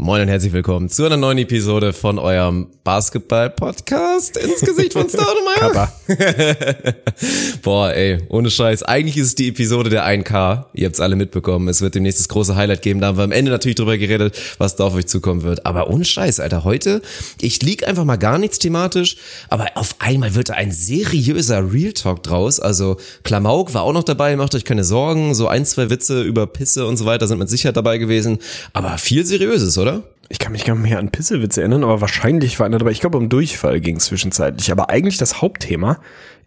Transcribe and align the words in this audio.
Moin 0.00 0.22
und 0.22 0.28
herzlich 0.28 0.52
willkommen 0.52 0.88
zu 0.88 1.04
einer 1.06 1.16
neuen 1.16 1.38
Episode 1.38 1.92
von 1.92 2.20
eurem 2.20 2.68
Basketball-Podcast 2.84 4.36
ins 4.36 4.60
Gesicht 4.60 4.92
von 4.92 5.08
Staudemeyer. 5.08 5.92
Boah, 7.62 7.90
ey, 7.92 8.18
ohne 8.28 8.48
Scheiß. 8.48 8.84
Eigentlich 8.84 9.16
ist 9.16 9.26
es 9.26 9.34
die 9.34 9.48
Episode 9.48 9.90
der 9.90 10.06
1K. 10.06 10.66
Ihr 10.72 10.86
habt's 10.86 11.00
alle 11.00 11.16
mitbekommen. 11.16 11.66
Es 11.66 11.80
wird 11.80 11.96
demnächst 11.96 12.20
das 12.20 12.28
große 12.28 12.54
Highlight 12.54 12.82
geben. 12.82 13.00
Da 13.00 13.08
haben 13.08 13.18
wir 13.18 13.24
am 13.24 13.32
Ende 13.32 13.50
natürlich 13.50 13.74
drüber 13.74 13.98
geredet, 13.98 14.40
was 14.58 14.76
da 14.76 14.84
auf 14.84 14.94
euch 14.94 15.08
zukommen 15.08 15.42
wird. 15.42 15.66
Aber 15.66 15.90
ohne 15.90 16.04
Scheiß, 16.04 16.38
Alter. 16.38 16.62
Heute, 16.62 17.02
ich 17.40 17.60
lieg 17.62 17.84
einfach 17.84 18.04
mal 18.04 18.18
gar 18.18 18.38
nichts 18.38 18.60
thematisch, 18.60 19.16
aber 19.48 19.66
auf 19.74 19.96
einmal 19.98 20.36
wird 20.36 20.50
da 20.50 20.54
ein 20.54 20.70
seriöser 20.70 21.72
Real 21.72 21.92
Talk 21.92 22.22
draus. 22.22 22.60
Also 22.60 22.98
Klamauk 23.24 23.74
war 23.74 23.82
auch 23.82 23.92
noch 23.92 24.04
dabei, 24.04 24.36
macht 24.36 24.54
euch 24.54 24.64
keine 24.64 24.84
Sorgen. 24.84 25.34
So 25.34 25.48
ein, 25.48 25.66
zwei 25.66 25.90
Witze 25.90 26.22
über 26.22 26.46
Pisse 26.46 26.86
und 26.86 26.98
so 26.98 27.04
weiter 27.04 27.26
sind 27.26 27.40
mit 27.40 27.50
Sicherheit 27.50 27.76
dabei 27.76 27.98
gewesen. 27.98 28.38
Aber 28.72 28.96
viel 28.96 29.26
Seriöses, 29.26 29.76
oder? 29.76 29.87
Ich 30.30 30.38
kann 30.38 30.52
mich 30.52 30.64
gar 30.64 30.74
nicht 30.74 30.90
mehr 30.90 30.98
an 30.98 31.10
Pissewitze 31.10 31.60
erinnern, 31.60 31.84
aber 31.84 32.02
wahrscheinlich 32.02 32.58
war 32.58 32.66
einer 32.66 32.78
dabei. 32.78 32.90
Ich 32.90 33.00
glaube, 33.00 33.16
um 33.16 33.30
Durchfall 33.30 33.80
ging 33.80 33.96
es 33.96 34.06
zwischenzeitlich. 34.06 34.70
Aber 34.70 34.90
eigentlich 34.90 35.16
das 35.16 35.40
Hauptthema 35.40 36.00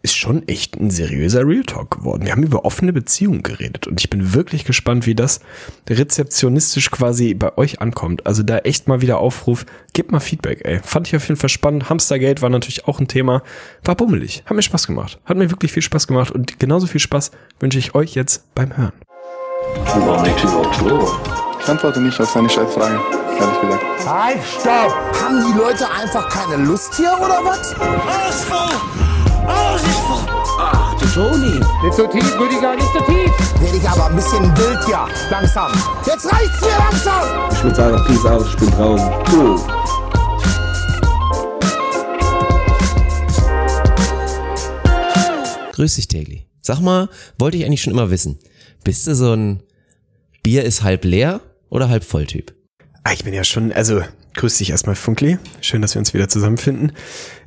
ist 0.03 0.15
schon 0.15 0.47
echt 0.47 0.79
ein 0.79 0.89
seriöser 0.89 1.45
Real 1.45 1.63
Talk 1.63 1.91
geworden. 1.91 2.25
Wir 2.25 2.31
haben 2.31 2.43
über 2.43 2.65
offene 2.65 2.93
Beziehungen 2.93 3.43
geredet 3.43 3.87
und 3.87 3.99
ich 3.99 4.09
bin 4.09 4.33
wirklich 4.33 4.65
gespannt, 4.65 5.05
wie 5.05 5.15
das 5.15 5.41
rezeptionistisch 5.89 6.89
quasi 6.89 7.33
bei 7.33 7.57
euch 7.57 7.81
ankommt. 7.81 8.25
Also 8.25 8.43
da 8.43 8.59
echt 8.59 8.87
mal 8.87 9.01
wieder 9.01 9.19
Aufruf, 9.19 9.65
gebt 9.93 10.11
mal 10.11 10.19
Feedback, 10.19 10.61
ey. 10.63 10.79
Fand 10.83 11.07
ich 11.07 11.15
auf 11.15 11.27
jeden 11.27 11.39
Fall 11.39 11.49
spannend. 11.49 11.89
Hamstergate 11.89 12.41
war 12.41 12.49
natürlich 12.49 12.87
auch 12.87 12.99
ein 12.99 13.07
Thema. 13.07 13.43
War 13.83 13.95
bummelig. 13.95 14.43
Hat 14.45 14.55
mir 14.55 14.63
Spaß 14.63 14.87
gemacht. 14.87 15.19
Hat 15.25 15.37
mir 15.37 15.51
wirklich 15.51 15.71
viel 15.71 15.83
Spaß 15.83 16.07
gemacht 16.07 16.31
und 16.31 16.59
genauso 16.59 16.87
viel 16.87 17.01
Spaß 17.01 17.31
wünsche 17.59 17.77
ich 17.77 17.93
euch 17.93 18.15
jetzt 18.15 18.53
beim 18.55 18.75
Hören. 18.75 18.93
Ich 21.63 21.69
antworte 21.69 22.01
nicht 22.01 22.19
auf 22.19 22.29
seine 22.29 22.49
Scheißfragen, 22.49 22.99
ehrlich 23.41 23.61
gesagt. 23.61 23.83
Halt, 24.07 24.39
stopp! 24.43 25.21
Haben 25.21 25.45
die 25.45 25.57
Leute 25.57 25.85
einfach 25.89 26.29
keine 26.29 26.63
Lust 26.63 26.93
hier 26.95 27.13
oder 27.19 27.43
was? 27.43 27.75
Ach, 30.59 30.99
du 30.99 31.05
Toni. 31.07 31.59
Nicht 31.83 31.93
so 31.95 32.07
tief, 32.07 32.39
Rüdiger, 32.39 32.75
nicht 32.75 32.93
so 32.93 32.99
tief. 32.99 33.31
Werde 33.59 33.77
ich 33.77 33.89
aber 33.89 34.05
ein 34.07 34.15
bisschen 34.15 34.43
wild 34.57 34.85
hier. 34.85 35.07
Langsam. 35.29 35.71
Jetzt 36.05 36.31
reicht's 36.31 36.59
hier 36.59 36.77
langsam! 36.77 37.49
Ich 37.51 37.63
würde 37.63 37.75
sagen, 37.75 38.03
Peace 38.05 38.25
out, 38.25 38.45
ich 38.45 38.57
bin 38.57 38.71
draußen. 38.71 39.11
Cool. 39.31 39.59
Grüß 45.73 45.95
dich, 45.95 46.07
Daily. 46.07 46.45
Sag 46.61 46.79
mal, 46.79 47.09
wollte 47.39 47.57
ich 47.57 47.65
eigentlich 47.65 47.81
schon 47.81 47.93
immer 47.93 48.11
wissen. 48.11 48.37
Bist 48.83 49.07
du 49.07 49.15
so 49.15 49.33
ein 49.33 49.63
Bier 50.43 50.63
ist 50.63 50.83
halb 50.83 51.05
leer 51.05 51.41
oder 51.69 51.89
halb 51.89 52.03
voll 52.03 52.25
Typ? 52.25 52.53
Ah, 53.03 53.13
Ich 53.13 53.23
bin 53.23 53.33
ja 53.33 53.43
schon, 53.43 53.71
also 53.71 54.01
grüß 54.35 54.57
dich 54.57 54.69
erstmal 54.69 54.95
Funkli. 54.95 55.37
Schön, 55.59 55.81
dass 55.81 55.95
wir 55.95 55.99
uns 55.99 56.13
wieder 56.13 56.29
zusammenfinden. 56.29 56.93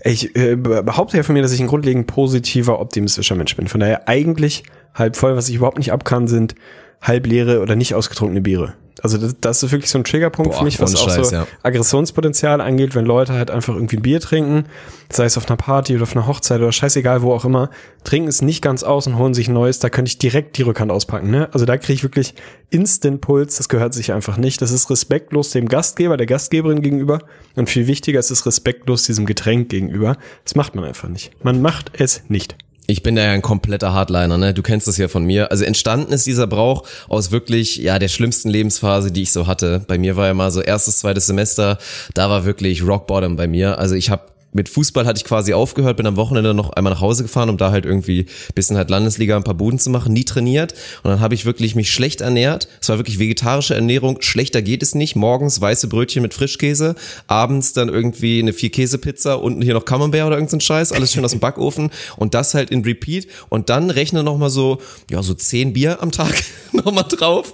Ich 0.03 0.35
äh, 0.37 0.57
behaupte 0.57 1.17
ja 1.17 1.23
von 1.23 1.35
mir, 1.35 1.43
dass 1.43 1.53
ich 1.53 1.61
ein 1.61 1.69
grundlegend 1.69 2.07
positiver, 2.07 2.81
optimistischer 2.81 3.37
Mensch 3.37 3.55
bin. 3.57 3.69
Von 3.69 3.81
daher 3.81 4.09
eigentlich 4.09 4.65
halb 4.95 5.17
voll. 5.17 5.37
Was 5.37 5.49
ich 5.49 5.57
überhaupt 5.57 5.79
nicht 5.79 5.93
ab 5.93 6.05
kann, 6.05 6.27
sind 6.29 6.55
halb 7.01 7.27
leere 7.27 7.61
oder 7.61 7.77
nicht 7.77 7.95
ausgetrunkene 7.95 8.41
Biere. 8.41 8.75
Also 9.03 9.19
das, 9.19 9.37
das 9.41 9.63
ist 9.63 9.73
wirklich 9.73 9.91
so 9.91 9.99
ein 9.99 10.05
Triggerpunkt 10.05 10.53
Boah, 10.53 10.59
für 10.59 10.65
mich, 10.65 10.81
was 10.81 10.95
auch 10.95 11.09
Scheiß, 11.11 11.29
so 11.29 11.35
ja. 11.35 11.47
Aggressionspotenzial 11.63 12.61
angeht, 12.61 12.95
wenn 12.95 13.05
Leute 13.05 13.33
halt 13.33 13.51
einfach 13.51 13.75
irgendwie 13.75 13.97
ein 13.97 14.03
Bier 14.03 14.21
trinken, 14.21 14.65
sei 15.11 15.25
es 15.25 15.37
auf 15.37 15.49
einer 15.49 15.57
Party 15.57 15.95
oder 15.95 16.05
auf 16.05 16.17
einer 16.17 16.27
Hochzeit 16.27 16.61
oder 16.61 16.71
scheißegal, 16.71 17.23
wo 17.23 17.33
auch 17.33 17.45
immer, 17.45 17.71
trinken 18.05 18.29
es 18.29 18.41
nicht 18.41 18.63
ganz 18.63 18.83
aus 18.85 19.07
und 19.07 19.19
holen 19.19 19.35
sich 19.35 19.49
neues, 19.49 19.81
da 19.81 19.91
könnte 19.91 20.11
ich 20.11 20.19
direkt 20.19 20.57
die 20.59 20.63
Rückhand 20.63 20.93
auspacken. 20.93 21.31
Ne? 21.31 21.49
Also 21.53 21.67
da 21.67 21.77
kriege 21.77 21.95
ich 21.95 22.03
wirklich 22.03 22.35
Instant-Puls, 22.71 23.57
das 23.57 23.69
gehört 23.69 23.95
sich 23.95 24.13
einfach 24.13 24.37
nicht. 24.37 24.63
Das 24.63 24.71
ist 24.71 24.89
respektlos 24.91 25.51
dem 25.51 25.69
Gastgeber, 25.69 26.17
der 26.17 26.27
Gastgeberin 26.27 26.81
gegenüber 26.81 27.19
und 27.57 27.69
viel 27.69 27.87
wichtiger, 27.87 28.21
es 28.21 28.31
ist 28.31 28.47
respektlos 28.47 29.03
diesem 29.05 29.27
Getränk 29.27 29.69
gegenüber. 29.71 30.17
Das 30.45 30.55
macht 30.55 30.77
man 30.77 30.85
einfach 30.85 31.09
nicht. 31.09 31.33
Man 31.45 31.61
macht 31.61 31.91
es 31.99 32.23
nicht. 32.29 32.57
Ich 32.87 33.03
bin 33.03 33.17
da 33.17 33.23
ja 33.23 33.33
ein 33.33 33.41
kompletter 33.41 33.95
Hardliner, 33.95 34.37
ne? 34.37 34.53
Du 34.53 34.63
kennst 34.63 34.87
das 34.87 34.99
ja 34.99 35.09
von 35.09 35.25
mir. 35.25 35.51
Also 35.51 35.65
entstanden 35.65 36.13
ist 36.13 36.27
dieser 36.27 36.47
Brauch 36.47 36.87
aus 37.09 37.31
wirklich, 37.31 37.77
ja, 37.77 37.99
der 37.99 38.09
schlimmsten 38.09 38.51
Lebensphase, 38.51 39.11
die 39.11 39.23
ich 39.23 39.33
so 39.33 39.47
hatte. 39.47 39.83
Bei 39.87 39.97
mir 39.97 40.17
war 40.17 40.27
ja 40.27 40.35
mal 40.35 40.51
so 40.51 40.61
erstes, 40.61 40.99
zweites 40.99 41.27
Semester, 41.27 41.79
da 42.13 42.29
war 42.29 42.45
wirklich 42.45 42.87
Rock 42.87 43.07
Bottom 43.07 43.37
bei 43.37 43.47
mir. 43.47 43.79
Also 43.79 43.95
ich 43.95 44.11
habe 44.11 44.34
mit 44.55 44.69
Fußball 44.69 45.05
hatte 45.05 45.19
ich 45.19 45.25
quasi 45.25 45.53
aufgehört, 45.53 45.99
bin 45.99 46.07
am 46.07 46.17
Wochenende 46.17 46.55
noch 46.55 46.71
einmal 46.71 46.95
nach 46.95 47.01
Hause 47.01 47.25
gefahren, 47.25 47.51
um 47.51 47.59
da 47.59 47.71
halt 47.71 47.85
irgendwie 47.85 48.27
bisschen 48.55 48.77
halt 48.77 48.89
Landesliga 48.89 49.37
ein 49.37 49.45
paar 49.45 49.55
Buden 49.55 49.79
zu 49.79 49.91
machen, 49.91 50.13
nie 50.13 50.25
trainiert. 50.25 50.73
Und 51.03 51.11
dann 51.11 51.21
habe 51.21 51.35
ich 51.35 51.45
wirklich 51.45 51.75
mich 51.75 51.91
schlecht 51.91 52.21
ernährt. 52.21 52.69
Es 52.81 52.89
war 52.89 52.99
wirklich 52.99 53.19
vegetarische 53.19 53.75
Ernährung, 53.75 54.21
schlechter 54.21 54.63
geht 54.63 54.83
es 54.83 54.95
nicht. 54.95 55.17
Morgens 55.17 55.61
weiße 55.61 55.89
Brötchen 55.89 56.23
mit 56.23 56.33
Frischkäse, 56.35 56.95
abends 57.27 57.73
dann 57.73 57.89
irgendwie 57.89 58.39
eine 58.39 58.53
vier 58.53 58.71
Käse 58.71 58.99
Pizza 58.99 59.43
und 59.43 59.61
hier 59.61 59.75
noch 59.75 59.85
Camembert 59.85 60.27
oder 60.27 60.37
irgendein 60.37 60.61
Scheiß, 60.61 60.93
alles 60.93 61.13
schön 61.13 61.25
aus 61.25 61.33
dem 61.33 61.41
Backofen. 61.41 61.91
Und 62.17 62.35
das 62.35 62.55
halt 62.55 62.71
in 62.71 62.85
Repeat. 62.85 63.27
Und 63.49 63.69
dann 63.69 63.91
rechne 63.91 64.23
noch 64.23 64.39
mal 64.39 64.51
so 64.51 64.79
ja, 65.11 65.23
so 65.23 65.35
zehn 65.35 65.73
Bier 65.73 66.01
am 66.01 66.13
Tag 66.13 66.35
noch 66.73 66.93
mal 66.93 67.03
drauf. 67.03 67.53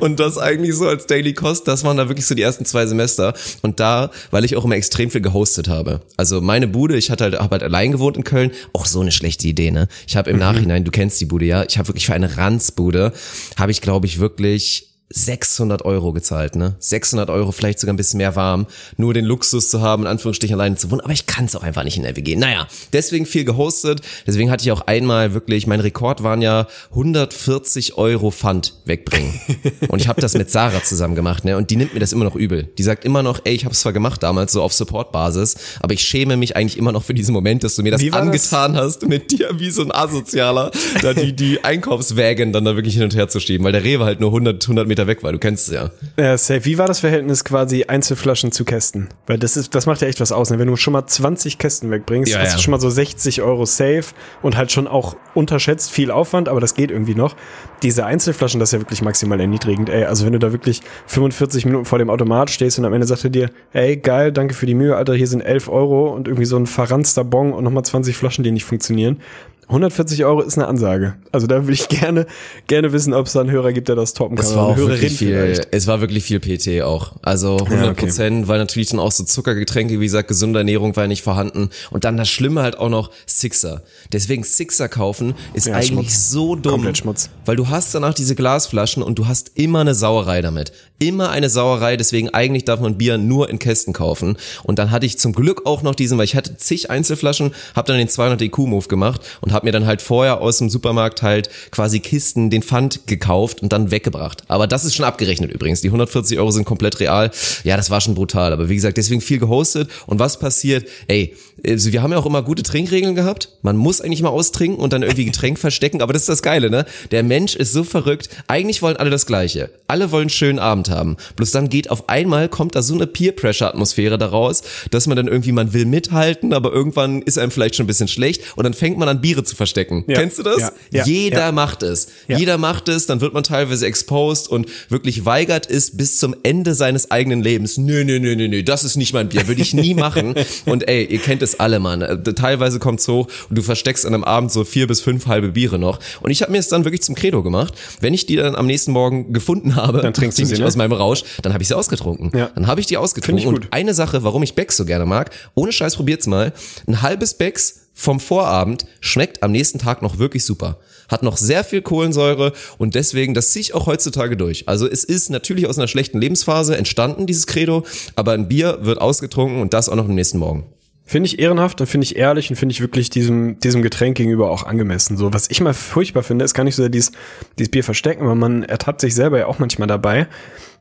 Und 0.00 0.20
das 0.20 0.38
eigentlich 0.38 0.74
so 0.74 0.86
als 0.86 1.06
Daily 1.06 1.34
Cost, 1.34 1.66
das 1.66 1.84
waren 1.84 1.96
da 1.96 2.08
wirklich 2.08 2.26
so 2.26 2.34
die 2.34 2.42
ersten 2.42 2.64
zwei 2.64 2.86
Semester. 2.86 3.34
Und 3.62 3.80
da, 3.80 4.10
weil 4.30 4.44
ich 4.44 4.56
auch 4.56 4.64
immer 4.64 4.76
extrem 4.76 5.10
viel 5.10 5.20
gehostet 5.20 5.68
habe. 5.68 6.00
Also 6.16 6.27
meine 6.40 6.68
Bude, 6.68 6.96
ich 6.96 7.10
hatte 7.10 7.24
halt, 7.24 7.38
hab 7.38 7.50
halt 7.50 7.62
allein 7.62 7.92
gewohnt 7.92 8.16
in 8.16 8.24
Köln, 8.24 8.50
auch 8.72 8.86
so 8.86 9.00
eine 9.00 9.12
schlechte 9.12 9.46
Idee, 9.48 9.70
ne? 9.70 9.88
Ich 10.06 10.16
habe 10.16 10.30
im 10.30 10.38
Nachhinein, 10.38 10.84
du 10.84 10.90
kennst 10.90 11.20
die 11.20 11.26
Bude, 11.26 11.44
ja, 11.44 11.64
ich 11.64 11.78
habe 11.78 11.88
wirklich 11.88 12.06
für 12.06 12.14
eine 12.14 12.36
Ranzbude, 12.36 13.12
habe 13.56 13.72
ich 13.72 13.80
glaube 13.80 14.06
ich 14.06 14.18
wirklich 14.18 14.88
600 15.10 15.84
Euro 15.86 16.12
gezahlt, 16.12 16.54
ne? 16.54 16.76
600 16.80 17.30
Euro, 17.30 17.50
vielleicht 17.50 17.78
sogar 17.78 17.94
ein 17.94 17.96
bisschen 17.96 18.18
mehr 18.18 18.36
warm, 18.36 18.66
nur 18.98 19.14
den 19.14 19.24
Luxus 19.24 19.70
zu 19.70 19.80
haben, 19.80 20.02
in 20.02 20.08
Anführungsstrichen 20.08 20.54
alleine 20.54 20.76
zu 20.76 20.90
wohnen, 20.90 21.00
aber 21.00 21.12
ich 21.12 21.26
kann 21.26 21.46
es 21.46 21.56
auch 21.56 21.62
einfach 21.62 21.82
nicht 21.84 21.96
in 21.96 22.02
der 22.02 22.14
WG. 22.14 22.36
Naja, 22.36 22.66
deswegen 22.92 23.24
viel 23.24 23.44
gehostet, 23.44 24.02
deswegen 24.26 24.50
hatte 24.50 24.64
ich 24.64 24.72
auch 24.72 24.82
einmal 24.82 25.32
wirklich, 25.32 25.66
mein 25.66 25.80
Rekord 25.80 26.22
waren 26.22 26.42
ja 26.42 26.66
140 26.90 27.96
Euro 27.96 28.30
Pfand 28.30 28.74
wegbringen. 28.84 29.40
Und 29.88 30.00
ich 30.00 30.08
habe 30.08 30.20
das 30.20 30.34
mit 30.34 30.50
Sarah 30.50 30.82
zusammen 30.82 31.14
gemacht, 31.14 31.44
ne? 31.44 31.56
Und 31.56 31.70
die 31.70 31.76
nimmt 31.76 31.94
mir 31.94 32.00
das 32.00 32.12
immer 32.12 32.24
noch 32.24 32.36
übel. 32.36 32.64
Die 32.76 32.82
sagt 32.82 33.06
immer 33.06 33.22
noch, 33.22 33.40
ey, 33.44 33.54
ich 33.54 33.64
habe 33.64 33.72
es 33.72 33.80
zwar 33.80 33.94
gemacht 33.94 34.22
damals, 34.22 34.52
so 34.52 34.62
auf 34.62 34.74
Support-Basis, 34.74 35.56
aber 35.80 35.94
ich 35.94 36.02
schäme 36.02 36.36
mich 36.36 36.54
eigentlich 36.54 36.76
immer 36.76 36.92
noch 36.92 37.04
für 37.04 37.14
diesen 37.14 37.32
Moment, 37.32 37.64
dass 37.64 37.76
du 37.76 37.82
mir 37.82 37.92
das 37.92 38.02
war 38.02 38.10
das? 38.10 38.20
angetan 38.20 38.76
hast, 38.76 39.08
mit 39.08 39.30
dir 39.30 39.58
wie 39.58 39.70
so 39.70 39.82
ein 39.82 39.92
Asozialer, 39.92 40.70
da 41.00 41.14
die, 41.14 41.34
die 41.34 41.60
Einkaufswägen 41.64 42.52
dann 42.52 42.66
da 42.66 42.76
wirklich 42.76 42.94
hin 42.94 43.04
und 43.04 43.16
her 43.16 43.28
zu 43.28 43.40
schieben, 43.40 43.64
weil 43.64 43.72
der 43.72 43.84
Rewe 43.84 44.04
halt 44.04 44.20
nur 44.20 44.28
100, 44.28 44.62
100 44.64 44.86
Meter 44.86 44.97
weg 45.06 45.22
war, 45.22 45.32
du 45.32 45.38
kennst 45.38 45.68
es 45.68 45.74
ja. 45.74 45.90
Ja, 46.18 46.36
safe. 46.36 46.64
Wie 46.64 46.78
war 46.78 46.86
das 46.86 47.00
Verhältnis 47.00 47.44
quasi 47.44 47.84
Einzelflaschen 47.84 48.52
zu 48.52 48.64
Kästen? 48.64 49.08
Weil 49.26 49.38
das 49.38 49.56
ist, 49.56 49.74
das 49.74 49.86
macht 49.86 50.00
ja 50.02 50.08
echt 50.08 50.20
was 50.20 50.32
aus. 50.32 50.50
Ne? 50.50 50.58
Wenn 50.58 50.68
du 50.68 50.76
schon 50.76 50.92
mal 50.92 51.06
20 51.06 51.58
Kästen 51.58 51.90
wegbringst, 51.90 52.32
Ja, 52.32 52.40
hast 52.40 52.50
ja. 52.50 52.56
du 52.56 52.62
schon 52.62 52.72
mal 52.72 52.80
so 52.80 52.90
60 52.90 53.42
Euro 53.42 53.64
safe 53.66 54.04
und 54.42 54.56
halt 54.56 54.72
schon 54.72 54.88
auch 54.88 55.16
unterschätzt 55.34 55.90
viel 55.90 56.10
Aufwand, 56.10 56.48
aber 56.48 56.60
das 56.60 56.74
geht 56.74 56.90
irgendwie 56.90 57.14
noch. 57.14 57.36
Diese 57.82 58.04
Einzelflaschen, 58.04 58.58
das 58.58 58.70
ist 58.70 58.72
ja 58.72 58.80
wirklich 58.80 59.02
maximal 59.02 59.40
erniedrigend, 59.40 59.88
ey. 59.88 60.04
Also 60.04 60.26
wenn 60.26 60.32
du 60.32 60.38
da 60.38 60.52
wirklich 60.52 60.80
45 61.06 61.64
Minuten 61.64 61.84
vor 61.84 61.98
dem 61.98 62.10
Automat 62.10 62.50
stehst 62.50 62.78
und 62.78 62.84
am 62.84 62.92
Ende 62.92 63.06
sagt 63.06 63.24
er 63.24 63.30
dir, 63.30 63.50
ey, 63.72 63.96
geil, 63.96 64.32
danke 64.32 64.54
für 64.54 64.66
die 64.66 64.74
Mühe, 64.74 64.96
Alter, 64.96 65.14
hier 65.14 65.26
sind 65.28 65.40
11 65.42 65.68
Euro 65.68 66.08
und 66.14 66.26
irgendwie 66.26 66.46
so 66.46 66.56
ein 66.56 66.66
verranzter 66.66 67.24
Bon 67.24 67.52
und 67.52 67.64
nochmal 67.64 67.84
20 67.84 68.16
Flaschen, 68.16 68.42
die 68.44 68.50
nicht 68.50 68.64
funktionieren. 68.64 69.20
140 69.68 70.24
Euro 70.24 70.40
ist 70.40 70.56
eine 70.56 70.66
Ansage. 70.66 71.14
Also 71.30 71.46
da 71.46 71.56
würde 71.64 71.72
ich 71.74 71.88
gerne, 71.88 72.26
gerne 72.68 72.92
wissen, 72.92 73.12
ob 73.12 73.26
es 73.26 73.34
da 73.34 73.40
einen 73.40 73.50
Hörer 73.50 73.72
gibt, 73.72 73.88
der 73.88 73.96
das 73.96 74.14
toppen 74.14 74.36
kann. 74.36 74.46
Es 74.46 74.54
war 74.54 74.66
auch 74.68 74.76
wirklich 74.78 75.12
viel, 75.18 75.28
vielleicht. 75.28 75.68
es 75.72 75.86
war 75.86 76.00
wirklich 76.00 76.24
viel 76.24 76.40
PT 76.40 76.82
auch. 76.82 77.12
Also 77.22 77.58
100 77.58 77.94
Prozent, 77.96 78.48
weil 78.48 78.58
natürlich 78.58 78.88
dann 78.88 78.98
auch 78.98 79.12
so 79.12 79.24
Zuckergetränke, 79.24 80.00
wie 80.00 80.04
gesagt, 80.04 80.28
gesunde 80.28 80.60
Ernährung 80.60 80.96
war 80.96 81.04
ja 81.04 81.08
nicht 81.08 81.22
vorhanden. 81.22 81.68
Und 81.90 82.04
dann 82.04 82.16
das 82.16 82.30
Schlimme 82.30 82.62
halt 82.62 82.78
auch 82.78 82.88
noch 82.88 83.10
Sixer. 83.26 83.82
Deswegen 84.10 84.42
Sixer 84.42 84.88
kaufen 84.88 85.34
ist 85.52 85.66
Ja, 85.66 85.74
eigentlich 85.74 85.88
Schmutz. 85.88 86.30
so 86.30 86.56
dumm. 86.56 86.72
Komplett 86.72 86.98
Schmutz. 86.98 87.28
Weil 87.44 87.56
du 87.56 87.68
hast 87.68 87.94
danach 87.94 88.14
diese 88.14 88.34
Glasflaschen 88.34 89.02
und 89.02 89.18
du 89.18 89.26
hast 89.28 89.52
immer 89.56 89.80
eine 89.80 89.94
Sauerei 89.94 90.40
damit. 90.40 90.72
Immer 90.98 91.30
eine 91.30 91.48
Sauerei, 91.50 91.96
deswegen 91.96 92.30
eigentlich 92.30 92.64
darf 92.64 92.80
man 92.80 92.98
Bier 92.98 93.18
nur 93.18 93.50
in 93.50 93.58
Kästen 93.60 93.92
kaufen. 93.92 94.36
Und 94.64 94.78
dann 94.80 94.90
hatte 94.90 95.06
ich 95.06 95.18
zum 95.18 95.32
Glück 95.32 95.64
auch 95.66 95.82
noch 95.82 95.94
diesen, 95.94 96.18
weil 96.18 96.24
ich 96.24 96.34
hatte 96.34 96.56
zig 96.56 96.90
Einzelflaschen, 96.90 97.52
habe 97.76 97.86
dann 97.86 97.98
den 97.98 98.08
200 98.08 98.42
EQ-Move 98.42 98.88
gemacht 98.88 99.20
und 99.40 99.52
habe 99.58 99.66
mir 99.66 99.72
dann 99.72 99.86
halt 99.86 100.02
vorher 100.02 100.40
aus 100.40 100.58
dem 100.58 100.70
Supermarkt 100.70 101.22
halt 101.22 101.50
quasi 101.72 101.98
Kisten 101.98 102.48
den 102.48 102.62
Pfand 102.62 103.08
gekauft 103.08 103.60
und 103.60 103.72
dann 103.72 103.90
weggebracht. 103.90 104.44
Aber 104.46 104.68
das 104.68 104.84
ist 104.84 104.94
schon 104.94 105.04
abgerechnet 105.04 105.50
übrigens. 105.50 105.80
Die 105.80 105.88
140 105.88 106.38
Euro 106.38 106.52
sind 106.52 106.64
komplett 106.64 107.00
real. 107.00 107.32
Ja, 107.64 107.76
das 107.76 107.90
war 107.90 108.00
schon 108.00 108.14
brutal. 108.14 108.52
Aber 108.52 108.68
wie 108.68 108.76
gesagt, 108.76 108.96
deswegen 108.96 109.20
viel 109.20 109.38
gehostet. 109.38 109.90
Und 110.06 110.20
was 110.20 110.38
passiert? 110.38 110.88
Ey, 111.08 111.34
also 111.66 111.92
wir 111.92 112.02
haben 112.02 112.12
ja 112.12 112.18
auch 112.18 112.26
immer 112.26 112.42
gute 112.42 112.62
Trinkregeln 112.62 113.14
gehabt. 113.14 113.50
Man 113.62 113.76
muss 113.76 114.00
eigentlich 114.00 114.22
mal 114.22 114.28
austrinken 114.30 114.80
und 114.80 114.92
dann 114.92 115.02
irgendwie 115.02 115.24
Getränk 115.24 115.58
verstecken. 115.58 116.02
Aber 116.02 116.12
das 116.12 116.22
ist 116.22 116.28
das 116.28 116.42
Geile, 116.42 116.70
ne? 116.70 116.84
Der 117.10 117.22
Mensch 117.22 117.56
ist 117.56 117.72
so 117.72 117.84
verrückt. 117.84 118.28
Eigentlich 118.46 118.82
wollen 118.82 118.96
alle 118.96 119.10
das 119.10 119.26
Gleiche. 119.26 119.70
Alle 119.86 120.10
wollen 120.10 120.22
einen 120.22 120.30
schönen 120.30 120.58
Abend 120.58 120.90
haben. 120.90 121.16
Bloß 121.36 121.50
dann 121.50 121.68
geht 121.68 121.90
auf 121.90 122.08
einmal, 122.08 122.48
kommt 122.48 122.74
da 122.74 122.82
so 122.82 122.94
eine 122.94 123.06
Peer-Pressure-Atmosphäre 123.06 124.18
daraus, 124.18 124.62
dass 124.90 125.06
man 125.06 125.16
dann 125.16 125.28
irgendwie, 125.28 125.52
man 125.52 125.72
will 125.72 125.86
mithalten, 125.86 126.52
aber 126.52 126.72
irgendwann 126.72 127.22
ist 127.22 127.38
einem 127.38 127.50
vielleicht 127.50 127.76
schon 127.76 127.84
ein 127.84 127.88
bisschen 127.88 128.08
schlecht 128.08 128.42
und 128.56 128.64
dann 128.64 128.74
fängt 128.74 128.98
man 128.98 129.08
an 129.08 129.20
Biere 129.20 129.44
zu 129.44 129.56
verstecken. 129.56 130.04
Ja. 130.06 130.18
Kennst 130.18 130.38
du 130.38 130.42
das? 130.42 130.58
Ja. 130.58 130.72
Ja. 130.90 131.04
Jeder 131.06 131.52
macht 131.52 131.82
es. 131.82 132.08
Jeder 132.28 132.58
macht 132.58 132.88
es, 132.88 133.06
dann 133.06 133.20
wird 133.20 133.34
man 133.34 133.42
teilweise 133.42 133.86
exposed 133.86 134.48
und 134.48 134.66
wirklich 134.88 135.24
weigert 135.24 135.68
es 135.68 135.96
bis 135.96 136.18
zum 136.18 136.34
Ende 136.42 136.74
seines 136.74 137.10
eigenen 137.10 137.42
Lebens. 137.42 137.78
Nö, 137.78 138.04
nö, 138.04 138.18
nö, 138.18 138.36
nö, 138.36 138.48
nö, 138.48 138.62
das 138.62 138.84
ist 138.84 138.96
nicht 138.96 139.12
mein 139.12 139.28
Bier, 139.28 139.48
würde 139.48 139.62
ich 139.62 139.74
nie 139.74 139.94
machen. 139.94 140.34
Und 140.66 140.88
ey, 140.88 141.04
ihr 141.04 141.18
kennt 141.18 141.42
es 141.42 141.47
alle, 141.56 141.78
Mann. 141.78 142.02
Äh, 142.02 142.22
Teilweise 142.34 142.78
kommt's 142.78 143.06
hoch 143.08 143.28
und 143.48 143.56
du 143.56 143.62
versteckst 143.62 144.06
an 144.06 144.14
einem 144.14 144.24
Abend 144.24 144.52
so 144.52 144.64
vier 144.64 144.86
bis 144.86 145.00
fünf 145.00 145.26
halbe 145.26 145.48
Biere 145.48 145.78
noch. 145.78 145.98
Und 146.20 146.30
ich 146.30 146.42
habe 146.42 146.52
mir 146.52 146.58
es 146.58 146.68
dann 146.68 146.84
wirklich 146.84 147.02
zum 147.02 147.14
Credo 147.14 147.42
gemacht. 147.42 147.74
Wenn 148.00 148.14
ich 148.14 148.26
die 148.26 148.36
dann 148.36 148.54
am 148.54 148.66
nächsten 148.66 148.92
Morgen 148.92 149.32
gefunden 149.32 149.76
habe, 149.76 150.00
Dann 150.00 150.14
trinkst 150.14 150.38
du 150.38 150.44
sie, 150.44 150.58
ne? 150.58 150.66
aus 150.66 150.76
meinem 150.76 150.92
Rausch, 150.92 151.24
dann 151.42 151.52
habe 151.52 151.62
ich 151.62 151.68
sie 151.68 151.74
ausgetrunken. 151.74 152.32
Ja. 152.36 152.50
Dann 152.54 152.66
habe 152.66 152.80
ich 152.80 152.86
die 152.86 152.96
ausgetrunken. 152.96 153.46
Und 153.46 153.68
eine 153.72 153.94
Sache, 153.94 154.22
warum 154.24 154.42
ich 154.42 154.54
Becks 154.54 154.76
so 154.76 154.84
gerne 154.84 155.06
mag, 155.06 155.30
ohne 155.54 155.72
Scheiß 155.72 155.96
probiert's 155.96 156.26
mal, 156.26 156.52
ein 156.86 157.02
halbes 157.02 157.34
Becks 157.34 157.88
vom 157.98 158.20
Vorabend 158.20 158.86
schmeckt 159.00 159.42
am 159.42 159.50
nächsten 159.50 159.80
Tag 159.80 160.02
noch 160.02 160.20
wirklich 160.20 160.44
super. 160.44 160.78
Hat 161.08 161.24
noch 161.24 161.36
sehr 161.36 161.64
viel 161.64 161.82
Kohlensäure 161.82 162.52
und 162.78 162.94
deswegen, 162.94 163.34
das 163.34 163.50
ziehe 163.50 163.60
ich 163.60 163.74
auch 163.74 163.86
heutzutage 163.86 164.36
durch. 164.36 164.68
Also 164.68 164.86
es 164.86 165.02
ist 165.02 165.30
natürlich 165.30 165.66
aus 165.66 165.78
einer 165.78 165.88
schlechten 165.88 166.20
Lebensphase 166.20 166.76
entstanden, 166.76 167.26
dieses 167.26 167.48
Credo, 167.48 167.84
aber 168.14 168.32
ein 168.32 168.46
Bier 168.46 168.78
wird 168.82 169.00
ausgetrunken 169.00 169.60
und 169.60 169.74
das 169.74 169.88
auch 169.88 169.96
noch 169.96 170.04
am 170.04 170.14
nächsten 170.14 170.38
Morgen. 170.38 170.66
Finde 171.08 171.26
ich 171.26 171.38
ehrenhaft 171.38 171.80
und 171.80 171.86
finde 171.86 172.04
ich 172.04 172.16
ehrlich 172.16 172.50
und 172.50 172.56
finde 172.56 172.74
ich 172.74 172.82
wirklich 172.82 173.08
diesem, 173.08 173.58
diesem 173.60 173.80
Getränk 173.80 174.18
gegenüber 174.18 174.50
auch 174.50 174.64
angemessen. 174.64 175.16
So, 175.16 175.32
was 175.32 175.50
ich 175.50 175.62
mal 175.62 175.72
furchtbar 175.72 176.22
finde, 176.22 176.44
ist 176.44 176.52
gar 176.52 176.64
nicht 176.64 176.74
so 176.74 176.82
sehr 176.82 176.90
dieses, 176.90 177.12
dieses 177.58 177.70
Bier 177.70 177.82
verstecken, 177.82 178.26
weil 178.26 178.34
man 178.34 178.62
ertappt 178.62 179.00
sich 179.00 179.14
selber 179.14 179.38
ja 179.38 179.46
auch 179.46 179.58
manchmal 179.58 179.88
dabei. 179.88 180.26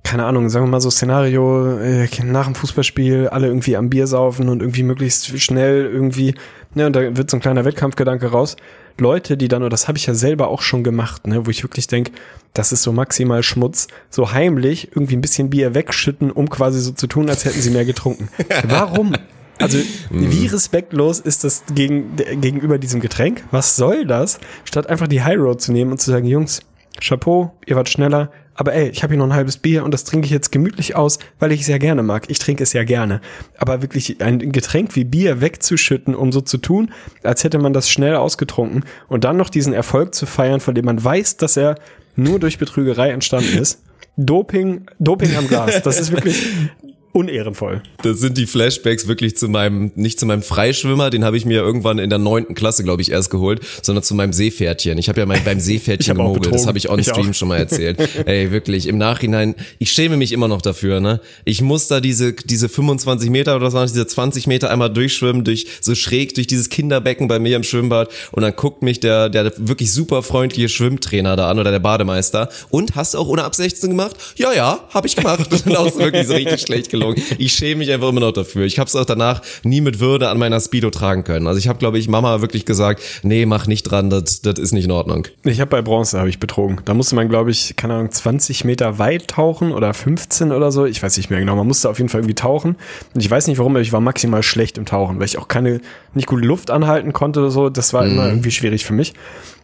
Keine 0.03 0.25
Ahnung, 0.25 0.49
sagen 0.49 0.65
wir 0.65 0.69
mal 0.69 0.81
so 0.81 0.91
Szenario, 0.91 1.77
äh, 1.79 2.09
nach 2.25 2.43
dem 2.43 2.55
Fußballspiel 2.55 3.29
alle 3.29 3.47
irgendwie 3.47 3.77
am 3.77 3.89
Bier 3.89 4.05
saufen 4.05 4.49
und 4.49 4.59
irgendwie 4.59 4.83
möglichst 4.83 5.39
schnell 5.39 5.85
irgendwie, 5.85 6.35
ne, 6.73 6.87
und 6.87 6.95
da 6.97 7.15
wird 7.15 7.29
so 7.31 7.37
ein 7.37 7.41
kleiner 7.41 7.63
Wettkampfgedanke 7.63 8.27
raus. 8.27 8.57
Leute, 8.99 9.37
die 9.37 9.47
dann, 9.47 9.63
und 9.63 9.71
das 9.71 9.87
habe 9.87 9.97
ich 9.97 10.07
ja 10.07 10.13
selber 10.13 10.49
auch 10.49 10.61
schon 10.61 10.83
gemacht, 10.83 11.25
ne, 11.25 11.45
wo 11.45 11.51
ich 11.51 11.63
wirklich 11.63 11.87
denk, 11.87 12.11
das 12.53 12.73
ist 12.73 12.83
so 12.83 12.91
maximal 12.91 13.43
Schmutz, 13.43 13.87
so 14.09 14.33
heimlich 14.33 14.89
irgendwie 14.91 15.15
ein 15.15 15.21
bisschen 15.21 15.49
Bier 15.49 15.73
wegschütten, 15.73 16.31
um 16.31 16.49
quasi 16.49 16.81
so 16.81 16.91
zu 16.91 17.07
tun, 17.07 17.29
als 17.29 17.45
hätten 17.45 17.61
sie 17.61 17.69
mehr 17.69 17.85
getrunken. 17.85 18.27
Warum? 18.63 19.13
Also, 19.59 19.79
wie 20.09 20.45
respektlos 20.45 21.19
ist 21.19 21.43
das 21.43 21.63
gegen, 21.73 22.15
gegenüber 22.15 22.77
diesem 22.77 22.99
Getränk? 22.99 23.43
Was 23.51 23.75
soll 23.75 24.05
das? 24.05 24.39
Statt 24.65 24.87
einfach 24.87 25.07
die 25.07 25.23
High 25.23 25.37
Road 25.37 25.61
zu 25.61 25.71
nehmen 25.71 25.91
und 25.91 25.99
zu 25.99 26.11
sagen, 26.11 26.27
Jungs, 26.27 26.61
Chapeau, 27.01 27.53
ihr 27.65 27.75
wart 27.75 27.89
schneller, 27.89 28.31
aber 28.57 28.73
ey, 28.73 28.89
ich 28.89 29.03
habe 29.03 29.13
hier 29.13 29.19
noch 29.19 29.27
ein 29.27 29.35
halbes 29.35 29.57
Bier 29.57 29.83
und 29.83 29.93
das 29.93 30.03
trinke 30.03 30.25
ich 30.25 30.31
jetzt 30.31 30.51
gemütlich 30.51 30.95
aus, 30.95 31.19
weil 31.37 31.51
ich 31.51 31.61
es 31.61 31.67
ja 31.67 31.77
gerne 31.77 32.01
mag. 32.01 32.25
Ich 32.27 32.39
trinke 32.39 32.63
es 32.63 32.73
ja 32.73 32.83
gerne. 32.83 33.21
Aber 33.55 33.83
wirklich 33.83 34.19
ein 34.19 34.51
Getränk 34.51 34.95
wie 34.95 35.03
Bier 35.03 35.41
wegzuschütten, 35.41 36.15
um 36.15 36.31
so 36.31 36.41
zu 36.41 36.57
tun, 36.57 36.91
als 37.21 37.43
hätte 37.43 37.59
man 37.59 37.73
das 37.73 37.87
schnell 37.87 38.15
ausgetrunken 38.15 38.83
und 39.07 39.23
dann 39.23 39.37
noch 39.37 39.51
diesen 39.51 39.73
Erfolg 39.73 40.15
zu 40.15 40.25
feiern, 40.25 40.59
von 40.59 40.73
dem 40.73 40.85
man 40.85 41.01
weiß, 41.01 41.37
dass 41.37 41.55
er 41.55 41.75
nur 42.15 42.39
durch 42.39 42.57
Betrügerei 42.57 43.11
entstanden 43.11 43.59
ist. 43.59 43.83
Doping, 44.17 44.87
Doping 44.97 45.35
am 45.35 45.47
Glas. 45.47 45.83
Das 45.83 45.99
ist 45.99 46.11
wirklich 46.11 46.47
unehrenvoll. 47.13 47.81
Das 48.03 48.19
sind 48.19 48.37
die 48.37 48.45
Flashbacks 48.45 49.07
wirklich 49.07 49.35
zu 49.37 49.47
meinem, 49.47 49.91
nicht 49.95 50.19
zu 50.19 50.25
meinem 50.25 50.43
Freischwimmer, 50.43 51.09
den 51.09 51.23
habe 51.23 51.37
ich 51.37 51.45
mir 51.45 51.61
irgendwann 51.61 51.99
in 51.99 52.09
der 52.09 52.19
neunten 52.19 52.53
Klasse, 52.53 52.83
glaube 52.83 53.01
ich, 53.01 53.11
erst 53.11 53.29
geholt, 53.29 53.61
sondern 53.81 54.03
zu 54.03 54.13
meinem 54.15 54.33
Seepferdchen. 54.33 54.97
Ich 54.97 55.09
habe 55.09 55.19
ja 55.19 55.25
mein, 55.25 55.43
beim 55.43 55.59
Seepferdchen 55.59 56.15
gemogelt, 56.17 56.53
das 56.53 56.67
habe 56.67 56.77
ich 56.77 56.89
on 56.89 56.99
Ich 56.99 57.07
stream 57.07 57.29
auch. 57.29 57.33
schon 57.33 57.47
mal 57.47 57.57
erzählt. 57.57 57.97
Ey, 58.25 58.51
wirklich, 58.51 58.87
im 58.87 58.97
Nachhinein, 58.97 59.55
ich 59.79 59.91
schäme 59.91 60.17
mich 60.17 60.31
immer 60.31 60.47
noch 60.47 60.61
dafür, 60.61 60.99
ne? 60.99 61.21
Ich 61.45 61.61
muss 61.61 61.87
da 61.87 62.01
diese, 62.01 62.33
diese 62.33 62.69
25 62.69 63.29
Meter 63.29 63.55
oder 63.55 63.71
so, 63.71 63.81
diese 63.83 64.05
20 64.05 64.47
Meter 64.47 64.69
einmal 64.69 64.91
durchschwimmen, 64.91 65.43
durch, 65.43 65.67
so 65.81 65.95
schräg 65.95 66.35
durch 66.35 66.47
dieses 66.47 66.69
Kinderbecken 66.69 67.27
bei 67.27 67.39
mir 67.39 67.55
im 67.55 67.63
Schwimmbad 67.63 68.09
und 68.31 68.43
dann 68.43 68.55
guckt 68.55 68.83
mich 68.83 68.99
der, 68.99 69.29
der 69.29 69.51
wirklich 69.57 69.91
super 69.91 70.23
freundliche 70.23 70.69
Schwimmtrainer 70.69 71.35
da 71.35 71.49
an 71.49 71.59
oder 71.59 71.71
der 71.71 71.79
Bademeister 71.79 72.49
und 72.69 72.95
hast 72.95 73.13
du 73.13 73.17
auch 73.17 73.27
ohne 73.27 73.43
ab 73.43 73.55
16 73.55 73.89
gemacht? 73.89 74.15
Ja, 74.35 74.53
ja, 74.53 74.79
habe 74.89 75.07
ich 75.07 75.15
gemacht. 75.15 75.51
Und 75.51 75.65
dann 75.65 75.75
auch 75.75 75.91
so 75.91 75.99
wirklich 75.99 76.27
so 76.27 76.33
richtig 76.33 76.61
schlecht 76.61 76.89
gelungen. 76.99 77.21
Ich 77.37 77.53
schäme 77.53 77.79
mich 77.79 77.91
einfach 77.91 78.09
immer 78.09 78.19
noch 78.19 78.31
dafür. 78.31 78.65
Ich 78.65 78.79
habe 78.79 78.87
es 78.87 78.95
auch 78.95 79.05
danach 79.05 79.41
nie 79.63 79.81
mit 79.81 79.99
Würde 79.99 80.29
an 80.29 80.37
meiner 80.37 80.59
Speedo 80.59 80.89
tragen 80.89 81.23
können. 81.23 81.47
Also 81.47 81.59
ich 81.59 81.67
habe, 81.67 81.79
glaube 81.79 81.97
ich, 81.97 82.07
Mama 82.07 82.41
wirklich 82.41 82.65
gesagt, 82.65 83.01
nee, 83.23 83.45
mach 83.45 83.67
nicht 83.67 83.83
dran, 83.83 84.09
das, 84.09 84.41
das 84.41 84.59
ist 84.59 84.71
nicht 84.71 84.85
in 84.85 84.91
Ordnung. 84.91 85.27
Ich 85.43 85.59
habe 85.59 85.69
bei 85.69 85.81
Bronze 85.81 86.19
habe 86.19 86.29
ich 86.29 86.39
betrogen. 86.39 86.81
Da 86.85 86.93
musste 86.93 87.15
man, 87.15 87.29
glaube 87.29 87.51
ich, 87.51 87.75
keine 87.75 87.95
Ahnung, 87.95 88.11
20 88.11 88.63
Meter 88.65 88.99
weit 88.99 89.27
tauchen 89.27 89.71
oder 89.71 89.93
15 89.93 90.51
oder 90.51 90.71
so. 90.71 90.85
Ich 90.85 91.01
weiß 91.01 91.17
nicht 91.17 91.29
mehr 91.29 91.39
genau. 91.39 91.55
Man 91.55 91.67
musste 91.67 91.89
auf 91.89 91.97
jeden 91.97 92.09
Fall 92.09 92.21
irgendwie 92.21 92.35
tauchen. 92.35 92.75
Und 93.13 93.21
ich 93.21 93.29
weiß 93.29 93.47
nicht 93.47 93.57
warum, 93.57 93.73
aber 93.73 93.81
ich 93.81 93.93
war 93.93 94.01
maximal 94.01 94.43
schlecht 94.43 94.77
im 94.77 94.85
Tauchen, 94.85 95.19
weil 95.19 95.25
ich 95.25 95.37
auch 95.37 95.47
keine, 95.47 95.81
nicht 96.13 96.27
gute 96.27 96.45
Luft 96.45 96.71
anhalten 96.71 97.13
konnte 97.13 97.39
oder 97.39 97.51
so. 97.51 97.69
Das 97.69 97.93
war 97.93 98.05
immer 98.05 98.27
irgendwie 98.27 98.51
schwierig 98.51 98.85
für 98.85 98.93
mich. 98.93 99.13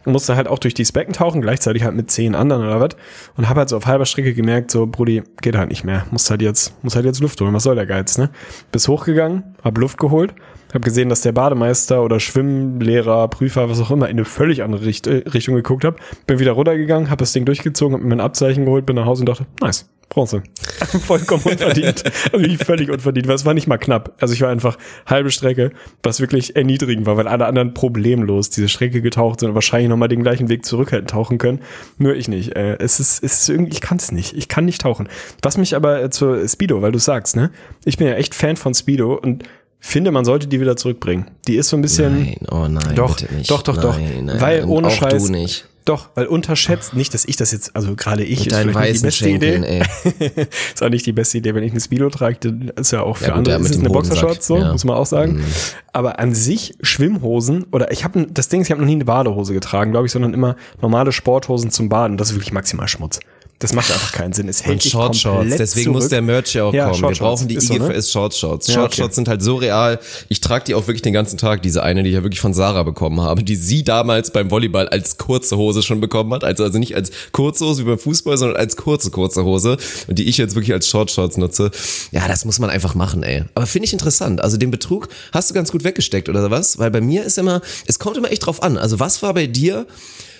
Musste 0.06 0.36
halt 0.36 0.48
auch 0.48 0.58
durch 0.58 0.74
dieses 0.74 0.92
Becken 0.92 1.14
tauchen, 1.14 1.40
gleichzeitig 1.40 1.84
halt 1.84 1.94
mit 1.94 2.10
zehn 2.10 2.34
anderen 2.34 2.62
oder 2.62 2.80
was. 2.80 2.90
Und 3.36 3.48
habe 3.48 3.60
halt 3.60 3.68
so 3.68 3.76
auf 3.76 3.86
halber 3.86 4.06
Strecke 4.06 4.34
gemerkt, 4.34 4.70
so, 4.70 4.86
Brudi, 4.86 5.22
geht 5.40 5.56
halt 5.56 5.70
nicht 5.70 5.84
mehr. 5.84 6.06
Muss 6.10 6.30
halt 6.30 6.42
jetzt, 6.42 6.74
muss 6.84 6.94
halt 6.94 7.06
jetzt 7.06 7.20
Luft 7.20 7.40
holen. 7.40 7.54
Was 7.54 7.62
soll 7.62 7.74
der 7.74 7.86
Geiz, 7.86 8.18
ne? 8.18 8.30
Bis 8.72 8.88
hochgegangen, 8.88 9.56
hab 9.62 9.78
Luft 9.78 9.98
geholt. 9.98 10.34
Hab 10.72 10.82
gesehen, 10.82 11.08
dass 11.08 11.20
der 11.20 11.30
Bademeister 11.32 12.02
oder 12.02 12.18
Schwimmlehrer, 12.18 13.28
Prüfer, 13.28 13.70
was 13.70 13.80
auch 13.80 13.92
immer, 13.92 14.08
in 14.08 14.16
eine 14.16 14.24
völlig 14.24 14.64
andere 14.64 14.84
Richt 14.84 15.06
äh, 15.06 15.22
Richtung 15.28 15.54
geguckt 15.54 15.84
hab. 15.84 16.00
Bin 16.26 16.40
wieder 16.40 16.52
runtergegangen, 16.52 17.10
hab 17.10 17.18
das 17.18 17.32
Ding 17.32 17.44
durchgezogen, 17.44 17.94
hab 17.94 18.02
mir 18.02 18.08
mein 18.08 18.20
Abzeichen 18.20 18.64
geholt, 18.64 18.84
bin 18.84 18.96
nach 18.96 19.06
Hause 19.06 19.22
und 19.22 19.28
dachte, 19.28 19.46
nice, 19.60 19.88
Bronze. 20.14 20.42
Vollkommen 21.06 21.42
unverdient. 21.44 22.04
Also 22.32 22.64
völlig 22.64 22.90
unverdient, 22.90 23.28
weil 23.28 23.34
es 23.34 23.44
war 23.44 23.54
nicht 23.54 23.66
mal 23.66 23.78
knapp. 23.78 24.14
Also 24.20 24.32
ich 24.34 24.40
war 24.40 24.48
einfach 24.48 24.78
halbe 25.06 25.30
Strecke, 25.30 25.72
was 26.02 26.20
wirklich 26.20 26.56
erniedrigend 26.56 27.06
war, 27.06 27.16
weil 27.16 27.28
alle 27.28 27.46
anderen 27.46 27.74
problemlos 27.74 28.50
diese 28.50 28.68
Strecke 28.68 29.02
getaucht 29.02 29.40
sind 29.40 29.50
und 29.50 29.54
wahrscheinlich 29.54 29.88
nochmal 29.88 30.08
den 30.08 30.22
gleichen 30.22 30.48
Weg 30.48 30.64
zurück 30.64 30.92
hätten 30.92 31.06
tauchen 31.06 31.38
können. 31.38 31.60
Nur 31.98 32.14
ich 32.14 32.28
nicht. 32.28 32.56
Äh, 32.56 32.76
es 32.78 33.00
ist, 33.00 33.22
es 33.22 33.40
ist 33.40 33.48
irgendwie, 33.48 33.72
ich 33.72 33.80
kann 33.80 33.98
es 33.98 34.12
nicht. 34.12 34.36
Ich 34.36 34.48
kann 34.48 34.64
nicht 34.64 34.80
tauchen. 34.80 35.08
Was 35.42 35.58
mich 35.58 35.76
aber 35.76 36.02
äh, 36.02 36.10
zur 36.10 36.46
Speedo, 36.48 36.80
weil 36.82 36.92
du 36.92 36.98
sagst, 36.98 37.36
ne? 37.36 37.50
Ich 37.84 37.98
bin 37.98 38.06
ja 38.06 38.14
echt 38.14 38.34
Fan 38.34 38.56
von 38.56 38.74
Speedo 38.74 39.14
und 39.14 39.44
finde, 39.80 40.10
man 40.10 40.24
sollte 40.24 40.46
die 40.46 40.60
wieder 40.60 40.76
zurückbringen. 40.76 41.30
Die 41.46 41.56
ist 41.56 41.68
so 41.68 41.76
ein 41.76 41.82
bisschen. 41.82 42.24
Nein, 42.24 42.36
oh 42.50 42.66
nein, 42.68 42.94
Doch, 42.94 43.16
doch, 43.46 43.62
doch, 43.62 43.76
doch. 43.76 43.98
Nein, 43.98 44.24
nein, 44.24 44.40
Weil 44.40 44.64
ohne 44.64 44.90
Scheiß. 44.90 45.64
Doch, 45.84 46.08
weil 46.14 46.26
unterschätzt, 46.26 46.94
nicht, 46.94 47.12
dass 47.12 47.26
ich 47.26 47.36
das 47.36 47.52
jetzt, 47.52 47.76
also 47.76 47.94
gerade 47.94 48.24
ich, 48.24 48.46
Mit 48.46 48.52
ist 48.52 48.58
vielleicht 48.58 48.76
nicht 48.78 48.86
die 48.86 49.02
beste 49.02 49.12
Schenkeln, 49.12 49.64
Idee. 49.64 49.82
ey. 50.04 50.46
ist 50.74 50.82
auch 50.82 50.88
nicht 50.88 51.04
die 51.04 51.12
beste 51.12 51.38
Idee, 51.38 51.54
wenn 51.54 51.62
ich 51.62 51.72
eine 51.72 51.80
Speedo 51.80 52.08
trage, 52.08 52.38
dann 52.40 52.72
ist 52.76 52.92
ja 52.92 53.02
auch 53.02 53.18
für 53.18 53.24
Ja, 53.24 53.30
gut, 53.30 53.38
andere 53.38 53.54
ja, 53.56 53.58
mit 53.58 53.70
ist 53.70 53.80
eine 53.80 53.90
Boxershorts, 53.90 54.46
so, 54.46 54.56
ja. 54.56 54.64
Mhm. 54.64 54.72
muss 54.72 54.84
man 54.84 54.96
auch 54.96 55.04
sagen. 55.06 55.44
Aber 55.92 56.18
an 56.18 56.34
sich 56.34 56.74
Schwimmhosen, 56.80 57.66
oder 57.70 57.92
ich 57.92 58.02
habe, 58.02 58.26
das 58.30 58.48
Ding 58.48 58.62
ist, 58.62 58.68
ich 58.68 58.70
habe 58.70 58.80
noch 58.80 58.86
nie 58.86 58.94
eine 58.94 59.04
Badehose 59.04 59.52
getragen, 59.52 59.90
glaube 59.90 60.06
ich, 60.06 60.12
sondern 60.12 60.32
immer 60.32 60.56
normale 60.80 61.12
Sporthosen 61.12 61.70
zum 61.70 61.90
Baden. 61.90 62.16
Das 62.16 62.30
ist 62.30 62.34
wirklich 62.34 62.52
maximal 62.52 62.88
Schmutz. 62.88 63.20
Das 63.60 63.72
macht 63.72 63.90
einfach 63.90 64.12
keinen 64.12 64.32
Sinn. 64.32 64.48
Es 64.48 64.64
hält 64.64 64.84
Und 64.84 64.90
Short 64.90 65.16
Shorts, 65.16 65.56
deswegen 65.56 65.84
zurück. 65.84 66.02
muss 66.02 66.08
der 66.08 66.20
Merch 66.22 66.54
ja 66.54 66.64
auch 66.64 66.74
Ja, 66.74 66.86
kommen. 66.90 66.98
Short 66.98 67.14
Wir 67.14 67.18
brauchen 67.20 67.48
die 67.48 67.54
ist 67.54 67.68
so, 67.68 67.74
ne? 67.74 68.02
Short 68.02 68.34
Shorts. 68.34 68.66
Ja, 68.66 68.74
Short 68.74 68.86
okay. 68.92 68.96
Shorts 69.02 69.14
sind 69.14 69.28
halt 69.28 69.42
so 69.42 69.56
real. 69.56 70.00
Ich 70.28 70.40
trage 70.40 70.64
die 70.64 70.74
auch 70.74 70.86
wirklich 70.86 71.02
den 71.02 71.12
ganzen 71.12 71.38
Tag, 71.38 71.62
diese 71.62 71.82
eine, 71.82 72.02
die 72.02 72.10
ich 72.10 72.14
ja 72.14 72.22
wirklich 72.22 72.40
von 72.40 72.52
Sarah 72.52 72.82
bekommen 72.82 73.20
habe, 73.20 73.42
die 73.44 73.56
sie 73.56 73.84
damals 73.84 74.32
beim 74.32 74.50
Volleyball 74.50 74.88
als 74.88 75.18
kurze 75.18 75.56
Hose 75.56 75.82
schon 75.82 76.00
bekommen 76.00 76.32
hat. 76.34 76.44
Also, 76.44 76.64
also 76.64 76.78
nicht 76.78 76.94
als 76.94 77.10
kurze 77.32 77.64
Hose 77.64 77.82
wie 77.84 77.88
beim 77.88 77.98
Fußball, 77.98 78.36
sondern 78.36 78.56
als 78.56 78.76
kurze, 78.76 79.10
kurze 79.10 79.44
Hose. 79.44 79.78
Und 80.08 80.18
die 80.18 80.24
ich 80.24 80.36
jetzt 80.36 80.56
wirklich 80.56 80.72
als 80.72 80.88
Short 80.88 81.10
Shorts 81.10 81.36
nutze. 81.36 81.70
Ja, 82.10 82.26
das 82.28 82.44
muss 82.44 82.58
man 82.58 82.70
einfach 82.70 82.94
machen, 82.94 83.22
ey. 83.22 83.44
Aber 83.54 83.66
finde 83.66 83.86
ich 83.86 83.92
interessant. 83.92 84.40
Also 84.42 84.56
den 84.56 84.72
Betrug 84.72 85.08
hast 85.32 85.48
du 85.48 85.54
ganz 85.54 85.70
gut 85.70 85.84
weggesteckt, 85.84 86.28
oder 86.28 86.50
was? 86.50 86.78
Weil 86.78 86.90
bei 86.90 87.00
mir 87.00 87.24
ist 87.24 87.38
immer, 87.38 87.62
es 87.86 87.98
kommt 87.98 88.16
immer 88.16 88.30
echt 88.30 88.44
drauf 88.44 88.62
an. 88.62 88.76
Also 88.76 89.00
was 89.00 89.22
war 89.22 89.32
bei 89.32 89.46
dir 89.46 89.86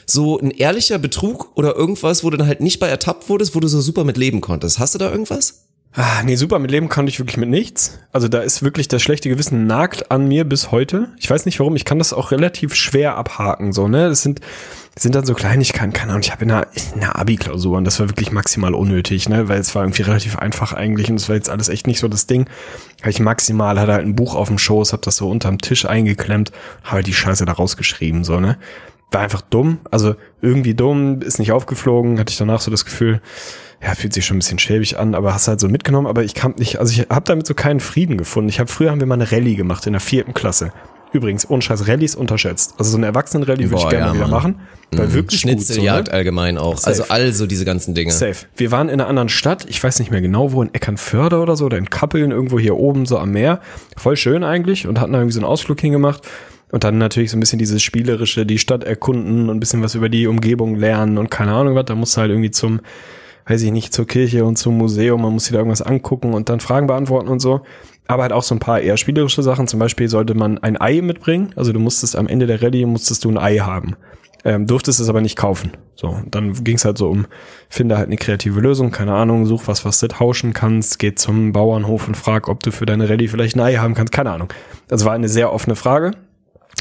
so 0.07 0.39
ein 0.39 0.51
ehrlicher 0.51 0.99
Betrug 0.99 1.57
oder 1.57 1.77
irgendwas, 1.77 2.25
wo 2.25 2.31
du 2.31 2.37
dann 2.37 2.47
halt 2.47 2.61
nicht 2.61 2.81
bei 2.81 2.89
ertappt 2.89 3.29
wurdest, 3.29 3.55
wo 3.55 3.61
du 3.61 3.69
so 3.69 3.81
super 3.81 4.05
mit 4.05 4.17
leben 4.17 4.41
konntest? 4.41 4.79
Hast 4.79 4.95
du 4.95 4.99
da 4.99 5.11
irgendwas? 5.11 5.65
Ah, 5.97 6.25
nee, 6.25 6.35
super, 6.35 6.59
mit 6.59 6.73
Leben 6.73 6.89
konnte 6.89 7.11
ich 7.11 7.21
wirklich 7.21 7.37
mit 7.37 7.49
nichts. 7.49 8.01
Also 8.11 8.27
da 8.27 8.41
ist 8.41 8.65
wirklich 8.65 8.89
das 8.89 9.01
schlechte 9.01 9.29
Gewissen 9.29 9.69
nagt 9.69 10.11
an 10.11 10.27
mir 10.27 10.43
bis 10.43 10.73
heute. 10.73 11.11
Ich 11.21 11.31
weiß 11.31 11.47
nicht 11.47 11.61
warum, 11.61 11.77
ich 11.77 11.85
kann 11.85 11.99
das 11.99 12.13
auch 12.13 12.33
relativ 12.33 12.75
schwer 12.75 13.17
abhaken, 13.17 13.73
so, 13.73 13.87
ne? 13.87 14.09
Das 14.09 14.23
sind, 14.23 14.41
das 14.95 15.05
sind 15.05 15.15
dann 15.15 15.25
so 15.25 15.35
Kleinigkeiten, 15.35 15.93
keine 15.93 16.11
Ahnung, 16.11 16.23
ich 16.25 16.33
habe 16.33 16.43
in 16.43 16.51
einer, 16.51 16.67
in 16.97 17.01
einer 17.01 17.17
Abi-Klausur 17.17 17.79
und 17.79 17.85
das 17.85 18.01
war 18.01 18.09
wirklich 18.09 18.33
maximal 18.33 18.75
unnötig, 18.75 19.29
ne? 19.29 19.49
Weil 19.49 19.61
es 19.61 19.73
war 19.77 19.85
irgendwie 19.85 20.03
relativ 20.03 20.37
einfach 20.37 20.73
eigentlich 20.73 21.11
und 21.11 21.15
es 21.15 21.29
war 21.29 21.37
jetzt 21.37 21.49
alles 21.49 21.69
echt 21.69 21.87
nicht 21.87 22.01
so 22.01 22.09
das 22.09 22.27
Ding. 22.27 22.49
Habe 23.03 23.11
ich 23.11 23.21
maximal, 23.21 23.79
hatte 23.79 23.93
halt 23.93 24.05
ein 24.05 24.17
Buch 24.17 24.35
auf 24.35 24.49
dem 24.49 24.59
Schoß, 24.59 24.93
hab 24.93 25.03
das 25.03 25.15
so 25.15 25.31
unterm 25.31 25.59
Tisch 25.59 25.85
eingeklemmt, 25.85 26.51
habe 26.83 26.97
halt 26.97 27.07
die 27.07 27.15
Scheiße 27.15 27.45
da 27.45 27.53
rausgeschrieben, 27.53 28.25
so, 28.25 28.41
ne? 28.41 28.59
War 29.11 29.21
einfach 29.21 29.43
dumm, 29.43 29.79
also 29.91 30.17
irgendwie 30.41 30.75
dumm, 30.75 31.21
ist 31.23 31.39
nicht 31.39 31.53
aufgeflogen, 31.53 32.19
hatte 32.19 32.31
ich 32.31 32.39
danach 32.39 32.61
so 32.61 32.71
das 32.71 32.85
Gefühl, 32.85 33.21
ja, 33.83 33.95
fühlt 33.95 34.13
sich 34.13 34.25
schon 34.25 34.37
ein 34.37 34.41
bisschen 34.41 34.59
schäbig 34.59 34.99
an, 34.99 35.15
aber 35.15 35.35
hast 35.35 35.47
halt 35.47 35.61
so 35.61 35.69
mitgenommen, 35.69 36.07
aber 36.07 36.25
ich 36.25 36.35
kam 36.35 36.55
nicht, 36.57 36.79
also 36.79 36.93
ich 36.93 37.09
habe 37.11 37.25
damit 37.27 37.47
so 37.47 37.55
keinen 37.55 37.81
Frieden 37.81 38.17
gefunden. 38.17 38.49
Ich 38.49 38.59
habe 38.59 38.71
früher 38.71 38.91
haben 38.91 39.01
wir 39.01 39.07
mal 39.07 39.15
eine 39.15 39.31
Rallye 39.31 39.57
gemacht 39.57 39.87
in 39.87 39.93
der 39.93 40.01
vierten 40.01 40.35
Klasse. 40.35 40.73
Übrigens, 41.15 41.49
ohne 41.49 41.63
Scheiß, 41.63 41.87
Rallyes 41.87 42.17
unterschätzt. 42.17 42.75
Also 42.77 42.91
so 42.91 42.97
eine 42.97 43.07
Erwachsenen-Rallye 43.07 43.71
würde 43.71 43.85
ich 43.85 43.89
gerne 43.89 44.07
ja, 44.07 44.15
mal 44.15 44.17
wieder 44.17 44.29
machen. 44.29 44.61
Weil 44.91 45.13
wirklich 45.13 45.41
Schnitzeljagd 45.41 45.99
gut, 45.99 46.07
so, 46.07 46.11
ne? 46.11 46.17
allgemein 46.17 46.59
auch. 46.59 46.77
Safe. 46.77 46.89
Also 46.89 47.05
also 47.09 47.47
diese 47.47 47.65
ganzen 47.65 47.95
Dinge. 47.95 48.11
Safe. 48.11 48.47
Wir 48.57 48.73
waren 48.73 48.89
in 48.89 48.95
einer 48.95 49.09
anderen 49.09 49.29
Stadt, 49.29 49.65
ich 49.69 49.83
weiß 49.83 50.01
nicht 50.01 50.11
mehr 50.11 50.21
genau 50.21 50.51
wo, 50.51 50.61
in 50.61 50.75
Eckernförde 50.75 51.39
oder 51.39 51.55
so, 51.55 51.67
oder 51.67 51.79
in 51.79 51.89
Kappeln, 51.89 52.33
irgendwo 52.33 52.59
hier 52.59 52.77
oben 52.77 53.07
so 53.07 53.19
am 53.19 53.31
Meer. 53.31 53.61
Voll 53.97 54.17
schön 54.17 54.43
eigentlich 54.43 54.89
und 54.89 54.99
hatten 54.99 55.13
da 55.13 55.21
irgendwie 55.21 55.35
so 55.35 55.39
einen 55.39 55.47
Ausflug 55.47 55.81
hingemacht. 55.81 56.23
Und 56.75 56.83
dann 56.83 56.99
natürlich 56.99 57.31
so 57.31 57.37
ein 57.37 57.41
bisschen 57.41 57.61
dieses 57.61 57.85
spielerische, 57.85 58.45
die 58.45 58.59
Stadt 58.59 58.83
erkunden 58.83 59.49
und 59.49 59.57
ein 59.57 59.61
bisschen 59.61 59.81
was 59.81 59.95
über 59.95 60.09
die 60.09 60.27
Umgebung 60.27 60.75
lernen 60.75 61.19
und 61.19 61.31
keine 61.31 61.53
Ahnung 61.53 61.77
was. 61.77 61.85
Da 61.85 61.95
musst 61.95 62.17
du 62.17 62.21
halt 62.21 62.33
irgendwie 62.33 62.51
zum, 62.51 62.81
weiß 63.47 63.63
ich 63.63 63.71
nicht, 63.71 63.95
zur 63.95 64.09
Kirche 64.09 64.45
und 64.45 64.59
zum 64.59 64.77
Museum, 64.77 65.23
man 65.23 65.33
muss 65.33 65.45
sich 65.45 65.53
da 65.53 65.59
irgendwas 65.59 65.83
angucken 65.83 66.35
und 66.35 66.49
dann 66.49 66.59
Fragen 66.59 66.89
beantworten 66.89 67.29
und 67.29 67.39
so. 67.39 67.61
Aber 68.09 68.25
halt 68.25 68.33
auch 68.33 68.43
so 68.43 68.57
ein 68.57 68.59
paar 68.59 68.81
eher 68.81 68.97
spielerische 68.97 69.45
Sachen. 69.45 69.69
Zum 69.69 69.79
Beispiel 69.79 70.09
sollte 70.09 70.35
man 70.35 70.59
ein 70.59 70.77
Ei 70.77 71.01
mitbringen. 71.01 71.53
Also 71.55 71.73
du 71.73 71.79
musstest 71.79 72.17
am 72.17 72.27
Ende 72.27 72.49
der 72.49 72.61
Rallye 72.61 72.87
musstest 72.87 73.25
du 73.25 73.31
ein 73.31 73.39
Ei 73.39 73.59
haben. 73.59 73.95
Ähm, 74.45 74.67
durftest 74.67 74.99
es 74.99 75.09
aber 75.09 75.21
nicht 75.21 75.37
kaufen. 75.37 75.71
So, 75.95 76.23
dann 76.29 76.65
ging 76.65 76.75
es 76.75 76.85
halt 76.85 76.99
so 76.99 77.09
um, 77.09 77.27
finde 77.69 77.99
halt 77.99 78.09
eine 78.09 78.17
kreative 78.17 78.59
Lösung, 78.59 78.91
keine 78.91 79.15
Ahnung, 79.15 79.47
such 79.47 79.69
was, 79.69 79.85
was 79.85 80.01
du 80.01 80.09
tauschen 80.09 80.55
kannst, 80.55 80.99
geh 80.99 81.15
zum 81.15 81.53
Bauernhof 81.53 82.09
und 82.09 82.17
frag, 82.17 82.49
ob 82.49 82.65
du 82.65 82.73
für 82.73 82.85
deine 82.85 83.09
Rallye 83.09 83.29
vielleicht 83.29 83.55
ein 83.55 83.61
Ei 83.61 83.77
haben 83.77 83.95
kannst, 83.95 84.13
keine 84.13 84.33
Ahnung. 84.33 84.53
Das 84.89 85.05
war 85.05 85.13
eine 85.13 85.29
sehr 85.29 85.53
offene 85.53 85.77
Frage. 85.77 86.11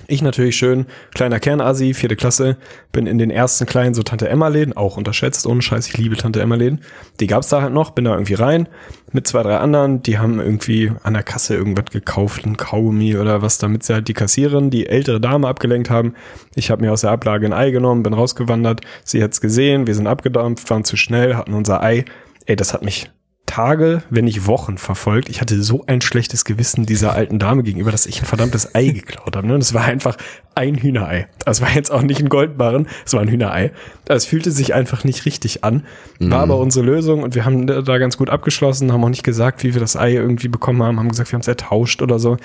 Ich 0.07 0.22
natürlich 0.22 0.57
schön, 0.57 0.86
kleiner 1.13 1.39
Kernasi, 1.39 1.93
vierte 1.93 2.17
Klasse, 2.17 2.57
bin 2.91 3.07
in 3.07 3.17
den 3.17 3.31
ersten 3.31 3.65
kleinen 3.65 3.93
so 3.93 4.03
Tante 4.03 4.27
Emma 4.27 4.50
Läden, 4.50 4.75
auch 4.75 4.98
unterschätzt, 4.98 5.48
ohne 5.48 5.62
Scheiß, 5.62 5.88
ich 5.88 5.98
liebe 5.98 6.17
Tante 6.17 6.41
Emma 6.41 6.55
Läden. 6.55 6.81
Die 7.22 7.27
gab's 7.27 7.48
da 7.48 7.62
halt 7.62 7.74
noch, 7.74 7.91
bin 7.91 8.05
da 8.05 8.12
irgendwie 8.13 8.33
rein 8.33 8.67
mit 9.13 9.27
zwei, 9.27 9.43
drei 9.43 9.57
anderen, 9.57 10.03
die 10.03 10.17
haben 10.17 10.39
irgendwie 10.39 10.91
an 11.03 11.13
der 11.13 11.24
Kasse 11.24 11.55
irgendwas 11.55 11.86
gekauft, 11.91 12.45
ein 12.45 12.57
Kaugummi 12.57 13.15
oder 13.15 13.41
was, 13.41 13.60
damit 13.60 13.83
sie 13.83 13.93
halt 13.93 14.07
die 14.07 14.13
Kassiererin, 14.13 14.72
die 14.72 14.88
ältere 14.88 15.22
Dame 15.22 15.48
abgelenkt 15.48 15.89
haben. 15.89 16.15
Ich 16.55 16.69
habe 16.69 16.83
mir 16.83 16.91
aus 16.91 17.01
der 17.01 17.12
Ablage 17.12 17.45
ein 17.45 17.53
Ei 17.53 17.72
genommen, 17.72 18.03
bin 18.03 18.13
rausgewandert, 18.13 18.81
sie 19.05 19.24
hat's 19.24 19.39
gesehen, 19.39 19.88
wir 19.88 19.95
sind 19.95 20.07
abgedampft, 20.07 20.69
waren 20.69 20.83
zu 20.83 20.98
schnell, 20.98 21.36
hatten 21.36 21.53
unser 21.53 21.81
Ei. 21.81 22.05
Ey, 22.45 22.55
das 22.57 22.74
hat 22.74 22.83
mich 22.83 23.10
Tage, 23.53 24.01
wenn 24.10 24.25
nicht 24.25 24.48
Wochen 24.48 24.79
verfolgt. 24.79 25.29
Ich 25.29 25.39
hatte 25.39 25.62
so 25.62 25.83
ein 25.86 26.01
schlechtes 26.01 26.43
Gewissen 26.43 26.88
dieser 26.88 27.13
alten 27.13 27.38
Dame 27.38 27.62
gegenüber, 27.62 27.91
dass 27.91 28.07
ich 28.07 28.19
ein 28.19 28.25
verdammtes 28.25 28.74
Ei 28.74 28.88
geklaut 28.88 29.36
habe. 29.36 29.45
Ne? 29.45 29.60
Das 29.60 29.75
war 29.75 29.83
einfach 29.83 30.17
ein 30.55 30.74
Hühnerei. 30.74 31.27
Das 31.45 31.62
war 31.62 31.69
jetzt 31.69 31.91
auch 31.91 32.01
nicht 32.01 32.19
ein 32.19 32.29
Goldbarren, 32.29 32.88
es 33.05 33.13
war 33.13 33.22
ein 33.22 33.27
Hühnerei. 33.27 33.72
Es 34.07 34.25
fühlte 34.25 34.50
sich 34.50 34.74
einfach 34.74 35.03
nicht 35.03 35.27
richtig 35.27 35.63
an. 35.63 35.83
War 36.17 36.39
aber 36.39 36.57
unsere 36.57 36.83
Lösung 36.83 37.22
und 37.22 37.36
wir 37.36 37.45
haben 37.45 37.67
da 37.67 37.98
ganz 38.00 38.17
gut 38.17 38.31
abgeschlossen, 38.31 38.91
haben 38.91 39.03
auch 39.03 39.10
nicht 39.10 39.24
gesagt, 39.24 39.63
wie 39.63 39.75
wir 39.75 39.81
das 39.81 39.95
Ei 39.95 40.13
irgendwie 40.13 40.48
bekommen 40.48 40.81
haben, 40.81 40.98
haben 40.98 41.10
gesagt, 41.10 41.31
wir 41.31 41.36
haben 41.36 41.41
es 41.41 41.48
ertauscht 41.48 42.01
oder 42.01 42.17
so. 42.17 42.38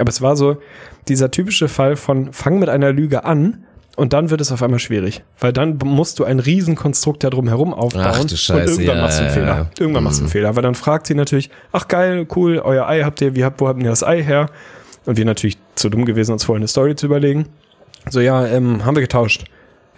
Aber 0.00 0.08
es 0.08 0.20
war 0.20 0.34
so 0.34 0.56
dieser 1.06 1.30
typische 1.30 1.68
Fall 1.68 1.94
von 1.94 2.32
fang 2.32 2.58
mit 2.58 2.68
einer 2.68 2.90
Lüge 2.92 3.24
an 3.24 3.62
und 3.96 4.12
dann 4.12 4.30
wird 4.30 4.42
es 4.42 4.52
auf 4.52 4.62
einmal 4.62 4.78
schwierig, 4.78 5.22
weil 5.40 5.52
dann 5.52 5.78
musst 5.82 6.18
du 6.18 6.24
ein 6.24 6.38
Riesenkonstrukt 6.38 7.24
da 7.24 7.30
drum 7.30 7.48
herum 7.48 7.72
aufbauen 7.72 8.04
Ach 8.06 8.24
du 8.24 8.36
Scheiße, 8.36 8.52
und 8.52 8.68
irgendwann 8.68 8.96
ja, 8.96 9.02
machst 9.02 9.18
du 9.18 9.22
einen 9.22 9.28
ja, 9.28 9.34
Fehler. 9.34 9.56
ja. 9.56 9.70
Irgendwann 9.78 10.04
machst 10.04 10.18
du 10.18 10.22
einen 10.24 10.30
Fehler, 10.30 10.54
weil 10.54 10.62
dann 10.62 10.74
fragt 10.74 11.06
sie 11.06 11.14
natürlich, 11.14 11.50
ach 11.72 11.88
geil, 11.88 12.26
cool, 12.36 12.58
euer 12.58 12.86
Ei 12.86 13.02
habt 13.02 13.20
ihr, 13.22 13.34
wie 13.34 13.44
habt, 13.44 13.60
wo 13.60 13.68
habt 13.68 13.82
ihr 13.82 13.88
das 13.88 14.04
Ei 14.04 14.22
her? 14.22 14.50
Und 15.06 15.16
wir 15.16 15.24
natürlich 15.24 15.56
zu 15.76 15.88
dumm 15.88 16.04
gewesen, 16.04 16.32
uns 16.32 16.44
vorher 16.44 16.60
eine 16.60 16.68
Story 16.68 16.94
zu 16.94 17.06
überlegen. 17.06 17.46
So, 18.10 18.20
ja, 18.20 18.46
ähm, 18.46 18.84
haben 18.84 18.96
wir 18.96 19.02
getauscht. 19.02 19.44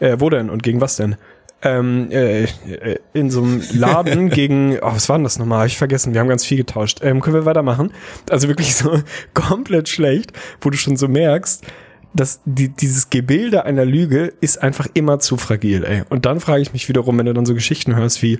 Äh, 0.00 0.16
wo 0.18 0.30
denn 0.30 0.48
und 0.48 0.62
gegen 0.62 0.80
was 0.80 0.96
denn? 0.96 1.16
Ähm, 1.60 2.08
äh, 2.12 2.44
äh, 2.44 2.98
in 3.14 3.30
so 3.30 3.42
einem 3.42 3.62
Laden 3.72 4.28
gegen, 4.30 4.78
oh, 4.80 4.92
was 4.92 5.08
war 5.08 5.18
denn 5.18 5.24
das 5.24 5.40
nochmal? 5.40 5.60
Hab 5.60 5.66
ich 5.66 5.76
vergessen, 5.78 6.14
wir 6.14 6.20
haben 6.20 6.28
ganz 6.28 6.44
viel 6.44 6.58
getauscht. 6.58 7.00
Ähm, 7.02 7.20
können 7.20 7.34
wir 7.34 7.46
weitermachen? 7.46 7.92
Also 8.30 8.46
wirklich 8.46 8.76
so 8.76 9.00
komplett 9.34 9.88
schlecht, 9.88 10.32
wo 10.60 10.70
du 10.70 10.76
schon 10.76 10.96
so 10.96 11.08
merkst, 11.08 11.64
dass 12.18 12.40
die, 12.44 12.68
dieses 12.68 13.10
Gebilde 13.10 13.64
einer 13.64 13.84
Lüge 13.84 14.32
ist 14.40 14.60
einfach 14.60 14.88
immer 14.94 15.20
zu 15.20 15.36
fragil, 15.36 15.84
ey. 15.84 16.02
Und 16.08 16.26
dann 16.26 16.40
frage 16.40 16.62
ich 16.62 16.72
mich 16.72 16.88
wiederum, 16.88 17.16
wenn 17.18 17.26
du 17.26 17.34
dann 17.34 17.46
so 17.46 17.54
Geschichten 17.54 17.94
hörst 17.94 18.22
wie 18.22 18.38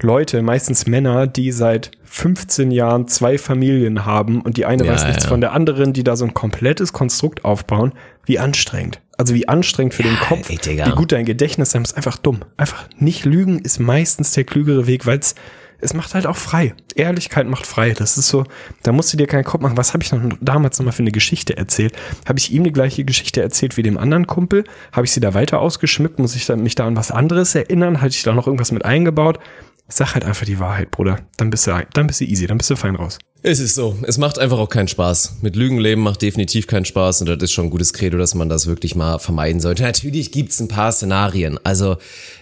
Leute, 0.00 0.42
meistens 0.42 0.86
Männer, 0.86 1.26
die 1.26 1.50
seit 1.50 1.90
15 2.04 2.70
Jahren 2.70 3.08
zwei 3.08 3.38
Familien 3.38 4.04
haben 4.04 4.42
und 4.42 4.56
die 4.56 4.64
eine 4.64 4.84
Ja, 4.84 4.92
weiß 4.92 5.06
nichts 5.06 5.24
ja. 5.24 5.30
von 5.30 5.40
der 5.40 5.52
anderen, 5.52 5.92
die 5.92 6.04
da 6.04 6.16
so 6.16 6.24
ein 6.24 6.34
komplettes 6.34 6.92
Konstrukt 6.92 7.44
aufbauen, 7.44 7.92
wie 8.26 8.38
anstrengend. 8.38 9.00
Also 9.16 9.34
wie 9.34 9.48
anstrengend 9.48 9.94
für 9.94 10.04
den 10.04 10.16
Kopf, 10.16 10.48
ey, 10.48 10.58
wie 10.62 10.90
gut 10.90 11.10
dein 11.10 11.24
Gedächtnis 11.24 11.70
sein 11.70 11.82
muss, 11.82 11.94
einfach 11.94 12.18
dumm. 12.18 12.40
Einfach 12.56 12.88
nicht 12.98 13.24
lügen 13.24 13.58
ist 13.58 13.80
meistens 13.80 14.32
der 14.32 14.44
klügere 14.44 14.86
Weg, 14.86 15.06
weil 15.06 15.18
es 15.18 15.34
es 15.80 15.94
macht 15.94 16.14
halt 16.14 16.26
auch 16.26 16.36
frei. 16.36 16.74
Ehrlichkeit 16.94 17.46
macht 17.46 17.66
frei. 17.66 17.92
Das 17.92 18.18
ist 18.18 18.28
so, 18.28 18.44
da 18.82 18.92
musst 18.92 19.12
du 19.12 19.16
dir 19.16 19.26
keinen 19.26 19.44
Kopf 19.44 19.62
machen. 19.62 19.76
Was 19.76 19.94
habe 19.94 20.02
ich 20.02 20.12
noch 20.12 20.20
damals 20.40 20.78
nochmal 20.78 20.92
für 20.92 21.02
eine 21.02 21.12
Geschichte 21.12 21.56
erzählt? 21.56 21.94
Habe 22.28 22.38
ich 22.38 22.52
ihm 22.52 22.64
die 22.64 22.72
gleiche 22.72 23.04
Geschichte 23.04 23.40
erzählt 23.40 23.76
wie 23.76 23.82
dem 23.82 23.98
anderen 23.98 24.26
Kumpel? 24.26 24.64
Habe 24.92 25.06
ich 25.06 25.12
sie 25.12 25.20
da 25.20 25.34
weiter 25.34 25.60
ausgeschmückt? 25.60 26.18
Muss 26.18 26.34
ich 26.34 26.46
dann, 26.46 26.62
mich 26.62 26.74
da 26.74 26.86
an 26.86 26.96
was 26.96 27.10
anderes 27.10 27.54
erinnern? 27.54 28.00
Hatte 28.00 28.14
ich 28.14 28.22
da 28.22 28.34
noch 28.34 28.46
irgendwas 28.46 28.72
mit 28.72 28.84
eingebaut? 28.84 29.38
Sag 29.86 30.14
halt 30.14 30.24
einfach 30.24 30.44
die 30.44 30.58
Wahrheit, 30.58 30.90
Bruder. 30.90 31.20
Dann 31.36 31.50
bist 31.50 31.66
du, 31.66 31.86
dann 31.94 32.06
bist 32.06 32.20
du 32.20 32.24
easy, 32.24 32.46
dann 32.46 32.58
bist 32.58 32.70
du 32.70 32.76
fein 32.76 32.96
raus. 32.96 33.18
Es 33.40 33.60
ist 33.60 33.76
so. 33.76 33.96
Es 34.02 34.18
macht 34.18 34.40
einfach 34.40 34.58
auch 34.58 34.68
keinen 34.68 34.88
Spaß. 34.88 35.36
Mit 35.42 35.54
Lügen 35.54 35.78
leben 35.78 36.02
macht 36.02 36.22
definitiv 36.22 36.66
keinen 36.66 36.84
Spaß 36.84 37.20
und 37.20 37.28
das 37.28 37.40
ist 37.40 37.52
schon 37.52 37.66
ein 37.66 37.70
gutes 37.70 37.92
Credo, 37.92 38.18
dass 38.18 38.34
man 38.34 38.48
das 38.48 38.66
wirklich 38.66 38.96
mal 38.96 39.20
vermeiden 39.20 39.60
sollte. 39.60 39.84
Natürlich 39.84 40.32
gibt's 40.32 40.58
ein 40.58 40.66
paar 40.66 40.90
Szenarien. 40.90 41.58
Also 41.62 41.98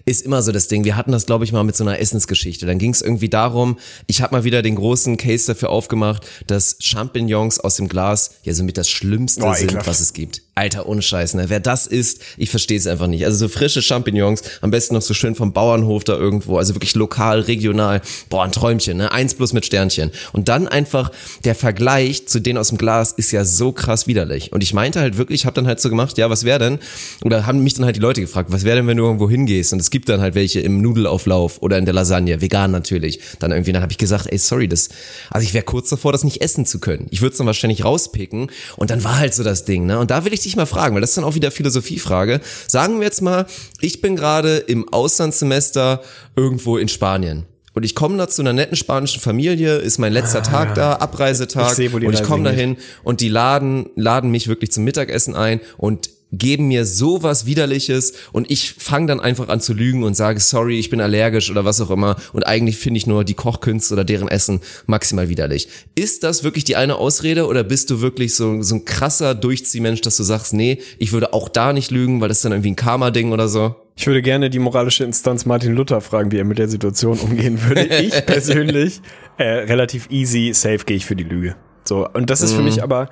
ist 0.06 0.24
immer 0.24 0.40
so 0.40 0.52
das 0.52 0.68
Ding. 0.68 0.84
Wir 0.84 0.96
hatten 0.96 1.12
das, 1.12 1.26
glaube 1.26 1.44
ich, 1.44 1.52
mal 1.52 1.64
mit 1.64 1.76
so 1.76 1.84
einer 1.84 1.98
Essensgeschichte. 1.98 2.64
Dann 2.64 2.78
ging's 2.78 3.02
irgendwie 3.02 3.28
darum, 3.28 3.76
ich 4.06 4.22
habe 4.22 4.36
mal 4.36 4.44
wieder 4.44 4.62
den 4.62 4.76
großen 4.76 5.18
Case 5.18 5.46
dafür 5.48 5.68
aufgemacht, 5.68 6.24
dass 6.46 6.76
Champignons 6.80 7.60
aus 7.60 7.76
dem 7.76 7.88
Glas 7.88 8.30
ja 8.44 8.54
somit 8.54 8.78
das 8.78 8.88
Schlimmste 8.88 9.44
Oh, 9.44 9.52
sind, 9.52 9.86
was 9.86 10.00
es 10.00 10.14
gibt. 10.14 10.42
Alter, 10.54 10.88
ohne 10.88 11.02
Scheiß, 11.02 11.34
ne? 11.34 11.50
Wer 11.50 11.60
das 11.60 11.86
isst, 11.86 12.22
ich 12.38 12.48
verstehe 12.48 12.78
es 12.78 12.86
einfach 12.86 13.08
nicht. 13.08 13.26
Also 13.26 13.36
so 13.36 13.48
frische 13.48 13.82
Champignons, 13.82 14.42
am 14.62 14.70
besten 14.70 14.94
noch 14.94 15.02
so 15.02 15.12
schön 15.12 15.34
vom 15.34 15.52
Bauernhof 15.52 16.04
da 16.04 16.14
irgendwo, 16.14 16.56
also 16.56 16.74
wirklich 16.74 16.94
lokal, 16.94 17.40
regional. 17.40 18.00
Boah, 18.30 18.44
ein 18.44 18.52
Träumchen, 18.52 18.96
ne? 18.96 19.12
Eins 19.12 19.34
plus 19.34 19.52
mit 19.52 19.66
Sternchen. 19.66 20.12
Und 20.32 20.48
dann 20.48 20.66
einfach 20.86 21.10
der 21.44 21.56
Vergleich 21.56 22.28
zu 22.28 22.38
denen 22.38 22.58
aus 22.58 22.68
dem 22.68 22.78
Glas 22.78 23.10
ist 23.10 23.32
ja 23.32 23.44
so 23.44 23.72
krass 23.72 24.06
widerlich. 24.06 24.52
Und 24.52 24.62
ich 24.62 24.72
meinte 24.72 25.00
halt 25.00 25.18
wirklich, 25.18 25.40
ich 25.40 25.46
habe 25.46 25.54
dann 25.54 25.66
halt 25.66 25.80
so 25.80 25.88
gemacht, 25.88 26.16
ja, 26.16 26.30
was 26.30 26.44
wäre 26.44 26.60
denn? 26.60 26.78
Oder 27.24 27.44
haben 27.44 27.64
mich 27.64 27.74
dann 27.74 27.84
halt 27.84 27.96
die 27.96 28.00
Leute 28.00 28.20
gefragt, 28.20 28.52
was 28.52 28.62
wäre 28.62 28.76
denn, 28.76 28.86
wenn 28.86 28.96
du 28.96 29.04
irgendwo 29.04 29.28
hingehst? 29.28 29.72
Und 29.72 29.80
es 29.80 29.90
gibt 29.90 30.08
dann 30.08 30.20
halt 30.20 30.36
welche 30.36 30.60
im 30.60 30.80
Nudelauflauf 30.80 31.60
oder 31.60 31.76
in 31.76 31.86
der 31.86 31.94
Lasagne, 31.94 32.40
vegan 32.40 32.70
natürlich. 32.70 33.18
Dann 33.40 33.50
irgendwie, 33.50 33.72
dann 33.72 33.82
habe 33.82 33.90
ich 33.90 33.98
gesagt, 33.98 34.28
ey, 34.30 34.38
sorry, 34.38 34.68
das, 34.68 34.90
also 35.30 35.44
ich 35.44 35.54
wäre 35.54 35.64
kurz 35.64 35.88
davor, 35.88 36.12
das 36.12 36.22
nicht 36.22 36.40
essen 36.40 36.66
zu 36.66 36.78
können. 36.78 37.08
Ich 37.10 37.20
würde 37.20 37.32
es 37.32 37.38
dann 37.38 37.48
wahrscheinlich 37.48 37.84
rauspicken. 37.84 38.48
Und 38.76 38.90
dann 38.90 39.02
war 39.02 39.18
halt 39.18 39.34
so 39.34 39.42
das 39.42 39.64
Ding, 39.64 39.86
ne? 39.86 39.98
Und 39.98 40.12
da 40.12 40.24
will 40.24 40.32
ich 40.32 40.40
dich 40.40 40.54
mal 40.54 40.66
fragen, 40.66 40.94
weil 40.94 41.00
das 41.00 41.10
ist 41.10 41.16
dann 41.16 41.24
auch 41.24 41.34
wieder 41.34 41.50
Philosophiefrage. 41.50 42.40
Sagen 42.68 42.98
wir 42.98 43.06
jetzt 43.06 43.22
mal, 43.22 43.46
ich 43.80 44.00
bin 44.00 44.14
gerade 44.14 44.58
im 44.58 44.88
Auslandssemester 44.88 46.00
irgendwo 46.36 46.78
in 46.78 46.86
Spanien. 46.86 47.44
Und 47.76 47.84
ich 47.84 47.94
komme 47.94 48.16
da 48.16 48.26
zu 48.26 48.40
einer 48.40 48.54
netten 48.54 48.74
spanischen 48.74 49.20
Familie, 49.20 49.76
ist 49.76 49.98
mein 49.98 50.10
letzter 50.10 50.42
Tag 50.42 50.74
da, 50.74 50.94
Abreisetag. 50.94 51.72
Ich 51.72 51.74
seh, 51.74 51.88
und 51.88 52.10
ich 52.10 52.22
komme 52.22 52.44
dahin 52.44 52.78
und 53.04 53.20
die 53.20 53.28
laden, 53.28 53.90
laden 53.96 54.30
mich 54.30 54.48
wirklich 54.48 54.72
zum 54.72 54.84
Mittagessen 54.84 55.34
ein. 55.34 55.60
Und 55.76 56.08
geben 56.32 56.68
mir 56.68 56.84
sowas 56.84 57.46
widerliches 57.46 58.12
und 58.32 58.50
ich 58.50 58.72
fange 58.72 59.06
dann 59.06 59.20
einfach 59.20 59.48
an 59.48 59.60
zu 59.60 59.72
lügen 59.72 60.02
und 60.02 60.14
sage 60.14 60.40
sorry, 60.40 60.78
ich 60.78 60.90
bin 60.90 61.00
allergisch 61.00 61.50
oder 61.50 61.64
was 61.64 61.80
auch 61.80 61.90
immer 61.90 62.16
und 62.32 62.44
eigentlich 62.46 62.76
finde 62.76 62.98
ich 62.98 63.06
nur 63.06 63.24
die 63.24 63.34
Kochkünste 63.34 63.94
oder 63.94 64.04
deren 64.04 64.28
Essen 64.28 64.60
maximal 64.86 65.28
widerlich. 65.28 65.68
Ist 65.94 66.24
das 66.24 66.42
wirklich 66.44 66.64
die 66.64 66.76
eine 66.76 66.96
Ausrede 66.96 67.46
oder 67.46 67.62
bist 67.64 67.90
du 67.90 68.00
wirklich 68.00 68.34
so 68.34 68.60
so 68.62 68.74
ein 68.76 68.84
krasser 68.84 69.34
Durchziehmensch, 69.34 70.00
dass 70.00 70.16
du 70.16 70.22
sagst, 70.22 70.52
nee, 70.52 70.78
ich 70.98 71.12
würde 71.12 71.32
auch 71.32 71.48
da 71.48 71.72
nicht 71.72 71.90
lügen, 71.90 72.20
weil 72.20 72.28
das 72.28 72.38
ist 72.38 72.44
dann 72.44 72.52
irgendwie 72.52 72.72
ein 72.72 72.76
Karma 72.76 73.10
Ding 73.10 73.32
oder 73.32 73.48
so? 73.48 73.76
Ich 73.98 74.06
würde 74.06 74.20
gerne 74.20 74.50
die 74.50 74.58
moralische 74.58 75.04
Instanz 75.04 75.46
Martin 75.46 75.74
Luther 75.74 76.02
fragen, 76.02 76.30
wie 76.30 76.36
er 76.36 76.44
mit 76.44 76.58
der 76.58 76.68
Situation 76.68 77.18
umgehen 77.18 77.58
würde. 77.66 77.86
Ich 77.96 78.26
persönlich, 78.26 79.00
äh, 79.38 79.44
relativ 79.44 80.10
easy, 80.10 80.52
safe 80.52 80.84
gehe 80.84 80.96
ich 80.96 81.06
für 81.06 81.16
die 81.16 81.24
Lüge. 81.24 81.56
So, 81.84 82.06
und 82.08 82.30
das 82.30 82.42
ist 82.42 82.52
für 82.52 82.62
mich 82.62 82.82
aber, 82.82 83.08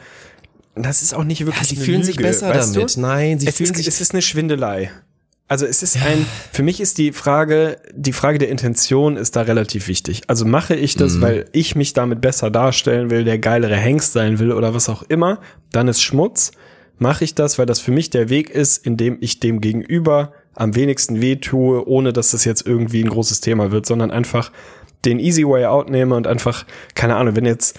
das 0.76 1.02
ist 1.02 1.14
auch 1.14 1.24
nicht 1.24 1.40
wirklich 1.46 1.56
Mhm. 1.56 1.62
Ja, 1.62 1.68
sie 1.68 1.76
eine 1.76 1.84
fühlen 1.84 2.00
Lüge, 2.00 2.06
sich 2.06 2.16
besser 2.16 2.52
damit. 2.52 2.96
Du? 2.96 3.00
Nein, 3.00 3.38
sie 3.38 3.46
es 3.46 3.56
fühlen 3.56 3.70
ist, 3.70 3.76
sich 3.76 3.88
Es 3.88 4.00
ist 4.00 4.12
eine 4.12 4.22
Schwindelei. 4.22 4.90
Also 5.46 5.66
es 5.66 5.82
ist 5.82 5.96
ein, 5.96 6.24
für 6.52 6.62
mich 6.62 6.80
ist 6.80 6.96
die 6.96 7.12
Frage, 7.12 7.76
die 7.94 8.12
Frage 8.14 8.38
der 8.38 8.48
Intention 8.48 9.16
ist 9.18 9.36
da 9.36 9.42
relativ 9.42 9.88
wichtig. 9.88 10.22
Also 10.26 10.46
mache 10.46 10.74
ich 10.74 10.96
Mhm. 10.96 11.00
das, 11.00 11.20
weil 11.20 11.44
ich 11.52 11.76
mich 11.76 11.92
damit 11.92 12.20
besser 12.22 12.50
darstellen 12.50 13.10
will, 13.10 13.24
der 13.24 13.38
geilere 13.38 13.76
Hengst 13.76 14.12
sein 14.14 14.38
will 14.38 14.52
oder 14.52 14.72
was 14.74 14.88
auch 14.88 15.02
immer, 15.02 15.40
dann 15.70 15.86
ist 15.86 16.02
Schmutz. 16.02 16.52
Mache 16.98 17.24
ich 17.24 17.34
das, 17.34 17.58
weil 17.58 17.66
das 17.66 17.80
für 17.80 17.90
mich 17.92 18.08
der 18.10 18.30
Weg 18.30 18.50
ist, 18.50 18.86
in 18.86 18.96
dem 18.96 19.18
ich 19.20 19.38
dem 19.40 19.60
Gegenüber 19.60 20.32
am 20.54 20.74
wenigsten 20.76 21.20
weh 21.20 21.36
tue, 21.36 21.86
ohne 21.86 22.12
dass 22.12 22.30
das 22.30 22.44
jetzt 22.44 22.66
irgendwie 22.66 23.02
ein 23.02 23.10
großes 23.10 23.40
Thema 23.40 23.70
wird, 23.70 23.84
sondern 23.84 24.10
einfach 24.10 24.50
den 25.04 25.18
easy 25.18 25.44
way 25.46 25.66
out 25.66 25.90
nehme 25.90 26.14
und 26.14 26.26
einfach, 26.26 26.64
keine 26.94 27.16
Ahnung, 27.16 27.36
wenn 27.36 27.44
jetzt 27.44 27.76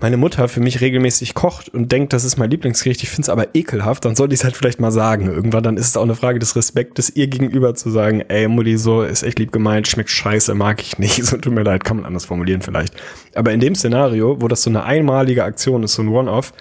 meine 0.00 0.16
Mutter 0.16 0.46
für 0.48 0.60
mich 0.60 0.80
regelmäßig 0.80 1.34
kocht 1.34 1.68
und 1.74 1.90
denkt, 1.90 2.12
das 2.12 2.24
ist 2.24 2.36
mein 2.36 2.50
Lieblingsgericht, 2.50 3.02
ich 3.02 3.08
finde 3.08 3.22
es 3.22 3.28
aber 3.28 3.54
ekelhaft, 3.54 4.04
dann 4.04 4.14
sollte 4.14 4.32
ich 4.34 4.40
es 4.40 4.44
halt 4.44 4.56
vielleicht 4.56 4.78
mal 4.80 4.92
sagen. 4.92 5.26
Irgendwann 5.26 5.62
dann 5.64 5.76
ist 5.76 5.88
es 5.88 5.96
auch 5.96 6.02
eine 6.04 6.14
Frage 6.14 6.38
des 6.38 6.54
Respektes 6.54 7.10
ihr 7.16 7.26
gegenüber 7.26 7.74
zu 7.74 7.90
sagen, 7.90 8.20
ey 8.28 8.46
Mutti, 8.46 8.78
so 8.78 9.02
ist 9.02 9.24
echt 9.24 9.38
lieb 9.40 9.50
gemeint, 9.50 9.88
schmeckt 9.88 10.10
scheiße, 10.10 10.54
mag 10.54 10.80
ich 10.82 10.98
nicht, 10.98 11.16
so 11.24 11.36
tut 11.36 11.52
mir 11.52 11.62
leid, 11.64 11.82
kann 11.84 11.96
man 11.96 12.06
anders 12.06 12.26
formulieren 12.26 12.62
vielleicht. 12.62 12.94
Aber 13.34 13.52
in 13.52 13.60
dem 13.60 13.74
Szenario, 13.74 14.40
wo 14.40 14.46
das 14.48 14.62
so 14.62 14.70
eine 14.70 14.84
einmalige 14.84 15.42
Aktion 15.44 15.82
ist, 15.82 15.94
so 15.94 16.02
ein 16.02 16.08
One-Off, 16.08 16.52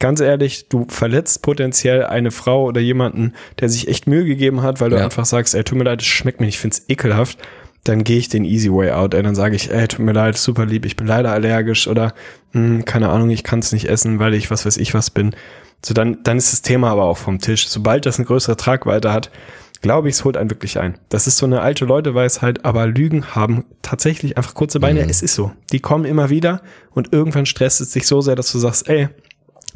ganz 0.00 0.20
ehrlich, 0.20 0.68
du 0.68 0.86
verletzt 0.88 1.40
potenziell 1.42 2.04
eine 2.04 2.32
Frau 2.32 2.64
oder 2.64 2.80
jemanden, 2.82 3.32
der 3.60 3.68
sich 3.70 3.88
echt 3.88 4.06
Mühe 4.06 4.24
gegeben 4.26 4.62
hat, 4.62 4.80
weil 4.82 4.90
du 4.90 4.96
Ja. 4.96 5.04
einfach 5.04 5.24
sagst, 5.24 5.54
ey, 5.54 5.64
tut 5.64 5.78
mir 5.78 5.84
leid, 5.84 6.02
es 6.02 6.06
schmeckt 6.06 6.40
mir 6.40 6.46
nicht, 6.46 6.56
ich 6.56 6.60
find's 6.60 6.84
ekelhaft, 6.88 7.38
dann 7.84 8.02
gehe 8.02 8.18
ich 8.18 8.28
den 8.28 8.44
easy 8.44 8.72
way 8.72 8.90
out, 8.90 9.14
ey, 9.14 9.22
dann 9.22 9.34
sage 9.34 9.56
ich, 9.56 9.70
ey, 9.70 9.86
tut 9.86 10.00
mir 10.00 10.12
leid, 10.12 10.36
super 10.36 10.66
lieb, 10.66 10.86
ich 10.86 10.96
bin 10.96 11.06
leider 11.06 11.32
allergisch 11.32 11.86
oder 11.86 12.14
hm, 12.52 12.84
keine 12.84 13.10
Ahnung, 13.10 13.30
ich 13.30 13.44
kann 13.44 13.58
es 13.58 13.72
nicht 13.72 13.88
essen, 13.88 14.18
weil 14.18 14.34
ich 14.34 14.50
was 14.50 14.64
weiß 14.66 14.78
ich 14.78 14.94
was 14.94 15.10
bin. 15.10 15.36
So, 15.84 15.92
dann, 15.92 16.22
dann 16.22 16.38
ist 16.38 16.52
das 16.52 16.62
Thema 16.62 16.90
aber 16.90 17.04
auch 17.04 17.18
vom 17.18 17.40
Tisch. 17.40 17.68
Sobald 17.68 18.06
das 18.06 18.18
eine 18.18 18.24
größere 18.24 18.56
Tragweite 18.56 19.12
hat, 19.12 19.30
glaube 19.82 20.08
ich, 20.08 20.14
es 20.14 20.24
holt 20.24 20.38
einen 20.38 20.48
wirklich 20.48 20.78
ein. 20.78 20.98
Das 21.10 21.26
ist 21.26 21.36
so 21.36 21.44
eine 21.44 21.60
alte 21.60 21.84
Leuteweisheit, 21.84 22.64
aber 22.64 22.86
Lügen 22.86 23.34
haben 23.34 23.66
tatsächlich 23.82 24.38
einfach 24.38 24.54
kurze 24.54 24.80
Beine. 24.80 25.06
Es 25.06 25.20
ist 25.20 25.34
so. 25.34 25.52
Die 25.72 25.80
kommen 25.80 26.06
immer 26.06 26.30
wieder 26.30 26.62
und 26.92 27.12
irgendwann 27.12 27.44
stresst 27.44 27.82
es 27.82 27.92
sich 27.92 28.06
so 28.06 28.22
sehr, 28.22 28.34
dass 28.34 28.50
du 28.50 28.58
sagst, 28.58 28.88
ey, 28.88 29.10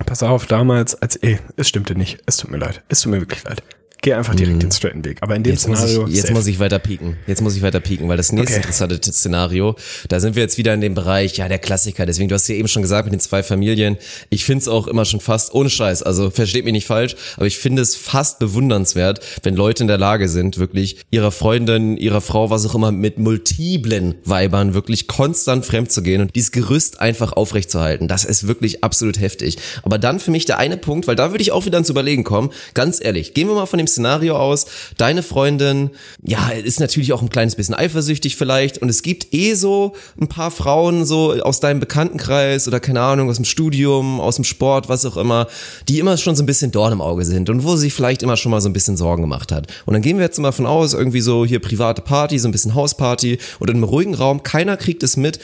pass 0.07 0.23
auf, 0.23 0.47
damals, 0.47 0.95
als, 0.95 1.17
ey, 1.17 1.38
es 1.57 1.69
stimmte 1.69 1.95
nicht. 1.95 2.23
Es 2.25 2.38
tut 2.38 2.50
mir 2.50 2.57
leid. 2.57 2.83
Es 2.88 3.03
tut 3.03 3.12
mir 3.12 3.21
wirklich 3.21 3.45
leid. 3.45 3.62
Geh 4.09 4.15
einfach 4.15 4.35
direkt 4.35 4.62
den 4.62 4.73
straighten 4.73 5.05
Weg. 5.05 5.19
Aber 5.21 5.37
in 5.37 5.43
dem 5.43 5.53
Jetzt 5.53 5.69
muss, 5.69 5.81
Szenario. 5.81 6.07
ich, 6.07 6.15
jetzt 6.15 6.23
safe. 6.29 6.33
muss 6.33 6.47
ich 6.47 6.59
weiter 6.59 6.79
pieken. 6.79 7.19
Jetzt 7.27 7.43
muss 7.43 7.55
ich 7.57 7.61
weiter 7.61 7.79
pieken, 7.81 8.09
weil 8.09 8.17
das 8.17 8.33
nächste 8.33 8.55
Okay. 8.55 8.62
interessante 8.62 8.99
Szenario, 9.12 9.77
da 10.09 10.19
sind 10.19 10.35
wir 10.35 10.43
jetzt 10.43 10.57
wieder 10.57 10.73
in 10.73 10.81
dem 10.81 10.95
Bereich, 10.95 11.37
ja, 11.37 11.47
der 11.47 11.59
Klassiker. 11.59 12.07
Deswegen, 12.07 12.31
du 12.31 12.35
hast 12.35 12.49
ja 12.49 12.55
eben 12.55 12.69
schon 12.69 12.81
gesagt 12.81 13.05
mit 13.05 13.12
den 13.12 13.21
zwei 13.21 13.43
Familien. 13.43 13.99
Ich 14.31 14.47
find's 14.47 14.67
auch 14.67 14.87
immer 14.87 15.05
schon 15.05 15.21
fast, 15.21 15.53
ohne 15.53 15.69
Scheiß, 15.69 16.03
also 16.03 16.31
versteht 16.31 16.65
mich 16.65 16.73
nicht 16.73 16.87
falsch, 16.87 17.17
aber 17.37 17.45
ich 17.45 17.59
finde 17.59 17.83
es 17.83 17.97
fast 17.97 18.38
bewundernswert, 18.38 19.21
wenn 19.43 19.55
Leute 19.55 19.83
in 19.83 19.88
der 19.88 19.99
Lage 19.99 20.31
sind, 20.31 20.57
wirklich 20.57 20.97
ihrer 21.11 21.31
Freundin, 21.31 21.99
ihrer 21.99 22.23
Frau, 22.23 22.49
was 22.49 22.65
auch 22.65 22.75
immer, 22.75 22.93
mit 22.93 23.19
multiplen 23.19 24.15
Weibern 24.25 24.73
wirklich 24.73 25.07
konstant 25.07 25.67
fremd 25.67 25.93
zu 25.93 26.00
gehen 26.03 26.23
und 26.23 26.35
dieses 26.35 26.50
Gerüst 26.53 27.03
einfach 27.03 27.33
aufrechtzuerhalten. 27.35 28.09
Das 28.09 28.25
ist 28.25 28.49
wirklich 28.49 28.83
absolut 28.83 29.21
heftig. 29.21 29.59
Aber 29.83 29.99
dann 29.99 30.19
für 30.19 30.31
mich 30.31 30.47
der 30.47 30.57
eine 30.57 30.79
Punkt, 30.79 31.07
weil 31.09 31.15
da 31.17 31.31
würde 31.31 31.43
ich 31.43 31.53
auch 31.53 31.67
wieder 31.67 31.77
ins 31.77 31.91
Überlegen 31.91 32.25
kommen, 32.25 32.49
ganz 32.73 33.05
ehrlich, 33.05 33.35
gehen 33.35 33.49
wir 33.49 33.55
mal 33.55 33.67
von 33.67 33.77
dem 33.77 33.87
Szenario 33.87 33.98
aus, 34.07 34.67
deine 34.97 35.23
Freundin, 35.23 35.90
ja, 36.23 36.50
ist 36.50 36.81
natürlich 36.81 37.12
auch 37.12 37.23
ein 37.23 37.31
kleines 37.31 37.57
bisschen 37.57 37.75
eifersüchtig 37.75 38.37
vielleicht 38.37 38.78
und 38.78 38.88
es 38.88 39.02
gibt 39.02 39.35
eh 39.35 39.55
so 39.55 39.95
ein 40.21 40.28
paar 40.28 40.50
Frauen 40.50 41.05
so 41.05 41.33
aus 41.33 41.61
deinem 41.61 41.81
Bekanntenkreis 41.81 42.69
oder 42.69 42.81
keine 42.81 43.00
Ahnung, 43.00 43.31
aus 43.31 43.37
dem 43.37 43.45
Studium, 43.45 44.21
aus 44.21 44.37
dem 44.37 44.45
Sport, 44.45 44.88
was 44.88 45.05
auch 45.07 45.17
immer, 45.17 45.49
die 45.88 45.99
immer 45.99 46.17
schon 46.17 46.37
so 46.37 46.43
ein 46.43 46.47
bisschen 46.47 46.71
Dorn 46.71 46.93
im 46.93 47.00
Auge 47.00 47.25
sind 47.25 47.50
und 47.50 47.64
wo 47.64 47.76
sie 47.76 47.90
vielleicht 47.90 48.23
immer 48.23 48.37
schon 48.37 48.50
mal 48.50 48.61
so 48.61 48.69
ein 48.69 48.73
bisschen 48.73 48.97
Sorgen 48.97 49.23
gemacht 49.23 49.52
hat. 49.52 49.67
Und 49.87 49.95
dann 49.95 50.02
gehen 50.02 50.19
wir 50.19 50.25
jetzt 50.25 50.38
mal 50.38 50.52
von 50.52 50.67
aus, 50.67 50.95
irgendwie 50.95 51.21
so 51.21 51.45
hier 51.45 51.61
private 51.61 52.02
Party, 52.02 52.38
so 52.38 52.49
ein 52.49 52.52
bisschen 52.52 52.75
Hausparty 52.75 53.38
oder 53.61 53.73
in 53.73 53.78
einem 53.78 53.85
ruhigen 53.85 54.14
Raum, 54.14 54.43
keiner 54.43 54.76
kriegt 54.76 55.02
es 55.02 55.17
mit, 55.17 55.38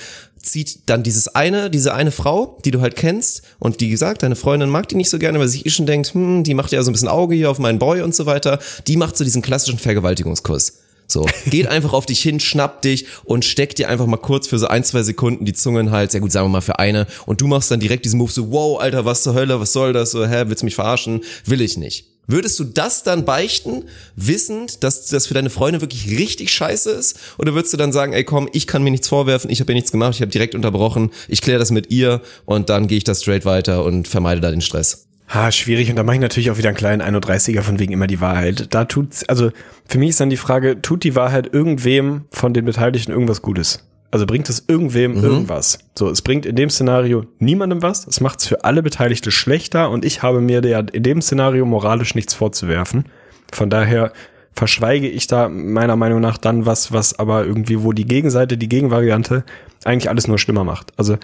zieht 0.44 0.80
dann 0.86 1.02
dieses 1.02 1.28
eine, 1.28 1.70
diese 1.70 1.94
eine 1.94 2.10
Frau, 2.10 2.58
die 2.64 2.70
du 2.70 2.80
halt 2.80 2.96
kennst 2.96 3.42
und 3.58 3.80
die 3.80 3.88
gesagt, 3.88 4.22
deine 4.22 4.36
Freundin 4.36 4.68
mag 4.68 4.88
die 4.88 4.96
nicht 4.96 5.10
so 5.10 5.18
gerne, 5.18 5.38
weil 5.38 5.48
sie 5.48 5.58
sich 5.58 5.66
eh 5.66 5.70
schon 5.70 5.86
denkt, 5.86 6.14
hm, 6.14 6.44
die 6.44 6.54
macht 6.54 6.72
ja 6.72 6.82
so 6.82 6.90
ein 6.90 6.92
bisschen 6.92 7.08
Auge 7.08 7.34
hier 7.34 7.50
auf 7.50 7.58
meinen 7.58 7.78
Boy 7.78 8.02
und 8.02 8.14
so 8.14 8.26
weiter, 8.26 8.58
die 8.86 8.96
macht 8.96 9.16
so 9.16 9.24
diesen 9.24 9.42
klassischen 9.42 9.78
Vergewaltigungskuss. 9.78 10.74
So, 11.06 11.26
geht 11.46 11.66
einfach 11.66 11.92
auf 11.92 12.06
dich 12.06 12.20
hin, 12.20 12.40
schnappt 12.40 12.84
dich 12.84 13.06
und 13.24 13.44
steckt 13.44 13.78
dir 13.78 13.88
einfach 13.88 14.06
mal 14.06 14.16
kurz 14.16 14.46
für 14.46 14.58
so 14.58 14.66
ein, 14.66 14.84
zwei 14.84 15.02
Sekunden 15.02 15.44
die 15.44 15.52
Zunge 15.52 15.80
in 15.80 15.86
den 15.86 15.92
Hals. 15.92 16.14
Ja 16.14 16.20
gut, 16.20 16.32
sagen 16.32 16.46
wir 16.46 16.52
mal 16.52 16.60
für 16.60 16.78
eine. 16.78 17.06
Und 17.26 17.40
du 17.40 17.46
machst 17.46 17.70
dann 17.70 17.80
direkt 17.80 18.04
diesen 18.04 18.18
Move 18.18 18.32
so, 18.32 18.50
wow, 18.50 18.80
Alter, 18.80 19.04
was 19.04 19.22
zur 19.22 19.34
Hölle, 19.34 19.60
was 19.60 19.72
soll 19.72 19.92
das? 19.92 20.12
So, 20.12 20.26
hä, 20.26 20.44
willst 20.46 20.62
du 20.62 20.66
mich 20.66 20.74
verarschen? 20.74 21.20
Will 21.44 21.60
ich 21.60 21.76
nicht. 21.76 22.13
Würdest 22.26 22.58
du 22.58 22.64
das 22.64 23.02
dann 23.02 23.24
beichten, 23.24 23.84
wissend, 24.16 24.82
dass 24.82 25.06
das 25.06 25.26
für 25.26 25.34
deine 25.34 25.50
Freundin 25.50 25.80
wirklich 25.80 26.18
richtig 26.18 26.52
scheiße 26.52 26.90
ist? 26.90 27.18
Oder 27.38 27.54
würdest 27.54 27.72
du 27.72 27.76
dann 27.76 27.92
sagen, 27.92 28.12
ey 28.12 28.24
komm, 28.24 28.48
ich 28.52 28.66
kann 28.66 28.82
mir 28.82 28.90
nichts 28.90 29.08
vorwerfen, 29.08 29.50
ich 29.50 29.60
habe 29.60 29.72
ja 29.72 29.74
nichts 29.74 29.92
gemacht, 29.92 30.14
ich 30.14 30.20
habe 30.20 30.30
direkt 30.30 30.54
unterbrochen, 30.54 31.10
ich 31.28 31.42
kläre 31.42 31.58
das 31.58 31.70
mit 31.70 31.90
ihr 31.90 32.22
und 32.44 32.70
dann 32.70 32.86
gehe 32.86 32.98
ich 32.98 33.04
da 33.04 33.14
straight 33.14 33.44
weiter 33.44 33.84
und 33.84 34.08
vermeide 34.08 34.40
da 34.40 34.50
den 34.50 34.60
Stress? 34.60 35.06
Ha, 35.28 35.50
schwierig. 35.50 35.90
Und 35.90 35.96
da 35.96 36.02
mache 36.02 36.16
ich 36.16 36.20
natürlich 36.20 36.50
auch 36.50 36.58
wieder 36.58 36.68
einen 36.68 36.76
kleinen 36.76 37.02
31er 37.02 37.62
von 37.62 37.78
wegen 37.78 37.92
immer 37.92 38.06
die 38.06 38.20
Wahrheit. 38.20 38.72
Da 38.74 38.84
tut's, 38.84 39.24
also 39.24 39.50
für 39.86 39.98
mich 39.98 40.10
ist 40.10 40.20
dann 40.20 40.30
die 40.30 40.36
Frage, 40.36 40.82
tut 40.82 41.02
die 41.02 41.14
Wahrheit 41.14 41.52
irgendwem 41.52 42.26
von 42.30 42.54
den 42.54 42.64
Beteiligten 42.64 43.10
irgendwas 43.10 43.42
Gutes? 43.42 43.84
Also 44.14 44.26
bringt 44.26 44.49
es 44.49 44.62
irgendwem 44.68 45.16
irgendwas? 45.25 45.80
So, 45.99 46.09
es 46.09 46.23
bringt 46.23 46.47
in 46.47 46.54
dem 46.54 46.71
Szenario 46.71 47.25
niemandem 47.40 47.83
was. 47.83 48.06
Es 48.06 48.21
macht 48.21 48.38
es 48.38 48.47
für 48.47 48.62
alle 48.62 48.80
Beteiligte 48.80 49.33
schlechter 49.33 49.90
und 49.90 50.04
ich 50.04 50.23
habe 50.23 50.40
mir 50.40 50.64
ja 50.64 50.78
in 50.78 51.02
dem 51.02 51.21
Szenario 51.21 51.66
moralisch 51.66 52.14
nichts 52.14 52.33
vorzuwerfen. 52.33 53.06
Von 53.50 53.71
daher 53.71 54.12
verschweige 54.52 55.09
ich 55.09 55.26
da 55.26 55.49
meiner 55.49 55.97
Meinung 55.97 56.21
nach 56.21 56.38
dann 56.38 56.64
was, 56.64 56.92
was 56.92 57.18
aber 57.18 57.44
irgendwie, 57.44 57.83
wo 57.83 57.92
die 57.92 58.06
Gegenseite, 58.06 58.56
die 58.56 58.68
Gegenvariante 58.68 59.42
eigentlich 59.85 60.09
alles 60.09 60.28
nur 60.28 60.38
schlimmer 60.38 60.62
macht. 60.62 60.92
Also 60.97 61.18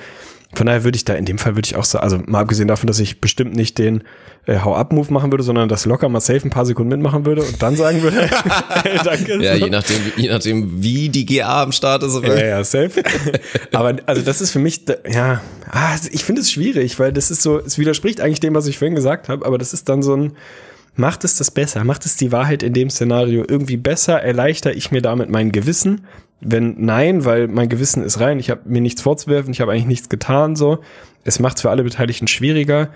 von 0.53 0.67
daher 0.67 0.83
würde 0.83 0.97
ich 0.97 1.05
da 1.05 1.15
in 1.15 1.25
dem 1.25 1.39
Fall 1.39 1.55
würde 1.55 1.67
ich 1.67 1.77
auch 1.77 1.85
sagen, 1.85 2.03
also 2.03 2.19
mal 2.27 2.41
abgesehen 2.41 2.67
davon, 2.67 2.89
dass 2.89 2.99
ich 2.99 3.21
bestimmt 3.21 3.55
nicht 3.55 3.79
den 3.79 4.03
äh, 4.47 4.59
Hau-Up-Move 4.59 5.13
machen 5.13 5.31
würde, 5.31 5.45
sondern 5.45 5.69
das 5.69 5.87
locker 5.87 6.09
mal 6.09 6.21
safe 6.21 6.41
ein 6.47 6.51
paar 6.51 6.67
Sekunden 6.67 6.91
mitmachen 6.91 7.25
würde 7.25 7.43
und 7.43 7.63
dann 7.63 7.77
sagen 7.77 8.03
würde, 8.03 8.29
hey, 8.83 8.99
danke. 9.05 9.43
Ja, 9.43 9.57
so. 9.57 9.65
je 9.65 9.71
nachdem, 9.71 9.97
je 10.17 10.29
nachdem, 10.29 10.83
wie 10.83 11.09
die 11.09 11.25
GA 11.25 11.63
am 11.63 11.73
Start 11.73 12.03
ist. 12.03 12.21
Ja, 12.25 12.45
ja, 12.45 12.65
safe. 12.65 13.03
Aber 13.73 13.97
also 14.07 14.23
das 14.23 14.41
ist 14.41 14.51
für 14.51 14.59
mich, 14.59 14.83
ja, 15.09 15.41
ah, 15.71 15.97
ich 16.11 16.25
finde 16.25 16.41
es 16.41 16.51
schwierig, 16.51 16.99
weil 16.99 17.13
das 17.13 17.31
ist 17.31 17.43
so, 17.43 17.61
es 17.61 17.79
widerspricht 17.79 18.21
eigentlich 18.21 18.41
dem, 18.41 18.55
was 18.55 18.67
ich 18.67 18.79
vorhin 18.79 18.97
gesagt 18.97 19.29
habe, 19.29 19.47
aber 19.47 19.59
das 19.59 19.73
ist 19.73 19.89
dann 19.89 20.03
so 20.03 20.17
ein, 20.17 20.33
macht 20.97 21.25
es 21.25 21.37
das 21.37 21.51
besser? 21.51 21.85
Macht 21.85 22.05
es 22.07 22.17
die 22.17 22.33
Wahrheit 22.33 22.63
in 22.63 22.73
dem 22.73 22.91
Szenario 22.91 23.45
irgendwie 23.47 23.77
besser? 23.77 24.21
Erleichter 24.21 24.75
ich 24.75 24.91
mir 24.91 25.01
damit 25.01 25.31
mein 25.31 25.53
Gewissen? 25.53 26.07
Wenn 26.41 26.77
nein, 26.85 27.25
weil 27.25 27.49
mein 27.49 27.69
Gewissen 27.69 28.03
ist 28.03 28.19
rein, 28.21 28.39
ich 28.39 28.49
habe 28.51 28.63
mir 28.65 28.81
nichts 28.81 29.03
vorzuwerfen, 29.03 29.53
ich 29.53 29.61
habe 29.61 29.73
eigentlich 29.73 29.87
nichts 29.87 30.09
getan, 30.09 30.57
so. 30.57 30.79
Es 31.23 31.39
macht 31.39 31.57
es 31.57 31.63
für 31.63 31.71
alle 31.71 31.83
Beteiligten 31.85 32.27
schwieriger. 32.29 32.89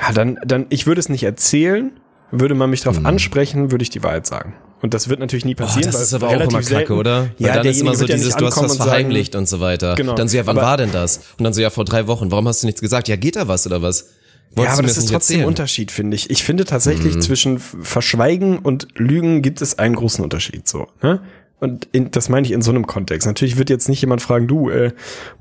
Ja, 0.00 0.12
dann, 0.12 0.38
dann, 0.46 0.66
ich 0.68 0.86
würde 0.86 1.00
es 1.00 1.08
nicht 1.08 1.24
erzählen, 1.24 1.90
würde 2.30 2.54
man 2.54 2.70
mich 2.70 2.82
darauf 2.82 3.04
ansprechen, 3.04 3.72
würde 3.72 3.82
ich 3.82 3.90
die 3.90 4.02
Wahrheit 4.04 4.26
sagen. 4.26 4.54
Und 4.80 4.94
das 4.94 5.08
wird 5.08 5.18
natürlich 5.18 5.44
nie 5.44 5.54
Oh, 5.58 5.64
passieren. 5.64 5.86
das 5.86 5.96
weil 5.96 6.02
ist 6.02 6.14
aber 6.14 6.28
auch 6.28 6.32
immer 6.34 6.46
kacke, 6.46 6.62
selten- 6.64 6.92
oder? 6.92 7.22
Weil 7.22 7.48
Ja, 7.48 7.54
dann 7.54 7.66
ist 7.66 7.80
immer 7.80 7.96
so 7.96 8.04
ja 8.04 8.14
dieses, 8.14 8.28
nicht 8.28 8.40
du 8.40 8.46
hast 8.46 8.56
was 8.58 8.62
und 8.62 8.68
sagen- 8.78 8.90
verheimlicht 8.90 9.34
und 9.34 9.48
so 9.48 9.58
weiter. 9.58 9.96
Genau. 9.96 10.14
Dann 10.14 10.28
so, 10.28 10.36
ja, 10.36 10.46
wann 10.46 10.56
Aber- 10.56 10.66
war 10.68 10.76
denn 10.76 10.92
das? 10.92 11.16
Und 11.36 11.42
dann 11.42 11.52
so, 11.52 11.60
ja, 11.60 11.70
vor 11.70 11.84
drei 11.84 12.06
Wochen. 12.06 12.30
Warum 12.30 12.46
hast 12.46 12.62
du 12.62 12.66
nichts 12.68 12.80
gesagt? 12.80 13.08
Ja, 13.08 13.16
geht 13.16 13.34
da 13.34 13.48
was 13.48 13.66
oder 13.66 13.82
was? 13.82 14.02
Ja, 14.50 14.58
Wolltest 14.58 14.72
aber 14.78 14.82
du 14.82 14.82
mir 14.82 14.88
das 14.94 14.98
ist 14.98 15.10
trotzdem 15.10 15.36
ein? 15.38 15.42
Mhm. 15.42 15.48
Unterschied, 15.48 15.90
finde 15.90 16.14
ich. 16.14 16.30
Ich 16.30 16.44
finde 16.44 16.64
tatsächlich 16.64 17.18
zwischen 17.18 17.56
F- 17.56 17.76
Verschweigen 17.82 18.60
und 18.60 18.86
Lügen 18.94 19.42
gibt 19.42 19.60
es 19.62 19.78
einen 19.80 19.96
großen 19.96 20.22
Unterschied, 20.22 20.68
so, 20.68 20.86
ne? 21.02 21.20
Und 21.60 21.88
in, 21.92 22.10
das 22.10 22.28
meine 22.28 22.46
ich 22.46 22.52
in 22.52 22.62
so 22.62 22.70
einem 22.70 22.86
Kontext. 22.86 23.26
Natürlich 23.26 23.58
wird 23.58 23.68
jetzt 23.68 23.88
nicht 23.88 24.00
jemand 24.00 24.22
fragen, 24.22 24.46
du, 24.46 24.70
äh, 24.70 24.92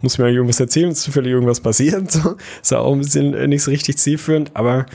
musst 0.02 0.18
mir 0.18 0.26
eigentlich 0.26 0.38
irgendwas 0.38 0.60
erzählen, 0.60 0.92
ist 0.92 1.02
zufällig 1.02 1.32
irgendwas 1.32 1.60
passiert, 1.60 2.12
so. 2.12 2.38
Ist 2.62 2.72
ja 2.72 2.80
auch 2.80 2.94
ein 2.94 3.00
bisschen 3.00 3.34
äh, 3.34 3.48
nicht 3.48 3.64
so 3.64 3.72
richtig 3.72 3.98
zielführend, 3.98 4.52
aber 4.56 4.88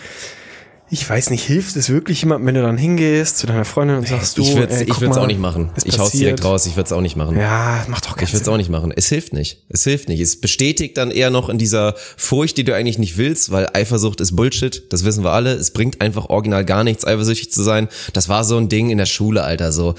ich 0.93 1.09
weiß 1.09 1.31
nicht, 1.31 1.43
hilft 1.45 1.75
es 1.77 1.89
wirklich 1.89 2.21
jemandem, 2.21 2.49
wenn 2.49 2.55
du 2.57 2.63
dann 2.63 2.77
hingehst 2.77 3.39
zu 3.39 3.47
deiner 3.47 3.65
Freundin 3.65 3.97
und 3.97 4.07
sagst, 4.07 4.37
du, 4.37 4.43
Ich 4.43 4.55
würde 4.55 4.75
ey, 4.75 4.83
ich 4.83 5.01
würd's 5.01 5.17
mal, 5.17 5.23
auch 5.23 5.27
nicht 5.27 5.41
machen. 5.41 5.71
Ich 5.85 5.99
hau's 5.99 6.13
direkt 6.13 6.45
raus, 6.45 6.67
ich 6.67 6.77
würde 6.77 6.85
es 6.85 6.93
auch 6.93 7.01
nicht 7.01 7.17
machen. 7.17 7.39
Ja, 7.39 7.83
macht 7.89 8.05
doch 8.05 8.15
keinen 8.15 8.27
Ich 8.27 8.35
würde 8.35 8.43
es 8.43 8.49
auch 8.49 8.59
nicht 8.59 8.69
machen. 8.69 8.93
Es 8.95 9.09
hilft 9.09 9.33
nicht. 9.33 9.65
Es 9.71 9.85
hilft 9.85 10.11
nicht. 10.11 10.21
Es 10.21 10.39
bestätigt 10.39 10.99
dann 10.99 11.11
eher 11.11 11.31
noch 11.31 11.49
in 11.49 11.57
dieser 11.57 11.95
Furcht, 12.19 12.59
die 12.59 12.65
du 12.65 12.75
eigentlich 12.75 12.99
nicht 12.99 13.17
willst, 13.17 13.51
weil 13.51 13.71
Eifersucht 13.73 14.21
ist 14.21 14.37
Bullshit. 14.37 14.93
Das 14.93 15.07
wissen 15.07 15.25
wir 15.25 15.33
alle. 15.33 15.55
Es 15.55 15.71
bringt 15.71 16.03
einfach 16.03 16.29
original 16.29 16.63
gar 16.67 16.85
nichts, 16.85 17.07
eifersüchtig 17.07 17.51
zu 17.53 17.63
sein. 17.63 17.89
Das 18.13 18.29
war 18.29 18.45
so 18.45 18.59
ein 18.59 18.69
Ding 18.69 18.91
in 18.91 18.99
der 18.99 19.07
Schule, 19.07 19.45
Alter. 19.45 19.73
So 19.73 19.95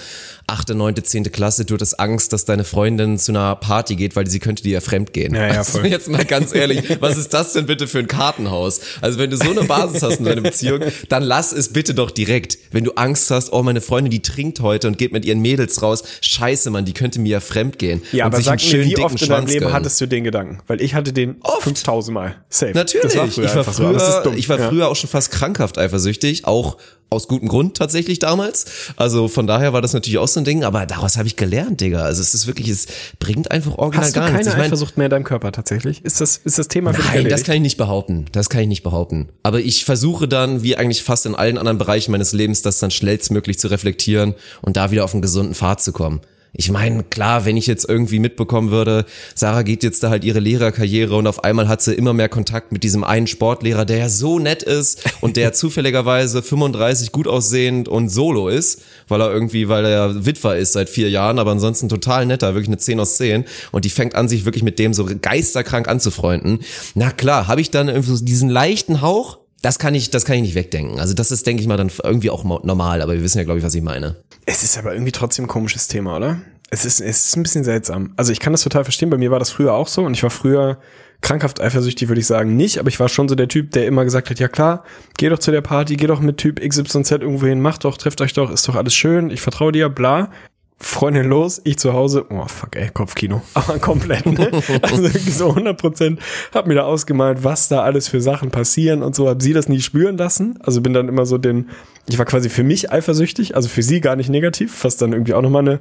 achte, 0.47 0.75
neunte, 0.75 1.03
zehnte 1.03 1.29
Klasse. 1.29 1.65
Du 1.65 1.73
hattest 1.75 1.99
Angst, 1.99 2.34
dass 2.34 2.45
deine 2.45 2.63
Freundin 2.63 3.17
zu 3.17 3.32
einer 3.32 3.56
Party 3.56 3.95
geht, 3.95 4.15
weil 4.15 4.27
sie 4.27 4.39
könnte 4.39 4.63
dir 4.63 4.73
ja 4.73 4.82
fremd 4.82 5.13
gehen. 5.13 5.34
Ja, 5.34 5.47
ja, 5.47 5.58
also 5.60 5.79
voll. 5.79 5.88
jetzt 5.88 6.10
mal 6.10 6.25
ganz 6.25 6.53
ehrlich, 6.53 6.84
was 6.99 7.17
ist 7.17 7.34
das 7.34 7.53
denn 7.53 7.65
bitte 7.65 7.88
für 7.88 7.99
ein 7.99 8.08
Kartenhaus? 8.08 8.82
Also 9.01 9.19
wenn 9.19 9.29
du 9.29 9.38
so 9.38 9.49
eine 9.49 9.63
Basis 9.63 10.01
hast 10.03 10.19
in 10.19 10.25
deiner 10.25 10.41
Beziehung, 10.41 10.82
dann 11.10 11.23
lass 11.23 11.51
es 11.51 11.69
bitte 11.73 11.93
doch 11.93 12.12
direkt. 12.12 12.58
Wenn 12.71 12.84
du 12.84 12.91
Angst 12.93 13.32
hast, 13.32 13.53
oh, 13.53 13.63
meine 13.63 13.82
Freundin, 13.82 14.12
die 14.12 14.21
trinkt 14.21 14.60
heute 14.60 14.88
und 14.88 14.97
geht 14.97 15.12
mit 15.13 15.25
ihren 15.25 15.39
Mädels 15.41 15.82
raus. 15.82 16.03
Scheiße, 16.21 16.69
Mann, 16.69 16.86
die 16.86 16.93
könnte 16.93 17.19
mir 17.19 17.29
ja 17.29 17.39
fremd 17.39 17.79
gehen. 17.79 18.01
Ja, 18.12 18.25
aber 18.25 18.41
sag 18.41 18.62
mir, 18.63 18.86
wie 18.86 18.97
oft 18.97 19.21
in 19.21 19.29
deinem 19.29 19.47
Leben 19.47 19.60
gönnen. 19.62 19.73
hattest 19.73 19.99
du 20.01 20.08
den 20.08 20.23
Gedanken? 20.23 20.60
Weil 20.67 20.82
ich 20.82 20.93
hatte 20.93 21.13
den 21.13 21.36
Oft. 21.41 21.63
5000 21.63 22.13
Mal. 22.13 22.36
Safe. 22.49 22.73
Natürlich. 22.73 23.15
War 23.15 23.25
ich 23.27 23.38
war 23.38 23.63
so, 23.63 23.71
früher, 23.71 24.21
dumm. 24.23 24.36
ich 24.38 24.49
war 24.49 24.60
Ja. 24.60 24.69
früher 24.69 24.88
auch 24.89 24.95
schon 24.95 25.10
fast 25.10 25.32
krankhaft 25.32 25.77
eifersüchtig, 25.77 26.45
auch 26.45 26.77
aus 27.13 27.28
gutem 27.28 27.47
Grund 27.47 27.78
tatsächlich 27.78 28.19
damals. 28.19 28.65
Also 28.95 29.28
von 29.28 29.47
daher 29.47 29.73
war 29.73 29.82
das 29.82 29.93
natürlich 29.93 30.17
auch 30.17 30.28
so 30.28 30.39
ein 30.39 30.45
Ding, 30.45 30.63
aber 30.63 30.86
daraus 30.86 31.17
habe 31.17 31.28
ich 31.28 31.36
gelernt, 31.36 31.82
Digga. 31.82 32.02
Also 32.02 32.21
es 32.21 32.34
ist 32.34 32.47
wirklich, 32.47 32.69
es 32.69 32.88
bringt 33.19 33.52
einfach 33.52 33.78
original 33.78 34.06
Hast 34.06 34.15
du 34.15 34.19
gar 34.19 34.30
keine 34.30 34.38
nichts. 34.39 34.54
Ich 34.54 34.58
mein, 34.58 34.67
Eifersucht 34.67 34.97
mehr 34.97 35.06
in 35.06 35.12
deinem 35.12 35.23
Körper 35.23 35.52
tatsächlich? 35.52 36.04
Ist 36.04 36.21
das, 36.21 36.38
ist 36.43 36.60
das 36.60 36.67
Thema 36.67 36.93
für 36.93 37.02
dich 37.02 37.06
Nein, 37.06 37.13
das 37.15 37.23
erledigt? 37.23 37.45
kann 37.45 37.56
ich 37.56 37.62
nicht 37.62 37.78
behaupten. 37.78 38.26
Das 38.32 38.49
kann 38.49 38.62
ich 38.62 38.67
nicht 38.67 38.84
behaupten. 38.84 39.30
Aber 39.43 39.60
ich 39.60 39.86
versuche 39.86 40.28
dann, 40.28 40.63
wie 40.63 40.76
eigentlich 40.76 41.04
fast 41.04 41.26
in 41.26 41.36
allen 41.36 41.58
anderen 41.58 41.78
Bereichen 41.78 42.12
meines 42.12 42.34
Lebens, 42.34 42.62
das 42.62 42.80
dann 42.80 42.91
schnellstmöglich 42.91 43.60
zu 43.60 43.67
reflektieren 43.67 44.36
und 44.62 44.78
da 44.78 44.91
wieder 44.91 45.04
auf 45.04 45.13
einen 45.13 45.21
gesunden 45.21 45.56
Pfad 45.56 45.82
zu 45.82 45.91
kommen. 45.91 46.21
Ich 46.55 46.69
meine, 46.69 47.03
klar, 47.03 47.45
wenn 47.45 47.57
ich 47.57 47.65
jetzt 47.65 47.89
irgendwie 47.89 48.19
mitbekommen 48.19 48.69
würde, 48.69 49.05
Sarah 49.33 49.63
geht 49.63 49.81
jetzt 49.81 50.03
da 50.03 50.11
halt 50.11 50.23
ihre 50.23 50.39
Lehrerkarriere 50.39 51.15
und 51.15 51.25
auf 51.25 51.43
einmal 51.43 51.67
hat 51.67 51.81
sie 51.81 51.95
immer 51.95 52.13
mehr 52.13 52.29
Kontakt 52.29 52.71
mit 52.71 52.83
diesem 52.83 53.03
einen 53.03 53.25
Sportlehrer, 53.25 53.85
der 53.85 53.97
ja 53.97 54.09
so 54.09 54.37
nett 54.37 54.61
ist 54.61 55.03
und 55.19 55.35
der 55.35 55.53
zufälligerweise 55.53 56.43
35 56.43 57.11
gut 57.11 57.27
aussehend 57.27 57.87
und 57.87 58.09
solo 58.09 58.49
ist, 58.49 58.83
weil 59.07 59.21
er 59.21 59.31
irgendwie, 59.33 59.67
weil 59.67 59.83
er 59.85 60.27
Witwer 60.27 60.57
ist 60.57 60.73
seit 60.73 60.89
vier 60.89 61.09
Jahren, 61.09 61.39
aber 61.39 61.49
ansonsten 61.49 61.89
total 61.89 62.27
netter, 62.27 62.53
wirklich 62.53 62.69
eine 62.69 62.77
10 62.77 62.99
aus 62.99 63.17
10 63.17 63.45
und 63.71 63.83
die 63.83 63.89
fängt 63.89 64.13
an, 64.13 64.29
sich 64.29 64.45
wirklich 64.45 64.63
mit 64.63 64.77
dem 64.77 64.93
so 64.93 65.05
geisterkrank 65.05 65.87
anzufreunden. 65.87 66.59
Na 66.93 67.09
klar, 67.09 67.47
habe 67.47 67.61
ich 67.61 67.71
dann 67.71 67.87
irgendwie 67.89 68.15
so 68.15 68.23
diesen 68.23 68.49
leichten 68.49 69.01
Hauch, 69.01 69.39
das 69.63 69.80
kann 69.80 69.95
ich, 69.95 70.12
das 70.12 70.26
kann 70.26 70.36
ich 70.36 70.41
nicht 70.41 70.56
wegdenken. 70.56 70.99
Also 70.99 71.13
das 71.13 71.32
ist, 71.32 71.47
denke 71.47 71.62
ich 71.62 71.67
mal, 71.67 71.78
dann 71.78 71.89
irgendwie 72.04 72.30
auch 72.30 72.43
normal, 72.43 73.02
aber 73.02 73.13
wir 73.13 73.23
wissen 73.23 73.38
ja, 73.38 73.45
glaube 73.45 73.60
ich, 73.60 73.65
was 73.65 73.73
ich 73.73 73.82
meine. 73.82 74.17
Es 74.45 74.62
ist 74.62 74.78
aber 74.78 74.93
irgendwie 74.93 75.13
trotzdem 75.13 75.45
ein 75.45 75.47
komisches 75.47 75.88
Thema, 75.88 76.17
oder? 76.17 76.41
Es 76.69 76.86
ist, 76.86 76.99
es 76.99 77.28
ist 77.28 77.38
ein 77.38 77.43
bisschen 77.43 77.63
seltsam. 77.63 78.13
Also 78.17 78.34
ich 78.34 78.41
kann 78.41 78.52
das 78.52 78.62
total 78.62 78.84
verstehen. 78.84 79.10
Bei 79.10 79.17
mir 79.17 79.32
war 79.32 79.39
das 79.39 79.52
früher 79.52 79.73
auch 79.73 79.88
so 79.88 80.04
und 80.04 80.15
ich 80.15 80.23
war 80.23 80.32
früher 80.32 80.80
krankhaft 81.21 81.62
eifersüchtig 81.62 82.10
würde 82.10 82.19
ich 82.19 82.28
sagen 82.28 82.58
nicht, 82.58 82.78
aber 82.78 82.89
ich 82.89 82.99
war 82.99 83.08
schon 83.08 83.30
so 83.30 83.36
der 83.36 83.47
Typ, 83.47 83.71
der 83.71 83.88
immer 83.88 84.04
gesagt 84.04 84.30
hat, 84.30 84.39
ja 84.39 84.49
klar, 84.49 84.84
geh 85.17 85.30
doch 85.30 85.39
zu 85.39 85.52
der 85.52 85.62
Party, 85.62 85.95
geh 85.95 86.08
doch 86.08 86.19
mit 86.19 86.38
Typ 86.38 86.60
XYZ 86.60 87.12
irgendwo 87.12 87.45
hin, 87.45 87.62
mach 87.62 87.78
doch, 87.78 87.97
trefft 87.97 88.19
euch 88.19 88.34
doch, 88.34 88.52
ist 88.52 88.67
doch 88.67 88.76
alles 88.76 88.93
schön, 88.93 89.30
ich 89.30 89.39
vertraue 89.39 89.71
dir, 89.71 89.88
bla. 89.88 90.30
Freundin 90.79 91.25
los, 91.27 91.62
ich 91.63 91.77
zu 91.77 91.93
Hause, 91.93 92.25
oh 92.29 92.45
fuck 92.47 92.75
ey, 92.75 92.89
Kopfkino, 92.93 93.41
aber 93.53 93.79
komplett, 93.79 94.25
ne? 94.25 94.51
Also 94.81 95.07
so 95.07 95.49
100 95.49 95.77
Prozent, 95.77 96.19
hab 96.53 96.67
mir 96.67 96.75
da 96.75 96.83
ausgemalt, 96.83 97.43
was 97.43 97.69
da 97.69 97.83
alles 97.83 98.07
für 98.07 98.21
Sachen 98.21 98.51
passieren 98.51 99.01
und 99.01 99.15
so, 99.15 99.29
hab 99.29 99.41
sie 99.41 99.53
das 99.53 99.69
nie 99.69 99.81
spüren 99.81 100.17
lassen, 100.17 100.59
also 100.62 100.81
bin 100.81 100.93
dann 100.93 101.07
immer 101.07 101.25
so 101.25 101.38
den, 101.38 101.69
ich 102.07 102.17
war 102.17 102.25
quasi 102.25 102.49
für 102.49 102.63
mich 102.63 102.91
eifersüchtig, 102.91 103.55
also 103.55 103.69
für 103.69 103.83
sie 103.83 104.01
gar 104.01 104.15
nicht 104.15 104.29
negativ, 104.29 104.83
was 104.83 104.97
dann 104.97 105.13
irgendwie 105.13 105.33
auch 105.33 105.41
nochmal 105.41 105.62
eine, 105.62 105.79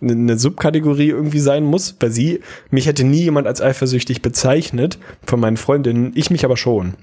eine 0.00 0.38
Subkategorie 0.38 1.08
irgendwie 1.08 1.40
sein 1.40 1.64
muss, 1.64 1.96
weil 1.98 2.10
sie, 2.10 2.40
mich 2.70 2.86
hätte 2.86 3.04
nie 3.04 3.22
jemand 3.22 3.46
als 3.46 3.60
eifersüchtig 3.60 4.22
bezeichnet 4.22 4.98
von 5.26 5.40
meinen 5.40 5.56
Freundinnen, 5.56 6.12
ich 6.14 6.30
mich 6.30 6.44
aber 6.44 6.56
schon. 6.56 6.94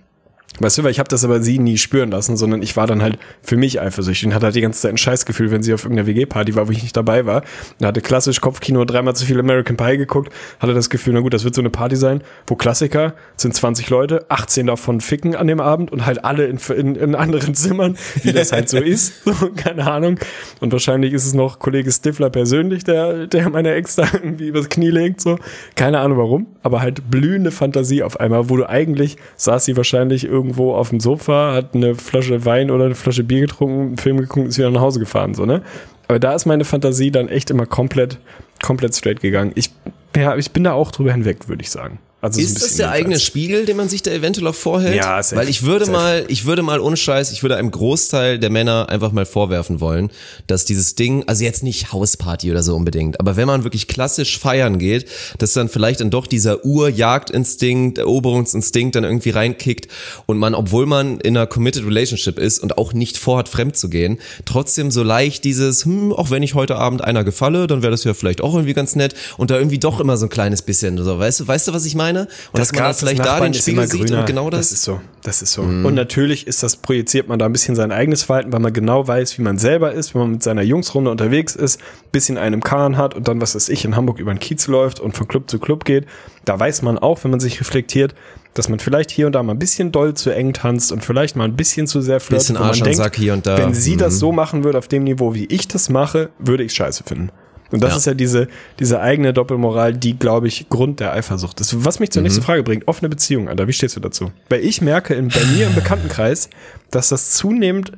Weißt 0.60 0.78
du, 0.78 0.84
weil 0.84 0.92
ich 0.92 1.00
habe 1.00 1.10
das 1.10 1.26
aber 1.26 1.42
sie 1.42 1.58
nie 1.58 1.80
spüren 1.80 2.12
lassen, 2.12 2.38
sondern 2.38 2.62
ich 2.62 2.78
war 2.78 2.86
dann 2.86 3.02
halt 3.02 3.18
für 3.42 3.58
mich 3.58 3.82
eifersüchtig 3.82 4.28
und 4.28 4.36
hatte 4.36 4.46
halt 4.46 4.56
die 4.56 4.62
ganze 4.62 4.82
Zeit 4.82 4.92
ein 4.92 4.98
Scheißgefühl, 4.98 5.50
wenn 5.50 5.64
sie 5.64 5.74
auf 5.74 5.84
irgendeiner 5.84 6.08
WG-Party 6.08 6.54
war, 6.54 6.68
wo 6.68 6.72
ich 6.72 6.84
nicht 6.84 6.96
dabei 6.96 7.26
war. 7.26 7.42
Da 7.80 7.88
hatte 7.88 8.02
klassisch 8.02 8.40
Kopfkino 8.40 8.86
dreimal 8.86 9.16
zu 9.16 9.26
viel 9.26 9.40
American 9.40 9.78
Pie 9.78 9.98
geguckt, 9.98 10.32
hatte 10.60 10.76
das 10.76 10.92
Gefühl, 10.92 11.14
na 11.14 11.22
gut, 11.22 11.34
das 11.34 11.44
wird 11.44 11.56
so 11.56 11.62
eine 11.62 11.72
Party 11.72 11.96
sein, 11.96 12.22
wo 12.46 12.56
Klassiker 12.56 13.16
sind 13.36 13.56
20 13.56 13.90
Leute, 13.90 14.26
18 14.30 14.68
davon 14.68 15.02
ficken 15.02 15.36
an 15.36 15.48
dem 15.48 15.60
Abend 15.60 15.92
und 15.92 16.06
halt 16.06 16.24
alle 16.24 16.46
in, 16.46 16.60
in, 16.76 16.96
in 16.96 17.16
anderen 17.16 17.56
Zimmern, 17.56 17.98
wie 18.22 18.32
das 18.32 18.52
halt 18.52 18.70
so 18.70 18.78
ist. 18.84 19.26
So, 19.26 19.34
keine 19.56 19.90
Ahnung. 19.92 20.20
Und 20.60 20.72
wahrscheinlich 20.72 21.14
ist 21.14 21.26
es 21.26 21.34
noch 21.34 21.58
Kollege 21.58 21.92
Stifler 21.92 22.30
persönlich, 22.30 22.84
der, 22.84 23.26
der 23.26 23.50
meine 23.50 23.74
Ex 23.74 23.96
da 23.96 24.08
irgendwie 24.14 24.50
übers 24.50 24.70
Knie 24.70 24.92
legt, 24.92 25.20
so. 25.20 25.40
Keine 25.76 26.00
Ahnung 26.00 26.20
warum, 26.20 26.48
aber 26.62 26.82
halt 26.82 27.10
blühende 27.10 27.50
Fantasie 27.50 28.04
auf 28.04 28.20
einmal, 28.20 28.50
wo 28.50 28.58
du 28.58 28.70
eigentlich 28.70 29.18
saß 29.36 29.66
sie 29.66 29.76
wahrscheinlich 29.76 30.26
irgendwie 30.26 30.43
irgendwo 30.44 30.76
auf 30.76 30.90
dem 30.90 31.00
Sofa, 31.00 31.54
hat 31.54 31.74
eine 31.74 31.96
Flasche 31.96 32.46
Wein 32.46 32.70
oder 32.70 32.86
eine 32.86 32.96
Flasche 32.96 33.24
Bier 33.24 33.42
getrunken, 33.42 33.82
einen 33.82 33.98
Film 33.98 34.18
geguckt, 34.18 34.48
ist 34.48 34.58
wieder 34.58 34.70
nach 34.70 34.82
Hause 34.82 35.00
gefahren, 35.00 35.34
so, 35.34 35.46
ne? 35.46 35.62
Aber 36.08 36.20
da 36.20 36.36
ist 36.36 36.46
meine 36.46 36.66
Fantasie 36.66 37.12
dann 37.12 37.30
echt 37.30 37.50
immer 37.50 37.66
komplett, 37.66 38.20
komplett 38.62 38.94
straight 38.94 39.22
gegangen. 39.22 39.54
Ich, 39.56 39.72
ja, 40.16 40.36
ich 40.36 40.52
bin 40.52 40.66
da 40.66 40.74
auch 40.74 40.92
drüber 40.92 41.14
hinweg, 41.14 41.48
würde 41.48 41.64
ich 41.64 41.72
sagen. 41.72 42.00
Also 42.24 42.40
ist 42.40 42.64
das 42.64 42.78
der 42.78 42.90
eigene 42.90 43.20
Spiegel, 43.20 43.66
den 43.66 43.76
man 43.76 43.90
sich 43.90 44.02
da 44.02 44.10
eventuell 44.10 44.48
auch 44.48 44.56
vorhält? 44.56 44.96
Ja, 44.96 45.22
safe, 45.22 45.36
Weil 45.36 45.50
ich 45.50 45.64
würde 45.64 45.84
safe. 45.84 45.98
mal, 45.98 46.26
ich 46.30 46.46
würde 46.46 46.64
mal 46.64 46.80
ohne 46.80 46.96
Scheiß, 46.96 47.34
ich 47.34 47.44
würde 47.44 47.58
einem 47.58 47.70
Großteil 47.70 48.40
der 48.40 48.50
Männer 48.50 48.88
einfach 48.88 49.12
mal 49.12 49.26
vorwerfen 49.26 49.82
wollen, 49.82 50.10
dass 50.48 50.64
dieses 50.64 50.96
Ding, 50.96 51.26
also 51.28 51.44
jetzt 51.44 51.64
nicht 51.64 51.92
Hausparty 51.92 52.50
oder 52.50 52.64
so 52.64 52.78
unbedingt, 52.78 53.20
aber 53.20 53.36
wenn 53.36 53.46
man 53.46 53.66
wirklich 53.66 53.90
klassisch 53.90 54.40
feiern 54.40 54.80
geht, 54.80 55.06
dass 55.40 55.52
dann 55.52 55.68
vielleicht 55.68 56.00
dann 56.00 56.12
doch 56.12 56.26
dieser 56.26 56.64
Urjagdinstinkt, 56.64 57.98
Eroberungsinstinkt 57.98 58.96
dann 58.96 59.04
irgendwie 59.04 59.32
reinkickt 59.32 59.90
und 60.26 60.38
man, 60.38 60.56
obwohl 60.56 60.86
man 60.86 61.20
in 61.20 61.36
einer 61.36 61.46
committed 61.46 61.86
relationship 61.86 62.40
ist 62.40 62.60
und 62.60 62.78
auch 62.78 62.94
nicht 62.94 63.18
vorhat, 63.18 63.50
fremd 63.50 63.76
zu 63.76 63.90
gehen, 63.90 64.18
trotzdem 64.46 64.92
so 64.92 65.04
leicht 65.04 65.44
dieses, 65.44 65.84
hm, 65.84 66.14
auch 66.14 66.30
wenn 66.30 66.42
ich 66.42 66.54
heute 66.54 66.78
Abend 66.78 67.04
einer 67.04 67.26
gefalle, 67.26 67.68
dann 67.68 67.82
wäre 67.82 67.92
das 67.92 68.06
ja 68.06 68.14
vielleicht 68.14 68.40
auch 68.40 68.54
irgendwie 68.54 68.74
ganz 68.74 68.96
nett 68.96 69.14
und 69.36 69.52
da 69.52 69.58
irgendwie 69.58 69.80
doch 69.80 70.00
immer 70.00 70.16
so 70.16 70.28
ein 70.28 70.30
kleines 70.30 70.62
bisschen 70.62 70.98
so, 70.98 71.20
weißt 71.20 71.42
du, 71.42 71.48
weißt 71.50 71.68
du, 71.68 71.74
was 71.74 71.84
ich 71.84 71.96
meine? 71.96 72.13
Und 72.22 72.30
das 72.54 72.70
dass 72.70 72.74
man 72.74 72.84
Gras 72.84 72.98
dann 72.98 73.08
vielleicht 73.10 73.20
des 73.20 73.26
da 73.26 73.40
den 73.40 73.54
Spiegel 73.54 73.88
sieht 73.88 74.02
grüner. 74.08 74.20
und 74.22 74.26
genau 74.26 74.50
das. 74.50 74.60
Das 74.70 74.72
ist 74.72 74.84
so. 74.84 75.02
Das 75.24 75.42
ist 75.42 75.54
so. 75.54 75.62
Und 75.62 75.94
natürlich 75.96 76.48
ist 76.48 76.64
das, 76.64 76.76
projiziert 76.76 77.28
man 77.28 77.40
da 77.40 77.46
ein 77.46 77.52
bisschen 77.54 77.76
sein 77.76 77.92
eigenes 77.92 78.24
Verhalten, 78.24 78.52
weil 78.52 78.60
man 78.60 78.74
genau 78.74 79.08
weiß, 79.08 79.38
wie 79.38 79.42
man 79.42 79.58
selber 79.58 79.94
ist, 79.94 80.14
wenn 80.14 80.22
man 80.22 80.32
mit 80.32 80.44
seiner 80.44 80.62
Jungsrunde 80.64 81.10
unterwegs 81.12 81.56
ist, 81.56 81.80
bisschen 82.12 82.38
einen 82.38 82.56
im 82.56 82.64
Kahn 82.64 82.98
hat 82.98 83.14
und 83.16 83.28
dann, 83.28 83.40
was 83.42 83.56
weiß 83.56 83.70
ich, 83.70 83.86
in 83.86 83.96
Hamburg 83.96 84.20
über 84.20 84.34
den 84.34 84.40
Kiez 84.40 84.68
läuft 84.68 85.00
und 85.00 85.16
von 85.16 85.28
Club 85.28 85.50
zu 85.50 85.60
Club 85.60 85.86
geht. 85.86 86.06
Da 86.46 86.60
weiß 86.60 86.82
man 86.82 86.98
auch, 86.98 87.24
wenn 87.24 87.32
man 87.32 87.40
sich 87.40 87.60
reflektiert, 87.62 88.16
dass 88.54 88.70
man 88.70 88.80
vielleicht 88.80 89.10
hier 89.12 89.26
und 89.28 89.34
da 89.34 89.42
mal 89.42 89.54
ein 89.54 89.60
bisschen 89.60 89.92
doll 89.92 90.14
zu 90.14 90.30
eng 90.30 90.54
tanzt 90.54 90.92
und 90.92 91.04
vielleicht 91.04 91.36
mal 91.36 91.46
ein 91.46 91.56
bisschen 91.56 91.88
zu 91.88 92.02
sehr 92.02 92.20
flirtet. 92.20 92.48
Bisschen 92.50 92.60
man 92.60 92.68
Arsch 92.70 92.82
denkt, 92.82 92.98
Sack 92.98 93.16
hier 93.16 93.34
und 93.34 93.48
da. 93.48 93.58
Wenn 93.58 93.74
sie 93.74 93.98
das 93.98 94.14
Mhm. 94.16 94.18
so 94.20 94.32
machen 94.32 94.64
würde, 94.64 94.78
auf 94.78 94.88
dem 94.88 95.06
Niveau, 95.06 95.34
wie 95.34 95.46
ich 95.46 95.68
das 95.70 95.90
mache, 95.90 96.30
würde 96.38 96.64
ich 96.64 96.74
scheiße 96.74 97.04
finden. 97.06 97.30
Und 97.74 97.82
das 97.84 97.92
Ja. 97.92 97.98
ist 97.98 98.06
ja 98.06 98.14
diese, 98.14 98.48
diese 98.80 99.02
eigene 99.02 99.34
Doppelmoral, 99.34 99.94
die, 99.94 100.18
glaube 100.18 100.48
ich, 100.48 100.70
Grund 100.70 101.00
der 101.00 101.12
Eifersucht 101.14 101.60
ist. 101.60 101.84
Was 101.84 102.00
mich 102.00 102.12
zur 102.12 102.22
nächsten 102.22 102.44
Frage 102.44 102.62
bringt, 102.64 102.88
offene 102.88 103.10
Beziehung, 103.10 103.50
Alter, 103.50 103.68
wie 103.68 103.74
stehst 103.74 103.96
du 103.96 104.00
dazu? 104.00 104.32
Weil 104.50 104.62
ich 104.62 104.82
merke 104.82 105.16
in, 105.16 105.30
bei 105.30 105.44
mir 105.56 105.66
im 105.68 105.74
Bekanntenkreis, 105.76 106.50
dass 106.92 107.10
das 107.10 107.32
zunehmend, 107.32 107.94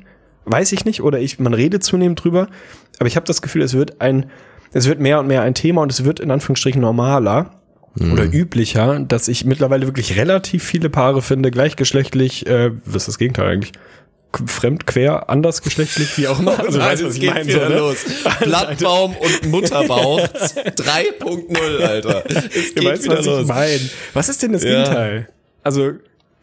weiß 0.46 0.72
ich 0.72 0.84
nicht, 0.86 1.02
oder 1.02 1.20
ich, 1.20 1.38
man 1.38 1.52
redet 1.52 1.84
zunehmend 1.84 2.24
drüber, 2.24 2.48
aber 2.98 3.06
ich 3.06 3.16
habe 3.16 3.26
das 3.26 3.42
Gefühl, 3.42 3.60
es 3.62 3.74
wird 3.74 4.00
ein, 4.00 4.26
es 4.72 4.88
wird 4.88 4.98
mehr 4.98 5.20
und 5.20 5.26
mehr 5.26 5.42
ein 5.42 5.54
Thema 5.54 5.82
und 5.82 5.92
es 5.92 6.04
wird 6.04 6.20
in 6.20 6.30
Anführungsstrichen 6.30 6.80
normaler 6.80 7.50
oder 8.12 8.24
üblicher, 8.30 9.00
dass 9.00 9.26
ich 9.28 9.44
mittlerweile 9.46 9.86
wirklich 9.86 10.16
relativ 10.18 10.62
viele 10.64 10.90
Paare 10.90 11.22
finde, 11.22 11.50
gleichgeschlechtlich, 11.50 12.46
äh, 12.46 12.70
was 12.84 13.02
ist 13.02 13.08
das 13.08 13.18
Gegenteil 13.18 13.48
eigentlich? 13.48 13.72
Fremd, 14.46 14.86
quer, 14.86 15.30
andersgeschlechtlich, 15.30 16.18
wie 16.18 16.28
auch 16.28 16.38
immer. 16.40 16.58
Also, 16.66 16.78
weißt 16.78 17.02
du, 17.02 17.06
was 17.06 17.14
geht 17.18 17.32
meine, 17.32 17.46
wieder 17.46 17.64
so, 17.64 17.68
ne? 17.72 17.78
los. 17.78 17.96
Blattbaum 18.40 19.16
und 19.20 19.46
Mutterbauch 19.50 20.20
3.0, 20.20 21.82
Alter. 21.82 22.24
Es 22.28 22.74
geht 22.74 22.84
weißt, 22.84 23.04
wieder 23.04 23.18
was 23.18 23.26
los. 23.26 23.42
ich 23.42 23.48
meine. 23.48 23.80
Was 24.12 24.28
ist 24.28 24.42
denn 24.42 24.52
das 24.52 24.62
Ja. 24.62 24.70
Gegenteil? 24.70 25.28
Also 25.62 25.92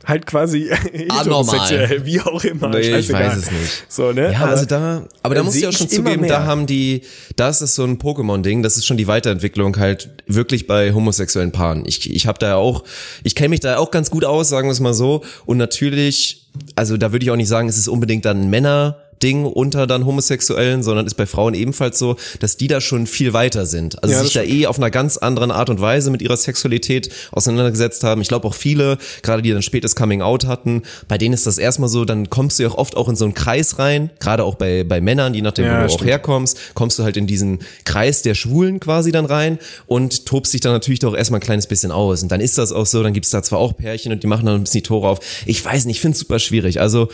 halt 0.05 0.25
quasi 0.25 0.69
heterosexuell, 0.91 2.05
wie 2.05 2.21
auch 2.21 2.43
immer. 2.43 2.69
Nee, 2.69 2.97
ich 2.97 3.11
weiß 3.11 3.37
es 3.37 3.51
nicht. 3.51 3.85
So, 3.87 4.11
ne? 4.11 4.31
Ja, 4.31 4.39
Aber 4.41 4.51
also 4.51 4.65
da, 4.65 5.03
aber 5.21 5.35
da 5.35 5.43
muss 5.43 5.55
ich 5.55 5.65
auch 5.67 5.71
schon 5.71 5.89
zugeben, 5.89 6.27
da 6.27 6.45
haben 6.45 6.65
die, 6.65 7.01
da 7.35 7.49
ist 7.49 7.59
so 7.59 7.83
ein 7.83 7.97
Pokémon-Ding, 7.97 8.63
das 8.63 8.77
ist 8.77 8.85
schon 8.85 8.97
die 8.97 9.07
Weiterentwicklung 9.07 9.77
halt 9.77 10.09
wirklich 10.27 10.67
bei 10.67 10.93
homosexuellen 10.93 11.51
Paaren. 11.51 11.83
Ich, 11.85 12.09
ich 12.13 12.27
habe 12.27 12.39
da 12.39 12.47
ja 12.49 12.55
auch, 12.55 12.83
ich 13.23 13.35
kenne 13.35 13.49
mich 13.49 13.61
da 13.61 13.77
auch 13.77 13.91
ganz 13.91 14.09
gut 14.09 14.25
aus, 14.25 14.49
sagen 14.49 14.67
wir 14.67 14.73
es 14.73 14.79
mal 14.79 14.93
so. 14.93 15.23
Und 15.45 15.57
natürlich, 15.57 16.49
also 16.75 16.97
da 16.97 17.11
würde 17.11 17.23
ich 17.23 17.31
auch 17.31 17.35
nicht 17.35 17.49
sagen, 17.49 17.69
es 17.69 17.77
ist 17.77 17.87
unbedingt 17.87 18.25
dann 18.25 18.49
Männer. 18.49 18.97
Ding 19.21 19.45
unter 19.45 19.88
dann 19.88 20.06
Homosexuellen, 20.06 20.84
sondern 20.84 21.06
ist 21.06 21.15
bei 21.15 21.26
Frauen 21.26 21.54
ebenfalls 21.54 21.99
so, 21.99 22.15
dass 22.39 22.58
die 22.58 22.67
da 22.67 22.82
schon 22.82 23.08
viel 23.08 23.34
weiter 23.34 23.65
sind. 23.65 24.02
Also 24.04 24.15
Ja, 24.15 24.21
sich 24.23 24.34
da 24.34 24.43
eh 24.43 24.67
auf 24.67 24.78
einer 24.78 24.91
ganz 24.91 25.17
anderen 25.17 25.52
Art 25.52 25.69
und 25.69 25.80
Weise 25.82 26.12
mit 26.12 26.21
ihrer 26.21 26.38
Sexualität 26.38 27.10
auseinandergesetzt 27.32 28.04
haben. 28.04 28.21
Ich 28.21 28.28
glaube 28.28 28.47
auch 28.47 28.54
viele, 28.54 28.97
gerade 29.21 29.41
die 29.41 29.52
dann 29.52 29.62
spätes 29.62 29.95
Coming 29.95 30.21
Out 30.21 30.45
hatten, 30.45 30.84
bei 31.08 31.17
denen 31.17 31.34
ist 31.34 31.45
das 31.47 31.58
erstmal 31.58 31.89
so, 31.89 32.06
dann 32.06 32.30
kommst 32.30 32.60
du 32.60 32.63
ja 32.63 32.69
auch 32.69 32.78
oft 32.78 32.97
auch 32.97 33.10
in 33.10 33.15
so 33.15 33.26
einen 33.26 33.34
Kreis 33.34 33.80
rein, 33.80 34.10
gerade 34.19 34.43
auch 34.43 34.56
bei, 34.56 34.84
bei 34.84 35.02
Männern, 35.02 35.34
je 35.34 35.41
nachdem, 35.41 35.65
Ja, 35.65 35.76
wo 35.76 35.80
du 35.80 35.86
auch 35.86 35.95
stimmt. 35.95 36.10
herkommst, 36.10 36.58
kommst 36.73 36.99
du 36.99 37.04
halt 37.04 37.17
in 37.17 37.28
diesen 37.28 37.60
Kreis 37.86 38.21
der 38.21 38.36
Schwulen 38.36 38.80
quasi 38.80 39.12
dann 39.12 39.26
rein 39.26 39.60
und 39.88 40.26
tobst 40.26 40.54
dich 40.54 40.62
dann 40.62 40.73
natürlich 40.73 40.99
doch 40.99 41.15
erstmal 41.15 41.39
ein 41.39 41.43
kleines 41.43 41.67
bisschen 41.67 41.91
aus. 41.91 42.23
Und 42.23 42.32
dann 42.32 42.41
ist 42.41 42.58
das 42.58 42.71
auch 42.71 42.86
so, 42.86 43.04
dann 43.04 43.13
gibt's 43.13 43.30
da 43.30 43.43
zwar 43.43 43.60
auch 43.60 43.76
Pärchen 43.76 44.12
und 44.12 44.23
die 44.23 44.28
machen 44.28 44.45
dann 44.45 44.56
ein 44.56 44.63
bisschen 44.63 44.80
die 44.82 44.88
Tore 44.88 45.08
auf. 45.08 45.19
Ich 45.45 45.63
weiß 45.63 45.86
nicht, 45.86 45.97
ich 45.97 46.02
finde 46.02 46.15
es 46.15 46.19
super 46.19 46.39
schwierig. 46.39 46.80
Also 46.82 47.10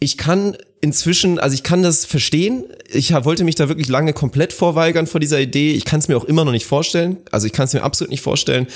ich 0.00 0.18
kann 0.18 0.56
inzwischen, 0.80 1.38
also 1.38 1.54
ich 1.54 1.62
kann 1.62 1.82
das 1.82 2.04
verstehen. 2.04 2.64
Ich 2.92 3.12
wollte 3.12 3.44
mich 3.44 3.54
da 3.54 3.68
wirklich 3.68 3.88
lange 3.88 4.12
komplett 4.12 4.52
vorweigern 4.52 5.06
vor 5.06 5.20
dieser 5.20 5.40
Idee. 5.40 5.72
Ich 5.72 5.84
kann 5.84 6.00
es 6.00 6.08
mir 6.08 6.16
auch 6.16 6.24
immer 6.24 6.44
noch 6.44 6.52
nicht 6.52 6.66
vorstellen. 6.66 7.18
Also 7.30 7.46
ich 7.46 7.52
kann 7.52 7.64
es 7.64 7.72
mir 7.72 7.82
absolut 7.82 8.10
nicht 8.10 8.20
vorstellen. 8.20 8.66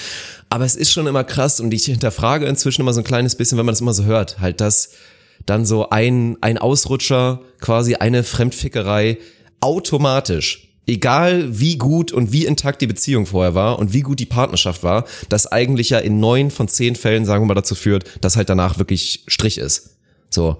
Aber 0.48 0.64
es 0.64 0.74
ist 0.74 0.90
schon 0.90 1.06
immer 1.06 1.24
krass 1.24 1.60
und 1.60 1.72
ich 1.74 1.84
hinterfrage 1.84 2.46
inzwischen 2.46 2.80
immer 2.80 2.94
so 2.94 3.00
ein 3.00 3.04
kleines 3.04 3.34
bisschen, 3.34 3.58
wenn 3.58 3.66
man 3.66 3.74
das 3.74 3.82
immer 3.82 3.92
so 3.92 4.04
hört, 4.04 4.40
halt, 4.40 4.60
dass 4.60 4.90
dann 5.44 5.66
so 5.66 5.90
ein, 5.90 6.38
ein 6.40 6.56
Ausrutscher, 6.56 7.42
quasi 7.60 7.96
eine 7.96 8.24
Fremdfickerei 8.24 9.18
automatisch 9.60 10.68
egal 10.88 11.60
wie 11.60 11.76
gut 11.76 12.12
und 12.12 12.32
wie 12.32 12.46
intakt 12.46 12.80
die 12.80 12.86
Beziehung 12.86 13.26
vorher 13.26 13.54
war 13.54 13.78
und 13.78 13.92
wie 13.92 14.00
gut 14.00 14.18
die 14.18 14.26
Partnerschaft 14.26 14.82
war, 14.82 15.04
das 15.28 15.46
eigentlich 15.46 15.90
ja 15.90 15.98
in 15.98 16.18
neun 16.18 16.50
von 16.50 16.66
zehn 16.66 16.96
Fällen, 16.96 17.26
sagen 17.26 17.42
wir 17.42 17.48
mal, 17.48 17.54
dazu 17.54 17.74
führt, 17.74 18.04
dass 18.22 18.36
halt 18.36 18.48
danach 18.48 18.78
wirklich 18.78 19.22
Strich 19.26 19.58
ist. 19.58 19.98
So. 20.30 20.56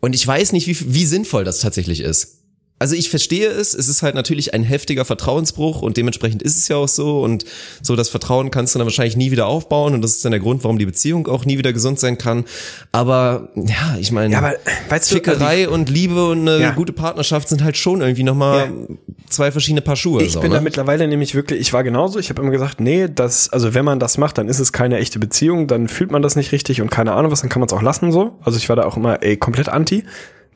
Und 0.00 0.14
ich 0.14 0.26
weiß 0.26 0.52
nicht, 0.52 0.66
wie, 0.66 0.94
wie 0.94 1.06
sinnvoll 1.06 1.44
das 1.44 1.60
tatsächlich 1.60 2.00
ist. 2.00 2.39
Also 2.80 2.94
ich 2.96 3.10
verstehe 3.10 3.48
es, 3.48 3.74
es 3.74 3.88
ist 3.88 4.02
halt 4.02 4.14
natürlich 4.14 4.54
ein 4.54 4.62
heftiger 4.62 5.04
Vertrauensbruch 5.04 5.82
und 5.82 5.98
dementsprechend 5.98 6.42
ist 6.42 6.56
es 6.56 6.66
ja 6.68 6.76
auch 6.76 6.88
so 6.88 7.20
und 7.22 7.44
so 7.82 7.94
das 7.94 8.08
Vertrauen 8.08 8.50
kannst 8.50 8.74
du 8.74 8.78
dann 8.78 8.86
wahrscheinlich 8.86 9.18
nie 9.18 9.30
wieder 9.30 9.46
aufbauen 9.46 9.92
und 9.92 10.00
das 10.00 10.12
ist 10.12 10.24
dann 10.24 10.32
der 10.32 10.40
Grund, 10.40 10.64
warum 10.64 10.78
die 10.78 10.86
Beziehung 10.86 11.28
auch 11.28 11.44
nie 11.44 11.58
wieder 11.58 11.74
gesund 11.74 12.00
sein 12.00 12.16
kann. 12.16 12.46
Aber 12.90 13.50
ja, 13.54 13.98
ich 14.00 14.12
meine, 14.12 14.32
Ja, 14.32 14.38
aber 14.38 14.54
weißt 14.88 15.10
du, 15.10 15.16
Fickerei 15.16 15.68
und 15.68 15.90
Liebe 15.90 16.26
und 16.30 16.48
eine 16.48 16.58
Ja. 16.58 16.70
gute 16.70 16.94
Partnerschaft 16.94 17.50
sind 17.50 17.62
halt 17.62 17.76
schon 17.76 18.00
irgendwie 18.00 18.22
nochmal 18.22 18.58
Ja. 18.70 18.96
zwei 19.28 19.52
verschiedene 19.52 19.82
Paar 19.82 19.96
Schuhe. 19.96 20.22
Ich 20.22 20.32
so, 20.32 20.40
bin 20.40 20.50
ne? 20.50 20.56
da 20.56 20.62
mittlerweile 20.62 21.06
nämlich 21.06 21.34
wirklich, 21.34 21.60
ich 21.60 21.74
war 21.74 21.84
genauso, 21.84 22.18
ich 22.18 22.30
habe 22.30 22.40
immer 22.40 22.50
gesagt, 22.50 22.80
nee, 22.80 23.08
das, 23.14 23.50
also 23.50 23.74
wenn 23.74 23.84
man 23.84 24.00
das 24.00 24.16
macht, 24.16 24.38
dann 24.38 24.48
ist 24.48 24.58
es 24.58 24.72
keine 24.72 24.96
echte 24.96 25.18
Beziehung, 25.18 25.66
dann 25.66 25.86
fühlt 25.86 26.10
man 26.10 26.22
das 26.22 26.34
nicht 26.34 26.50
richtig 26.52 26.80
und 26.80 26.90
keine 26.90 27.12
Ahnung 27.12 27.30
was, 27.30 27.42
dann 27.42 27.50
kann 27.50 27.60
man 27.60 27.66
es 27.66 27.74
auch 27.74 27.82
lassen 27.82 28.10
so. 28.10 28.38
Also 28.40 28.56
ich 28.56 28.70
war 28.70 28.76
da 28.76 28.84
auch 28.86 28.96
immer 28.96 29.22
ey, 29.22 29.36
komplett 29.36 29.68
anti. 29.68 30.04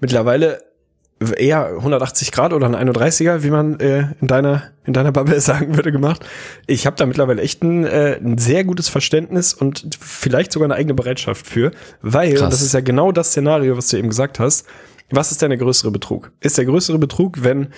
Mittlerweile 0.01 0.63
eher 1.37 1.67
180 1.77 2.33
Grad 2.33 2.53
oder 2.53 2.67
ein 2.67 2.91
31er, 2.91 3.43
wie 3.43 3.51
man 3.51 3.79
äh, 3.81 4.09
in 4.21 4.27
deiner 4.27 4.65
in 4.85 4.93
deiner 4.93 5.13
Bubble 5.13 5.41
sagen 5.41 5.77
würde, 5.77 5.93
gemacht. 5.93 6.25
Ich 6.67 6.87
habe 6.87 6.97
da 6.97 7.07
mittlerweile 7.07 7.43
echt 7.43 7.63
ein, 7.63 7.85
äh, 7.85 8.19
ein 8.23 8.39
sehr 8.39 8.65
gutes 8.65 8.89
Verständnis 8.89 9.55
und 9.55 9.97
vielleicht 9.99 10.53
sogar 10.53 10.67
eine 10.67 10.75
eigene 10.75 10.95
Bereitschaft 10.95 11.47
für, 11.47 11.71
weil 12.03 12.35
das 12.35 12.63
ist 12.63 12.75
ja 12.75 12.81
genau 12.81 13.13
das 13.13 13.29
Szenario, 13.29 13.77
was 13.77 13.89
du 13.89 13.97
eben 13.97 14.09
gesagt 14.09 14.39
hast. 14.39 14.67
Was 15.11 15.31
ist 15.31 15.43
denn 15.43 15.51
der 15.51 15.59
größere 15.59 15.91
Betrug? 15.91 16.33
Ist 16.41 16.59
der 16.59 16.65
größere 16.65 16.99
Betrug, 16.99 17.45
wenn 17.45 17.69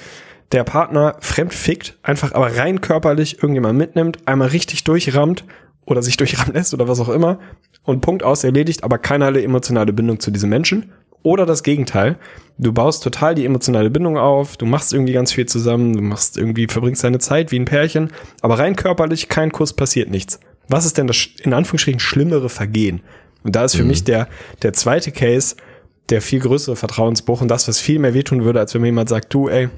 der 0.53 0.65
Partner 0.65 1.17
fremd 1.21 1.53
fickt, 1.53 1.99
einfach 2.03 2.33
aber 2.33 2.57
rein 2.57 2.81
körperlich 2.81 3.43
irgendjemand 3.43 3.79
mitnimmt, 3.79 4.19
einmal 4.27 4.49
richtig 4.49 4.85
durchrammt 4.85 5.45
oder 5.85 6.03
sich 6.03 6.17
durchrammen 6.17 6.55
lässt 6.55 6.73
oder 6.73 6.89
was 6.89 7.01
auch 7.01 7.09
immer 7.09 7.41
und 7.83 8.01
Punkt 8.01 8.23
aus 8.23 8.45
erledigt, 8.45 8.85
aber 8.85 8.99
keinerlei 8.99 9.43
emotionale 9.43 9.93
Bindung 9.93 10.21
zu 10.21 10.31
diesem 10.31 10.51
Menschen. 10.51 10.93
Oder 11.27 11.45
das 11.45 11.65
Gegenteil. 11.65 12.19
Du 12.57 12.73
baust 12.73 13.03
total 13.03 13.35
die 13.35 13.45
emotionale 13.45 13.91
Bindung 13.91 14.17
auf, 14.17 14.57
du 14.57 14.65
machst 14.65 14.93
irgendwie 14.93 15.13
ganz 15.13 15.33
viel 15.33 15.47
zusammen, 15.47 15.93
du 15.93 16.01
machst 16.01 16.39
irgendwie, 16.39 16.69
verbringst 16.69 17.03
deine 17.03 17.19
Zeit 17.19 17.51
wie 17.51 17.59
ein 17.59 17.65
Pärchen, 17.65 18.13
aber 18.43 18.61
rein 18.61 18.77
körperlich, 18.77 19.29
kein 19.29 19.51
Kuss 19.51 19.73
passiert 19.73 20.09
nichts. 20.09 20.39
Was 20.69 20.87
ist 20.87 20.99
denn 20.99 21.09
das 21.09 21.27
in 21.43 21.53
Anführungsstrichen 21.53 21.99
schlimmere 21.99 22.49
Vergehen? 22.49 23.01
Und 23.43 23.57
da 23.57 23.65
ist 23.65 23.75
für 23.75 23.83
mich 23.83 24.05
der, 24.05 24.29
der 24.63 24.73
zweite 24.73 25.11
Case 25.11 25.57
der 26.11 26.23
viel 26.23 26.39
größere 26.39 26.77
Vertrauensbruch 26.77 27.41
und 27.41 27.49
das, 27.49 27.67
was 27.67 27.81
viel 27.81 27.99
mehr 27.99 28.15
wehtun 28.15 28.45
würde, 28.45 28.61
als 28.61 28.73
wenn 28.75 28.83
mir 28.83 28.87
jemand 28.87 29.09
sagt, 29.09 29.35
du, 29.35 29.49
ey, 29.49 29.69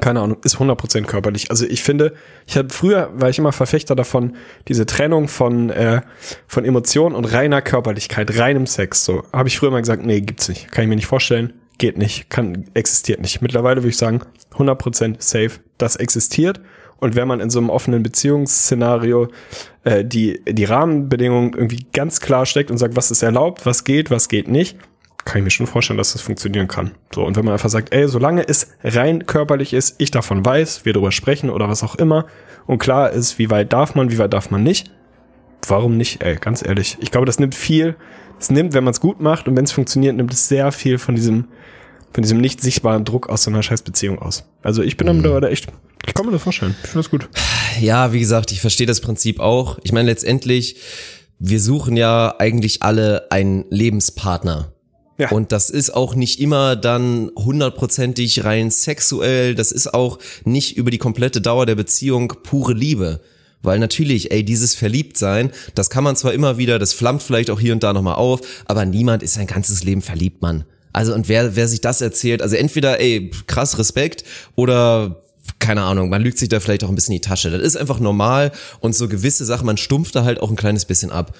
keine 0.00 0.20
Ahnung, 0.20 0.38
ist 0.44 0.56
100% 0.56 1.04
körperlich. 1.04 1.50
Also 1.50 1.64
ich 1.66 1.82
finde, 1.82 2.14
ich 2.46 2.56
habe 2.56 2.68
früher 2.70 3.10
war 3.14 3.28
ich 3.28 3.38
immer 3.38 3.52
Verfechter 3.52 3.94
davon, 3.94 4.36
diese 4.68 4.84
Trennung 4.86 5.28
von 5.28 5.70
äh, 5.70 6.02
von 6.46 6.64
Emotionen 6.64 7.14
und 7.14 7.24
reiner 7.24 7.62
Körperlichkeit, 7.62 8.38
reinem 8.38 8.66
Sex. 8.66 9.04
So 9.04 9.24
habe 9.32 9.48
ich 9.48 9.58
früher 9.58 9.70
mal 9.70 9.80
gesagt, 9.80 10.04
nee, 10.04 10.20
gibt's 10.20 10.48
nicht, 10.48 10.70
kann 10.70 10.82
ich 10.82 10.88
mir 10.88 10.96
nicht 10.96 11.06
vorstellen, 11.06 11.54
geht 11.78 11.98
nicht, 11.98 12.30
kann 12.30 12.64
existiert 12.74 13.20
nicht. 13.20 13.42
Mittlerweile 13.42 13.82
würde 13.82 13.90
ich 13.90 13.96
sagen, 13.96 14.20
100% 14.54 15.16
safe, 15.18 15.60
das 15.78 15.96
existiert. 15.96 16.60
Und 16.98 17.14
wenn 17.14 17.28
man 17.28 17.40
in 17.40 17.50
so 17.50 17.58
einem 17.58 17.68
offenen 17.68 18.02
Beziehungsszenario 18.02 19.28
äh, 19.84 20.04
die 20.04 20.40
die 20.46 20.64
Rahmenbedingungen 20.64 21.52
irgendwie 21.52 21.86
ganz 21.92 22.20
klar 22.20 22.44
steckt 22.44 22.70
und 22.70 22.78
sagt, 22.78 22.96
was 22.96 23.10
ist 23.10 23.22
erlaubt, 23.22 23.66
was 23.66 23.84
geht, 23.84 24.10
was 24.10 24.28
geht 24.28 24.48
nicht, 24.48 24.76
kann 25.26 25.40
ich 25.40 25.44
mir 25.44 25.50
schon 25.50 25.66
vorstellen, 25.66 25.98
dass 25.98 26.12
das 26.12 26.22
funktionieren 26.22 26.68
kann. 26.68 26.92
So, 27.14 27.24
und 27.24 27.36
wenn 27.36 27.44
man 27.44 27.52
einfach 27.52 27.68
sagt, 27.68 27.92
ey, 27.92 28.08
solange 28.08 28.48
es 28.48 28.68
rein 28.82 29.26
körperlich 29.26 29.74
ist, 29.74 29.96
ich 29.98 30.10
davon 30.10 30.44
weiß, 30.44 30.84
wir 30.84 30.92
darüber 30.92 31.12
sprechen 31.12 31.50
oder 31.50 31.68
was 31.68 31.82
auch 31.82 31.96
immer, 31.96 32.26
und 32.66 32.78
klar 32.78 33.10
ist, 33.10 33.38
wie 33.38 33.50
weit 33.50 33.72
darf 33.72 33.94
man, 33.94 34.10
wie 34.10 34.18
weit 34.18 34.32
darf 34.32 34.50
man 34.50 34.62
nicht, 34.62 34.90
warum 35.66 35.96
nicht, 35.96 36.22
ey, 36.22 36.36
ganz 36.36 36.64
ehrlich. 36.64 36.96
Ich 37.00 37.10
glaube, 37.10 37.26
das 37.26 37.38
nimmt 37.38 37.54
viel, 37.54 37.96
es 38.38 38.50
nimmt, 38.50 38.72
wenn 38.72 38.84
man 38.84 38.92
es 38.92 39.00
gut 39.00 39.20
macht 39.20 39.48
und 39.48 39.56
wenn 39.56 39.64
es 39.64 39.72
funktioniert, 39.72 40.16
nimmt 40.16 40.32
es 40.32 40.48
sehr 40.48 40.70
viel 40.72 40.98
von 40.98 41.16
diesem, 41.16 41.48
von 42.12 42.22
diesem 42.22 42.38
nicht 42.38 42.60
sichtbaren 42.60 43.04
Druck 43.04 43.28
aus 43.28 43.42
so 43.42 43.50
einer 43.50 43.62
scheiß 43.62 43.82
Beziehung 43.82 44.20
aus. 44.20 44.48
Also 44.62 44.82
ich 44.82 44.96
bin 44.96 45.08
mhm. 45.08 45.22
da 45.22 45.48
echt, 45.48 45.66
ich 46.06 46.14
kann 46.14 46.24
mir 46.24 46.32
das 46.32 46.42
vorstellen. 46.42 46.76
Ich 46.82 46.90
finde 46.90 47.02
das 47.02 47.10
gut. 47.10 47.28
Ja, 47.80 48.12
wie 48.12 48.20
gesagt, 48.20 48.52
ich 48.52 48.60
verstehe 48.60 48.86
das 48.86 49.00
Prinzip 49.00 49.40
auch. 49.40 49.78
Ich 49.82 49.92
meine, 49.92 50.08
letztendlich, 50.08 50.76
wir 51.38 51.60
suchen 51.60 51.96
ja 51.96 52.36
eigentlich 52.38 52.82
alle 52.82 53.30
einen 53.30 53.64
Lebenspartner. 53.70 54.72
Ja. 55.18 55.30
Und 55.30 55.52
das 55.52 55.70
ist 55.70 55.94
auch 55.94 56.14
nicht 56.14 56.40
immer 56.40 56.76
dann 56.76 57.30
hundertprozentig 57.36 58.44
rein 58.44 58.70
sexuell. 58.70 59.54
Das 59.54 59.72
ist 59.72 59.94
auch 59.94 60.18
nicht 60.44 60.76
über 60.76 60.90
die 60.90 60.98
komplette 60.98 61.40
Dauer 61.40 61.66
der 61.66 61.74
Beziehung 61.74 62.34
pure 62.42 62.74
Liebe. 62.74 63.20
Weil 63.62 63.78
natürlich, 63.78 64.30
ey, 64.30 64.44
dieses 64.44 64.74
Verliebtsein, 64.74 65.50
das 65.74 65.90
kann 65.90 66.04
man 66.04 66.16
zwar 66.16 66.34
immer 66.34 66.58
wieder, 66.58 66.78
das 66.78 66.92
flammt 66.92 67.22
vielleicht 67.22 67.50
auch 67.50 67.58
hier 67.58 67.72
und 67.72 67.82
da 67.82 67.92
nochmal 67.92 68.14
auf, 68.14 68.40
aber 68.66 68.84
niemand 68.84 69.22
ist 69.22 69.34
sein 69.34 69.46
ganzes 69.46 69.82
Leben 69.82 70.02
verliebt, 70.02 70.42
Mann. 70.42 70.64
Also 70.92 71.14
und 71.14 71.28
wer, 71.28 71.56
wer 71.56 71.66
sich 71.66 71.80
das 71.80 72.00
erzählt, 72.00 72.42
also 72.42 72.56
entweder, 72.56 73.00
ey, 73.00 73.30
krass 73.46 73.78
Respekt 73.78 74.24
oder 74.54 75.22
keine 75.58 75.82
Ahnung, 75.82 76.08
man 76.08 76.22
lügt 76.22 76.38
sich 76.38 76.48
da 76.48 76.60
vielleicht 76.60 76.84
auch 76.84 76.88
ein 76.88 76.94
bisschen 76.94 77.14
in 77.14 77.20
die 77.20 77.28
Tasche. 77.28 77.50
Das 77.50 77.60
ist 77.60 77.76
einfach 77.76 78.00
normal 78.00 78.52
und 78.80 78.94
so 78.94 79.08
gewisse 79.08 79.44
Sachen, 79.44 79.66
man 79.66 79.76
stumpft 79.76 80.14
da 80.14 80.24
halt 80.24 80.40
auch 80.40 80.50
ein 80.50 80.56
kleines 80.56 80.84
bisschen 80.84 81.10
ab. 81.10 81.36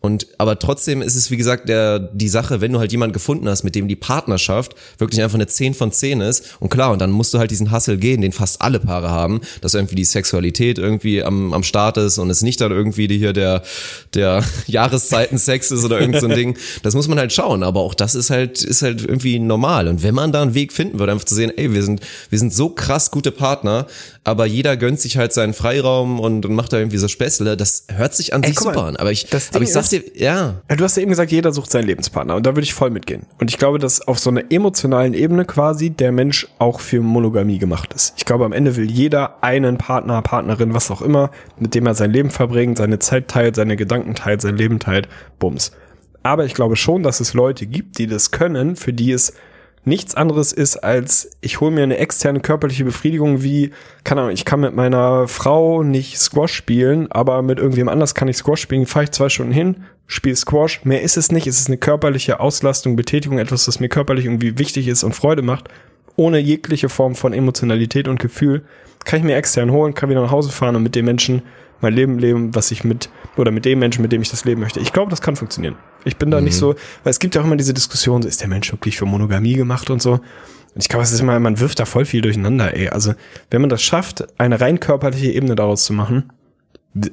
Und 0.00 0.26
aber 0.38 0.58
trotzdem 0.58 1.02
ist 1.02 1.16
es, 1.16 1.30
wie 1.30 1.36
gesagt, 1.36 1.68
der, 1.68 1.98
die 1.98 2.28
Sache, 2.28 2.60
wenn 2.60 2.72
du 2.72 2.78
halt 2.78 2.92
jemanden 2.92 3.12
gefunden 3.12 3.48
hast, 3.48 3.64
mit 3.64 3.74
dem 3.74 3.88
die 3.88 3.96
Partnerschaft 3.96 4.74
wirklich 4.98 5.22
einfach 5.22 5.34
eine 5.34 5.46
10 5.46 5.74
von 5.74 5.90
10 5.90 6.20
ist. 6.20 6.56
Und 6.60 6.70
klar, 6.70 6.92
und 6.92 7.00
dann 7.00 7.10
musst 7.10 7.34
du 7.34 7.38
halt 7.38 7.50
diesen 7.50 7.72
Hustle 7.72 7.98
gehen, 7.98 8.20
den 8.20 8.32
fast 8.32 8.62
alle 8.62 8.78
Paare 8.78 9.10
haben, 9.10 9.40
dass 9.60 9.74
irgendwie 9.74 9.96
die 9.96 10.04
Sexualität 10.04 10.78
irgendwie 10.78 11.22
am, 11.22 11.52
am 11.52 11.62
Start 11.64 11.96
ist 11.96 12.18
und 12.18 12.30
es 12.30 12.42
nicht 12.42 12.60
dann 12.60 12.70
irgendwie 12.70 13.08
hier 13.08 13.32
der, 13.32 13.62
der 14.14 14.44
Jahreszeiten-Sex 14.66 15.72
ist 15.72 15.84
oder 15.84 16.00
irgend 16.00 16.20
so 16.20 16.26
ein 16.26 16.34
Ding. 16.34 16.56
Das 16.82 16.94
muss 16.94 17.08
man 17.08 17.18
halt 17.18 17.32
schauen. 17.32 17.62
Aber 17.62 17.80
auch 17.80 17.94
das 17.94 18.14
ist 18.14 18.30
halt, 18.30 18.62
ist 18.62 18.82
halt 18.82 19.02
irgendwie 19.04 19.38
normal. 19.38 19.88
Und 19.88 20.02
wenn 20.02 20.14
man 20.14 20.30
da 20.32 20.42
einen 20.42 20.54
Weg 20.54 20.72
finden 20.72 20.98
würde, 20.98 21.12
einfach 21.12 21.26
zu 21.26 21.34
sehen, 21.34 21.52
ey, 21.56 21.72
wir 21.72 21.82
sind, 21.82 22.00
wir 22.30 22.38
sind 22.38 22.54
so 22.54 22.68
krass 22.68 23.10
gute 23.10 23.32
Partner, 23.32 23.86
aber 24.28 24.44
jeder 24.44 24.76
gönnt 24.76 25.00
sich 25.00 25.16
halt 25.16 25.32
seinen 25.32 25.54
Freiraum 25.54 26.20
und, 26.20 26.44
und 26.44 26.54
macht 26.54 26.74
da 26.74 26.76
irgendwie 26.76 26.98
so 26.98 27.08
Späßle, 27.08 27.56
das 27.56 27.86
hört 27.90 28.14
sich 28.14 28.34
an 28.34 28.42
ey, 28.42 28.50
sich 28.50 28.58
super 28.58 28.74
mal, 28.74 28.88
an. 28.88 28.96
Aber 28.96 29.10
ich, 29.10 29.26
aber 29.54 29.62
ich 29.62 29.72
sag 29.72 29.88
dir, 29.88 30.02
ja. 30.14 30.60
Du 30.68 30.84
hast 30.84 30.96
ja 30.98 31.02
eben 31.02 31.08
gesagt, 31.08 31.32
jeder 31.32 31.50
sucht 31.50 31.70
seinen 31.70 31.86
Lebenspartner 31.86 32.36
und 32.36 32.44
da 32.44 32.50
würde 32.50 32.64
ich 32.64 32.74
voll 32.74 32.90
mitgehen. 32.90 33.22
Und 33.40 33.50
ich 33.50 33.56
glaube, 33.56 33.78
dass 33.78 34.06
auf 34.06 34.18
so 34.18 34.28
einer 34.28 34.52
emotionalen 34.52 35.14
Ebene 35.14 35.46
quasi 35.46 35.88
der 35.88 36.12
Mensch 36.12 36.46
auch 36.58 36.80
für 36.80 37.00
Monogamie 37.00 37.58
gemacht 37.58 37.94
ist. 37.94 38.12
Ich 38.18 38.26
glaube, 38.26 38.44
am 38.44 38.52
Ende 38.52 38.76
will 38.76 38.90
jeder 38.90 39.42
einen 39.42 39.78
Partner, 39.78 40.20
Partnerin, 40.20 40.74
was 40.74 40.90
auch 40.90 41.00
immer, 41.00 41.30
mit 41.58 41.74
dem 41.74 41.86
er 41.86 41.94
sein 41.94 42.12
Leben 42.12 42.28
verbringt, 42.28 42.76
seine 42.76 42.98
Zeit 42.98 43.28
teilt, 43.28 43.56
seine 43.56 43.76
Gedanken 43.76 44.14
teilt, 44.14 44.42
sein 44.42 44.58
Leben 44.58 44.78
teilt, 44.78 45.08
bums. 45.38 45.72
Aber 46.22 46.44
ich 46.44 46.52
glaube 46.52 46.76
schon, 46.76 47.02
dass 47.02 47.20
es 47.20 47.32
Leute 47.32 47.66
gibt, 47.66 47.96
die 47.96 48.06
das 48.06 48.30
können, 48.30 48.76
für 48.76 48.92
die 48.92 49.12
es 49.12 49.32
nichts 49.88 50.14
anderes 50.14 50.52
ist 50.52 50.76
als, 50.76 51.30
ich 51.40 51.60
hole 51.60 51.70
mir 51.70 51.82
eine 51.82 51.98
externe 51.98 52.40
körperliche 52.40 52.84
Befriedigung 52.84 53.42
wie, 53.42 53.72
keine 54.04 54.20
Ahnung, 54.20 54.32
ich 54.32 54.44
kann 54.44 54.60
mit 54.60 54.74
meiner 54.74 55.26
Frau 55.26 55.82
nicht 55.82 56.18
Squash 56.18 56.52
spielen, 56.52 57.10
aber 57.10 57.42
mit 57.42 57.58
irgendwem 57.58 57.88
anders 57.88 58.14
kann 58.14 58.28
ich 58.28 58.36
Squash 58.36 58.60
spielen, 58.60 58.86
fahre 58.86 59.04
ich 59.04 59.10
zwei 59.10 59.28
Stunden 59.28 59.52
hin, 59.52 59.84
spiele 60.06 60.36
Squash, 60.36 60.84
mehr 60.84 61.02
ist 61.02 61.16
es 61.16 61.32
nicht, 61.32 61.46
es 61.46 61.58
ist 61.58 61.68
eine 61.68 61.78
körperliche 61.78 62.40
Auslastung, 62.40 62.94
Betätigung, 62.94 63.38
etwas, 63.38 63.64
das 63.64 63.80
mir 63.80 63.88
körperlich 63.88 64.26
irgendwie 64.26 64.58
wichtig 64.58 64.86
ist 64.86 65.02
und 65.02 65.14
Freude 65.14 65.42
macht, 65.42 65.68
ohne 66.16 66.38
jegliche 66.38 66.88
Form 66.88 67.14
von 67.14 67.32
Emotionalität 67.32 68.08
und 68.08 68.20
Gefühl, 68.20 68.64
kann 69.04 69.20
ich 69.20 69.24
mir 69.24 69.36
extern 69.36 69.72
holen, 69.72 69.94
kann 69.94 70.10
wieder 70.10 70.22
nach 70.22 70.30
Hause 70.30 70.50
fahren 70.50 70.76
und 70.76 70.82
mit 70.82 70.94
dem 70.94 71.04
Menschen 71.04 71.42
mein 71.80 71.94
Leben 71.94 72.18
leben, 72.18 72.54
was 72.54 72.70
ich 72.70 72.84
mit, 72.84 73.08
oder 73.36 73.50
mit 73.50 73.64
dem 73.64 73.78
Menschen, 73.78 74.02
mit 74.02 74.12
dem 74.12 74.22
ich 74.22 74.30
das 74.30 74.44
leben 74.44 74.60
möchte. 74.60 74.80
Ich 74.80 74.92
glaube, 74.92 75.10
das 75.10 75.20
kann 75.20 75.36
funktionieren. 75.36 75.76
Ich 76.04 76.16
bin 76.16 76.30
da 76.30 76.38
mhm. 76.38 76.44
nicht 76.44 76.56
so, 76.56 76.74
weil 77.04 77.10
es 77.10 77.18
gibt 77.18 77.34
ja 77.34 77.40
auch 77.40 77.44
immer 77.44 77.56
diese 77.56 77.74
Diskussion, 77.74 78.22
ist 78.22 78.40
der 78.40 78.48
Mensch 78.48 78.72
wirklich 78.72 78.96
für 78.96 79.06
Monogamie 79.06 79.54
gemacht 79.54 79.90
und 79.90 80.02
so. 80.02 80.12
Und 80.12 80.82
ich 80.82 80.88
glaube, 80.88 81.04
es 81.04 81.12
ist 81.12 81.20
immer, 81.20 81.38
man 81.40 81.60
wirft 81.60 81.80
da 81.80 81.84
voll 81.84 82.04
viel 82.04 82.20
durcheinander, 82.20 82.74
ey. 82.76 82.88
Also, 82.88 83.14
wenn 83.50 83.60
man 83.60 83.70
das 83.70 83.82
schafft, 83.82 84.38
eine 84.38 84.60
rein 84.60 84.80
körperliche 84.80 85.32
Ebene 85.32 85.56
daraus 85.56 85.84
zu 85.84 85.92
machen, 85.92 86.30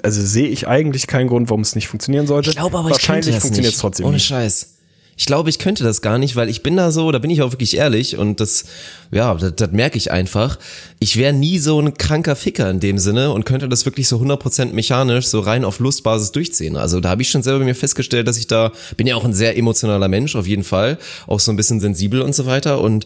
also 0.03 0.21
sehe 0.21 0.47
ich 0.47 0.67
eigentlich 0.67 1.07
keinen 1.07 1.27
Grund, 1.27 1.49
warum 1.49 1.61
es 1.61 1.75
nicht 1.75 1.87
funktionieren 1.87 2.27
sollte. 2.27 2.49
Ich 2.49 2.55
glaube 2.55 2.77
aber, 2.77 2.89
Wahrscheinlich 2.89 3.37
funktioniert 3.37 3.73
es 3.73 3.79
trotzdem. 3.79 4.05
Ohne 4.05 4.15
nicht. 4.15 4.25
Scheiß. 4.25 4.74
Ich 5.17 5.25
glaube, 5.25 5.49
ich 5.49 5.59
könnte 5.59 5.83
das 5.83 6.01
gar 6.01 6.17
nicht, 6.17 6.35
weil 6.35 6.49
ich 6.49 6.61
bin 6.61 6.75
da 6.75 6.91
so, 6.91 7.09
da 7.11 7.19
bin 7.19 7.29
ich 7.29 7.41
auch 7.41 7.51
wirklich 7.51 7.77
ehrlich 7.77 8.17
und 8.17 8.41
das, 8.41 8.65
ja, 9.11 9.33
das, 9.33 9.55
das 9.55 9.71
merke 9.71 9.97
ich 9.97 10.11
einfach. 10.11 10.59
Ich 10.99 11.15
wäre 11.15 11.31
nie 11.31 11.57
so 11.57 11.79
ein 11.79 11.93
kranker 11.93 12.35
Ficker 12.35 12.69
in 12.69 12.81
dem 12.81 12.97
Sinne 12.97 13.31
und 13.31 13.45
könnte 13.45 13.69
das 13.69 13.85
wirklich 13.85 14.09
so 14.09 14.17
100% 14.17 14.73
mechanisch, 14.73 15.27
so 15.27 15.39
rein 15.39 15.63
auf 15.63 15.79
Lustbasis 15.79 16.33
durchziehen. 16.33 16.75
Also 16.75 16.99
da 16.99 17.09
habe 17.09 17.21
ich 17.21 17.29
schon 17.29 17.43
selber 17.43 17.63
mir 17.63 17.75
festgestellt, 17.75 18.27
dass 18.27 18.37
ich 18.37 18.47
da, 18.47 18.73
bin 18.97 19.07
ja 19.07 19.15
auch 19.15 19.23
ein 19.23 19.33
sehr 19.33 19.57
emotionaler 19.57 20.09
Mensch, 20.09 20.35
auf 20.35 20.47
jeden 20.47 20.65
Fall, 20.65 20.97
auch 21.27 21.39
so 21.39 21.51
ein 21.51 21.55
bisschen 21.55 21.79
sensibel 21.79 22.21
und 22.21 22.35
so 22.35 22.45
weiter 22.45 22.81
und 22.81 23.05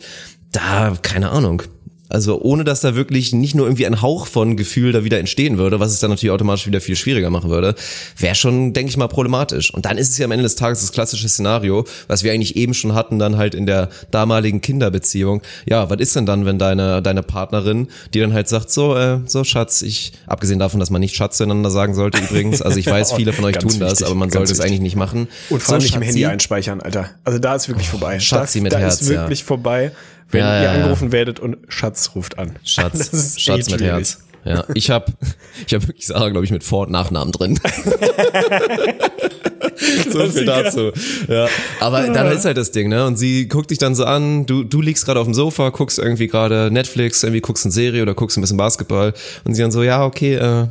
da, 0.52 0.98
keine 1.02 1.30
Ahnung, 1.30 1.62
also 2.10 2.42
ohne 2.42 2.64
dass 2.64 2.82
da 2.82 2.96
wirklich 2.96 3.34
nicht 3.34 3.56
nur 3.56 3.68
irgendwie 3.68 3.86
ein 3.86 4.02
Hauch 4.02 4.28
von 4.28 4.58
Gefühl 4.58 4.92
da 4.92 5.04
wieder 5.04 5.20
entstehen 5.20 5.58
würde, 5.58 5.80
was 5.80 5.92
es 5.92 6.00
dann 6.00 6.10
natürlich 6.10 6.32
automatisch 6.32 6.68
wieder 6.68 6.82
viel 6.82 6.96
schwieriger 6.96 7.30
machen 7.30 7.50
würde, 7.50 7.76
wäre 8.18 8.36
schon, 8.36 8.74
denke 8.74 8.90
ich 8.90 8.98
mal, 8.98 9.08
problematisch. 9.08 9.74
Und 9.74 9.86
dann 9.86 9.98
ist 9.98 10.10
es 10.10 10.18
ja 10.18 10.26
am 10.26 10.32
Ende 10.32 10.44
des 10.44 10.56
Tages 10.56 10.82
das 10.82 10.92
klassische 10.92 11.30
Szenario, 11.30 11.86
was 12.08 12.24
wir 12.24 12.34
eigentlich 12.34 12.56
eben 12.56 12.74
schon 12.74 12.96
hatten, 12.96 13.20
dann 13.20 13.38
halt 13.38 13.54
in 13.54 13.66
der 13.66 13.90
damaligen 14.12 14.62
Kinderbeziehung. 14.62 15.42
Ja, 15.68 15.90
was 15.90 16.00
ist 16.00 16.16
denn 16.16 16.26
dann, 16.26 16.46
wenn 16.46 16.58
deine, 16.58 17.02
deine 17.02 17.22
Partnerin, 17.22 17.88
die 18.14 18.20
dann 18.20 18.34
halt 18.34 18.48
sagt, 18.48 18.72
so, 18.72 18.96
äh, 18.96 19.20
so 19.26 19.44
Schatz, 19.44 19.82
ich, 19.84 20.14
abgesehen 20.26 20.60
davon, 20.60 20.80
dass 20.80 20.90
man 20.90 21.02
nicht 21.02 21.16
Schatz 21.16 21.38
zueinander 21.38 21.70
sagen 21.70 21.94
sollte 21.94 22.20
übrigens, 22.20 22.62
also 22.62 22.80
ich 22.80 22.88
weiß, 22.90 23.14
viele 23.14 23.34
von 23.34 23.46
euch 23.46 23.58
tun 23.58 23.70
wichtig, 23.72 23.88
das, 23.88 24.04
aber 24.04 24.16
man 24.16 24.32
sollte 24.32 24.50
wichtig. 24.50 24.60
es 24.60 24.66
eigentlich 24.66 24.82
nicht 24.82 24.96
machen. 24.96 25.28
Und 25.50 25.62
vor 25.62 25.74
allem 25.76 25.82
so, 25.82 25.86
nicht 25.86 25.96
im 25.96 26.02
Handy 26.02 26.26
einspeichern, 26.26 26.82
Alter. 26.82 27.12
Also 27.24 27.38
da 27.38 27.56
ist 27.56 27.68
wirklich 27.68 27.88
vorbei. 27.88 28.20
Schatzi 28.20 28.60
das, 28.60 28.64
mit 28.64 28.74
da 28.74 28.80
Herz, 28.80 29.02
ist 29.02 29.10
wirklich 29.10 29.42
ja. 29.42 29.46
vorbei 29.46 29.92
wenn 30.32 30.42
Ja, 30.42 30.64
ihr 30.64 30.72
angerufen 30.72 31.12
werdet 31.12 31.40
und 31.40 31.58
Schatz 31.68 32.12
ruft 32.16 32.38
an. 32.40 32.56
Schatz, 32.64 33.40
Schatz 33.40 33.70
mit 33.70 33.80
schwierig. 33.80 33.94
Herz. 33.94 34.20
Ja, 34.46 34.64
ich 34.74 34.90
habe 34.90 35.12
ich 35.68 35.74
hab 35.74 35.86
wirklich 35.88 36.08
Sarah, 36.08 36.30
glaube 36.30 36.46
ich, 36.46 36.52
mit 36.52 36.64
Vor- 36.64 36.86
und 36.86 36.92
Nachnamen 36.92 37.34
drin. 37.34 37.60
so 40.12 40.30
viel 40.30 40.46
dazu. 40.46 40.92
Ja. 41.28 41.48
Aber 41.82 42.08
dann 42.08 42.32
ist 42.32 42.46
halt 42.46 42.56
das 42.58 42.72
Ding, 42.72 42.88
ne? 42.90 43.06
Und 43.06 43.18
sie 43.18 43.50
guckt 43.50 43.70
dich 43.70 43.80
dann 43.80 43.96
so 43.96 44.06
an, 44.06 44.46
du, 44.46 44.64
du 44.64 44.82
liegst 44.82 45.06
gerade 45.06 45.20
auf 45.20 45.28
dem 45.28 45.34
Sofa, 45.34 45.70
guckst 45.70 46.00
irgendwie 46.00 46.28
gerade 46.28 46.70
Netflix, 46.72 47.24
irgendwie 47.24 47.42
guckst 47.42 47.66
eine 47.66 47.74
Serie 47.74 48.02
oder 48.02 48.14
guckst 48.14 48.38
ein 48.38 48.42
bisschen 48.42 48.58
Basketball 48.58 49.14
und 49.44 49.56
sie 49.56 49.62
dann 49.62 49.72
so, 49.72 49.84
ja, 49.84 50.06
okay, 50.06 50.36
äh, 50.36 50.68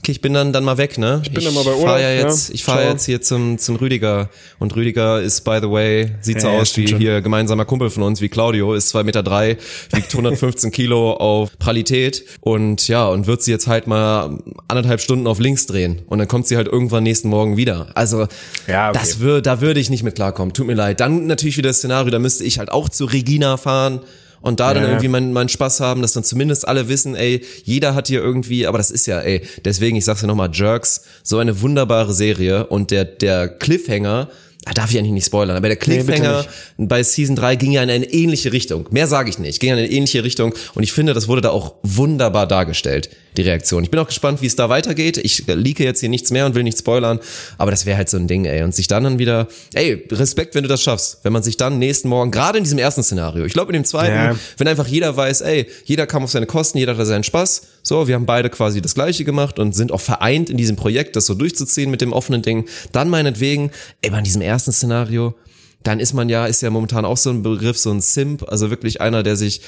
okay, 0.00 0.12
ich 0.12 0.20
bin 0.20 0.32
dann 0.32 0.52
dann 0.52 0.64
mal 0.64 0.78
weg, 0.78 0.98
ne? 0.98 1.20
Ich 1.24 1.32
bin 1.32 1.44
dann 1.44 1.54
mal 1.54 1.64
bei 1.64 1.70
fahr 1.70 1.80
Urlaub, 1.80 1.98
ja 1.98 2.10
ja. 2.10 2.20
jetzt, 2.22 2.50
ich 2.50 2.64
fahre 2.64 2.88
jetzt 2.88 3.04
hier 3.04 3.20
zum 3.20 3.58
zum 3.58 3.76
Rüdiger 3.76 4.30
und 4.58 4.74
Rüdiger 4.74 5.20
ist 5.20 5.42
by 5.44 5.58
the 5.60 5.70
way, 5.70 6.10
sieht 6.20 6.40
so 6.40 6.48
Ja, 6.48 6.54
ja, 6.54 6.60
aus 6.60 6.76
wie 6.76 6.88
schon. 6.88 6.98
hier 6.98 7.20
gemeinsamer 7.20 7.64
Kumpel 7.64 7.90
von 7.90 8.02
uns, 8.02 8.20
wie 8.20 8.28
Claudio, 8.28 8.74
ist 8.74 8.88
zwei 8.88 9.02
Meter, 9.02 9.22
drei, 9.22 9.56
wiegt 9.92 10.12
115 10.12 10.70
Kilo 10.72 11.12
auf 11.12 11.58
Pralität 11.58 12.24
und 12.40 12.88
ja, 12.88 13.06
und 13.08 13.26
wird 13.26 13.42
sie 13.42 13.50
jetzt 13.50 13.66
halt 13.66 13.86
mal 13.86 14.38
anderthalb 14.68 15.00
Stunden 15.00 15.26
auf 15.26 15.38
links 15.38 15.66
drehen 15.66 16.02
und 16.06 16.18
dann 16.18 16.28
kommt 16.28 16.46
sie 16.46 16.56
halt 16.56 16.68
irgendwann 16.68 17.02
nächsten 17.02 17.28
Morgen 17.28 17.56
wieder. 17.56 17.88
Also 17.94 18.26
Ja, 18.66 18.90
okay. 18.90 18.98
das 19.00 19.18
würde, 19.20 19.42
da 19.42 19.60
würde 19.60 19.80
ich 19.80 19.90
nicht 19.90 20.02
mit 20.02 20.14
klarkommen. 20.14 20.54
Tut 20.54 20.66
mir 20.66 20.74
leid. 20.74 21.00
Dann 21.00 21.26
natürlich 21.26 21.56
wieder 21.56 21.70
das 21.70 21.78
Szenario, 21.78 22.10
da 22.10 22.18
müsste 22.18 22.44
ich 22.44 22.58
halt 22.58 22.70
auch 22.72 22.88
zu 22.88 23.04
Regina 23.04 23.56
fahren 23.56 24.00
und 24.40 24.60
da 24.60 24.74
dann 24.74 24.82
Ja. 24.84 24.88
irgendwie 24.90 25.08
meinen 25.08 25.32
mein 25.32 25.48
Spaß 25.48 25.80
haben, 25.80 26.02
dass 26.02 26.12
dann 26.12 26.24
zumindest 26.24 26.66
alle 26.68 26.88
wissen, 26.88 27.14
ey, 27.14 27.44
jeder 27.64 27.94
hat 27.94 28.08
hier 28.08 28.20
irgendwie, 28.22 28.66
aber 28.66 28.78
das 28.78 28.90
ist 28.90 29.06
ja, 29.06 29.20
ey, 29.20 29.42
deswegen, 29.64 29.96
ich 29.96 30.04
sag's 30.04 30.20
ja 30.22 30.26
nochmal, 30.26 30.50
Jerks, 30.52 31.02
so 31.22 31.38
eine 31.38 31.60
wunderbare 31.60 32.12
Serie 32.14 32.66
und 32.66 32.90
der, 32.90 33.04
der 33.04 33.48
Cliffhanger, 33.48 34.28
da 34.68 34.74
darf 34.82 34.90
ich 34.90 34.98
eigentlich 34.98 35.12
nicht 35.12 35.26
spoilern, 35.26 35.56
aber 35.56 35.68
der 35.68 35.76
Cliffhanger 35.76 36.44
bei 36.76 37.02
Season 37.02 37.36
3 37.36 37.56
ging 37.56 37.72
ja 37.72 37.82
in 37.82 37.90
eine 37.90 38.04
ähnliche 38.06 38.52
Richtung. 38.52 38.86
Mehr 38.90 39.06
sage 39.06 39.30
ich 39.30 39.38
nicht, 39.38 39.60
ging 39.60 39.70
in 39.72 39.78
eine 39.78 39.90
ähnliche 39.90 40.22
Richtung 40.24 40.54
und 40.74 40.82
ich 40.82 40.92
finde, 40.92 41.14
das 41.14 41.26
wurde 41.28 41.40
da 41.40 41.50
auch 41.50 41.74
wunderbar 41.82 42.46
dargestellt, 42.46 43.08
die 43.36 43.42
Reaktion. 43.42 43.82
Ich 43.84 43.90
bin 43.90 43.98
auch 44.00 44.06
gespannt, 44.06 44.42
wie 44.42 44.46
es 44.46 44.56
da 44.56 44.68
weitergeht. 44.68 45.16
Ich 45.18 45.44
leake 45.46 45.84
jetzt 45.84 46.00
hier 46.00 46.08
nichts 46.08 46.30
mehr 46.30 46.44
und 46.46 46.54
will 46.54 46.62
nicht 46.64 46.78
spoilern, 46.78 47.18
aber 47.56 47.70
das 47.70 47.86
wäre 47.86 47.96
halt 47.96 48.08
so 48.08 48.16
ein 48.16 48.28
Ding, 48.28 48.44
ey. 48.44 48.62
Und 48.62 48.74
sich 48.74 48.88
dann 48.88 49.04
dann 49.04 49.18
wieder, 49.18 49.48
ey, 49.74 50.04
Respekt, 50.10 50.54
wenn 50.54 50.62
du 50.62 50.68
das 50.68 50.82
schaffst. 50.82 51.18
Wenn 51.22 51.32
man 51.32 51.42
sich 51.42 51.56
dann 51.56 51.78
nächsten 51.78 52.08
Morgen, 52.08 52.30
gerade 52.30 52.58
in 52.58 52.64
diesem 52.64 52.78
ersten 52.78 53.02
Szenario, 53.02 53.44
ich 53.44 53.52
glaube 53.52 53.72
in 53.72 53.80
dem 53.80 53.84
zweiten, 53.84 54.14
Ja. 54.14 54.36
wenn 54.58 54.68
einfach 54.68 54.86
jeder 54.86 55.16
weiß, 55.16 55.40
ey, 55.42 55.66
jeder 55.84 56.06
kam 56.06 56.24
auf 56.24 56.30
seine 56.30 56.46
Kosten, 56.46 56.78
jeder 56.78 56.92
hatte 56.94 57.06
seinen 57.06 57.24
Spaß. 57.24 57.62
So, 57.88 58.06
wir 58.06 58.16
haben 58.16 58.26
beide 58.26 58.50
quasi 58.50 58.82
das 58.82 58.94
Gleiche 58.94 59.24
gemacht 59.24 59.58
und 59.58 59.74
sind 59.74 59.92
auch 59.92 60.00
vereint 60.02 60.50
in 60.50 60.58
diesem 60.58 60.76
Projekt, 60.76 61.16
das 61.16 61.24
so 61.24 61.32
durchzuziehen 61.32 61.90
mit 61.90 62.02
dem 62.02 62.12
offenen 62.12 62.42
Ding. 62.42 62.68
Dann 62.92 63.08
meinetwegen, 63.08 63.70
ey, 64.02 64.10
bei 64.10 64.20
diesem 64.20 64.42
ersten 64.42 64.72
Szenario, 64.72 65.34
dann 65.84 66.00
ist 66.00 66.12
man 66.12 66.28
ja, 66.28 66.46
ist 66.46 66.60
ja 66.60 66.70
momentan 66.70 67.04
auch 67.04 67.16
so 67.16 67.30
ein 67.30 67.42
Begriff, 67.42 67.78
so 67.78 67.90
ein 67.90 68.00
Simp, 68.00 68.44
also 68.48 68.68
wirklich 68.70 69.00
einer, 69.00 69.22
der 69.22 69.36
sich, 69.36 69.60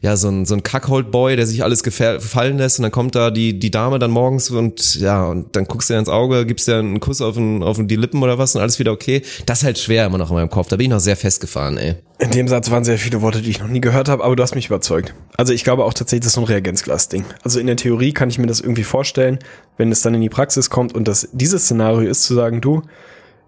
ja, 0.00 0.16
so 0.16 0.28
ein, 0.28 0.46
so 0.46 0.54
ein 0.54 0.62
Kackhold-Boy, 0.62 1.36
der 1.36 1.46
sich 1.46 1.64
alles 1.64 1.82
gefallen 1.82 2.58
lässt 2.58 2.78
und 2.78 2.84
dann 2.84 2.92
kommt 2.92 3.14
da 3.14 3.30
die, 3.30 3.58
die 3.58 3.70
Dame 3.70 3.98
dann 3.98 4.12
morgens 4.12 4.48
und 4.50 4.94
ja, 4.96 5.26
und 5.26 5.56
dann 5.56 5.64
guckst 5.64 5.90
du 5.90 5.94
ihr 5.94 5.98
ins 5.98 6.08
Auge, 6.08 6.46
gibst 6.46 6.68
dir 6.68 6.78
einen 6.78 7.00
Kuss 7.00 7.20
auf, 7.20 7.34
den, 7.34 7.62
auf 7.62 7.78
die 7.80 7.96
Lippen 7.96 8.22
oder 8.22 8.38
was 8.38 8.54
und 8.54 8.62
alles 8.62 8.78
wieder 8.78 8.92
okay. 8.92 9.22
Das 9.44 9.58
ist 9.58 9.64
halt 9.64 9.78
schwer 9.78 10.06
immer 10.06 10.18
noch 10.18 10.30
in 10.30 10.36
meinem 10.36 10.50
Kopf, 10.50 10.68
da 10.68 10.76
bin 10.76 10.84
ich 10.84 10.90
noch 10.90 11.00
sehr 11.00 11.16
festgefahren, 11.16 11.78
ey. 11.78 11.96
In 12.18 12.30
dem 12.30 12.48
Satz 12.48 12.70
waren 12.70 12.84
sehr 12.84 12.96
viele 12.96 13.20
Worte, 13.20 13.42
die 13.42 13.50
ich 13.50 13.60
noch 13.60 13.68
nie 13.68 13.80
gehört 13.80 14.08
habe, 14.08 14.24
aber 14.24 14.36
du 14.36 14.42
hast 14.42 14.54
mich 14.54 14.66
überzeugt. 14.66 15.14
Also 15.36 15.52
ich 15.52 15.64
glaube 15.64 15.84
auch 15.84 15.92
tatsächlich, 15.92 16.22
das 16.22 16.28
ist 16.28 16.34
so 16.34 16.40
ein 16.42 16.46
Reagenzglas-Ding. 16.46 17.24
Also 17.42 17.60
in 17.60 17.66
der 17.66 17.76
Theorie 17.76 18.12
kann 18.12 18.30
ich 18.30 18.38
mir 18.38 18.46
das 18.46 18.60
irgendwie 18.60 18.84
vorstellen, 18.84 19.40
wenn 19.76 19.92
es 19.92 20.00
dann 20.00 20.14
in 20.14 20.22
die 20.22 20.30
Praxis 20.30 20.70
kommt 20.70 20.94
und 20.94 21.08
das 21.08 21.28
dieses 21.32 21.64
Szenario 21.64 22.08
ist 22.08 22.22
zu 22.22 22.34
sagen, 22.34 22.62
du, 22.62 22.82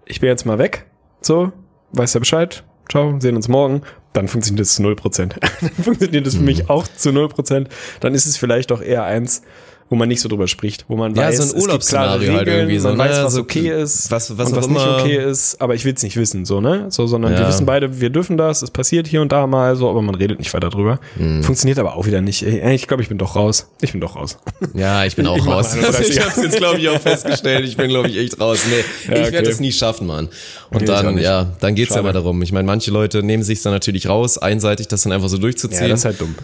ich 0.05 0.19
bin 0.19 0.29
jetzt 0.29 0.45
mal 0.45 0.59
weg, 0.59 0.85
so, 1.21 1.51
weißt 1.93 2.15
ja 2.15 2.19
Bescheid, 2.19 2.63
ciao, 2.89 3.19
sehen 3.19 3.35
uns 3.35 3.47
morgen, 3.47 3.81
dann 4.13 4.27
funktioniert 4.27 4.65
das 4.65 4.75
zu 4.75 4.83
0%. 4.83 5.33
dann 5.61 5.83
funktioniert 5.83 6.25
das 6.25 6.35
für 6.35 6.43
mich 6.43 6.69
auch 6.69 6.87
zu 6.87 7.09
0%. 7.09 7.67
Dann 7.99 8.13
ist 8.13 8.25
es 8.25 8.37
vielleicht 8.37 8.71
auch 8.71 8.81
eher 8.81 9.03
eins, 9.03 9.43
wo 9.89 9.95
man 9.95 10.07
nicht 10.07 10.21
so 10.21 10.29
drüber 10.29 10.47
spricht, 10.47 10.85
wo 10.87 10.95
man 10.95 11.15
Ja, 11.15 11.23
weiß, 11.23 11.37
so 11.37 11.41
ein 11.41 11.47
es 11.47 11.53
gibt 11.53 11.59
klare 11.59 11.67
Urlaubsszenario 11.71 12.29
halt 12.33 12.41
Regeln, 12.41 12.57
irgendwie 12.59 12.79
so, 12.79 12.87
man 12.89 12.97
ne? 12.97 13.03
weiß, 13.05 13.23
was 13.23 13.33
So, 13.33 13.41
okay 13.41 13.69
ist, 13.81 14.11
was- 14.11 14.37
was 14.37 14.55
was 14.55 14.67
nicht 14.67 14.85
okay 14.87 15.17
ist, 15.17 15.59
aber 15.59 15.73
ich 15.73 15.83
will 15.83 15.93
es 15.95 16.03
nicht 16.03 16.15
wissen, 16.15 16.45
so, 16.45 16.61
ne? 16.61 16.85
So, 16.89 17.07
sondern 17.07 17.31
wir 17.33 17.39
Ja. 17.41 17.47
wissen 17.47 17.65
beide, 17.65 17.99
wir 17.99 18.09
dürfen 18.11 18.37
das, 18.37 18.61
es 18.61 18.69
passiert 18.69 19.07
hier 19.07 19.21
und 19.21 19.31
da 19.31 19.47
mal 19.47 19.75
so, 19.75 19.89
aber 19.89 20.01
man 20.03 20.13
redet 20.15 20.37
nicht 20.39 20.53
weiter 20.53 20.69
drüber. 20.69 20.99
Mhm. 21.17 21.43
Funktioniert 21.43 21.79
aber 21.79 21.95
auch 21.95 22.05
wieder 22.05 22.21
nicht. 22.21 22.43
Ey, 22.43 22.75
Ich 22.75 22.87
glaube, 22.87 23.01
ich 23.03 23.09
bin 23.09 23.17
doch 23.17 23.35
raus. 23.35 23.67
Ich 23.81 23.91
bin 23.93 23.99
doch 24.01 24.15
raus. 24.15 24.37
Ja, 24.75 25.05
ich 25.05 25.15
bin 25.15 25.25
auch 25.27 25.37
Ich 25.37 25.47
raus. 25.47 25.73
Also 25.75 26.03
ich 26.03 26.17
30er. 26.19 26.25
hab's 26.25 26.37
jetzt, 26.43 26.57
glaube 26.57 26.77
ich, 26.79 26.87
auch 26.89 27.01
festgestellt. 27.01 27.65
Ich 27.65 27.75
bin, 27.75 27.87
glaube 27.89 28.09
ich, 28.09 28.17
echt 28.17 28.39
raus. 28.39 28.59
Nee, 28.69 28.75
Ja, 29.07 29.21
ich 29.21 29.27
okay. 29.27 29.31
werde 29.33 29.49
das 29.49 29.59
nie 29.59 29.71
schaffen, 29.71 30.05
Mann. 30.07 30.29
Und 30.69 30.81
Nee, 30.81 30.85
dann, 30.87 31.17
ja, 31.17 31.47
dann 31.59 31.73
geht's 31.73 31.89
ja 31.89 31.95
Schade. 31.95 32.05
mal 32.07 32.13
darum. 32.13 32.41
Ich 32.43 32.51
meine, 32.51 32.65
manche 32.67 32.91
Leute 32.91 33.23
nehmen 33.23 33.41
sich 33.43 33.61
dann 33.63 33.73
natürlich 33.73 34.07
raus, 34.07 34.37
einseitig 34.37 34.87
das 34.87 35.01
dann 35.01 35.13
einfach 35.13 35.29
so 35.29 35.39
durchzuziehen. 35.39 35.81
Ja, 35.81 35.87
das 35.89 36.01
ist 36.01 36.05
halt 36.05 36.21
dumm. 36.21 36.35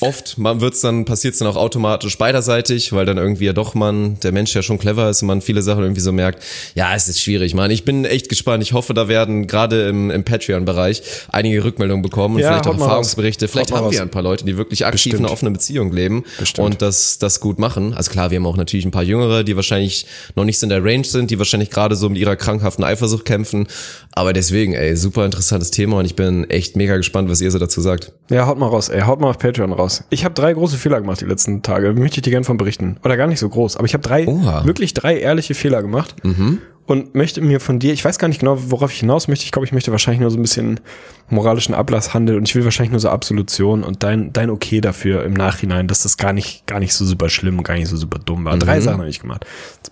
Oft 0.00 0.38
man 0.38 0.60
wird's 0.60 0.80
dann, 0.80 1.04
passiert's 1.04 1.38
dann 1.38 1.48
auch 1.48 1.56
automatisch 1.56 2.16
beiderseitig, 2.18 2.92
weil 2.92 3.06
dann 3.06 3.16
irgendwie 3.18 3.46
ja 3.46 3.52
doch 3.52 3.74
man, 3.74 4.18
der 4.20 4.32
Mensch 4.32 4.54
ja 4.54 4.62
schon 4.62 4.78
clever 4.78 5.10
ist 5.10 5.22
und 5.22 5.28
man 5.28 5.40
viele 5.40 5.62
Sachen 5.62 5.82
irgendwie 5.82 6.00
so 6.00 6.12
merkt, 6.12 6.42
ja, 6.74 6.94
es 6.94 7.08
ist 7.08 7.20
schwierig, 7.20 7.54
Mann. 7.54 7.70
Ich 7.70 7.84
bin 7.84 8.04
echt 8.04 8.28
gespannt. 8.28 8.62
Ich 8.62 8.72
hoffe, 8.72 8.94
da 8.94 9.08
werden 9.08 9.46
gerade 9.46 9.88
im, 9.88 10.10
im 10.10 10.24
Patreon-Bereich 10.24 11.02
einige 11.30 11.64
Rückmeldungen 11.64 12.02
bekommen 12.02 12.36
und 12.36 12.40
Ja, 12.42 12.48
vielleicht 12.52 12.66
auch 12.68 12.78
Erfahrungsberichte. 12.80 13.46
raus. 13.46 13.52
Vielleicht 13.52 13.72
Haut 13.72 13.78
haben 13.78 13.90
wir 13.92 14.02
ein 14.02 14.10
paar 14.10 14.22
Leute, 14.22 14.44
die 14.44 14.56
wirklich 14.56 14.86
aktiv 14.86 15.12
Bestimmt. 15.12 15.24
eine 15.26 15.32
offene 15.32 15.50
Beziehung 15.50 15.92
leben 15.92 16.24
Bestimmt. 16.38 16.66
und 16.66 16.82
das, 16.82 17.18
das 17.18 17.40
gut 17.40 17.58
machen. 17.58 17.94
Also 17.94 18.10
klar, 18.10 18.30
wir 18.30 18.36
haben 18.36 18.46
auch 18.46 18.56
natürlich 18.56 18.84
ein 18.84 18.90
paar 18.90 19.02
Jüngere, 19.02 19.42
die 19.44 19.56
wahrscheinlich 19.56 20.06
noch 20.36 20.44
nicht 20.44 20.58
so 20.58 20.66
in 20.66 20.70
der 20.70 20.84
Range 20.84 21.04
sind, 21.04 21.30
die 21.30 21.38
wahrscheinlich 21.38 21.70
gerade 21.70 21.96
so 21.96 22.08
mit 22.08 22.18
ihrer 22.18 22.36
krankhaften 22.36 22.84
Eifersucht 22.84 23.24
kämpfen. 23.24 23.66
Aber 24.12 24.32
deswegen, 24.32 24.74
ey, 24.74 24.96
super 24.96 25.24
interessantes 25.24 25.70
Thema 25.70 25.98
und 25.98 26.04
ich 26.04 26.14
bin 26.16 26.48
echt 26.50 26.76
mega 26.76 26.96
gespannt, 26.96 27.30
was 27.30 27.40
ihr 27.40 27.50
so 27.50 27.58
dazu 27.58 27.80
sagt. 27.80 28.12
Ja, 28.30 28.46
haut 28.46 28.58
mal 28.58 28.66
raus, 28.66 28.88
ey, 28.88 29.00
haut 29.00 29.20
mal 29.20 29.30
auf 29.30 29.38
Patreon 29.38 29.72
raus. 29.72 29.87
Ich 30.10 30.24
habe 30.24 30.34
drei 30.34 30.52
große 30.52 30.76
Fehler 30.76 31.00
gemacht 31.00 31.20
die 31.20 31.24
letzten 31.26 31.62
Tage. 31.62 31.92
Möchte 31.92 32.18
ich 32.18 32.22
dir 32.22 32.30
gerne 32.30 32.44
von 32.44 32.56
berichten. 32.56 32.96
Oder 33.04 33.16
gar 33.16 33.26
nicht 33.26 33.40
so 33.40 33.48
groß, 33.48 33.76
aber 33.76 33.86
ich 33.86 33.94
habe 33.94 34.02
drei, 34.02 34.26
Oha. 34.26 34.64
wirklich 34.64 34.94
drei 34.94 35.18
ehrliche 35.18 35.54
Fehler 35.54 35.82
gemacht. 35.82 36.14
Und 36.86 37.14
möchte 37.14 37.42
mir 37.42 37.60
von 37.60 37.78
dir, 37.78 37.92
ich 37.92 38.02
weiß 38.02 38.18
gar 38.18 38.28
nicht 38.28 38.40
genau, 38.40 38.56
worauf 38.70 38.90
ich 38.90 39.00
hinaus 39.00 39.28
möchte. 39.28 39.44
Ich 39.44 39.52
glaube, 39.52 39.66
ich 39.66 39.72
möchte 39.72 39.92
wahrscheinlich 39.92 40.20
nur 40.22 40.30
so 40.30 40.38
ein 40.38 40.42
bisschen 40.42 40.80
moralischen 41.28 41.74
Ablasshandel 41.74 42.38
und 42.38 42.48
ich 42.48 42.54
will 42.54 42.64
wahrscheinlich 42.64 42.92
nur 42.92 43.00
so 43.00 43.10
Absolution 43.10 43.84
und 43.84 44.02
dein, 44.02 44.32
dein 44.32 44.48
Okay 44.48 44.80
dafür 44.80 45.22
im 45.24 45.34
Nachhinein, 45.34 45.86
dass 45.86 46.02
das 46.04 46.16
gar 46.16 46.32
nicht, 46.32 46.66
gar 46.66 46.80
nicht 46.80 46.94
so 46.94 47.04
super 47.04 47.28
schlimm 47.28 47.58
und 47.58 47.64
gar 47.64 47.74
nicht 47.74 47.88
so 47.88 47.96
super 47.98 48.18
dumm 48.18 48.46
war. 48.46 48.56
Drei 48.56 48.80
Sachen 48.80 49.00
habe 49.00 49.10
ich 49.10 49.20
gemacht. 49.20 49.44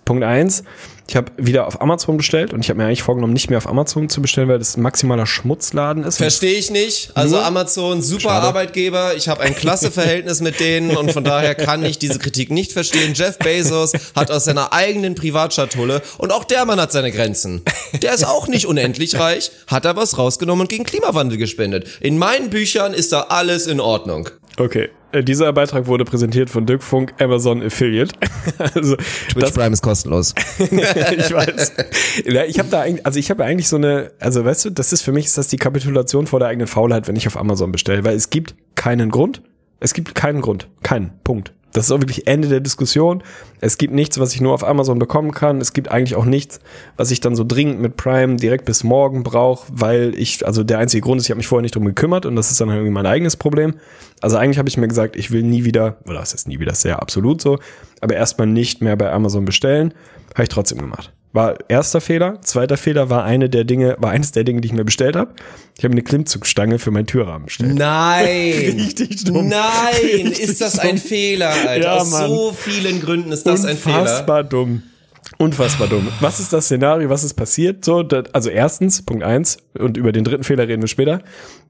Punkt 0.05 0.23
eins, 0.23 0.63
ich 1.09 1.15
habe 1.15 1.31
wieder 1.37 1.67
auf 1.67 1.81
Amazon 1.81 2.17
bestellt 2.17 2.53
und 2.53 2.59
ich 2.59 2.69
habe 2.69 2.77
mir 2.77 2.85
eigentlich 2.85 3.03
vorgenommen, 3.03 3.33
nicht 3.33 3.49
mehr 3.49 3.57
auf 3.57 3.67
Amazon 3.67 4.09
zu 4.09 4.21
bestellen, 4.21 4.49
weil 4.49 4.59
das 4.59 4.75
ein 4.75 4.81
maximaler 4.81 5.25
Schmutzladen 5.25 6.03
ist. 6.03 6.17
Verstehe 6.17 6.55
ich 6.55 6.69
nicht. 6.69 7.11
Also 7.13 7.39
Amazon, 7.39 8.01
super 8.01 8.23
Schade. 8.23 8.47
Arbeitgeber. 8.47 9.15
Ich 9.15 9.29
habe 9.29 9.41
ein 9.41 9.55
klasse 9.55 9.89
Verhältnis 9.89 10.41
mit 10.41 10.59
denen 10.59 10.97
und 10.97 11.13
von 11.13 11.23
daher 11.23 11.55
kann 11.55 11.83
ich 11.85 11.97
diese 11.97 12.19
Kritik 12.19 12.51
nicht 12.51 12.73
verstehen. 12.73 13.13
Jeff 13.13 13.37
Bezos 13.39 13.93
hat 14.15 14.31
aus 14.31 14.45
seiner 14.45 14.73
eigenen 14.73 15.15
Privatschatulle 15.15 16.01
und 16.17 16.31
auch 16.31 16.43
der 16.43 16.65
Mann 16.65 16.79
hat 16.81 16.91
seine 16.91 17.11
Grenzen. 17.11 17.61
Der 18.01 18.13
ist 18.13 18.25
auch 18.25 18.49
nicht 18.49 18.65
unendlich 18.65 19.17
reich, 19.17 19.51
hat 19.67 19.85
da 19.85 19.95
was 19.95 20.17
rausgenommen 20.17 20.63
und 20.63 20.69
gegen 20.69 20.83
Klimawandel 20.83 21.37
gespendet. 21.37 21.87
In 22.01 22.17
meinen 22.17 22.49
Büchern 22.49 22.93
ist 22.93 23.13
da 23.13 23.21
alles 23.29 23.67
in 23.67 23.79
Ordnung. 23.79 24.29
Okay, 24.57 24.89
dieser 25.13 25.53
Beitrag 25.53 25.87
wurde 25.87 26.05
präsentiert 26.05 26.49
von 26.49 26.65
Dirk 26.65 26.83
Funk, 26.83 27.13
Amazon 27.19 27.63
Affiliate. 27.63 28.13
also 28.73 28.95
das, 29.35 29.53
Prime 29.53 29.73
ist 29.73 29.81
kostenlos. 29.81 30.33
ich 30.59 30.69
weiß. 30.69 31.73
Ja, 32.25 32.43
ich 32.43 32.59
habe 32.59 32.69
da 32.69 32.81
eigentlich, 32.81 33.05
also 33.05 33.19
ich 33.19 33.29
habe 33.29 33.43
eigentlich 33.43 33.67
so 33.67 33.77
eine, 33.77 34.11
also 34.19 34.43
weißt 34.43 34.65
du, 34.65 34.69
das 34.71 34.93
ist 34.93 35.01
für 35.01 35.11
mich 35.11 35.25
ist 35.25 35.37
das 35.37 35.47
die 35.47 35.57
Kapitulation 35.57 36.27
vor 36.27 36.39
der 36.39 36.49
eigenen 36.49 36.67
Faulheit, 36.67 37.07
wenn 37.07 37.15
ich 37.15 37.27
auf 37.27 37.37
Amazon 37.37 37.71
bestelle, 37.71 38.03
weil 38.03 38.15
es 38.15 38.29
gibt 38.29 38.55
keinen 38.75 39.09
Grund. 39.09 39.41
Es 39.79 39.93
gibt 39.93 40.15
keinen 40.15 40.41
Grund, 40.41 40.69
keinen 40.81 41.11
Punkt. 41.23 41.53
Das 41.77 41.85
ist 41.85 41.91
auch 41.91 41.99
wirklich 41.99 42.25
Ende 42.25 42.47
der 42.47 42.59
Diskussion. 42.59 43.21
Es 43.61 43.77
gibt 43.77 43.93
nichts, 43.93 44.19
was 44.19 44.33
ich 44.33 44.41
nur 44.41 44.55
auf 44.55 44.67
Amazon 44.67 44.97
bekommen 44.97 45.31
kann. 45.31 45.61
Es 45.61 45.73
gibt 45.73 45.91
eigentlich 45.91 46.15
auch 46.15 46.25
nichts, 46.25 46.59
was 46.95 47.11
ich 47.11 47.19
dann 47.19 47.35
so 47.35 47.43
dringend 47.43 47.79
mit 47.79 47.97
Prime 47.97 48.37
direkt 48.37 48.65
bis 48.65 48.83
morgen 48.83 49.21
brauche, 49.21 49.67
weil 49.71 50.15
ich, 50.17 50.43
also 50.43 50.63
der 50.63 50.79
einzige 50.79 51.01
Grund 51.01 51.21
ist, 51.21 51.27
ich 51.27 51.29
habe 51.29 51.37
mich 51.37 51.45
vorher 51.45 51.61
nicht 51.61 51.75
drum 51.75 51.85
gekümmert 51.85 52.25
und 52.25 52.35
das 52.35 52.49
ist 52.49 52.59
dann 52.59 52.69
irgendwie 52.69 52.89
mein 52.89 53.05
eigenes 53.05 53.37
Problem. 53.37 53.75
Also 54.21 54.37
eigentlich 54.37 54.57
habe 54.57 54.67
ich 54.67 54.77
mir 54.77 54.87
gesagt, 54.87 55.15
ich 55.15 55.29
will 55.29 55.43
nie 55.43 55.65
wieder, 55.65 55.97
oder 56.05 56.15
das 56.15 56.33
ist 56.33 56.47
nie 56.47 56.59
wieder 56.59 56.73
sehr 56.73 56.99
absolut 56.99 57.43
so, 57.43 57.59
aber 58.01 58.15
erstmal 58.15 58.47
nicht 58.47 58.81
mehr 58.81 58.95
bei 58.95 59.11
Amazon 59.11 59.45
bestellen. 59.45 59.93
Habe 60.33 60.43
ich 60.43 60.49
trotzdem 60.49 60.79
gemacht. 60.79 61.13
War 61.37 61.55
erster 61.67 62.01
Fehler. 62.01 62.41
Zweiter 62.41 62.77
Fehler 62.77 63.11
war 63.11 63.23
eine 63.23 63.47
der 63.47 63.63
Dinge, 63.63 63.95
war 63.99 64.09
eines 64.09 64.31
der 64.31 64.43
Dinge, 64.43 64.59
die 64.61 64.69
ich 64.69 64.73
mir 64.73 64.83
bestellt 64.83 65.15
habe. 65.15 65.35
Ich 65.77 65.83
habe 65.83 65.91
eine 65.91 66.01
Klimmzugstange 66.01 66.79
für 66.79 66.89
meinen 66.89 67.05
Türrahmen 67.05 67.45
bestellt. 67.45 67.75
Nein! 67.75 68.25
Richtig 68.79 69.23
dumm. 69.25 69.47
Nein! 69.47 69.61
Richtig 70.01 70.39
ist 70.39 70.61
das 70.61 70.79
ein 70.79 70.95
dumm. 70.95 70.97
Fehler, 70.97 71.53
Alter? 71.67 71.85
Ja, 71.85 71.97
Aus 71.97 72.09
Mann. 72.09 72.27
so 72.27 72.53
vielen 72.57 72.99
Gründen 73.01 73.31
ist 73.31 73.45
das 73.45 73.65
ein 73.65 73.77
Fehler. 73.77 74.01
Unfassbar 74.01 74.43
dumm. 74.45 74.81
Unfassbar 75.37 75.87
dumm. 75.87 76.07
Was 76.19 76.39
ist 76.39 76.53
das 76.53 76.65
Szenario? 76.65 77.09
Was 77.09 77.23
ist 77.23 77.33
passiert? 77.33 77.83
So, 77.83 78.01
das, 78.01 78.33
also 78.33 78.49
erstens, 78.49 79.03
Punkt 79.03 79.23
eins, 79.23 79.57
und 79.77 79.97
über 79.97 80.11
den 80.11 80.23
dritten 80.23 80.43
Fehler 80.43 80.67
reden 80.67 80.81
wir 80.81 80.87
später. 80.87 81.21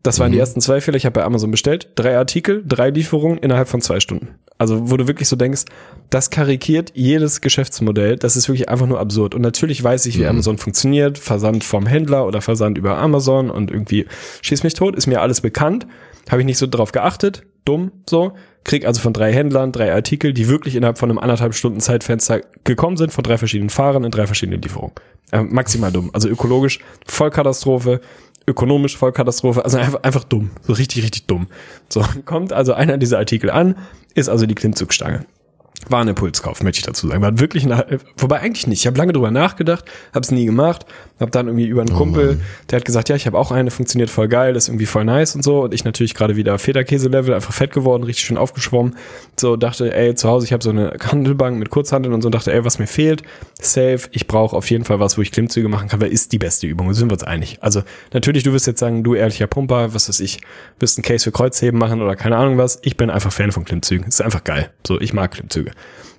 Das 0.03 0.19
waren 0.19 0.31
die 0.31 0.39
ersten 0.39 0.61
zwei 0.61 0.79
Fehler. 0.79 0.95
Ich 0.95 1.05
habe 1.05 1.19
bei 1.19 1.23
Amazon 1.23 1.51
bestellt. 1.51 1.89
Drei 1.95 2.17
Artikel, 2.17 2.63
drei 2.65 2.91
Lieferungen 2.91 3.39
innerhalb 3.39 3.67
von 3.67 3.81
zwei 3.81 3.99
Stunden. 3.99 4.35
Also, 4.57 4.89
wo 4.89 4.95
du 4.95 5.07
wirklich 5.07 5.27
so 5.27 5.35
denkst, 5.35 5.65
das 6.09 6.29
karikiert 6.29 6.91
jedes 6.95 7.41
Geschäftsmodell. 7.41 8.15
Das 8.15 8.37
ist 8.37 8.47
wirklich 8.47 8.69
einfach 8.69 8.87
nur 8.87 8.99
absurd. 8.99 9.35
Und 9.35 9.41
natürlich 9.41 9.83
weiß 9.83 10.05
ich, 10.05 10.17
wie 10.17 10.27
Amazon 10.27 10.57
funktioniert. 10.57 11.17
Versand 11.17 11.63
vom 11.63 11.85
Händler 11.87 12.25
oder 12.25 12.41
Versand 12.41 12.77
über 12.77 12.97
Amazon 12.97 13.49
und 13.49 13.71
irgendwie 13.71 14.05
schieß 14.41 14.63
mich 14.63 14.75
tot. 14.75 14.95
Ist 14.95 15.07
mir 15.07 15.21
alles 15.21 15.41
bekannt. 15.41 15.87
Habe 16.29 16.41
ich 16.41 16.45
nicht 16.45 16.57
so 16.57 16.67
drauf 16.67 16.91
geachtet. 16.91 17.43
Dumm, 17.65 17.91
so. 18.07 18.33
Krieg 18.67 18.85
also 18.85 18.99
von 19.01 19.13
drei 19.13 19.33
Händlern 19.33 19.71
drei 19.71 19.93
Artikel, 19.93 20.33
die 20.33 20.49
wirklich 20.49 20.75
innerhalb 20.75 20.97
von 20.97 21.09
einem 21.09 21.17
anderthalb 21.17 21.55
Stunden 21.55 21.79
Zeitfenster 21.79 22.41
gekommen 22.65 22.97
sind, 22.97 23.13
von 23.13 23.23
drei 23.23 23.37
verschiedenen 23.37 23.69
Fahrern 23.69 24.03
in 24.03 24.11
drei 24.11 24.27
verschiedenen 24.27 24.61
Lieferungen. 24.61 24.93
Äh, 25.31 25.41
maximal 25.41 25.91
dumm. 25.91 26.11
Also 26.13 26.27
ökologisch 26.27 26.79
Vollkatastrophe, 27.07 28.01
ökonomisch 28.45 28.97
Vollkatastrophe, 28.97 29.63
also 29.63 29.77
einfach, 29.77 30.03
einfach 30.03 30.25
dumm. 30.25 30.51
So 30.63 30.73
richtig, 30.73 31.01
richtig 31.01 31.27
dumm. 31.27 31.47
So, 31.87 32.03
kommt 32.25 32.51
also 32.51 32.73
einer 32.73 32.97
dieser 32.97 33.19
Artikel 33.19 33.49
an, 33.49 33.75
ist 34.15 34.27
also 34.27 34.45
die 34.45 34.55
Klimmzugstange. 34.55 35.25
War 35.89 36.01
ein 36.01 36.07
Impulskauf, 36.09 36.63
möchte 36.63 36.79
ich 36.79 36.85
dazu 36.85 37.07
sagen. 37.07 37.21
War 37.21 37.39
wirklich, 37.39 37.63
eine, 37.63 37.85
wobei 38.17 38.41
eigentlich 38.41 38.67
nicht. 38.67 38.81
Ich 38.81 38.87
habe 38.87 38.97
lange 38.97 39.13
drüber 39.13 39.31
nachgedacht, 39.31 39.85
habe 40.13 40.21
es 40.21 40.31
nie 40.31 40.45
gemacht, 40.45 40.85
habe 41.19 41.31
dann 41.31 41.47
irgendwie 41.47 41.67
über 41.67 41.81
einen 41.81 41.93
Kumpel, 41.93 42.41
der 42.69 42.77
hat 42.77 42.85
gesagt, 42.85 43.09
ja, 43.09 43.15
ich 43.15 43.25
habe 43.25 43.37
auch 43.37 43.51
eine, 43.51 43.71
funktioniert 43.71 44.09
voll 44.09 44.27
geil, 44.27 44.55
ist 44.55 44.67
irgendwie 44.67 44.85
voll 44.85 45.05
nice 45.05 45.35
und 45.35 45.43
so. 45.43 45.63
Und 45.63 45.73
ich 45.73 45.85
natürlich 45.85 46.13
gerade 46.13 46.35
wieder 46.35 46.59
Federkäse-Level, 46.59 47.33
einfach 47.33 47.53
fett 47.53 47.71
geworden, 47.71 48.03
richtig 48.03 48.25
schön 48.25 48.37
aufgeschwommen. 48.37 48.95
So 49.39 49.55
dachte, 49.55 49.93
ey, 49.95 50.13
zu 50.15 50.27
Hause, 50.27 50.45
ich 50.45 50.51
habe 50.51 50.63
so 50.63 50.71
eine 50.71 50.93
Handelbank 50.99 51.57
mit 51.57 51.69
Kurzhandeln 51.69 52.13
und 52.13 52.21
so, 52.21 52.27
und 52.27 52.35
dachte, 52.35 52.51
ey, 52.51 52.65
was 52.65 52.79
mir 52.79 52.87
fehlt, 52.87 53.23
safe, 53.61 54.09
ich 54.11 54.27
brauche 54.27 54.55
auf 54.55 54.69
jeden 54.69 54.83
Fall 54.83 54.99
was, 54.99 55.17
wo 55.17 55.21
ich 55.21 55.31
Klimmzüge 55.31 55.69
machen 55.69 55.87
kann, 55.87 56.01
weil 56.01 56.11
ist 56.11 56.33
die 56.33 56.39
beste 56.39 56.67
Übung, 56.67 56.87
da 56.87 56.93
sind 56.95 57.09
wir 57.09 57.13
uns 57.13 57.23
einig. 57.23 57.59
Also 57.61 57.83
natürlich, 58.13 58.43
du 58.43 58.51
wirst 58.51 58.67
jetzt 58.67 58.79
sagen, 58.79 59.03
du 59.03 59.15
ehrlicher 59.15 59.47
Pumper, 59.47 59.93
was 59.93 60.09
weiß 60.09 60.19
ich, 60.19 60.39
wirst 60.79 60.97
einen 60.97 61.03
Case 61.03 61.23
für 61.23 61.31
Kreuzheben 61.31 61.79
machen 61.79 62.01
oder 62.01 62.15
keine 62.15 62.35
Ahnung 62.35 62.57
was. 62.57 62.79
Ich 62.81 62.97
bin 62.97 63.09
einfach 63.09 63.31
Fan 63.31 63.51
von 63.51 63.63
Klimmzügen. 63.63 64.07
Ist 64.07 64.21
einfach 64.21 64.43
geil. 64.43 64.71
So, 64.85 64.99
ich 64.99 65.13
mag 65.13 65.31
Klimmzüge. 65.31 65.66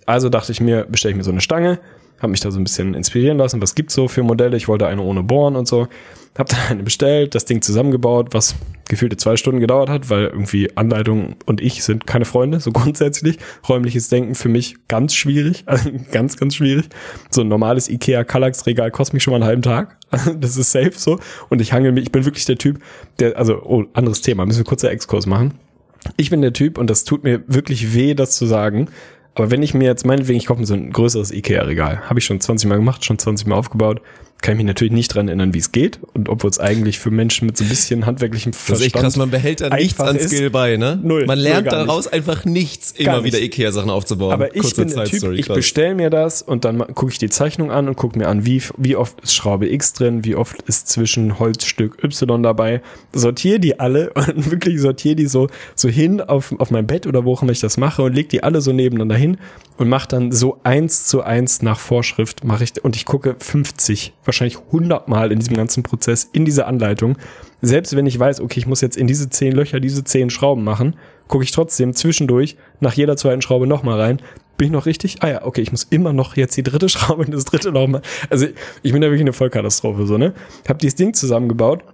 Also 0.06 0.28
dachte 0.28 0.52
ich 0.52 0.60
mir, 0.60 0.84
bestelle 0.84 1.12
ich 1.12 1.16
mir 1.16 1.24
so 1.24 1.30
eine 1.30 1.40
Stange, 1.40 1.78
habe 2.20 2.30
mich 2.30 2.40
da 2.40 2.50
so 2.50 2.58
ein 2.58 2.64
bisschen 2.64 2.94
inspirieren 2.94 3.38
lassen, 3.38 3.62
was 3.62 3.74
gibt's 3.74 3.94
so 3.94 4.08
für 4.08 4.22
Modelle. 4.22 4.56
Ich 4.56 4.68
wollte 4.68 4.86
eine 4.86 5.02
ohne 5.02 5.22
Bohren 5.22 5.56
und 5.56 5.68
so. 5.68 5.88
Hab 6.36 6.48
dann 6.48 6.60
eine 6.68 6.82
bestellt, 6.84 7.34
das 7.34 7.46
Ding 7.46 7.62
zusammengebaut, 7.62 8.28
was 8.32 8.54
gefühlte 8.88 9.16
zwei 9.16 9.36
Stunden 9.36 9.60
gedauert 9.60 9.88
hat, 9.88 10.08
weil 10.08 10.26
irgendwie 10.26 10.70
Anleitung 10.76 11.34
und 11.46 11.60
ich 11.60 11.82
sind 11.82 12.06
keine 12.06 12.24
Freunde, 12.24 12.60
so 12.60 12.72
grundsätzlich. 12.72 13.38
Räumliches 13.68 14.08
Denken 14.08 14.34
für 14.34 14.48
mich 14.48 14.76
ganz 14.88 15.14
schwierig, 15.14 15.64
also 15.66 15.90
ganz, 16.12 16.36
ganz 16.36 16.54
schwierig. 16.54 16.88
So 17.30 17.42
ein 17.42 17.48
normales 17.48 17.88
Ikea 17.88 18.24
Kallax 18.24 18.66
Regal 18.66 18.90
kostet 18.90 19.14
mich 19.14 19.22
schon 19.22 19.32
mal 19.32 19.36
einen 19.36 19.46
halben 19.46 19.62
Tag. 19.62 19.96
Das 20.40 20.56
ist 20.56 20.72
safe 20.72 20.92
so. 20.94 21.18
Und 21.50 21.60
ich 21.60 21.72
hangel 21.72 21.92
mich, 21.92 22.04
ich 22.04 22.12
bin 22.12 22.24
wirklich 22.24 22.46
der 22.46 22.56
Typ, 22.56 22.80
der, 23.18 23.36
also, 23.36 23.62
oh, 23.62 23.84
anderes 23.92 24.22
Thema, 24.22 24.46
müssen 24.46 24.60
wir 24.60 24.64
kurzer 24.64 24.90
Exkurs 24.90 25.26
machen. 25.26 25.54
Ich 26.16 26.30
bin 26.30 26.40
der 26.40 26.52
Typ, 26.52 26.78
und 26.78 26.88
das 26.88 27.04
tut 27.04 27.24
mir 27.24 27.42
wirklich 27.46 27.94
weh, 27.94 28.14
das 28.14 28.36
zu 28.36 28.46
sagen, 28.46 28.88
aber 29.38 29.50
wenn 29.50 29.62
ich 29.62 29.74
mir 29.74 29.84
jetzt 29.84 30.04
meinetwegen, 30.04 30.38
ich 30.38 30.46
kaufe 30.46 30.60
mir 30.60 30.66
so 30.66 30.74
ein 30.74 30.92
größeres 30.92 31.30
Ikea-Regal, 31.30 32.08
habe 32.08 32.18
ich 32.18 32.24
schon 32.24 32.40
20 32.40 32.68
Mal 32.68 32.76
gemacht, 32.76 33.04
schon 33.04 33.18
20 33.18 33.46
Mal 33.46 33.56
aufgebaut, 33.56 34.02
kann 34.40 34.52
ich 34.54 34.58
mich 34.58 34.66
natürlich 34.66 34.92
nicht 34.92 35.14
dran 35.14 35.26
erinnern, 35.26 35.52
wie 35.52 35.58
es 35.58 35.72
geht. 35.72 35.98
Und 36.14 36.28
obwohl 36.28 36.50
es 36.50 36.60
eigentlich 36.60 36.98
für 36.98 37.10
Menschen 37.10 37.46
mit 37.46 37.56
so 37.56 37.64
ein 37.64 37.68
bisschen 37.68 38.06
handwerklichem 38.06 38.52
Das 38.52 38.60
ist 38.60 38.66
Verstand 38.66 38.86
echt 38.94 38.96
krass, 38.96 39.16
man 39.16 39.30
behält 39.30 39.60
da 39.60 39.70
nichts 39.70 39.98
an 39.98 40.16
ist. 40.16 40.28
Skill 40.28 40.50
bei, 40.50 40.76
ne? 40.76 40.98
Null, 41.02 41.26
Man 41.26 41.38
null, 41.38 41.44
lernt 41.44 41.64
nicht. 41.66 41.72
daraus 41.72 42.06
einfach 42.06 42.44
nichts, 42.44 42.94
Gar 42.94 43.16
immer 43.16 43.24
wieder 43.24 43.38
nicht. 43.38 43.58
Ikea-Sachen 43.58 43.90
aufzubauen. 43.90 44.32
Aber 44.32 44.54
ich 44.54 44.62
Kurze 44.62 44.84
bin 44.84 44.94
der 44.94 45.04
Typ, 45.04 45.10
Side-Story, 45.10 45.40
ich 45.40 45.48
bestelle 45.48 45.94
mir 45.96 46.10
das 46.10 46.42
und 46.42 46.64
dann 46.64 46.78
gucke 46.94 47.10
ich 47.10 47.18
die 47.18 47.28
Zeichnung 47.30 47.72
an 47.72 47.88
und 47.88 47.96
gucke 47.96 48.16
mir 48.16 48.28
an, 48.28 48.46
wie, 48.46 48.62
wie 48.76 48.94
oft 48.94 49.20
ist 49.22 49.34
Schraube 49.34 49.68
X 49.72 49.92
drin, 49.92 50.24
wie 50.24 50.36
oft 50.36 50.62
ist 50.62 50.88
zwischen 50.88 51.38
Holzstück 51.40 52.02
Y 52.04 52.42
dabei. 52.42 52.80
Sortiere 53.12 53.58
die 53.58 53.80
alle 53.80 54.10
und 54.14 54.50
wirklich 54.50 54.80
sortiere 54.80 55.16
die 55.16 55.26
so, 55.26 55.48
so 55.74 55.88
hin 55.88 56.20
auf, 56.20 56.54
auf 56.58 56.70
mein 56.70 56.86
Bett 56.86 57.06
oder 57.08 57.24
wo 57.24 57.32
auch 57.32 57.42
immer 57.42 57.52
ich 57.52 57.60
das 57.60 57.76
mache 57.76 58.02
und 58.02 58.14
leg 58.14 58.28
die 58.28 58.42
alle 58.44 58.60
so 58.60 58.72
nebeneinander 58.72 59.16
hin 59.16 59.36
und 59.78 59.88
mache 59.88 60.08
dann 60.08 60.32
so 60.32 60.58
eins 60.64 61.06
zu 61.06 61.22
eins 61.22 61.62
nach 61.62 61.78
Vorschrift 61.78 62.44
mache 62.44 62.64
ich 62.64 62.84
und 62.84 62.96
ich 62.96 63.06
gucke 63.06 63.36
50, 63.38 64.12
wahrscheinlich 64.24 64.58
100 64.58 65.08
Mal 65.08 65.32
in 65.32 65.38
diesem 65.38 65.56
ganzen 65.56 65.84
Prozess 65.84 66.28
in 66.32 66.44
dieser 66.44 66.66
Anleitung. 66.66 67.16
Selbst 67.62 67.96
wenn 67.96 68.04
ich 68.06 68.18
weiß, 68.18 68.40
okay, 68.40 68.58
ich 68.58 68.66
muss 68.66 68.80
jetzt 68.80 68.96
in 68.96 69.06
diese 69.06 69.30
zehn 69.30 69.52
Löcher 69.52 69.80
diese 69.80 70.04
zehn 70.04 70.30
Schrauben 70.30 70.64
machen, 70.64 70.96
gucke 71.28 71.44
ich 71.44 71.52
trotzdem 71.52 71.94
zwischendurch 71.94 72.56
nach 72.80 72.92
jeder 72.92 73.16
zweiten 73.16 73.40
Schraube 73.40 73.66
nochmal 73.66 74.00
rein. 74.00 74.20
Bin 74.56 74.66
ich 74.66 74.72
noch 74.72 74.86
richtig? 74.86 75.18
Ah 75.22 75.28
ja, 75.28 75.44
okay, 75.44 75.60
ich 75.60 75.70
muss 75.70 75.84
immer 75.84 76.12
noch 76.12 76.36
jetzt 76.36 76.56
die 76.56 76.64
dritte 76.64 76.88
Schraube 76.88 77.24
und 77.24 77.32
das 77.32 77.44
dritte 77.44 77.70
nochmal. 77.70 78.02
Also 78.30 78.46
ich 78.82 78.92
bin 78.92 79.00
da 79.00 79.06
wirklich 79.06 79.20
eine 79.20 79.32
Vollkatastrophe, 79.32 80.06
so, 80.06 80.18
ne? 80.18 80.34
Hab 80.68 80.80
dieses 80.80 80.96
Ding 80.96 81.14
zusammengebaut, 81.14 81.84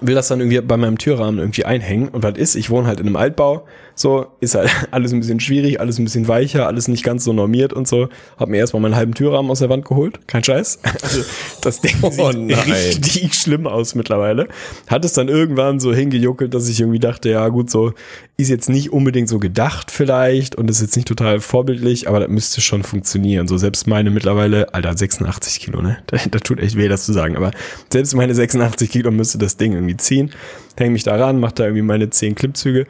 will 0.00 0.16
das 0.16 0.26
dann 0.26 0.40
irgendwie 0.40 0.60
bei 0.60 0.76
meinem 0.76 0.98
Türrahmen 0.98 1.38
irgendwie 1.38 1.64
einhängen 1.64 2.08
und 2.08 2.24
was 2.24 2.36
ist, 2.36 2.56
ich 2.56 2.70
wohne 2.70 2.88
halt 2.88 2.98
in 2.98 3.06
einem 3.06 3.16
Altbau, 3.16 3.66
so, 3.94 4.26
ist 4.40 4.54
halt 4.54 4.70
alles 4.90 5.12
ein 5.12 5.20
bisschen 5.20 5.40
schwierig, 5.40 5.80
alles 5.80 5.98
ein 5.98 6.04
bisschen 6.04 6.28
weicher, 6.28 6.66
alles 6.66 6.88
nicht 6.88 7.04
ganz 7.04 7.24
so 7.24 7.32
normiert 7.32 7.72
und 7.72 7.88
so. 7.88 8.08
Hab 8.36 8.48
mir 8.48 8.58
erstmal 8.58 8.82
meinen 8.82 8.96
halben 8.96 9.14
Türrahmen 9.14 9.50
aus 9.50 9.60
der 9.60 9.68
Wand 9.68 9.84
geholt, 9.84 10.26
kein 10.26 10.44
Scheiß. 10.44 10.80
Also 11.02 11.24
das 11.62 11.80
Ding 11.80 11.96
Oh 12.02 12.10
sieht 12.10 12.38
nein. 12.38 12.60
richtig 12.60 13.34
schlimm 13.34 13.66
aus 13.66 13.94
mittlerweile. 13.94 14.48
Hat 14.86 15.04
es 15.04 15.12
dann 15.14 15.28
irgendwann 15.28 15.80
so 15.80 15.92
hingejuckelt, 15.92 16.54
dass 16.54 16.68
ich 16.68 16.80
irgendwie 16.80 17.00
dachte, 17.00 17.28
ja 17.28 17.48
gut, 17.48 17.70
so 17.70 17.92
ist 18.36 18.48
jetzt 18.48 18.68
nicht 18.68 18.92
unbedingt 18.92 19.28
so 19.28 19.38
gedacht 19.38 19.90
vielleicht 19.90 20.54
und 20.54 20.70
ist 20.70 20.80
jetzt 20.80 20.96
nicht 20.96 21.08
total 21.08 21.40
vorbildlich, 21.40 22.08
aber 22.08 22.20
das 22.20 22.28
müsste 22.28 22.60
schon 22.60 22.82
funktionieren. 22.82 23.48
So 23.48 23.56
selbst 23.56 23.86
meine 23.86 24.10
mittlerweile, 24.10 24.74
Alter, 24.74 24.96
86 24.96 25.60
Kilo, 25.60 25.82
ne? 25.82 25.98
Da, 26.06 26.18
da 26.30 26.38
tut 26.38 26.60
echt 26.60 26.76
weh, 26.76 26.88
das 26.88 27.04
zu 27.04 27.12
sagen, 27.12 27.36
aber 27.36 27.52
selbst 27.90 28.14
meine 28.14 28.34
86 28.34 28.90
Kilo 28.90 29.10
müsste 29.10 29.38
das 29.38 29.56
Ding 29.56 29.72
irgendwie 29.72 29.96
ziehen. 29.96 30.30
Häng 30.76 30.92
mich 30.92 31.04
da 31.04 31.16
ran, 31.16 31.40
mach 31.40 31.52
da 31.52 31.64
irgendwie 31.64 31.82
meine 31.82 32.10
10 32.10 32.34
Klippzüge, 32.34 32.86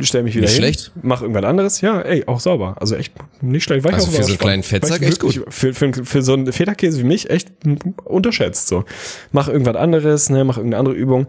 stell 0.00 0.22
mich 0.22 0.34
wieder 0.34 0.42
Nicht 0.46 0.54
hin, 0.54 0.62
schlecht. 0.62 0.92
mach 1.02 1.22
irgendwas 1.22 1.44
anderes. 1.44 1.80
Ja, 1.80 2.00
ey, 2.00 2.24
auch 2.26 2.40
sauber. 2.40 2.76
Also 2.80 2.96
echt 2.96 3.12
nicht 3.40 3.64
schlecht. 3.64 3.84
War 3.84 3.90
ich 3.90 3.96
Also 3.96 4.08
auch 4.08 4.12
für 4.14 4.22
so 4.24 4.28
einen 4.30 4.38
kleinen 4.38 4.62
Fettsack 4.62 5.02
echt 5.02 5.22
wirklich- 5.22 5.40
Für, 5.48 5.74
für, 5.74 5.92
für 6.04 6.22
so 6.22 6.32
einen 6.34 6.52
Federkäse 6.52 6.98
wie 7.00 7.04
mich 7.04 7.30
echt 7.30 7.52
unterschätzt 8.04 8.68
so. 8.68 8.84
Mach 9.32 9.48
irgendwas 9.48 9.76
anderes, 9.76 10.30
ne, 10.30 10.44
mach 10.44 10.56
irgendeine 10.56 10.80
andere 10.80 10.94
Übung. 10.94 11.26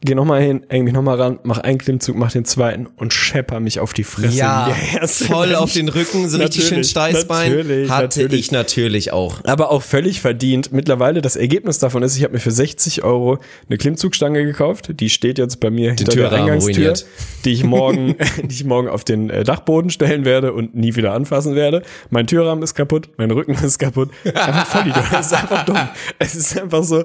Geh 0.00 0.14
nochmal 0.14 0.40
hin, 0.40 0.64
häng 0.68 0.84
mich 0.84 0.94
nochmal 0.94 1.20
ran, 1.20 1.40
mach 1.42 1.58
einen 1.58 1.78
Klimmzug, 1.78 2.16
mach 2.16 2.30
den 2.30 2.44
zweiten 2.44 2.86
und 2.86 3.12
schepper 3.12 3.58
mich 3.58 3.80
auf 3.80 3.92
die 3.92 4.04
Fresse. 4.04 4.36
ja, 4.38 4.70
der 4.94 5.08
voll 5.08 5.48
Mensch. 5.48 5.58
auf 5.58 5.72
den 5.72 5.88
Rücken, 5.88 6.28
so 6.28 6.38
richtig 6.38 6.68
schön 6.68 6.84
Steißbein. 6.84 7.50
natürlich, 7.50 7.90
Hatte 7.90 8.20
natürlich. 8.20 8.40
ich 8.40 8.52
natürlich 8.52 9.12
auch. 9.12 9.40
Aber 9.44 9.72
auch 9.72 9.82
völlig 9.82 10.20
verdient. 10.20 10.70
Mittlerweile 10.72 11.20
das 11.20 11.34
Ergebnis 11.34 11.78
davon 11.80 12.04
ist, 12.04 12.16
ich 12.16 12.22
habe 12.22 12.34
mir 12.34 12.38
für 12.38 12.52
60 12.52 13.02
Euro 13.02 13.38
eine 13.68 13.76
Klimmzugstange 13.76 14.44
gekauft. 14.44 15.00
Die 15.00 15.10
steht 15.10 15.36
jetzt 15.36 15.58
bei 15.58 15.70
mir 15.70 15.88
hinter 15.88 16.04
der 16.04 16.14
Türrahmen 16.14 16.40
Eingangstür, 16.42 16.74
ruiniert. 16.74 17.06
die 17.44 17.52
ich 17.52 17.64
morgen, 17.64 18.14
die 18.44 18.54
ich 18.54 18.64
morgen 18.64 18.88
auf 18.88 19.02
den 19.02 19.30
äh, 19.30 19.42
Dachboden 19.42 19.90
stellen 19.90 20.24
werde 20.24 20.52
und 20.52 20.76
nie 20.76 20.94
wieder 20.94 21.12
anfassen 21.12 21.56
werde. 21.56 21.82
Mein 22.10 22.28
Türrahmen 22.28 22.62
ist 22.62 22.74
kaputt, 22.76 23.08
mein 23.16 23.32
Rücken 23.32 23.54
ist 23.64 23.78
kaputt. 23.78 24.10
Einfach 24.24 24.66
voll 24.66 24.82
Idiot. 24.82 25.04
Es 25.18 25.26
ist 25.26 25.34
einfach 25.34 25.64
dumm. 25.64 25.88
Es 26.20 26.36
ist 26.36 26.56
einfach 26.60 26.84
so. 26.84 27.00
Äh, 27.00 27.04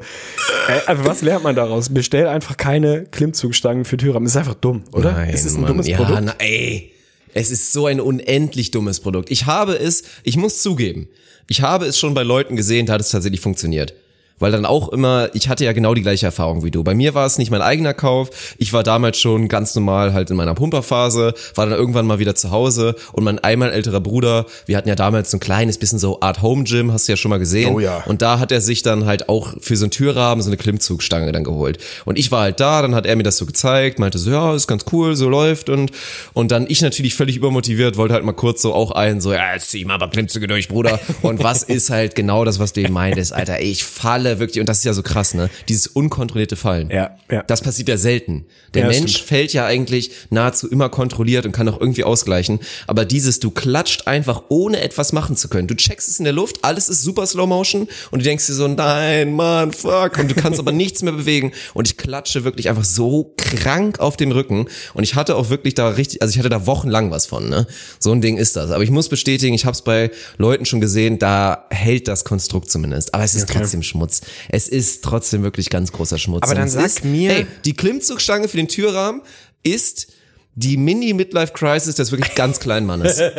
was 0.95 1.23
lernt 1.23 1.43
man 1.43 1.55
daraus? 1.55 1.89
Bestell 1.89 2.27
einfach 2.27 2.55
keine 2.83 3.05
Klimmzugstangen 3.05 3.85
für 3.85 3.97
Türrahmen. 3.97 4.25
Es 4.25 4.33
ist 4.33 4.37
einfach 4.37 4.55
dumm, 4.55 4.83
oder? 4.91 5.13
Nein, 5.13 5.31
es 5.33 5.45
ist 5.45 5.55
ein 5.55 5.61
Mann. 5.61 5.69
dummes 5.69 5.87
ja, 5.87 5.97
Produkt. 5.97 6.21
Na, 6.23 6.35
ey, 6.39 6.91
es 7.33 7.51
ist 7.51 7.73
so 7.73 7.87
ein 7.87 7.99
unendlich 7.99 8.71
dummes 8.71 8.99
Produkt. 8.99 9.31
Ich 9.31 9.45
habe 9.45 9.75
es, 9.75 10.03
ich 10.23 10.37
muss 10.37 10.61
zugeben, 10.61 11.07
ich 11.47 11.61
habe 11.61 11.85
es 11.85 11.97
schon 11.97 12.13
bei 12.13 12.23
Leuten 12.23 12.55
gesehen, 12.55 12.85
da 12.85 12.93
hat 12.93 13.01
es 13.01 13.09
tatsächlich 13.09 13.41
funktioniert. 13.41 13.93
Weil 14.39 14.51
dann 14.51 14.65
auch 14.65 14.89
immer, 14.89 15.29
ich 15.33 15.47
hatte 15.47 15.63
ja 15.63 15.73
genau 15.73 15.93
die 15.93 16.01
gleiche 16.01 16.25
Erfahrung 16.25 16.63
wie 16.63 16.71
du. 16.71 16.83
Bei 16.83 16.95
mir 16.95 17.13
war 17.13 17.25
es 17.25 17.37
nicht 17.37 17.51
mein 17.51 17.61
eigener 17.61 17.93
Kauf. 17.93 18.29
Ich 18.57 18.73
war 18.73 18.83
damals 18.83 19.19
schon 19.19 19.47
ganz 19.47 19.73
normal 19.75 20.13
halt 20.13 20.29
in 20.31 20.35
meiner 20.35 20.53
Pumperphase, 20.53 21.33
war 21.55 21.65
dann 21.65 21.77
irgendwann 21.77 22.05
mal 22.05 22.19
wieder 22.19 22.35
zu 22.35 22.51
Hause 22.51 22.95
und 23.13 23.23
mein 23.23 23.39
einmal 23.39 23.71
älterer 23.71 24.01
Bruder, 24.01 24.45
wir 24.65 24.77
hatten 24.77 24.89
ja 24.89 24.95
damals 24.95 25.31
so 25.31 25.37
ein 25.37 25.39
kleines 25.39 25.77
bisschen 25.77 25.99
so 25.99 26.19
Art 26.21 26.41
Home 26.41 26.63
Gym, 26.63 26.91
hast 26.91 27.07
du 27.07 27.13
ja 27.13 27.17
schon 27.17 27.29
mal 27.29 27.39
gesehen. 27.39 27.73
Oh 27.73 27.79
ja. 27.79 28.03
Und 28.05 28.21
da 28.21 28.39
hat 28.39 28.51
er 28.51 28.61
sich 28.61 28.81
dann 28.81 29.05
halt 29.05 29.29
auch 29.29 29.53
für 29.61 29.77
so 29.77 29.85
einen 29.85 29.91
Türrahmen 29.91 30.41
so 30.41 30.49
eine 30.49 30.57
Klimmzugstange 30.57 31.31
dann 31.31 31.43
geholt. 31.43 31.77
Und 32.05 32.19
ich 32.19 32.31
war 32.31 32.41
halt 32.41 32.59
da, 32.59 32.81
dann 32.81 32.95
hat 32.95 33.05
er 33.05 33.15
mir 33.15 33.23
das 33.23 33.37
so 33.37 33.45
gezeigt, 33.45 33.99
meinte 33.99 34.17
so, 34.17 34.31
ja, 34.31 34.53
ist 34.55 34.67
ganz 34.67 34.85
cool, 34.91 35.15
so 35.15 35.29
läuft 35.29 35.69
und 35.69 35.91
und 36.33 36.51
dann 36.51 36.65
ich 36.67 36.81
natürlich 36.81 37.15
völlig 37.15 37.37
übermotiviert, 37.37 37.97
wollte 37.97 38.13
halt 38.13 38.23
mal 38.23 38.33
kurz 38.33 38.61
so 38.61 38.73
auch 38.73 38.91
ein, 38.91 39.21
so, 39.21 39.33
ja, 39.33 39.53
jetzt 39.53 39.69
zieh 39.69 39.85
mal 39.85 39.95
ein 39.95 39.99
paar 39.99 40.09
Klimmzüge 40.09 40.47
durch, 40.47 40.67
Bruder. 40.67 40.99
Und 41.21 41.43
was 41.43 41.63
ist 41.63 41.89
halt 41.89 42.15
genau 42.15 42.45
das, 42.45 42.59
was 42.59 42.73
du 42.73 42.81
eben 42.81 42.93
meintest, 42.93 43.33
Alter, 43.33 43.61
ich 43.61 43.83
falle 43.83 44.32
wirklich, 44.39 44.59
und 44.59 44.67
das 44.69 44.79
ist 44.79 44.83
ja 44.85 44.93
so 44.93 45.03
krass, 45.03 45.33
ne? 45.33 45.49
Dieses 45.69 45.87
unkontrollierte 45.87 46.55
Fallen. 46.55 46.89
Ja, 46.89 47.17
ja. 47.31 47.43
Das 47.43 47.61
passiert 47.61 47.89
ja 47.89 47.97
selten. 47.97 48.45
Der 48.73 48.83
Ja, 48.83 48.87
Mensch 48.89 49.11
stimmt. 49.13 49.27
fällt 49.27 49.53
ja 49.53 49.65
eigentlich 49.65 50.11
nahezu 50.29 50.69
immer 50.69 50.89
kontrolliert 50.89 51.45
und 51.45 51.51
kann 51.51 51.67
auch 51.69 51.79
irgendwie 51.79 52.03
ausgleichen. 52.03 52.59
Aber 52.87 53.05
dieses, 53.05 53.39
du 53.39 53.51
klatscht 53.51 54.07
einfach 54.07 54.43
ohne 54.49 54.81
etwas 54.81 55.13
machen 55.13 55.35
zu 55.35 55.47
können. 55.47 55.67
Du 55.67 55.75
checkst 55.75 56.07
es 56.09 56.17
in 56.19 56.23
der 56.25 56.33
Luft, 56.33 56.59
alles 56.63 56.89
ist 56.89 57.01
super 57.03 57.25
Slow 57.27 57.47
Motion 57.47 57.87
und 58.11 58.19
du 58.19 58.23
denkst 58.23 58.47
dir 58.47 58.53
so, 58.53 58.67
nein, 58.67 59.33
Mann, 59.33 59.71
fuck. 59.71 60.17
Und 60.17 60.31
du 60.31 60.35
kannst 60.35 60.59
aber 60.59 60.71
nichts 60.73 61.01
mehr 61.01 61.13
bewegen. 61.13 61.51
Und 61.73 61.87
ich 61.87 61.97
klatsche 61.97 62.43
wirklich 62.43 62.69
einfach 62.69 62.83
so 62.85 63.33
krank 63.37 63.99
auf 63.99 64.17
den 64.17 64.31
Rücken. 64.31 64.67
Und 64.93 65.03
ich 65.03 65.15
hatte 65.15 65.35
auch 65.35 65.49
wirklich 65.49 65.75
da 65.75 65.89
richtig, 65.89 66.21
also 66.21 66.31
ich 66.31 66.39
hatte 66.39 66.49
da 66.49 66.65
wochenlang 66.65 67.11
was 67.11 67.25
von, 67.25 67.49
ne? 67.49 67.67
So 67.99 68.11
ein 68.11 68.21
Ding 68.21 68.37
ist 68.37 68.55
das. 68.55 68.71
Aber 68.71 68.83
ich 68.83 68.89
muss 68.91 69.09
bestätigen, 69.09 69.53
ich 69.53 69.65
habe 69.65 69.73
es 69.75 69.81
bei 69.81 70.11
Leuten 70.37 70.65
schon 70.65 70.81
gesehen, 70.81 71.19
da 71.19 71.65
hält 71.69 72.07
das 72.07 72.23
Konstrukt 72.25 72.71
zumindest. 72.71 73.13
Aber 73.13 73.23
es 73.23 73.35
ist 73.35 73.49
trotzdem 73.49 73.83
Schmutz. 73.83 74.12
Es 74.49 74.67
ist 74.67 75.03
trotzdem 75.03 75.43
wirklich 75.43 75.69
ganz 75.69 75.91
großer 75.91 76.17
Schmutz. 76.17 76.43
Aber 76.43 76.55
dann 76.55 76.69
sag 76.69 76.85
ist, 76.85 77.03
mir- 77.05 77.31
Ey, 77.31 77.47
die 77.65 77.73
Klimmzugstange 77.73 78.47
für 78.47 78.57
den 78.57 78.67
Türrahmen 78.67 79.21
ist 79.63 80.07
die 80.55 80.77
Mini-Midlife-Crisis 80.77 81.95
des 81.95 82.11
wirklich 82.11 82.35
ganz 82.35 82.59
kleinen 82.59 82.85
Mannes. 82.85 83.21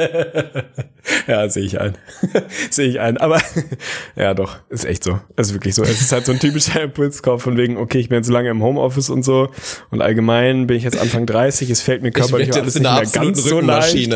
Ja, 1.27 1.49
sehe 1.49 1.65
ich 1.65 1.81
ein. 1.81 1.97
sehe 2.71 2.89
ich 2.89 3.01
ein. 3.01 3.19
Aber 3.19 3.41
ja, 4.17 4.35
doch, 4.35 4.57
ist 4.71 4.85
echt 4.85 5.05
so. 5.05 5.21
Ist 5.37 5.53
wirklich 5.53 5.75
so. 5.75 5.83
Es 5.83 6.01
ist 6.01 6.13
halt 6.13 6.25
so 6.25 6.33
ein 6.33 6.39
typischer 6.39 6.83
Impulskauf 6.83 7.43
von 7.43 7.57
wegen, 7.57 7.77
okay, 7.77 7.99
ich 7.99 8.09
bin 8.09 8.17
jetzt 8.17 8.31
lange 8.31 8.51
im 8.51 8.63
Homeoffice 8.63 9.11
und 9.11 9.23
so. 9.23 9.51
Und 9.91 10.01
allgemein 10.01 10.67
bin 10.67 10.77
ich 10.77 10.83
jetzt 10.83 10.99
Anfang 10.99 11.27
30, 11.27 11.71
es 11.71 11.83
fällt 11.83 12.03
mir 12.03 12.11
körperlich 12.11 12.53
auch 12.53 12.57
alles 12.57 12.75
nicht 12.75 12.83
mehr 12.83 13.05
ganz 13.05 13.43
so 13.43 13.61
leicht. 13.61 14.15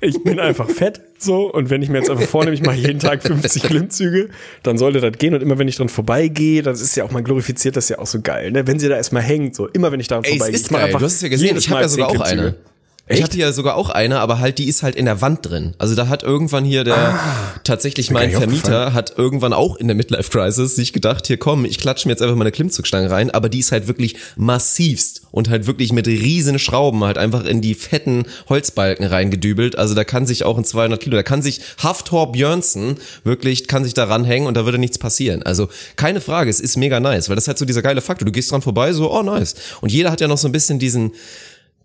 Ich 0.00 0.22
bin 0.22 0.40
einfach 0.40 0.68
fett 0.68 1.00
so. 1.18 1.52
Und 1.52 1.70
wenn 1.70 1.82
ich 1.82 1.88
mir 1.88 1.98
jetzt 1.98 2.10
einfach 2.10 2.26
vornehme, 2.26 2.54
ich 2.54 2.62
mache 2.62 2.76
jeden 2.76 2.98
Tag 2.98 3.22
50 3.22 3.62
Klimmzüge, 3.62 4.30
dann 4.62 4.78
sollte 4.78 5.00
das 5.00 5.18
gehen. 5.18 5.34
Und 5.34 5.42
immer 5.42 5.58
wenn 5.58 5.68
ich 5.68 5.76
dran 5.76 5.88
vorbeigehe, 5.88 6.62
das 6.62 6.80
ist 6.80 6.96
ja 6.96 7.04
auch, 7.04 7.10
man 7.10 7.24
glorifiziert 7.24 7.76
das 7.76 7.88
ja 7.88 7.98
auch 7.98 8.06
so 8.06 8.20
geil. 8.20 8.50
Ne? 8.50 8.66
Wenn 8.66 8.78
sie 8.78 8.88
da 8.88 8.96
erstmal 8.96 9.22
hängt, 9.22 9.54
so 9.54 9.66
immer 9.68 9.92
wenn 9.92 10.00
ich 10.00 10.08
daran 10.08 10.24
Ey, 10.24 10.32
es 10.32 10.36
vorbeigehe. 10.38 10.56
ist 10.56 10.66
ich 10.66 10.72
geil. 10.72 10.84
einfach 10.86 10.98
Du 10.98 11.04
hast 11.04 11.14
es 11.16 11.20
ja 11.22 11.28
gesehen, 11.28 11.56
ich 11.56 11.68
hab 11.68 11.74
Mal 11.74 11.82
ja 11.82 11.88
sogar 11.88 12.08
10 12.10 12.18
auch 12.18 12.24
eine. 12.24 12.39
Klimmzüge. 12.40 12.70
Ich 13.10 13.22
hatte 13.24 13.38
ja 13.38 13.52
sogar 13.52 13.74
auch 13.74 13.90
eine, 13.90 14.20
aber 14.20 14.38
halt 14.38 14.58
die 14.58 14.68
ist 14.68 14.84
halt 14.84 14.94
in 14.94 15.04
der 15.04 15.20
Wand 15.20 15.40
drin. 15.42 15.74
Also 15.78 15.96
da 15.96 16.06
hat 16.08 16.22
irgendwann 16.22 16.64
hier 16.64 16.84
der 16.84 17.18
tatsächlich 17.64 18.10
mein 18.12 18.30
Vermieter 18.30 18.92
hat 18.92 19.14
irgendwann 19.18 19.52
auch 19.52 19.76
in 19.76 19.88
der 19.88 19.96
Midlife 19.96 20.30
Crisis 20.30 20.76
sich 20.76 20.92
gedacht, 20.92 21.26
hier 21.26 21.36
komm, 21.36 21.64
ich 21.64 21.78
klatsche 21.78 22.06
mir 22.06 22.12
jetzt 22.12 22.22
einfach 22.22 22.36
meine 22.36 22.52
Klimmzugstange 22.52 23.10
rein, 23.10 23.30
aber 23.30 23.48
die 23.48 23.58
ist 23.58 23.72
halt 23.72 23.88
wirklich 23.88 24.16
massivst 24.36 25.22
und 25.32 25.50
halt 25.50 25.66
wirklich 25.66 25.92
mit 25.92 26.06
riesen 26.06 26.60
Schrauben 26.60 27.02
halt 27.02 27.18
einfach 27.18 27.44
in 27.44 27.60
die 27.60 27.74
fetten 27.74 28.26
Holzbalken 28.48 29.04
reingedübelt. 29.04 29.76
Also 29.76 29.94
da 29.94 30.04
kann 30.04 30.24
sich 30.26 30.44
auch 30.44 30.56
in 30.56 30.64
200 30.64 31.00
Kilo, 31.00 31.16
da 31.16 31.24
kann 31.24 31.42
sich 31.42 31.60
Haftor 31.82 32.30
Björnsen 32.30 32.96
wirklich, 33.24 33.66
kann 33.66 33.82
sich 33.82 33.94
da 33.94 34.04
ranhängen 34.04 34.46
und 34.46 34.56
da 34.56 34.64
würde 34.64 34.78
nichts 34.78 34.98
passieren. 34.98 35.42
Also 35.42 35.68
keine 35.96 36.20
Frage, 36.20 36.48
es 36.48 36.60
ist 36.60 36.76
mega 36.76 37.00
nice, 37.00 37.28
weil 37.28 37.34
das 37.34 37.44
ist 37.44 37.48
halt 37.48 37.58
so 37.58 37.64
dieser 37.64 37.82
geile 37.82 38.00
Faktor. 38.00 38.24
Du 38.24 38.32
gehst 38.32 38.52
dran 38.52 38.62
vorbei, 38.62 38.92
so, 38.92 39.12
oh 39.12 39.22
nice. 39.22 39.56
Und 39.80 39.90
jeder 39.90 40.12
hat 40.12 40.20
ja 40.20 40.28
noch 40.28 40.38
so 40.38 40.46
ein 40.46 40.52
bisschen 40.52 40.78
diesen, 40.78 41.12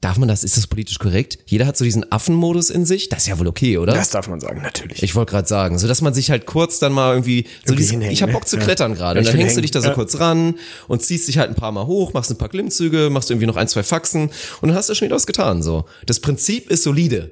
darf 0.05 0.17
man 0.17 0.27
das, 0.29 0.43
ist 0.43 0.55
das 0.55 0.67
politisch 0.67 0.99
korrekt? 0.99 1.39
Jeder 1.45 1.65
hat 1.65 1.75
so 1.77 1.83
diesen 1.83 2.11
Affenmodus 2.11 2.69
in 2.69 2.85
sich. 2.85 3.09
Das 3.09 3.23
ist 3.23 3.27
ja 3.27 3.39
wohl 3.39 3.47
okay, 3.47 3.77
oder? 3.77 3.93
Das 3.93 4.09
darf 4.11 4.27
man 4.27 4.39
sagen, 4.39 4.61
natürlich. 4.61 5.01
Ich 5.03 5.15
wollte 5.15 5.31
gerade 5.31 5.47
sagen, 5.47 5.77
so 5.79 5.87
dass 5.87 6.01
man 6.01 6.13
sich 6.13 6.29
halt 6.31 6.45
kurz 6.45 6.79
dann 6.79 6.93
mal 6.93 7.11
irgendwie 7.13 7.43
so 7.43 7.49
Irgendwie 7.73 7.75
dieses, 7.77 7.91
hinhängen, 7.91 8.13
ich 8.13 8.21
hab 8.21 8.29
ne? 8.29 8.33
Bock 8.33 8.47
zu 8.47 8.57
Ja. 8.57 8.63
klettern 8.63 8.93
gerade 8.93 9.19
Ja, 9.19 9.21
und 9.21 9.25
ich 9.25 9.31
dann 9.31 9.39
hängst 9.39 9.53
du 9.55 9.57
hängen. 9.57 9.61
dich 9.63 9.71
da 9.71 9.81
so 9.81 9.87
Ja. 9.89 9.93
kurz 9.93 10.19
ran 10.19 10.55
und 10.87 11.01
ziehst 11.01 11.27
dich 11.27 11.37
halt 11.39 11.49
ein 11.49 11.55
paar 11.55 11.71
Mal 11.71 11.87
hoch, 11.87 12.13
machst 12.13 12.29
ein 12.31 12.37
paar 12.37 12.49
Klimmzüge, 12.49 13.09
machst 13.09 13.31
irgendwie 13.31 13.47
noch 13.47 13.55
ein, 13.57 13.67
zwei 13.67 13.83
Faxen 13.83 14.29
und 14.61 14.67
dann 14.69 14.75
hast 14.75 14.89
du 14.89 14.95
schon 14.95 15.07
wieder 15.07 15.15
was 15.15 15.25
getan 15.27 15.63
so. 15.63 15.85
Das 16.05 16.19
Prinzip 16.19 16.69
ist 16.69 16.83
solide, 16.83 17.31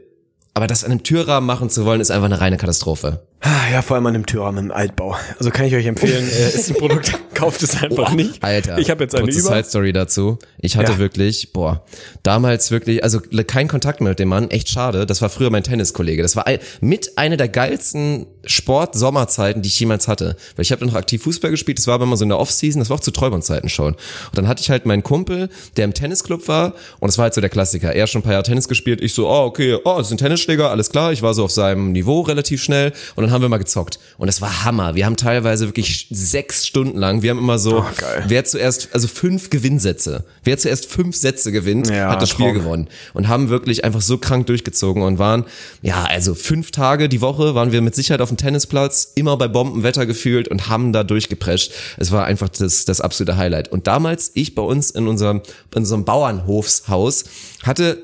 aber 0.55 0.67
das 0.67 0.83
an 0.83 0.91
einem 0.91 1.03
Türrahmen 1.03 1.45
machen 1.47 1.69
zu 1.69 1.85
wollen 1.85 2.01
ist 2.01 2.11
einfach 2.11 2.25
eine 2.25 2.39
reine 2.41 2.57
Katastrophe. 2.57 3.25
Ah, 3.45 3.69
Ja, 3.73 3.81
vor 3.81 3.95
allem 3.95 4.05
an 4.05 4.13
dem 4.13 4.25
Türrahmen 4.25 4.65
im 4.65 4.71
Altbau. 4.71 5.15
Also 5.37 5.49
kann 5.51 5.65
ich 5.65 5.75
euch 5.75 5.85
empfehlen, 5.85 6.25
äh, 6.29 6.49
ist 6.55 6.69
ein 6.69 6.75
Produkt, 6.77 7.11
kauft 7.33 7.61
es 7.61 7.81
einfach 7.81 8.13
nicht. 8.13 8.41
Alter, 8.43 8.77
Ich 8.77 8.89
habe 8.89 9.03
jetzt 9.03 9.15
eine 9.15 9.25
kurze 9.25 9.39
über. 9.39 9.49
Side 9.49 9.63
Story 9.65 9.91
dazu. 9.93 10.39
Ich 10.59 10.77
hatte 10.77 10.93
Ja. 10.93 10.97
wirklich, 10.97 11.51
boah, 11.51 11.83
damals 12.23 12.71
wirklich, 12.71 13.03
also 13.03 13.19
kein 13.45 13.67
Kontakt 13.67 13.99
mehr 13.99 14.11
mit 14.11 14.19
dem 14.19 14.29
Mann, 14.29 14.49
echt 14.49 14.69
schade. 14.69 15.05
Das 15.05 15.21
war 15.21 15.29
früher 15.29 15.49
mein 15.49 15.63
Tenniskollege. 15.63 16.21
Das 16.21 16.35
war 16.37 16.47
ein, 16.47 16.59
mit 16.79 17.17
einer 17.17 17.35
der 17.35 17.49
geilsten 17.49 18.27
Sport-Sommerzeiten, 18.45 19.61
die 19.61 19.67
ich 19.67 19.79
jemals 19.79 20.07
hatte. 20.07 20.35
Weil 20.55 20.63
ich 20.63 20.71
habe 20.71 20.85
noch 20.85 20.93
aktiv 20.95 21.23
Fußball 21.23 21.51
gespielt. 21.51 21.79
Das 21.79 21.87
war 21.87 21.95
aber 21.95 22.03
immer 22.05 22.17
so 22.17 22.23
in 22.23 22.29
der 22.29 22.39
Off-Season. 22.39 22.79
Das 22.79 22.89
war 22.89 22.97
auch 22.97 23.01
zu 23.01 23.11
Träumerzeiten 23.11 23.69
schon. 23.69 23.93
Und 23.95 23.97
dann 24.37 24.47
hatte 24.47 24.61
ich 24.61 24.69
halt 24.69 24.85
meinen 24.85 25.03
Kumpel, 25.03 25.49
der 25.77 25.85
im 25.85 25.93
Tennisclub 25.93 26.47
war. 26.47 26.73
Und 26.99 27.07
das 27.07 27.17
war 27.17 27.23
halt 27.23 27.33
so 27.33 27.41
der 27.41 27.49
Klassiker. 27.49 27.93
Er 27.93 28.03
hat 28.03 28.09
schon 28.09 28.19
ein 28.19 28.23
paar 28.23 28.33
Jahre 28.33 28.43
Tennis 28.43 28.67
gespielt. 28.67 29.01
Ich 29.01 29.13
so, 29.13 29.27
oh 29.29 29.45
okay, 29.45 29.75
oh, 29.83 29.95
das 29.97 30.07
ist 30.07 30.11
ein 30.13 30.17
Tennisschläger, 30.17 30.69
alles 30.69 30.89
klar. 30.89 31.11
Ich 31.11 31.21
war 31.21 31.33
so 31.33 31.43
auf 31.43 31.51
seinem 31.51 31.91
Niveau 31.91 32.21
relativ 32.21 32.61
schnell. 32.63 32.93
Und 33.15 33.23
dann 33.23 33.31
haben 33.33 33.41
wir 33.41 33.49
mal 33.49 33.57
gezockt. 33.57 33.99
Und 34.17 34.29
es 34.29 34.39
war 34.39 34.63
Hammer. 34.63 34.95
Wir 34.95 35.05
haben 35.05 35.17
teilweise 35.17 35.65
wirklich 35.67 36.07
sechs 36.11 36.65
Stunden 36.65 36.97
lang. 36.97 37.21
Wir 37.21 37.31
haben 37.31 37.39
immer 37.39 37.59
so, 37.59 37.79
Oh, 37.79 37.85
wer 38.27 38.45
zuerst, 38.45 38.89
also 38.93 39.07
fünf 39.09 39.49
Gewinnsätze. 39.49 40.23
Wer 40.43 40.57
zuerst 40.57 40.85
fünf 40.85 41.15
Sätze 41.17 41.51
gewinnt, 41.51 41.89
Ja, 41.89 42.09
hat 42.09 42.21
das 42.21 42.29
Spiel 42.29 42.45
Traum. 42.45 42.55
gewonnen. 42.55 42.87
Und 43.13 43.27
haben 43.27 43.49
wirklich 43.49 43.83
einfach 43.83 44.01
so 44.01 44.17
krank 44.17 44.47
durchgezogen 44.47 45.03
und 45.03 45.19
waren, 45.19 45.43
ja, 45.81 46.05
also 46.05 46.35
fünf 46.35 46.71
Tage 46.71 47.09
die 47.09 47.19
Woche 47.19 47.55
waren 47.55 47.71
wir 47.73 47.81
mit 47.81 47.95
Sicherheit 47.95 48.21
auf 48.21 48.29
dem 48.29 48.37
Tennisplatz, 48.37 49.11
immer 49.15 49.35
bei 49.35 49.47
Bombenwetter 49.49 50.05
gefühlt 50.05 50.47
und 50.47 50.69
haben 50.69 50.93
da 50.93 51.03
durchgeprescht. 51.03 51.71
Es 51.97 52.11
war 52.11 52.25
einfach 52.25 52.47
das, 52.49 52.85
das 52.85 53.01
absolute 53.01 53.35
Highlight. 53.35 53.71
Und 53.71 53.87
damals, 53.87 54.31
ich 54.35 54.55
bei 54.55 54.61
uns 54.61 54.91
in 54.91 55.07
unserem, 55.07 55.41
in 55.73 55.79
unserem 55.79 56.05
Bauernhofshaus, 56.05 57.25
hatte 57.63 57.97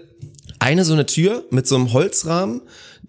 eine 0.60 0.84
so 0.84 0.94
eine 0.94 1.06
Tür 1.06 1.44
mit 1.52 1.68
so 1.68 1.76
einem 1.76 1.94
Holzrahmen, 1.94 2.62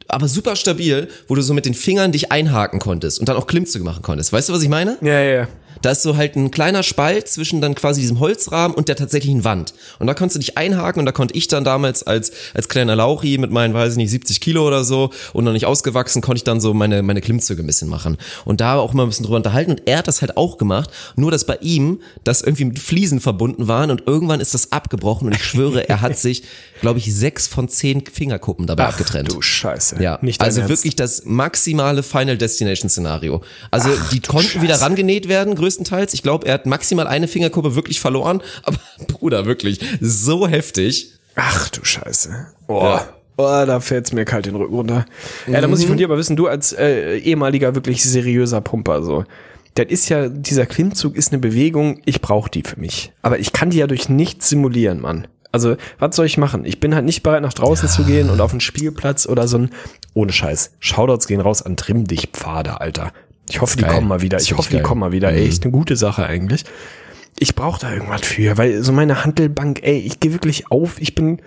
aber 0.08 0.28
super 0.28 0.56
stabil, 0.56 1.08
wo 1.28 1.34
du 1.34 1.42
so 1.42 1.54
mit 1.54 1.66
den 1.66 1.74
Fingern 1.74 2.12
dich 2.12 2.32
einhaken 2.32 2.80
konntest 2.80 3.20
und 3.20 3.28
dann 3.28 3.36
auch 3.36 3.46
Klimmzüge 3.46 3.84
machen 3.84 4.02
konntest. 4.02 4.32
Weißt 4.32 4.48
du, 4.48 4.52
was 4.52 4.62
ich 4.62 4.68
meine? 4.68 4.96
Ja, 5.00 5.20
ja, 5.20 5.32
ja. 5.32 5.48
Da 5.82 5.92
ist 5.92 6.02
so 6.02 6.16
halt 6.16 6.36
ein 6.36 6.50
kleiner 6.50 6.82
Spalt 6.82 7.28
zwischen 7.28 7.60
dann 7.60 7.74
quasi 7.74 8.00
diesem 8.00 8.20
Holzrahmen 8.20 8.76
und 8.76 8.88
der 8.88 8.96
tatsächlichen 8.96 9.44
Wand. 9.44 9.72
Und 9.98 10.06
da 10.06 10.14
konntest 10.14 10.36
du 10.36 10.40
dich 10.40 10.58
einhaken 10.58 11.00
und 11.00 11.06
da 11.06 11.12
konnte 11.12 11.34
ich 11.36 11.48
dann 11.48 11.64
damals 11.64 12.02
als, 12.02 12.32
als 12.54 12.68
kleiner 12.68 12.96
Lauchi 12.96 13.38
mit 13.38 13.50
meinen, 13.50 13.72
weiß 13.74 13.92
ich 13.92 13.96
nicht, 13.96 14.10
70 14.10 14.40
Kilo 14.40 14.66
oder 14.66 14.84
so 14.84 15.10
und 15.32 15.44
noch 15.44 15.52
nicht 15.52 15.66
ausgewachsen, 15.66 16.22
konnte 16.22 16.38
ich 16.38 16.44
dann 16.44 16.60
so 16.60 16.74
meine, 16.74 17.02
meine 17.02 17.20
Klimmzüge 17.20 17.62
ein 17.62 17.66
bisschen 17.66 17.88
machen. 17.88 18.18
Und 18.44 18.60
da 18.60 18.76
auch 18.76 18.92
mal 18.92 19.04
ein 19.04 19.08
bisschen 19.08 19.24
drüber 19.24 19.36
unterhalten. 19.36 19.72
Und 19.72 19.82
er 19.86 19.98
hat 19.98 20.08
das 20.08 20.20
halt 20.20 20.36
auch 20.36 20.58
gemacht, 20.58 20.90
nur 21.16 21.30
dass 21.30 21.44
bei 21.44 21.58
ihm 21.60 22.00
das 22.24 22.42
irgendwie 22.42 22.66
mit 22.66 22.78
Fliesen 22.78 23.20
verbunden 23.20 23.68
waren 23.68 23.90
und 23.90 24.06
irgendwann 24.06 24.40
ist 24.40 24.54
das 24.54 24.72
abgebrochen 24.72 25.28
und 25.28 25.34
ich 25.34 25.44
schwöre, 25.44 25.88
er 25.88 26.00
hat 26.00 26.18
sich, 26.18 26.42
glaube 26.80 26.98
ich, 26.98 27.14
sechs 27.14 27.46
von 27.46 27.68
zehn 27.68 28.04
Fingerkuppen 28.06 28.66
dabei 28.66 28.86
abgetrennt. 28.86 29.32
Du 29.32 29.40
Scheiße. 29.40 30.02
Ja, 30.02 30.18
Nicht 30.22 30.40
also 30.40 30.60
Ernst. 30.60 30.70
wirklich 30.70 30.96
das 30.96 31.24
maximale 31.24 32.02
Final 32.02 32.36
Destination 32.36 32.88
Szenario. 32.88 33.42
Also 33.70 33.88
die 34.12 34.20
konnten 34.20 34.62
wieder 34.62 34.80
rangenäht 34.80 35.28
werden, 35.28 35.54
größtenteils. 35.60 36.14
Ich 36.14 36.22
glaube, 36.22 36.46
er 36.46 36.54
hat 36.54 36.66
maximal 36.66 37.06
eine 37.06 37.28
Fingerkuppe 37.28 37.74
wirklich 37.74 38.00
verloren. 38.00 38.42
Aber 38.64 38.78
Bruder, 39.08 39.46
wirklich, 39.46 39.80
so 40.00 40.48
heftig. 40.48 41.12
Ach 41.36 41.68
du 41.68 41.84
Scheiße. 41.84 42.46
Oh. 42.66 42.82
Ja. 42.82 43.08
Oh, 43.36 43.64
da 43.64 43.80
fällt's 43.80 44.12
mir 44.12 44.26
kalt 44.26 44.44
den 44.44 44.54
Rücken 44.54 44.74
runter. 44.74 45.06
Ja, 45.46 45.62
da 45.62 45.68
muss 45.68 45.78
ich 45.78 45.86
Mhm. 45.86 45.90
von 45.90 45.96
dir 45.96 46.06
aber 46.08 46.18
wissen, 46.18 46.36
du 46.36 46.46
als 46.46 46.72
äh, 46.74 47.16
ehemaliger 47.16 47.74
wirklich 47.74 48.02
seriöser 48.04 48.60
Pumper 48.60 49.02
so. 49.02 49.24
Das 49.76 49.86
ist 49.88 50.10
ja, 50.10 50.28
dieser 50.28 50.66
Klimmzug 50.66 51.16
ist 51.16 51.32
eine 51.32 51.38
Bewegung, 51.38 52.02
ich 52.04 52.20
brauche 52.20 52.50
die 52.50 52.62
für 52.62 52.78
mich. 52.78 53.12
Aber 53.22 53.38
ich 53.38 53.54
kann 53.54 53.70
die 53.70 53.78
ja 53.78 53.86
durch 53.86 54.10
nichts 54.10 54.50
simulieren, 54.50 55.00
Mann. 55.00 55.26
Also, 55.52 55.76
was 55.98 56.14
soll 56.16 56.26
ich 56.26 56.36
machen? 56.36 56.66
Ich 56.66 56.80
bin 56.80 56.94
halt 56.94 57.06
nicht 57.06 57.22
bereit, 57.22 57.40
nach 57.40 57.54
draußen 57.54 57.88
zu 57.88 58.04
gehen 58.04 58.28
und 58.28 58.40
auf 58.42 58.50
einen 58.50 58.60
Spielplatz 58.60 59.26
oder 59.26 59.48
so 59.48 59.56
ein, 59.58 59.70
ohne 60.12 60.32
Scheiß. 60.32 60.72
Shoutouts 60.78 61.26
gehen 61.26 61.40
raus 61.40 61.62
an 61.62 61.76
Trimm 61.78 62.04
dich 62.06 62.28
Pfade, 62.32 62.80
Alter. 62.80 63.10
Ich 63.50 63.60
hoffe, 63.60 63.76
die 63.76 63.82
geil. 63.82 63.92
kommen 63.94 64.08
mal 64.08 64.22
wieder. 64.22 64.38
Ist 64.38 64.44
Ich 64.44 64.52
hoffe, 64.52 64.58
wirklich 64.58 64.68
die 64.70 64.76
geil. 64.76 64.82
kommen 64.84 65.00
mal 65.00 65.12
wieder. 65.12 65.32
Ey, 65.32 65.46
echt 65.46 65.62
eine 65.64 65.72
gute 65.72 65.96
Sache 65.96 66.26
eigentlich 66.26 66.64
ich 67.40 67.54
brauche 67.54 67.80
da 67.80 67.92
irgendwas 67.92 68.20
für, 68.22 68.58
weil 68.58 68.82
so 68.82 68.92
meine 68.92 69.24
Handelbank, 69.24 69.80
ey, 69.82 69.98
ich 69.98 70.20
gehe 70.20 70.32
wirklich 70.32 70.70
auf, 70.70 71.00
ich 71.00 71.14
bin, 71.14 71.40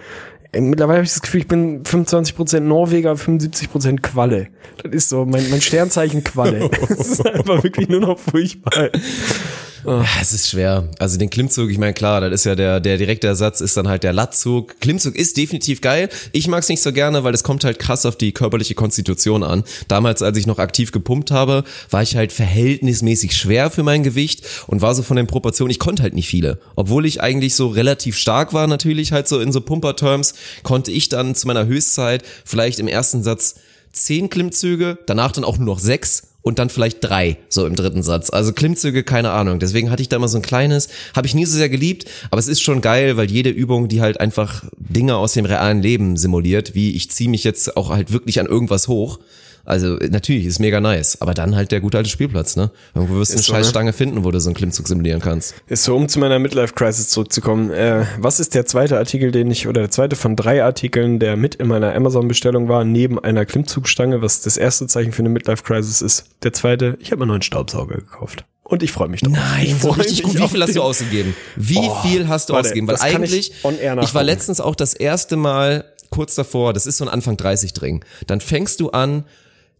ey, 0.51 0.59
mittlerweile 0.61 0.97
habe 0.97 1.05
ich 1.05 1.13
das 1.13 1.21
Gefühl, 1.21 1.41
ich 1.41 1.47
bin 1.47 1.83
25% 1.83 2.61
Norweger, 2.61 3.13
75% 3.13 4.01
Qualle. 4.01 4.47
Das 4.81 4.91
ist 4.91 5.09
so 5.09 5.25
mein, 5.25 5.49
mein 5.51 5.61
Sternzeichen 5.61 6.23
Qualle. 6.23 6.69
Das 6.89 7.07
ist 7.07 7.25
einfach 7.25 7.63
wirklich 7.63 7.89
nur 7.89 7.99
noch 8.01 8.19
furchtbar. 8.19 8.89
Ja, 9.86 10.05
es 10.21 10.31
ist 10.31 10.49
schwer. 10.49 10.89
Also 10.99 11.17
den 11.17 11.29
Klimmzug, 11.29 11.69
ich 11.69 11.77
meine, 11.77 11.93
klar, 11.93 12.21
das 12.21 12.31
ist 12.31 12.45
ja 12.45 12.55
der, 12.55 12.79
der 12.79 12.97
direkte 12.97 13.27
Ersatz 13.27 13.59
ist 13.59 13.75
dann 13.75 13.88
halt 13.88 14.03
der 14.03 14.13
Lattzug. 14.13 14.79
Klimmzug 14.79 15.15
ist 15.15 15.36
definitiv 15.36 15.81
geil. 15.81 16.09
Ich 16.31 16.47
mag 16.47 16.61
es 16.61 16.69
nicht 16.69 16.81
so 16.81 16.93
gerne, 16.93 17.23
weil 17.23 17.34
es 17.34 17.43
kommt 17.43 17.63
halt 17.65 17.79
krass 17.79 18.05
auf 18.05 18.15
die 18.15 18.31
körperliche 18.31 18.75
Konstitution 18.75 19.43
an. 19.43 19.63
Damals, 19.89 20.21
als 20.21 20.38
ich 20.38 20.47
noch 20.47 20.59
aktiv 20.59 20.91
gepumpt 20.91 21.31
habe, 21.31 21.63
war 21.89 22.01
ich 22.01 22.15
halt 22.15 22.31
verhältnismäßig 22.31 23.36
schwer 23.36 23.69
für 23.69 23.84
mein 23.84 24.03
Gewicht 24.03 24.45
und 24.67 24.81
war 24.81 24.95
so 24.95 25.03
von 25.03 25.17
den 25.17 25.27
Proportionen, 25.27 25.71
ich 25.71 25.79
konnte 25.79 26.03
halt 26.03 26.13
nicht 26.13 26.29
viele. 26.29 26.59
Obwohl 26.75 27.05
ich 27.05 27.21
eigentlich 27.21 27.55
so 27.55 27.67
relativ 27.67 28.17
stark 28.17 28.53
war, 28.53 28.67
natürlich 28.67 29.11
halt 29.11 29.27
so 29.27 29.39
in 29.39 29.51
so 29.51 29.59
Pumper-Terms, 29.59 30.34
konnte 30.63 30.91
ich 30.91 31.09
dann 31.09 31.36
zu 31.36 31.47
meiner 31.47 31.65
Höchstzeit 31.65 32.23
vielleicht 32.45 32.79
im 32.79 32.88
ersten 32.88 33.23
Satz 33.23 33.55
zehn 33.91 34.29
Klimmzüge, 34.29 34.97
danach 35.05 35.31
dann 35.31 35.43
auch 35.43 35.57
nur 35.57 35.67
noch 35.67 35.79
sechs 35.79 36.32
und 36.43 36.59
dann 36.59 36.69
vielleicht 36.69 37.03
drei, 37.03 37.37
so 37.49 37.65
im 37.65 37.75
dritten 37.75 38.03
Satz. 38.03 38.29
Also 38.29 38.53
Klimmzüge, 38.53 39.03
keine 39.03 39.31
Ahnung. 39.31 39.59
Deswegen 39.59 39.89
hatte 39.89 40.01
ich 40.01 40.09
da 40.09 40.19
mal 40.19 40.27
so 40.27 40.37
ein 40.37 40.43
kleines, 40.43 40.89
habe 41.15 41.25
ich 41.25 41.33
nie 41.33 41.45
so 41.45 41.57
sehr 41.57 41.69
geliebt, 41.69 42.05
aber 42.29 42.39
es 42.39 42.47
ist 42.47 42.61
schon 42.61 42.81
geil, 42.81 43.17
weil 43.17 43.31
jede 43.31 43.49
Übung, 43.49 43.87
die 43.87 44.01
halt 44.01 44.19
einfach 44.19 44.63
Dinge 44.77 45.15
aus 45.15 45.33
dem 45.33 45.45
realen 45.45 45.81
Leben 45.81 46.17
simuliert, 46.17 46.75
wie 46.75 46.91
ich 46.91 47.09
ziehe 47.09 47.29
mich 47.29 47.43
jetzt 47.43 47.75
auch 47.75 47.89
halt 47.89 48.11
wirklich 48.11 48.39
an 48.39 48.45
irgendwas 48.45 48.87
hoch. 48.87 49.19
Also 49.66 49.95
natürlich, 50.09 50.45
ist 50.45 50.59
mega 50.59 50.82
nice. 50.82 51.22
Aber 51.22 51.34
dann 51.34 51.55
halt 51.55 51.72
der 51.72 51.80
gute 51.80 51.97
alte 51.97 52.09
Spielplatz, 52.09 52.55
ne? 52.55 52.72
Irgendwo 52.93 53.16
wirst 53.16 53.32
du 53.32 53.36
eine 53.36 53.43
so, 53.43 53.53
ne? 53.53 53.59
scheiß 53.59 53.70
Stange 53.70 53.93
finden, 53.93 54.24
wo 54.26 54.32
du 54.32 54.39
so 54.39 54.49
einen 54.49 54.55
Klimmzug 54.55 54.88
simulieren 54.88 55.22
kannst. 55.22 55.55
Ist 55.68 55.84
so, 55.86 55.95
um 55.95 56.09
zu 56.09 56.20
meiner 56.20 56.38
Midlife-Crisis 56.39 57.09
zurückzukommen. 57.09 57.72
Äh, 57.72 58.05
was 58.18 58.39
ist 58.41 58.55
der 58.55 58.66
zweite 58.66 58.97
Artikel, 58.97 59.32
den 59.32 59.49
ich, 59.51 59.68
oder 59.68 59.82
der 59.82 59.91
zweite 59.91 60.16
von 60.16 60.36
drei 60.36 60.64
Artikeln, 60.64 61.20
der 61.20 61.38
mit 61.38 61.55
in 61.55 61.68
meiner 61.68 61.95
Amazon-Bestellung 61.95 62.68
war, 62.68 62.84
neben 62.84 63.20
einer 63.20 63.45
Klimmzugstange, 63.45 64.22
was 64.22 64.41
das 64.41 64.57
erste 64.57 64.88
Zeichen 64.88 65.14
für 65.14 65.22
eine 65.22 65.30
Midlife-Crisis 65.30 66.01
ist? 66.01 66.26
Der 66.43 66.51
zweite, 66.51 66.97
ich 66.99 67.11
habe 67.11 67.20
mir 67.20 67.24
einen 67.24 67.30
neuen 67.30 67.41
Staubsauger 67.41 67.95
gekauft. 67.95 68.45
Und 68.64 68.82
ich 68.82 68.91
freue 68.91 69.07
mich 69.07 69.22
drauf. 69.22 69.34
ich 69.61 69.70
Nein, 69.70 69.78
so 69.80 69.89
richtig 69.91 70.24
gut. 70.24 70.38
Wie 70.39 70.47
viel 70.47 70.61
hast 70.61 70.76
du 70.76 70.82
ausgegeben? 70.82 71.36
Wie 71.55 71.78
Oh, 71.78 71.95
viel 72.01 72.28
hast 72.28 72.49
du 72.49 72.53
warte, 72.53 72.68
ausgegeben? 72.68 72.88
Weil 72.88 72.95
ich 72.95 73.01
eigentlich, 73.01 73.53
air 73.82 73.97
ich 74.01 74.14
war 74.16 74.24
letztens 74.24 74.59
auch 74.61 74.76
das 74.76 74.93
erste 74.93 75.36
Mal 75.36 75.86
kurz 76.09 76.36
davor, 76.36 76.74
das 76.74 76.86
ist 76.86 76.97
so 76.97 77.05
ein 77.05 77.09
Anfang 77.09 77.38
30 77.38 77.74
Dring. 77.74 78.05
Dann 78.28 78.39
fängst 78.39 78.80
du 78.80 78.89
an, 78.91 79.26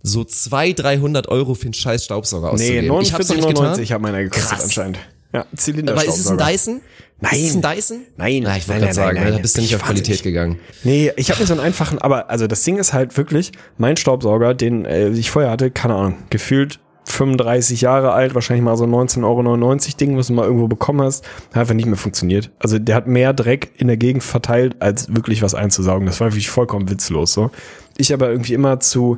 so 0.04 0.24
200, 0.24 0.80
300 0.84 1.28
Euro 1.30 1.54
für 1.56 1.64
einen 1.66 1.74
scheiß 1.74 2.04
Staubsauger 2.06 2.48
Nee, 2.48 2.54
auszugeben. 2.90 3.02
ich 3.02 3.14
hab's 3.14 3.30
nicht 3.30 3.42
49,99 3.44 3.78
getan. 3.78 3.90
hat 3.96 4.02
meiner 4.02 4.24
gekostet 4.24 4.50
Krass. 4.50 4.64
anscheinend. 4.66 5.00
Ja, 5.34 5.46
Zylinder 5.56 5.94
Aber 5.94 6.06
ist 6.06 6.20
es 6.20 6.28
ein 6.28 6.38
Dyson? 6.38 6.82
Nein. 7.20 7.34
Ist 7.34 7.50
es 7.50 7.56
ein 7.56 7.62
Dyson? 7.62 7.98
Nein. 8.18 8.44
Ja, 8.44 8.56
ich 8.58 8.68
Nein, 8.68 8.68
wollte 8.68 8.82
gerade 8.82 8.94
sagen, 8.94 9.16
nein, 9.16 9.24
ne, 9.24 9.30
nein. 9.32 9.38
da 9.38 9.42
bist 9.42 9.58
du 9.58 9.62
nicht 9.62 9.72
Ich 9.72 9.76
auf 9.78 9.84
Qualität 9.84 10.10
nicht. 10.10 10.24
gegangen. 10.24 10.60
Nee, 10.84 11.12
ich 11.16 11.32
habe 11.32 11.40
mir 11.40 11.48
so 11.48 11.54
einen 11.54 11.62
einfachen, 11.62 11.98
aber 12.00 12.30
also 12.30 12.46
das 12.48 12.64
Ding 12.64 12.78
ist 12.78 12.94
halt 12.94 13.16
wirklich, 13.18 13.52
mein 13.78 13.98
Staubsauger, 13.98 14.54
den 14.54 14.86
äh, 14.86 15.10
ich 15.10 15.32
vorher 15.32 15.50
hatte, 15.50 15.72
keine 15.72 15.96
Ahnung, 15.96 16.18
gefühlt 16.30 16.80
35 17.06 17.82
Jahre 17.82 18.12
alt, 18.12 18.36
wahrscheinlich 18.36 18.64
mal 18.64 18.78
so 18.78 18.86
19,99 18.86 19.24
Euro 19.24 19.98
Ding, 20.00 20.18
was 20.18 20.28
du 20.28 20.34
mal 20.34 20.46
irgendwo 20.46 20.68
bekommen 20.68 21.02
hast, 21.02 21.26
hat 21.52 21.58
einfach 21.58 21.74
nicht 21.74 21.86
mehr 21.86 21.98
funktioniert. 21.98 22.52
Also 22.60 22.78
der 22.80 22.96
hat 22.96 23.08
mehr 23.08 23.34
Dreck 23.34 23.72
in 23.78 23.88
der 23.88 23.98
Gegend 23.98 24.24
verteilt, 24.24 24.76
als 24.82 25.14
wirklich 25.14 25.42
was 25.42 25.54
einzusaugen. 25.56 26.06
Das 26.06 26.20
war 26.20 26.28
wirklich 26.28 26.50
vollkommen 26.50 26.90
witzlos 26.90 27.34
so. 27.34 27.52
Ich 27.98 28.14
aber 28.14 28.30
irgendwie 28.30 28.54
immer 28.54 28.80
zu, 28.80 29.18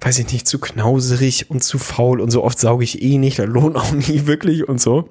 weiß 0.00 0.18
ich 0.20 0.32
nicht, 0.32 0.46
zu 0.46 0.58
knauserig 0.58 1.50
und 1.50 1.62
zu 1.62 1.78
faul 1.78 2.20
und 2.20 2.30
so 2.30 2.44
oft 2.44 2.58
sauge 2.58 2.84
ich 2.84 3.02
eh 3.02 3.18
nicht, 3.18 3.38
da 3.38 3.44
lohnt 3.44 3.76
auch 3.76 3.92
nie 4.08 4.26
wirklich 4.26 4.68
und 4.68 4.80
so. 4.80 5.08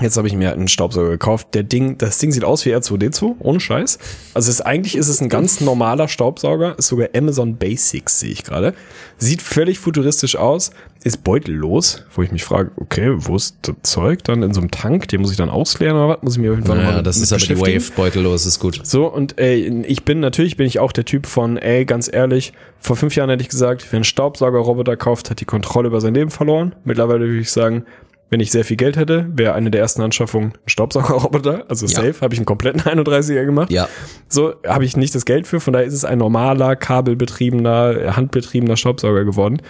Jetzt 0.00 0.16
habe 0.16 0.26
ich 0.26 0.34
mir 0.34 0.52
einen 0.52 0.68
Staubsauger 0.68 1.10
gekauft. 1.10 1.48
Der 1.52 1.64
Ding, 1.64 1.98
das 1.98 2.16
Ding 2.16 2.32
sieht 2.32 2.44
aus 2.44 2.64
wie 2.64 2.74
R2D2, 2.74 3.34
ohne 3.40 3.60
Scheiß. 3.60 3.98
Also 4.32 4.48
es 4.48 4.56
ist, 4.56 4.60
eigentlich 4.62 4.96
ist 4.96 5.08
es 5.08 5.20
ein 5.20 5.28
ganz 5.28 5.60
normaler 5.60 6.08
Staubsauger, 6.08 6.78
ist 6.78 6.88
sogar 6.88 7.08
Amazon 7.14 7.56
Basics, 7.56 8.20
sehe 8.20 8.30
ich 8.30 8.42
gerade. 8.42 8.72
Sieht 9.18 9.42
völlig 9.42 9.78
futuristisch 9.78 10.36
aus, 10.36 10.70
ist 11.04 11.22
beutellos, 11.22 12.04
wo 12.14 12.22
ich 12.22 12.32
mich 12.32 12.42
frage, 12.42 12.70
okay, 12.76 13.12
wo 13.16 13.36
ist 13.36 13.56
das 13.62 13.74
Zeug 13.82 14.24
dann 14.24 14.42
in 14.42 14.54
so 14.54 14.60
einem 14.60 14.70
Tank? 14.70 15.08
Den 15.08 15.20
muss 15.20 15.30
ich 15.30 15.36
dann 15.36 15.50
ausleeren 15.50 15.96
oder 15.96 16.08
was? 16.08 16.22
Muss 16.22 16.36
ich 16.36 16.40
mir 16.40 16.52
auf 16.52 16.56
jeden 16.56 16.66
Fall 16.66 16.76
Naja, 16.76 16.88
nochmal 16.88 17.02
das 17.02 17.18
ist 17.18 17.30
aber 17.30 17.44
die. 17.44 17.60
Wave 17.60 17.92
beutellos, 17.94 18.46
ist 18.46 18.60
gut. 18.60 18.80
So, 18.84 19.06
und 19.06 19.38
ey, 19.38 19.84
ich 19.86 20.04
bin, 20.04 20.20
natürlich 20.20 20.56
bin 20.56 20.66
ich 20.66 20.78
auch 20.78 20.92
der 20.92 21.04
Typ 21.04 21.26
von, 21.26 21.58
ey, 21.58 21.84
ganz 21.84 22.10
ehrlich, 22.10 22.54
vor 22.80 22.96
fünf 22.96 23.14
Jahren 23.14 23.28
hätte 23.28 23.42
ich 23.42 23.50
gesagt, 23.50 23.86
wer 23.90 23.98
einen 23.98 24.04
Staubsaugerroboter 24.04 24.96
kauft, 24.96 25.28
hat 25.28 25.40
die 25.40 25.44
Kontrolle 25.44 25.88
über 25.88 26.00
sein 26.00 26.14
Leben 26.14 26.30
verloren. 26.30 26.74
Mittlerweile 26.84 27.26
würde 27.26 27.40
ich 27.40 27.50
sagen, 27.50 27.84
wenn 28.32 28.40
ich 28.40 28.50
sehr 28.50 28.64
viel 28.64 28.78
Geld 28.78 28.96
hätte, 28.96 29.26
wäre 29.34 29.52
eine 29.52 29.70
der 29.70 29.82
ersten 29.82 30.00
Anschaffungen 30.00 30.52
ein 30.54 30.68
Staubsaugerroboter. 30.68 31.66
Also 31.68 31.84
Ja. 31.86 31.96
safe, 32.00 32.22
habe 32.22 32.32
ich 32.32 32.40
einen 32.40 32.46
kompletten 32.46 32.80
31er 33.04 33.44
gemacht. 33.44 33.70
Ja. 33.70 33.88
So 34.28 34.54
habe 34.66 34.86
ich 34.86 34.96
nicht 34.96 35.14
das 35.14 35.26
Geld 35.26 35.46
für, 35.46 35.60
von 35.60 35.74
daher 35.74 35.86
ist 35.86 35.92
es 35.92 36.06
ein 36.06 36.16
normaler, 36.16 36.74
kabelbetriebener, 36.74 38.16
handbetriebener 38.16 38.76
Staubsauger 38.78 39.24
geworden. 39.24 39.60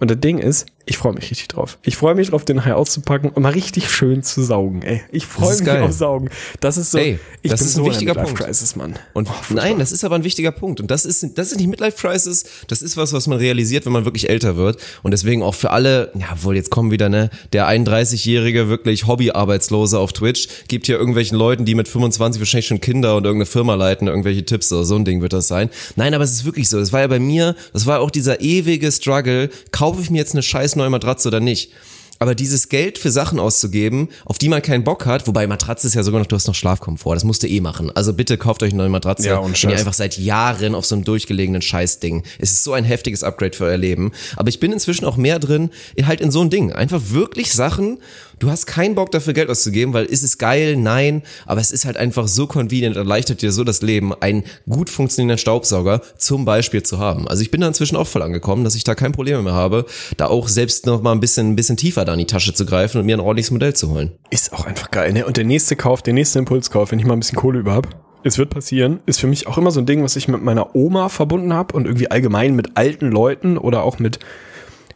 Und 0.00 0.10
das 0.10 0.20
Ding 0.20 0.38
ist, 0.38 0.66
ich 0.86 0.98
freue 0.98 1.14
mich 1.14 1.30
richtig 1.30 1.48
drauf. 1.48 1.78
Ich 1.82 1.96
freue 1.96 2.14
mich 2.14 2.28
drauf, 2.28 2.44
den 2.44 2.56
nachher 2.56 2.76
auszupacken 2.76 3.30
und 3.30 3.42
mal 3.42 3.52
richtig 3.52 3.90
schön 3.90 4.22
zu 4.22 4.42
saugen, 4.42 4.82
ey. 4.82 5.02
Ich 5.12 5.26
freue 5.26 5.54
mich 5.54 5.64
geil. 5.64 5.82
auf 5.82 5.92
Saugen. 5.92 6.28
Das 6.60 6.76
ist 6.76 6.90
so, 6.90 6.98
Ey, 6.98 7.18
ich 7.42 7.50
das 7.50 7.60
bin 7.60 7.68
ist 7.68 7.76
ein 7.76 7.84
so 7.84 7.90
wichtiger 7.90 8.14
Punkt. 8.14 8.34
Crisis, 8.36 8.76
Mann. 8.76 8.94
Und 9.14 9.28
nein, 9.48 9.78
das 9.78 9.92
ist 9.92 10.04
aber 10.04 10.16
ein 10.16 10.24
wichtiger 10.24 10.52
Punkt. 10.52 10.80
Und 10.80 10.90
das 10.90 11.06
ist, 11.06 11.26
das 11.38 11.52
ist 11.52 11.58
nicht 11.58 11.68
Midlife 11.68 11.96
Crisis. 11.96 12.44
Das 12.68 12.82
ist 12.82 12.98
was, 12.98 13.14
was 13.14 13.26
man 13.26 13.38
realisiert, 13.38 13.86
wenn 13.86 13.92
man 13.92 14.04
wirklich 14.04 14.28
älter 14.28 14.56
wird. 14.56 14.78
Und 15.02 15.12
deswegen 15.12 15.42
auch 15.42 15.54
für 15.54 15.70
alle, 15.70 16.12
ja, 16.14 16.42
wohl 16.42 16.54
jetzt 16.54 16.70
kommen 16.70 16.90
wieder, 16.90 17.08
ne, 17.08 17.30
der 17.54 17.66
31-jährige 17.66 18.68
wirklich 18.68 19.06
Hobbyarbeitslose 19.06 19.98
auf 19.98 20.12
Twitch 20.12 20.48
gibt 20.68 20.84
hier 20.86 20.98
irgendwelchen 20.98 21.38
Leuten, 21.38 21.64
die 21.64 21.74
mit 21.74 21.88
25 21.88 22.40
wahrscheinlich 22.40 22.66
schon 22.66 22.80
Kinder 22.80 23.16
und 23.16 23.24
irgendeine 23.24 23.46
Firma 23.46 23.74
leiten, 23.74 24.06
irgendwelche 24.06 24.44
Tipps 24.44 24.70
oder 24.70 24.84
so 24.84 24.96
ein 24.96 25.06
Ding 25.06 25.22
wird 25.22 25.32
das 25.32 25.48
sein. 25.48 25.70
Nein, 25.96 26.12
aber 26.12 26.24
es 26.24 26.32
ist 26.32 26.44
wirklich 26.44 26.68
so. 26.68 26.78
Das 26.78 26.92
war 26.92 27.00
ja 27.00 27.06
bei 27.06 27.18
mir, 27.20 27.56
das 27.72 27.86
war 27.86 28.00
auch 28.00 28.10
dieser 28.10 28.42
ewige 28.42 28.92
Struggle. 28.92 29.48
Kaufe 29.70 30.02
ich 30.02 30.10
mir 30.10 30.18
jetzt 30.18 30.34
eine 30.34 30.42
scheiß 30.42 30.73
neue 30.76 30.90
Matratze 30.90 31.28
oder 31.28 31.40
nicht? 31.40 31.70
Aber 32.18 32.34
dieses 32.34 32.68
Geld 32.68 32.98
für 32.98 33.10
Sachen 33.10 33.40
auszugeben, 33.40 34.08
auf 34.24 34.38
die 34.38 34.48
man 34.48 34.62
keinen 34.62 34.84
Bock 34.84 35.04
hat, 35.06 35.26
wobei 35.26 35.46
Matratze 35.46 35.86
ist 35.86 35.94
ja 35.94 36.02
sogar 36.02 36.20
noch, 36.20 36.26
du 36.26 36.36
hast 36.36 36.46
noch 36.46 36.54
Schlafkomfort, 36.54 37.16
das 37.16 37.24
musst 37.24 37.42
du 37.42 37.48
eh 37.48 37.60
machen. 37.60 37.90
Also 37.94 38.14
bitte 38.14 38.38
kauft 38.38 38.62
euch 38.62 38.70
eine 38.70 38.78
neue 38.78 38.88
Matratze, 38.88 39.28
Ja, 39.28 39.38
und 39.38 39.60
wenn 39.62 39.70
ihr 39.70 39.78
einfach 39.78 39.92
seit 39.92 40.16
Jahren 40.16 40.74
auf 40.74 40.86
so 40.86 40.94
einem 40.94 41.04
durchgelegenen 41.04 41.60
Scheißding. 41.60 42.22
Es 42.38 42.52
ist 42.52 42.64
so 42.64 42.72
ein 42.72 42.84
heftiges 42.84 43.24
Upgrade 43.24 43.56
für 43.56 43.64
euer 43.64 43.76
Leben. 43.76 44.12
Aber 44.36 44.48
ich 44.48 44.60
bin 44.60 44.72
inzwischen 44.72 45.04
auch 45.04 45.16
mehr 45.16 45.38
drin, 45.38 45.70
halt 46.02 46.20
in 46.20 46.30
so 46.30 46.40
ein 46.40 46.50
Ding. 46.50 46.72
Einfach 46.72 47.02
wirklich 47.10 47.52
Sachen, 47.52 47.98
du 48.38 48.50
hast 48.50 48.66
keinen 48.66 48.94
Bock 48.94 49.10
dafür 49.10 49.32
Geld 49.32 49.50
auszugeben, 49.50 49.94
weil 49.94 50.04
ist 50.06 50.22
es 50.22 50.38
geil? 50.38 50.76
Nein. 50.76 51.22
Aber 51.46 51.60
es 51.60 51.70
ist 51.70 51.84
halt 51.84 51.96
einfach 51.96 52.28
so 52.28 52.46
convenient, 52.46 52.96
erleichtert 52.96 53.42
dir 53.42 53.52
so 53.52 53.64
das 53.64 53.82
Leben, 53.82 54.12
einen 54.14 54.44
gut 54.68 54.90
funktionierenden 54.90 55.38
Staubsauger 55.38 56.02
zum 56.18 56.44
Beispiel 56.44 56.82
zu 56.82 56.98
haben. 56.98 57.28
Also 57.28 57.42
ich 57.42 57.50
bin 57.50 57.60
da 57.60 57.68
inzwischen 57.68 57.96
auch 57.96 58.06
voll 58.06 58.22
angekommen, 58.22 58.64
dass 58.64 58.74
ich 58.74 58.84
da 58.84 58.94
kein 58.94 59.12
Problem 59.12 59.44
mehr 59.44 59.54
habe, 59.54 59.86
da 60.16 60.26
auch 60.26 60.48
selbst 60.48 60.86
noch 60.86 61.02
mal 61.02 61.12
ein 61.12 61.20
bisschen, 61.20 61.50
ein 61.50 61.56
bisschen 61.56 61.76
tiefer 61.76 62.04
da 62.04 62.12
in 62.12 62.18
die 62.18 62.26
Tasche 62.26 62.54
zu 62.54 62.66
greifen 62.66 62.98
und 62.98 63.06
mir 63.06 63.16
ein 63.16 63.20
ordentliches 63.20 63.50
Modell 63.50 63.74
zu 63.74 63.90
holen. 63.90 64.12
Ist 64.30 64.52
auch 64.52 64.66
einfach 64.66 64.90
geil, 64.90 65.12
ne? 65.12 65.26
Und 65.26 65.36
der 65.36 65.44
nächste 65.44 65.76
Kauf, 65.76 66.02
der 66.02 66.14
nächste 66.14 66.38
Impulskauf, 66.38 66.92
wenn 66.92 66.98
ich 66.98 67.04
mal 67.04 67.14
ein 67.14 67.20
bisschen 67.20 67.38
Kohle 67.38 67.58
über 67.58 67.72
hab, 67.72 67.88
es 68.24 68.38
wird 68.38 68.50
passieren, 68.50 69.00
ist 69.04 69.20
für 69.20 69.26
mich 69.26 69.46
auch 69.46 69.58
immer 69.58 69.70
so 69.70 69.80
ein 69.80 69.86
Ding, 69.86 70.02
was 70.02 70.16
ich 70.16 70.28
mit 70.28 70.42
meiner 70.42 70.74
Oma 70.74 71.10
verbunden 71.10 71.52
habe 71.52 71.76
und 71.76 71.84
irgendwie 71.84 72.10
allgemein 72.10 72.56
mit 72.56 72.76
alten 72.76 73.10
Leuten 73.10 73.58
oder 73.58 73.82
auch 73.82 73.98
mit 73.98 74.18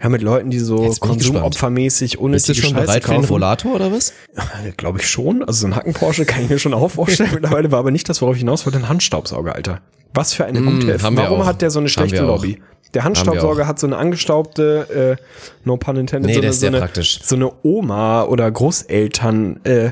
ja, 0.02 0.08
mit 0.08 0.22
Leuten, 0.22 0.50
die 0.50 0.58
so 0.60 0.94
konsumopfermäßig 1.00 2.12
Bist 2.12 2.22
unnötige 2.22 2.54
du 2.54 2.60
schon 2.60 2.70
Scheiße 2.70 2.86
bereit 2.86 3.04
für 3.04 3.10
den 3.10 3.20
kaufen. 3.22 3.32
Rollator 3.32 3.74
oder 3.74 3.92
was? 3.92 4.12
Glaube 4.76 4.98
ich 5.00 5.08
schon. 5.08 5.42
Also 5.42 5.62
so 5.62 5.66
ein 5.66 5.76
Hacken-Porsche 5.76 6.24
kann 6.24 6.42
ich 6.44 6.50
mir 6.50 6.58
schon 6.58 6.74
auch 6.74 6.88
vorstellen. 6.88 7.30
Mittlerweile 7.34 7.72
war 7.72 7.80
aber 7.80 7.90
nicht 7.90 8.08
das, 8.08 8.22
worauf 8.22 8.34
ich 8.36 8.40
hinaus 8.40 8.64
wollte, 8.66 8.78
ein 8.78 8.88
Handstaubsauger, 8.88 9.54
Alter. 9.54 9.80
Was 10.14 10.32
für 10.32 10.44
eine 10.44 10.62
gute 10.62 10.86
Mm, 10.98 11.02
haben 11.02 11.16
wir 11.16 11.24
Warum 11.24 11.44
hat 11.44 11.60
der 11.62 11.70
so 11.70 11.80
eine 11.80 11.88
schlechte. 11.88 12.22
Lobby? 12.22 12.60
Der 12.94 13.04
Handstaubsauger 13.04 13.66
hat 13.66 13.78
so 13.78 13.86
eine 13.86 13.98
angestaubte, 13.98 15.16
äh, 15.20 15.22
no 15.64 15.76
pun 15.76 15.96
intended, 15.96 16.28
Nee, 16.28 16.34
so, 16.34 16.40
der 16.40 16.48
eine, 16.48 16.50
ist 16.50 16.56
so, 16.56 16.60
sehr 16.60 16.68
eine, 16.70 16.78
praktisch. 16.78 17.20
so 17.22 17.36
eine 17.36 17.52
Oma 17.62 18.22
oder 18.22 18.50
Großeltern 18.50 19.60
äh, 19.64 19.90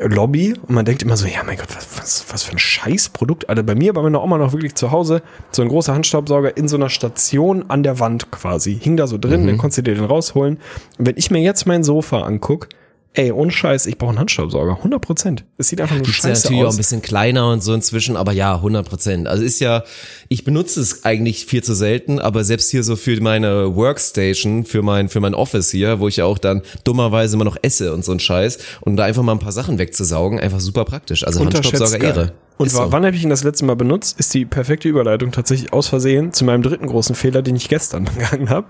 Lobby 0.00 0.54
und 0.54 0.70
man 0.70 0.84
denkt 0.84 1.02
immer 1.02 1.16
so, 1.16 1.26
ja 1.26 1.42
mein 1.44 1.56
Gott, 1.56 1.68
was, 1.74 1.98
was, 1.98 2.24
was 2.32 2.42
für 2.44 2.52
ein 2.52 2.58
Scheißprodukt. 2.58 3.48
Alter, 3.48 3.62
bei 3.62 3.74
mir, 3.74 3.92
bei 3.92 4.02
meiner 4.02 4.22
Oma 4.22 4.38
noch 4.38 4.52
wirklich 4.52 4.74
zu 4.74 4.90
Hause, 4.90 5.22
so 5.50 5.62
ein 5.62 5.68
großer 5.68 5.94
Handstaubsauger 5.94 6.56
in 6.56 6.68
so 6.68 6.76
einer 6.76 6.88
Station 6.90 7.64
an 7.68 7.82
der 7.82 7.98
Wand 7.98 8.30
quasi. 8.30 8.78
Hing 8.80 8.96
da 8.96 9.06
so 9.06 9.16
Mhm. 9.16 9.20
drin, 9.22 9.46
dann 9.46 9.58
konntest 9.58 9.78
du 9.78 9.82
dir 9.82 9.94
den 9.94 10.04
rausholen. 10.04 10.58
Und 10.98 11.06
wenn 11.06 11.16
ich 11.16 11.30
mir 11.30 11.40
jetzt 11.40 11.66
mein 11.66 11.82
Sofa 11.82 12.20
anguck, 12.22 12.68
ey, 13.14 13.32
ohne 13.32 13.50
Scheiß, 13.50 13.86
ich 13.86 13.98
brauche 13.98 14.10
einen 14.10 14.20
Handstaubsauger. 14.20 14.76
100 14.76 15.00
Protent. 15.00 15.44
Es 15.58 15.68
sieht 15.68 15.80
einfach 15.80 15.96
nur 15.96 16.04
Gibt's 16.04 16.22
ja 16.22 16.30
scheiße 16.30 16.44
natürlich 16.44 16.62
auch 16.62 16.68
aus. 16.68 16.74
ein 16.74 16.78
bisschen 16.78 17.02
kleiner 17.02 17.50
und 17.50 17.62
so 17.62 17.74
inzwischen, 17.74 18.16
aber 18.16 18.32
ja, 18.32 18.54
100 18.56 18.88
Prozent. 18.88 19.28
Also 19.28 19.42
ist 19.42 19.60
ja, 19.60 19.84
ich 20.28 20.44
benutze 20.44 20.80
es 20.80 21.04
eigentlich 21.04 21.46
viel 21.46 21.62
zu 21.62 21.74
selten, 21.74 22.18
aber 22.18 22.44
selbst 22.44 22.70
hier 22.70 22.84
so 22.84 22.96
für 22.96 23.20
meine 23.20 23.74
Workstation, 23.74 24.64
für 24.64 24.82
mein, 24.82 25.08
für 25.08 25.20
mein 25.20 25.34
Office 25.34 25.70
hier, 25.70 26.00
wo 26.00 26.08
ich 26.08 26.16
ja 26.16 26.24
auch 26.24 26.38
dann 26.38 26.62
dummerweise 26.84 27.36
immer 27.36 27.44
noch 27.44 27.56
esse 27.62 27.92
und 27.92 28.04
so 28.04 28.12
ein 28.12 28.20
Scheiß 28.20 28.58
und 28.80 28.96
da 28.96 29.04
einfach 29.04 29.22
mal 29.22 29.32
ein 29.32 29.40
paar 29.40 29.52
Sachen 29.52 29.78
wegzusaugen, 29.78 30.38
einfach 30.38 30.60
super 30.60 30.84
praktisch. 30.84 31.26
Also 31.26 31.40
Handstaubsauger. 31.40 32.00
Ehre. 32.00 32.32
Und 32.60 32.70
so. 32.70 32.92
wann 32.92 33.06
habe 33.06 33.16
ich 33.16 33.22
ihn 33.22 33.30
das 33.30 33.42
letzte 33.42 33.64
Mal 33.64 33.74
benutzt, 33.74 34.18
ist 34.20 34.34
die 34.34 34.44
perfekte 34.44 34.86
Überleitung 34.86 35.32
tatsächlich 35.32 35.72
aus 35.72 35.88
Versehen 35.88 36.34
zu 36.34 36.44
meinem 36.44 36.62
dritten 36.62 36.86
großen 36.86 37.14
Fehler, 37.14 37.40
den 37.40 37.56
ich 37.56 37.70
gestern 37.70 38.04
begangen 38.14 38.50
habe. 38.50 38.66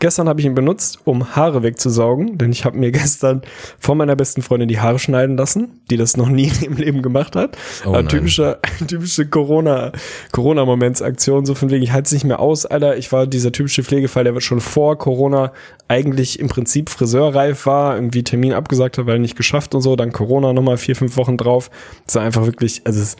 Gestern 0.00 0.28
habe 0.28 0.40
ich 0.40 0.46
ihn 0.46 0.54
benutzt, 0.54 0.98
um 1.04 1.34
Haare 1.34 1.62
wegzusaugen, 1.62 2.36
denn 2.36 2.52
ich 2.52 2.66
habe 2.66 2.76
mir 2.76 2.90
gestern 2.92 3.40
von 3.78 3.96
meiner 3.96 4.16
besten 4.16 4.42
Freundin 4.42 4.68
die 4.68 4.80
Haare 4.80 4.98
schneiden 4.98 5.38
lassen, 5.38 5.80
die 5.90 5.96
das 5.96 6.18
noch 6.18 6.28
nie 6.28 6.52
im 6.62 6.76
Leben 6.76 7.00
gemacht 7.00 7.34
hat. 7.34 7.56
Oh 7.86 7.90
Äh, 7.90 7.92
nein. 7.92 8.08
typische 8.08 8.58
typische 8.86 9.26
Corona 9.26 9.92
Corona 10.30 10.66
Momentsaktion 10.66 11.46
so 11.46 11.54
von 11.54 11.70
wegen 11.70 11.82
ich 11.82 11.92
halte 11.92 12.06
es 12.08 12.12
nicht 12.12 12.24
mehr 12.24 12.38
aus, 12.38 12.66
Alter. 12.66 12.98
Ich 12.98 13.12
war 13.12 13.26
dieser 13.26 13.50
typische 13.50 13.82
Pflegefall, 13.82 14.24
der 14.24 14.38
schon 14.42 14.60
vor 14.60 14.98
Corona 14.98 15.52
eigentlich 15.92 16.40
im 16.40 16.48
Prinzip 16.48 16.88
friseurreif 16.88 17.66
war, 17.66 17.96
irgendwie 17.96 18.24
Termin 18.24 18.54
abgesagt 18.54 18.96
hat, 18.96 19.06
weil 19.06 19.18
nicht 19.18 19.36
geschafft 19.36 19.74
und 19.74 19.82
so, 19.82 19.94
dann 19.94 20.10
Corona 20.10 20.54
nochmal 20.54 20.78
vier, 20.78 20.96
fünf 20.96 21.18
Wochen 21.18 21.36
drauf. 21.36 21.70
Das 22.06 22.14
war 22.14 22.22
einfach 22.22 22.46
wirklich, 22.46 22.80
also 22.84 23.00
es, 23.00 23.16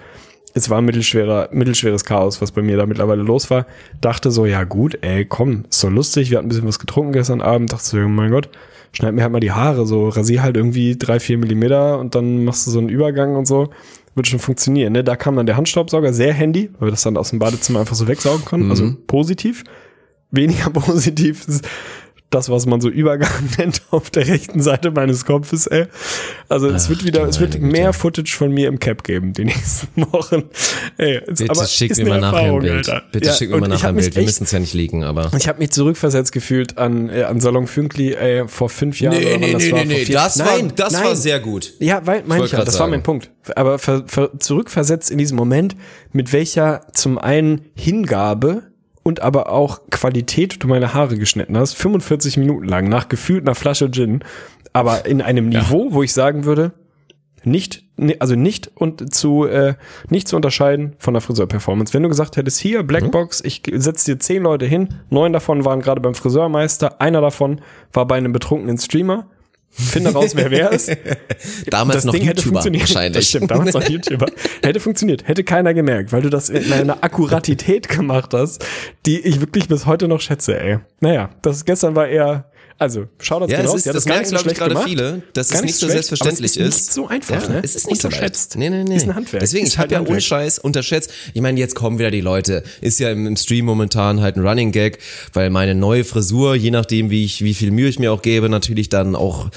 es 0.54 0.70
war 0.70 0.78
ein 0.78 0.86
mittelschwerer, 0.86 1.50
mittelschweres 1.52 2.04
Chaos, 2.04 2.40
was 2.40 2.52
bei 2.52 2.62
mir 2.62 2.78
da 2.78 2.86
mittlerweile 2.86 3.22
los 3.22 3.50
war. 3.50 3.66
Dachte 4.00 4.30
so, 4.30 4.46
ja 4.46 4.64
gut, 4.64 4.98
ey, 5.02 5.26
komm, 5.26 5.64
ist 5.68 5.80
so 5.80 5.90
lustig. 5.90 6.30
Wir 6.30 6.38
hatten 6.38 6.46
ein 6.46 6.48
bisschen 6.48 6.66
was 6.66 6.78
getrunken 6.78 7.12
gestern 7.12 7.42
Abend. 7.42 7.72
Dachte 7.72 7.84
so, 7.84 7.98
oh 7.98 8.08
mein 8.08 8.30
Gott, 8.30 8.48
schneid 8.92 9.14
mir 9.14 9.22
halt 9.22 9.32
mal 9.32 9.40
die 9.40 9.52
Haare 9.52 9.86
so, 9.86 10.08
rasier 10.08 10.42
halt 10.42 10.56
irgendwie 10.56 10.96
drei, 10.96 11.20
vier 11.20 11.36
Millimeter 11.36 11.98
und 11.98 12.14
dann 12.14 12.44
machst 12.44 12.66
du 12.66 12.70
so 12.70 12.78
einen 12.78 12.88
Übergang 12.88 13.36
und 13.36 13.46
so. 13.46 13.68
Wird 14.14 14.26
schon 14.26 14.38
funktionieren, 14.38 14.92
ne? 14.92 15.04
Da 15.04 15.16
kam 15.16 15.36
dann 15.36 15.46
der 15.46 15.56
Handstaubsauger, 15.56 16.12
sehr 16.12 16.32
handy, 16.32 16.70
weil 16.78 16.88
wir 16.88 16.90
das 16.90 17.02
dann 17.02 17.16
aus 17.18 17.30
dem 17.30 17.38
Badezimmer 17.38 17.80
einfach 17.80 17.96
so 17.96 18.08
wegsaugen 18.08 18.44
konnten. 18.44 18.70
Also 18.70 18.94
positiv. 19.06 19.64
Weniger 20.30 20.70
positiv 20.72 21.46
ist 21.48 21.66
das, 22.34 22.48
was 22.48 22.66
man 22.66 22.80
so 22.80 22.88
Übergang 22.88 23.30
nennt 23.58 23.82
auf 23.90 24.10
der 24.10 24.26
rechten 24.28 24.60
Seite 24.60 24.90
meines 24.90 25.24
Kopfes, 25.24 25.66
ey. 25.66 25.86
Also 26.48 26.68
es 26.68 26.86
Ach, 26.86 26.90
wird 26.90 27.04
wieder, 27.04 27.22
es 27.28 27.40
wird 27.40 27.60
mehr 27.60 27.92
Footage 27.92 28.34
von 28.36 28.52
mir 28.52 28.68
im 28.68 28.78
Cap 28.78 29.04
geben 29.04 29.32
die 29.32 29.44
nächsten 29.46 30.02
Wochen. 30.12 30.44
Ey, 30.98 31.20
es, 31.26 31.38
Bitte 31.38 31.66
schick 31.66 31.96
mir 31.98 32.06
mal 32.08 32.20
nachher 32.20 32.52
ein 32.52 32.58
Bild. 32.60 32.88
Alter. 32.88 33.02
Bitte 33.12 33.28
Ja, 33.28 33.34
schick 33.34 33.50
mir 33.50 33.58
mal 33.58 33.68
nachher 33.68 33.88
ein 33.90 33.96
Bild. 33.96 34.14
Wir 34.16 34.22
müssen 34.22 34.44
es 34.44 34.50
ja 34.50 34.58
nicht 34.58 34.74
liegen, 34.74 35.04
aber. 35.04 35.30
ich 35.36 35.48
habe 35.48 35.58
mich 35.58 35.70
zurückversetzt 35.70 36.32
gefühlt 36.32 36.78
an, 36.78 37.08
äh, 37.08 37.22
an 37.24 37.40
Salon 37.40 37.66
Fünkli 37.66 38.14
ey, 38.14 38.48
vor 38.48 38.68
fünf 38.68 39.00
Jahren. 39.00 39.16
oder 39.16 39.40
wann 39.40 39.52
das 39.52 39.70
war, 39.70 39.78
vor 39.78 39.86
vier- 39.86 40.14
das 40.14 40.38
war, 40.38 40.46
Nein, 40.46 40.72
das 40.76 40.92
nein. 40.94 41.04
war 41.04 41.16
sehr 41.16 41.40
gut. 41.40 41.72
Ja, 41.78 42.00
weil, 42.06 42.28
wollte 42.28 42.44
ich 42.46 42.52
ja, 42.52 42.58
das 42.58 42.74
war 42.74 42.78
sagen. 42.80 42.90
mein 42.90 43.02
Punkt. 43.02 43.30
Aber 43.56 43.78
ver, 43.78 44.04
ver, 44.06 44.30
zurückversetzt 44.38 45.10
in 45.10 45.18
diesem 45.18 45.36
Moment, 45.36 45.76
mit 46.12 46.32
welcher 46.32 46.82
zum 46.94 47.18
einen 47.18 47.62
Hingabe 47.74 48.62
und 49.02 49.20
aber 49.20 49.50
auch 49.50 49.80
Qualität 49.90 50.62
du 50.62 50.68
meine 50.68 50.94
Haare 50.94 51.16
geschnitten 51.18 51.56
hast, 51.56 51.74
45 51.74 52.36
Minuten 52.36 52.66
lang, 52.66 52.88
nach 52.88 53.08
gefühlt 53.08 53.42
einer 53.46 53.54
Flasche 53.54 53.90
Gin, 53.90 54.20
aber 54.72 55.06
in 55.06 55.20
einem 55.22 55.48
Niveau, 55.48 55.88
wo 55.90 56.02
ich 56.02 56.12
sagen 56.12 56.44
würde, 56.44 56.72
nicht, 57.44 57.84
ne- 57.96 58.16
also 58.20 58.36
nicht 58.36 58.70
und 58.76 59.12
zu, 59.12 59.44
äh, 59.46 59.74
nicht 60.08 60.28
zu 60.28 60.36
unterscheiden 60.36 60.94
von 60.98 61.14
der 61.14 61.20
Friseur-Performance. 61.20 61.92
Wenn 61.92 62.04
du 62.04 62.08
gesagt 62.08 62.36
hättest, 62.36 62.60
hier, 62.60 62.84
Blackbox, 62.84 63.42
ich 63.44 63.62
setze 63.72 64.12
dir 64.12 64.20
zehn 64.20 64.44
Leute 64.44 64.64
hin, 64.66 64.88
neun 65.10 65.32
davon 65.32 65.64
waren 65.64 65.80
gerade 65.80 66.00
beim 66.00 66.14
Friseurmeister, 66.14 67.00
einer 67.00 67.20
davon 67.20 67.60
war 67.92 68.06
bei 68.06 68.16
einem 68.16 68.32
betrunkenen 68.32 68.78
Streamer, 68.78 69.26
finde 69.72 70.12
raus, 70.12 70.32
wer 70.34 70.50
wer 70.50 70.70
ist. 70.72 70.90
Damals 71.70 72.04
noch 72.04 72.14
YouTuber 72.14 72.60
funktioniert. 72.62 72.84
Das 72.84 72.94
wahrscheinlich. 72.94 73.28
stimmt, 73.28 73.50
damals 73.50 73.74
noch 73.74 73.88
YouTuber. 73.88 74.26
Hätte 74.62 74.80
funktioniert, 74.80 75.26
hätte 75.26 75.44
keiner 75.44 75.74
gemerkt, 75.74 76.12
weil 76.12 76.22
du 76.22 76.28
das 76.28 76.50
in 76.50 76.72
einer 76.72 77.02
Akkuratität 77.02 77.88
gemacht 77.88 78.34
hast, 78.34 78.64
die 79.06 79.20
ich 79.20 79.40
wirklich 79.40 79.68
bis 79.68 79.86
heute 79.86 80.08
noch 80.08 80.20
schätze, 80.20 80.60
ey. 80.60 80.78
Naja, 81.00 81.30
das 81.42 81.64
gestern 81.64 81.96
war 81.96 82.06
eher, 82.06 82.50
also, 82.82 83.06
schau 83.20 83.40
das 83.40 83.50
Ja, 83.50 83.58
genau 83.60 83.74
ist, 83.74 83.86
das 83.86 84.04
gar 84.04 84.14
merken, 84.16 84.30
glaube 84.30 84.50
ich, 84.50 84.56
gerade 84.58 84.70
gemacht. 84.74 84.88
viele, 84.88 85.22
dass 85.32 85.48
Gar 85.48 85.60
es 85.60 85.64
nicht 85.64 85.74
so 85.76 85.86
schlecht, 85.86 85.92
selbstverständlich 86.08 86.58
aber 86.60 86.68
es 86.68 86.74
ist. 86.74 86.80
ist. 86.80 86.86
Nicht 86.88 86.94
so 86.94 87.06
einfach, 87.08 87.42
ja, 87.42 87.48
ne? 87.48 87.60
Es 87.64 87.74
ist 87.76 87.88
nicht 87.88 88.04
Unterschätzt. 88.04 88.52
so 88.52 88.58
leicht. 88.58 88.70
Nee, 88.70 88.76
nee, 88.76 88.84
nee. 88.84 88.96
Ist 88.96 89.04
ein 89.08 89.14
Handwerk. 89.14 89.40
Deswegen, 89.40 89.66
Ist 89.66 89.72
ich 89.72 89.78
halt 89.78 89.92
habe 89.92 90.04
ja 90.04 90.10
ohne. 90.10 90.20
Scheiß 90.20 90.58
unterschätzt. 90.58 91.10
Ich 91.32 91.40
meine, 91.40 91.58
jetzt 91.58 91.74
kommen 91.74 91.98
wieder 91.98 92.10
die 92.10 92.20
Leute. 92.20 92.62
Ist 92.80 93.00
ja 93.00 93.10
im, 93.10 93.26
im 93.26 93.36
Stream 93.36 93.64
momentan 93.64 94.20
halt 94.20 94.36
ein 94.36 94.46
Running 94.46 94.72
Gag, 94.72 94.98
weil 95.32 95.50
meine 95.50 95.74
neue 95.74 96.04
Frisur, 96.04 96.54
je 96.54 96.70
nachdem, 96.70 97.10
wie 97.10 97.24
ich, 97.24 97.42
wie 97.42 97.54
viel 97.54 97.70
Mühe 97.70 97.88
ich 97.88 97.98
mir 97.98 98.12
auch 98.12 98.22
gebe, 98.22 98.48
natürlich 98.48 98.88
dann 98.88 99.14
auch 99.16 99.48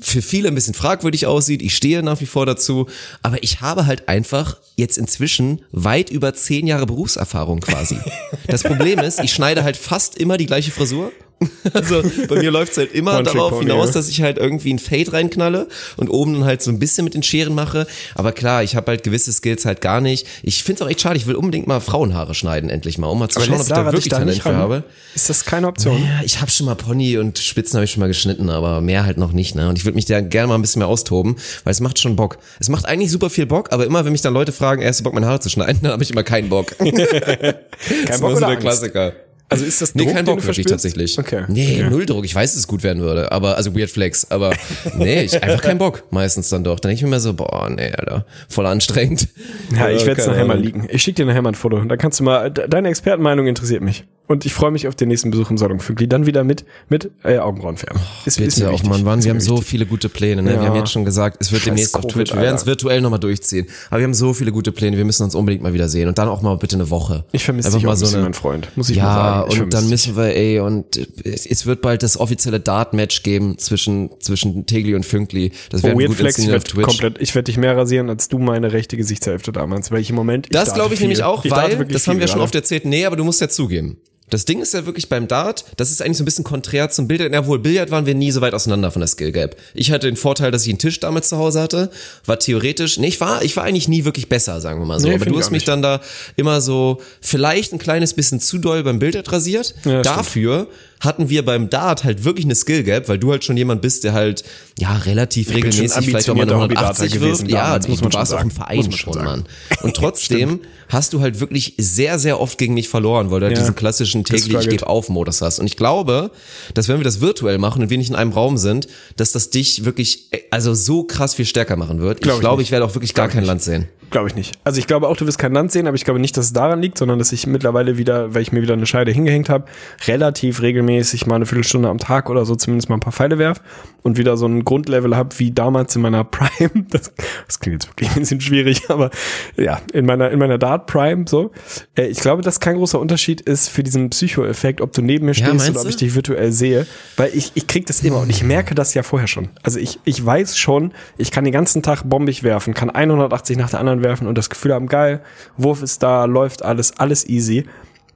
für 0.00 0.20
viele 0.20 0.48
ein 0.48 0.54
bisschen 0.54 0.74
fragwürdig 0.74 1.26
aussieht. 1.26 1.62
Ich 1.62 1.74
stehe 1.74 2.02
nach 2.02 2.20
wie 2.20 2.26
vor 2.26 2.44
dazu. 2.44 2.86
Aber 3.22 3.42
ich 3.42 3.60
habe 3.62 3.86
halt 3.86 4.08
einfach 4.08 4.58
jetzt 4.76 4.98
inzwischen 4.98 5.62
weit 5.72 6.10
über 6.10 6.34
zehn 6.34 6.66
Jahre 6.66 6.86
Berufserfahrung 6.86 7.60
quasi. 7.60 7.96
Das 8.46 8.62
Problem 8.62 8.98
ist, 8.98 9.20
ich 9.22 9.32
schneide 9.32 9.62
halt 9.62 9.76
fast 9.76 10.16
immer 10.18 10.36
die 10.36 10.46
gleiche 10.46 10.70
Frisur. 10.72 11.12
Also 11.72 12.02
bei 12.28 12.36
mir 12.36 12.50
läuft's 12.50 12.76
halt 12.76 12.92
immer 12.92 13.22
darauf 13.22 13.50
Pony, 13.50 13.66
hinaus, 13.66 13.92
dass 13.92 14.08
ich 14.08 14.22
halt 14.22 14.38
irgendwie 14.38 14.72
ein 14.72 14.78
Fade 14.78 15.12
reinknalle 15.12 15.68
und 15.96 16.08
oben 16.08 16.34
dann 16.34 16.44
halt 16.44 16.62
so 16.62 16.70
ein 16.70 16.78
bisschen 16.78 17.04
mit 17.04 17.14
den 17.14 17.22
Scheren 17.22 17.54
mache. 17.54 17.86
Aber 18.14 18.32
klar, 18.32 18.62
ich 18.62 18.76
habe 18.76 18.90
halt 18.90 19.02
gewisse 19.02 19.32
Skills 19.32 19.64
halt 19.64 19.80
gar 19.80 20.00
nicht. 20.00 20.26
Ich 20.42 20.62
find's 20.62 20.82
auch 20.82 20.88
echt 20.88 21.00
schade, 21.00 21.16
ich 21.16 21.26
will 21.26 21.34
unbedingt 21.34 21.66
mal 21.66 21.80
Frauenhaare 21.80 22.34
schneiden, 22.34 22.70
endlich 22.70 22.98
mal, 22.98 23.08
um 23.08 23.18
mal 23.18 23.28
zu 23.28 23.40
schauen, 23.40 23.54
ob 23.54 23.62
ich 23.62 23.68
da 23.68 23.84
wirklich 23.84 24.04
dich 24.04 24.10
da 24.10 24.18
Talent 24.18 24.42
für 24.42 24.56
habe. 24.56 24.84
Ist 25.14 25.30
das 25.30 25.44
keine 25.44 25.68
Option? 25.68 26.02
Ja, 26.02 26.20
ich 26.24 26.40
habe 26.40 26.50
schon 26.50 26.66
mal 26.66 26.74
Pony 26.74 27.18
und 27.18 27.38
Spitzen 27.38 27.76
habe 27.76 27.84
ich 27.84 27.92
schon 27.92 28.00
mal 28.00 28.08
geschnitten, 28.08 28.50
aber 28.50 28.80
mehr 28.80 29.04
halt 29.04 29.18
noch 29.18 29.32
nicht. 29.32 29.54
Ne? 29.54 29.68
Und 29.68 29.78
ich 29.78 29.84
würde 29.84 29.96
mich 29.96 30.06
da 30.06 30.20
gerne 30.20 30.48
mal 30.48 30.54
ein 30.56 30.62
bisschen 30.62 30.80
mehr 30.80 30.88
austoben, 30.88 31.36
weil 31.64 31.72
es 31.72 31.80
macht 31.80 31.98
schon 31.98 32.16
Bock. 32.16 32.38
Es 32.58 32.68
macht 32.68 32.86
eigentlich 32.86 33.10
super 33.10 33.30
viel 33.30 33.46
Bock, 33.46 33.72
aber 33.72 33.86
immer, 33.86 34.04
wenn 34.04 34.12
mich 34.12 34.22
dann 34.22 34.34
Leute 34.34 34.52
fragen, 34.52 34.82
erst 34.82 35.04
Bock, 35.04 35.14
meine 35.14 35.26
Haare 35.26 35.40
zu 35.40 35.48
schneiden, 35.48 35.78
dann 35.82 35.92
habe 35.92 36.02
ich 36.02 36.10
immer 36.10 36.22
keinen 36.22 36.48
Bock. 36.48 36.76
kein 36.78 36.90
Bock 36.90 37.00
das 37.00 38.10
ist 38.10 38.18
immer 38.18 38.28
oder 38.28 38.34
so 38.34 38.40
der 38.40 38.48
Angst? 38.48 38.60
Klassiker. 38.60 39.12
Also 39.50 39.64
ist 39.64 39.82
das 39.82 39.94
Nee, 39.94 40.04
Druck, 40.04 40.14
kein 40.14 40.24
den 40.24 40.36
Bock 40.36 40.44
wirklich 40.46 40.64
tatsächlich. 40.66 41.18
Okay. 41.18 41.44
Nee, 41.48 41.80
okay. 41.82 41.90
null 41.90 42.06
Druck. 42.06 42.24
Ich 42.24 42.34
weiß, 42.34 42.52
dass 42.52 42.60
es 42.60 42.66
gut 42.68 42.82
werden 42.82 43.02
würde, 43.02 43.30
aber 43.32 43.56
also 43.56 43.74
Weird 43.76 43.90
Flex, 43.90 44.30
aber 44.30 44.52
nee, 44.96 45.22
ich 45.22 45.42
einfach 45.42 45.60
keinen 45.60 45.78
Bock 45.78 46.04
meistens 46.10 46.48
dann 46.50 46.62
doch. 46.64 46.78
Dann 46.80 46.90
denke 46.90 46.98
ich 46.98 47.02
mir 47.02 47.08
immer 47.08 47.20
so, 47.20 47.34
boah, 47.34 47.68
nee, 47.68 47.90
Alter, 47.90 48.24
voll 48.48 48.66
anstrengend. 48.66 49.28
Ja, 49.76 49.90
ich 49.90 50.02
Äh, 50.02 50.06
werde 50.06 50.20
es 50.20 50.26
nachher 50.28 50.44
mal 50.46 50.58
liegen. 50.58 50.86
Ich 50.90 51.02
schicke 51.02 51.16
dir 51.16 51.26
nachher 51.26 51.42
mal 51.42 51.50
ein 51.50 51.54
Foto. 51.54 51.80
Da 51.84 51.96
kannst 51.96 52.20
du 52.20 52.24
mal, 52.24 52.50
de- 52.50 52.68
deine 52.68 52.88
Expertenmeinung 52.88 53.46
interessiert 53.48 53.82
mich. 53.82 54.04
Und 54.30 54.46
ich 54.46 54.52
freue 54.54 54.70
mich 54.70 54.86
auf 54.86 54.94
den 54.94 55.08
nächsten 55.08 55.32
Besuch 55.32 55.50
im 55.50 55.58
Salon 55.58 55.80
Fügli. 55.80 56.06
Dann 56.06 56.24
wieder 56.24 56.44
mit, 56.44 56.64
mit 56.88 57.10
äh, 57.24 57.38
Augenbrauen 57.38 57.76
färben. 57.76 57.98
Ist, 58.24 58.38
Bitte 58.38 58.60
mir 58.62 58.70
auch. 58.70 58.80
Mann, 58.84 59.02
Mann, 59.02 59.18
Ist 59.18 59.24
wir 59.24 59.32
haben 59.32 59.40
so 59.40 59.60
viele 59.60 59.86
gute 59.86 60.08
Pläne. 60.08 60.40
Ne? 60.40 60.54
Ja. 60.54 60.60
Wir 60.60 60.68
haben 60.68 60.76
jetzt 60.76 60.92
schon 60.92 61.04
gesagt, 61.04 61.38
es 61.40 61.50
wird 61.50 61.62
Scheiß 61.62 61.66
demnächst 61.66 61.96
auf 61.96 62.06
Twitch. 62.06 62.32
Wir 62.32 62.40
werden 62.40 62.54
es 62.54 62.64
virtuell 62.64 63.00
nochmal 63.00 63.18
durchziehen. 63.18 63.66
Aber 63.90 63.98
wir 63.98 64.04
haben 64.04 64.14
so 64.14 64.32
viele 64.32 64.52
gute 64.52 64.70
Pläne. 64.70 64.96
Wir 64.96 65.04
müssen 65.04 65.24
uns 65.24 65.34
unbedingt 65.34 65.64
mal 65.64 65.72
wieder 65.74 65.88
sehen. 65.88 66.06
Und 66.06 66.16
dann 66.18 66.28
auch 66.28 66.42
mal 66.42 66.56
bitte 66.58 66.76
eine 66.76 66.90
Woche. 66.90 67.24
Ich 67.32 67.42
vermisse 67.42 67.72
dich 67.72 67.78
auch 67.78 67.82
mal 67.90 67.96
so 67.96 68.06
eine, 68.06 68.22
mein 68.22 68.34
Freund. 68.34 68.68
Muss 68.76 68.88
ich 68.88 68.98
ja, 68.98 69.02
mal 69.04 69.14
sagen. 69.40 69.52
Ich 69.52 69.60
und 69.62 69.74
dann 69.74 69.88
müssen 69.88 70.16
wir, 70.16 70.36
ey, 70.36 70.60
und 70.60 71.00
es 71.24 71.66
wird 71.66 71.82
bald 71.82 72.04
das 72.04 72.16
offizielle 72.16 72.60
Dart-Match 72.60 73.24
geben 73.24 73.58
zwischen, 73.58 74.10
zwischen 74.20 74.64
Tegli 74.64 74.94
und 74.94 75.04
Fünkli. 75.04 75.50
Das 75.70 75.80
Oh, 75.82 75.88
werden 75.88 75.98
wir 75.98 76.04
Weird 76.08 76.10
gut 76.10 76.18
Flex, 76.18 76.38
ich 76.38 76.54
auf 76.54 76.62
Twitch. 76.62 76.86
komplett, 76.86 77.20
ich 77.20 77.34
werde 77.34 77.46
dich 77.46 77.56
mehr 77.56 77.76
rasieren 77.76 78.08
als 78.08 78.28
du 78.28 78.38
meine 78.38 78.72
rechte 78.72 78.96
Gesichtshälfte 78.96 79.50
damals, 79.50 79.90
weil 79.90 80.00
ich 80.00 80.10
im 80.10 80.14
Moment. 80.14 80.46
Das 80.52 80.66
date 80.66 80.74
glaube 80.76 80.94
ich 80.94 80.98
viel. 81.00 81.08
nämlich 81.08 81.24
auch, 81.24 81.44
Ich 81.44 81.50
weil, 81.50 81.84
das 81.86 82.06
haben 82.06 82.20
wir 82.20 82.28
schon 82.28 82.34
gerade. 82.34 82.44
oft 82.44 82.54
erzählt, 82.54 82.84
nee, 82.84 83.04
aber 83.04 83.16
du 83.16 83.24
musst 83.24 83.40
ja 83.40 83.48
zugeben. 83.48 83.96
Das 84.30 84.44
Ding 84.44 84.60
ist 84.60 84.74
ja 84.74 84.86
wirklich 84.86 85.08
beim 85.08 85.28
Dart, 85.28 85.64
das 85.76 85.90
ist 85.90 86.02
eigentlich 86.02 86.16
so 86.16 86.22
ein 86.22 86.24
bisschen 86.24 86.44
konträr 86.44 86.88
zum 86.90 87.08
Billard. 87.08 87.32
Ja, 87.32 87.46
wohl 87.46 87.58
Billard 87.58 87.90
waren 87.90 88.06
wir 88.06 88.14
nie 88.14 88.30
so 88.30 88.40
weit 88.40 88.54
auseinander 88.54 88.90
von 88.90 89.00
der 89.00 89.08
Skill 89.08 89.32
Gap. 89.32 89.56
Ich 89.74 89.90
hatte 89.90 90.06
den 90.06 90.16
Vorteil, 90.16 90.50
dass 90.50 90.62
ich 90.62 90.70
einen 90.70 90.78
Tisch 90.78 91.00
damals 91.00 91.28
zu 91.28 91.36
Hause 91.36 91.60
hatte, 91.60 91.90
war 92.24 92.38
theoretisch, 92.38 92.98
nee, 92.98 93.08
ich 93.08 93.20
war, 93.20 93.42
ich 93.42 93.56
war 93.56 93.64
eigentlich 93.64 93.88
nie 93.88 94.04
wirklich 94.04 94.28
besser, 94.28 94.60
sagen 94.60 94.80
wir 94.80 94.86
mal 94.86 95.00
so. 95.00 95.08
Nee, 95.08 95.16
aber 95.16 95.26
du 95.26 95.38
hast 95.38 95.50
mich 95.50 95.62
nicht. 95.62 95.68
dann 95.68 95.82
da 95.82 96.00
immer 96.36 96.60
so 96.60 97.00
vielleicht 97.20 97.72
ein 97.72 97.78
kleines 97.78 98.14
bisschen 98.14 98.40
zu 98.40 98.58
doll 98.58 98.82
beim 98.82 98.98
Billard 98.98 99.30
rasiert. 99.30 99.74
Ja, 99.84 100.02
stimmt. 100.04 100.64
Hatten 101.00 101.30
wir 101.30 101.44
beim 101.44 101.70
Dart 101.70 102.04
halt 102.04 102.24
wirklich 102.24 102.44
eine 102.44 102.54
Skill 102.54 102.82
Gap, 102.82 103.08
weil 103.08 103.18
du 103.18 103.30
halt 103.32 103.42
schon 103.44 103.56
jemand 103.56 103.80
bist, 103.82 104.04
der 104.04 104.12
halt, 104.12 104.44
ja, 104.78 104.96
relativ 104.98 105.46
schon 105.48 105.56
regelmäßig 105.56 106.04
vielleicht 106.04 106.28
auch 106.30 106.34
mal 106.34 106.42
eine 106.42 106.52
ambitionierter 106.54 106.54
180 106.56 107.04
Hobbydarter 107.04 107.10
wirft. 107.12 107.14
gewesen 107.14 107.48
Ja, 107.48 107.62
damals, 107.64 107.88
muss 107.88 107.98
du 107.98 108.04
man 108.04 108.12
schon 108.12 108.18
warst 108.20 108.34
auch 108.34 108.42
im 108.42 108.50
Verein 108.50 108.76
Muss 108.76 108.86
man 108.88 108.96
schon 108.98 109.12
sagen. 109.14 109.24
Mann. 109.26 109.44
Und 109.82 109.96
trotzdem 109.96 110.60
hast 110.88 111.12
du 111.12 111.20
halt 111.20 111.40
wirklich 111.40 111.74
sehr, 111.78 112.18
sehr 112.18 112.38
oft 112.40 112.58
gegen 112.58 112.74
mich 112.74 112.88
verloren, 112.88 113.30
weil 113.30 113.40
du 113.40 113.46
halt 113.46 113.56
Ja. 113.56 113.62
diesen 113.62 113.74
klassischen 113.76 114.24
täglich 114.24 114.54
ich 114.54 114.68
gebe 114.68 114.86
auf 114.86 115.08
Modus 115.08 115.40
hast. 115.40 115.58
Und 115.58 115.66
ich 115.66 115.76
glaube, 115.76 116.30
dass 116.74 116.88
wenn 116.88 116.98
wir 116.98 117.04
das 117.04 117.20
virtuell 117.20 117.58
machen 117.58 117.82
und 117.82 117.90
wir 117.90 117.96
nicht 117.98 118.10
in 118.10 118.16
einem 118.16 118.32
Raum 118.32 118.58
sind, 118.58 118.86
dass 119.16 119.32
das 119.32 119.50
dich 119.50 119.84
wirklich, 119.84 120.32
äh, 120.32 120.40
also 120.50 120.74
so 120.74 121.04
krass 121.04 121.34
viel 121.34 121.46
stärker 121.46 121.76
machen 121.76 122.00
wird. 122.00 122.20
Glaub 122.20 122.34
ich 122.34 122.36
ich 122.36 122.40
glaube, 122.40 122.58
nicht. 122.58 122.68
ich 122.68 122.72
werde 122.72 122.84
auch 122.84 122.94
wirklich 122.94 123.14
gar 123.14 123.26
ich 123.26 123.32
kein 123.32 123.40
nicht. 123.42 123.48
Land 123.48 123.62
sehen. 123.62 123.88
Glaube 124.10 124.28
ich 124.28 124.34
nicht. 124.34 124.58
Also 124.64 124.78
ich 124.78 124.86
glaube 124.86 125.08
auch, 125.08 125.16
du 125.16 125.26
wirst 125.26 125.38
kein 125.38 125.52
Land 125.52 125.70
sehen, 125.72 125.86
aber 125.86 125.94
ich 125.94 126.04
glaube 126.04 126.18
nicht, 126.20 126.36
dass 126.36 126.46
es 126.46 126.52
daran 126.52 126.82
liegt, 126.82 126.98
sondern 126.98 127.18
dass 127.18 127.30
ich 127.32 127.46
mittlerweile 127.46 127.96
wieder, 127.96 128.34
weil 128.34 128.42
ich 128.42 128.50
mir 128.50 128.60
wieder 128.62 128.74
eine 128.74 128.86
Scheide 128.86 129.12
hingehängt 129.12 129.48
habe, 129.48 129.66
relativ 130.06 130.62
regelmäßig 130.62 131.26
mal 131.26 131.36
eine 131.36 131.46
Viertelstunde 131.46 131.88
am 131.88 131.98
Tag 131.98 132.28
oder 132.28 132.44
so 132.44 132.56
zumindest 132.56 132.88
mal 132.88 132.96
ein 132.96 133.00
paar 133.00 133.12
Pfeile 133.12 133.38
werf 133.38 133.60
und 134.02 134.18
wieder 134.18 134.36
so 134.36 134.46
ein 134.46 134.64
Grundlevel 134.64 135.16
habe 135.16 135.38
wie 135.38 135.52
damals 135.52 135.94
in 135.94 136.02
meiner 136.02 136.24
Prime. 136.30 136.86
Das, 136.90 137.12
das 137.46 137.60
klingt 137.60 137.82
jetzt 137.82 137.88
wirklich 137.92 138.10
ein 138.10 138.20
bisschen 138.20 138.40
schwierig, 138.40 138.90
aber 138.90 139.10
ja, 139.56 139.80
in 139.92 140.06
meiner, 140.06 140.30
in 140.30 140.38
meiner 140.38 140.58
Dart 140.58 140.86
Prime 140.86 141.24
so. 141.28 141.52
Äh, 141.96 142.06
Ich 142.06 142.18
glaube, 142.20 142.42
dass 142.42 142.58
kein 142.60 142.76
großer 142.76 142.98
Unterschied 142.98 143.40
ist 143.40 143.68
für 143.68 143.82
diesen 143.82 144.10
Psycho-Effekt, 144.10 144.80
ob 144.80 144.92
du 144.92 145.02
neben 145.02 145.26
mir 145.26 145.34
stehst 145.34 145.48
meinst 145.48 145.70
oder 145.70 145.82
ob 145.82 145.88
ich 145.88 145.96
dich 145.96 146.14
virtuell 146.14 146.50
sehe, 146.52 146.86
weil 147.16 147.30
ich, 147.34 147.52
ich 147.54 147.66
krieg 147.66 147.86
das 147.86 148.02
immer 148.02 148.20
und 148.20 148.30
ich 148.30 148.42
merke 148.42 148.74
das 148.74 148.94
ja 148.94 149.02
vorher 149.02 149.28
schon. 149.28 149.50
Also 149.62 149.78
ich, 149.78 150.00
ich 150.04 150.24
weiß 150.24 150.58
schon, 150.58 150.92
ich 151.16 151.30
kann 151.30 151.44
den 151.44 151.52
ganzen 151.52 151.82
Tag 151.82 152.02
bombig 152.04 152.42
werfen, 152.42 152.74
kann 152.74 152.90
180 152.90 153.56
nach 153.56 153.70
der 153.70 153.78
anderen 153.80 153.99
werfen 154.02 154.26
und 154.26 154.36
das 154.36 154.50
Gefühl 154.50 154.74
haben, 154.74 154.86
geil, 154.86 155.22
Wurf 155.56 155.82
ist 155.82 156.02
da, 156.02 156.24
läuft 156.24 156.64
alles, 156.64 156.98
alles 156.98 157.28
easy. 157.28 157.64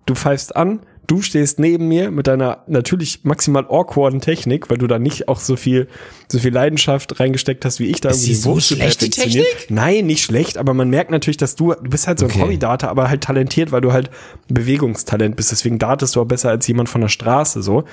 Du 0.06 0.14
pfeifst 0.14 0.54
an, 0.54 0.80
du 1.06 1.22
stehst 1.22 1.58
neben 1.58 1.88
mir 1.88 2.10
mit 2.10 2.26
deiner 2.26 2.62
natürlich 2.66 3.24
maximal 3.24 3.66
awkwarden 3.68 4.20
Technik, 4.20 4.70
weil 4.70 4.78
du 4.78 4.86
da 4.86 4.98
nicht 4.98 5.28
auch 5.28 5.40
so 5.40 5.56
viel, 5.56 5.88
so 6.28 6.38
viel 6.38 6.52
Leidenschaft 6.52 7.20
reingesteckt 7.20 7.64
hast, 7.64 7.80
wie 7.80 7.86
ich 7.86 8.00
da 8.00 8.10
Ist 8.10 8.22
irgendwie 8.22 8.34
so 8.34 8.60
schlecht, 8.60 9.02
die. 9.02 9.10
Technik? 9.10 9.46
Nein, 9.68 10.06
nicht 10.06 10.22
schlecht, 10.22 10.58
aber 10.58 10.74
man 10.74 10.90
merkt 10.90 11.10
natürlich, 11.10 11.36
dass 11.36 11.56
du, 11.56 11.72
du 11.72 11.90
bist 11.90 12.06
halt 12.06 12.18
so 12.18 12.26
ein 12.26 12.30
Okay. 12.30 12.42
Hobby-Data, 12.42 12.88
aber 12.88 13.08
halt 13.08 13.22
talentiert, 13.22 13.72
weil 13.72 13.80
du 13.80 13.92
halt 13.92 14.10
Bewegungstalent 14.48 15.36
bist. 15.36 15.52
Deswegen 15.52 15.78
datest 15.78 16.16
du 16.16 16.20
auch 16.22 16.26
besser 16.26 16.50
als 16.50 16.66
jemand 16.66 16.88
von 16.88 17.00
der 17.00 17.08
Straße, 17.08 17.62
so. 17.62 17.84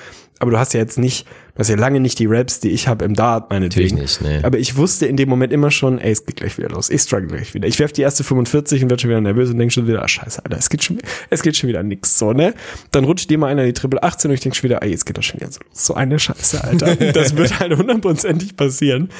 Aber 0.42 0.50
du 0.50 0.58
hast 0.58 0.74
ja 0.74 0.80
jetzt 0.80 0.98
nicht, 0.98 1.24
du 1.54 1.60
hast 1.60 1.68
ja 1.68 1.76
lange 1.76 2.00
nicht 2.00 2.18
die 2.18 2.26
Raps, 2.26 2.58
die 2.58 2.70
ich 2.70 2.88
habe 2.88 3.04
im 3.04 3.14
Dart, 3.14 3.48
meinetwegen. 3.50 3.94
Natürlich 3.94 4.20
nicht, 4.20 4.40
nee. 4.40 4.44
Aber 4.44 4.58
ich 4.58 4.76
wusste 4.76 5.06
in 5.06 5.16
dem 5.16 5.28
Moment 5.28 5.52
immer 5.52 5.70
schon, 5.70 6.00
ey, 6.00 6.10
es 6.10 6.26
geht 6.26 6.34
gleich 6.34 6.58
wieder 6.58 6.68
los. 6.68 6.90
Ich 6.90 7.02
struggle 7.02 7.28
gleich 7.28 7.54
wieder. 7.54 7.68
Ich 7.68 7.78
werf 7.78 7.92
die 7.92 8.02
erste 8.02 8.24
45 8.24 8.82
und 8.82 8.90
werde 8.90 9.00
schon 9.00 9.10
wieder 9.10 9.20
nervös 9.20 9.50
und 9.50 9.58
denke 9.58 9.72
schon 9.72 9.86
wieder, 9.86 10.02
ah, 10.02 10.08
scheiße, 10.08 10.44
Alter, 10.44 10.58
es 10.58 10.68
geht 10.68 10.82
schon, 10.82 10.98
es 11.30 11.42
geht 11.42 11.56
schon 11.56 11.68
wieder 11.68 11.84
nix, 11.84 12.18
so, 12.18 12.32
ne? 12.32 12.54
Dann 12.90 13.04
rutscht 13.04 13.30
dir 13.30 13.38
mal 13.38 13.46
einer 13.46 13.62
in 13.62 13.68
die 13.68 13.72
Triple 13.72 14.02
18 14.02 14.32
und 14.32 14.34
ich 14.34 14.40
denke 14.40 14.56
schon 14.56 14.64
wieder, 14.64 14.82
ey, 14.82 14.90
jetzt 14.90 15.06
geht 15.06 15.16
das 15.16 15.26
schon 15.26 15.38
wieder 15.38 15.52
so 15.52 15.60
los. 15.60 15.86
So 15.86 15.94
eine 15.94 16.18
Scheiße, 16.18 16.64
Alter. 16.64 16.96
Das 17.12 17.36
wird 17.36 17.60
halt 17.60 17.76
hundertprozentig 17.76 18.56
passieren. 18.56 19.10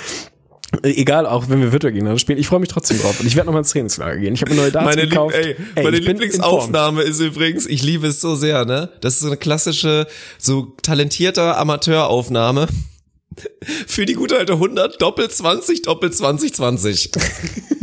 Egal, 0.83 1.27
auch 1.27 1.49
wenn 1.49 1.61
wir 1.61 1.71
virtuell 1.73 1.93
gegeneinander 1.93 2.19
spielen. 2.19 2.39
Ich 2.39 2.47
freue 2.47 2.61
mich 2.61 2.71
trotzdem 2.71 2.99
drauf. 2.99 3.21
Und 3.21 3.27
ich 3.27 3.37
werde 3.37 3.47
nochmal 3.47 3.61
ins 3.61 3.71
Trainingslager 3.71 4.19
gehen. 4.19 4.35
Ich 4.35 4.41
habe 4.41 4.53
eine 4.53 4.61
neue 4.63 4.73
Darts 4.73 4.87
Meine, 4.87 5.03
Lieb 5.03 5.11
gekauft. 5.11 5.35
ey, 5.37 5.57
Ey, 5.75 5.85
meine 5.85 5.99
Lieblingsaufnahme 5.99 7.03
ist 7.03 7.21
übrigens, 7.21 7.67
ich 7.67 7.83
liebe 7.83 8.07
es 8.07 8.21
so 8.21 8.35
sehr, 8.35 8.65
ne? 8.65 8.89
Das 9.01 9.15
ist 9.15 9.21
so 9.21 9.27
eine 9.27 9.37
klassische, 9.37 10.07
so 10.39 10.73
talentierter 10.83 11.59
Amateuraufnahme. 11.59 12.69
Für 13.87 14.07
die 14.07 14.15
gute 14.15 14.37
alte 14.39 14.55
100, 14.55 15.01
Doppel 15.01 15.29
20, 15.31 15.83
Doppel 15.83 16.11
20, 16.13 16.55
20. 16.55 17.11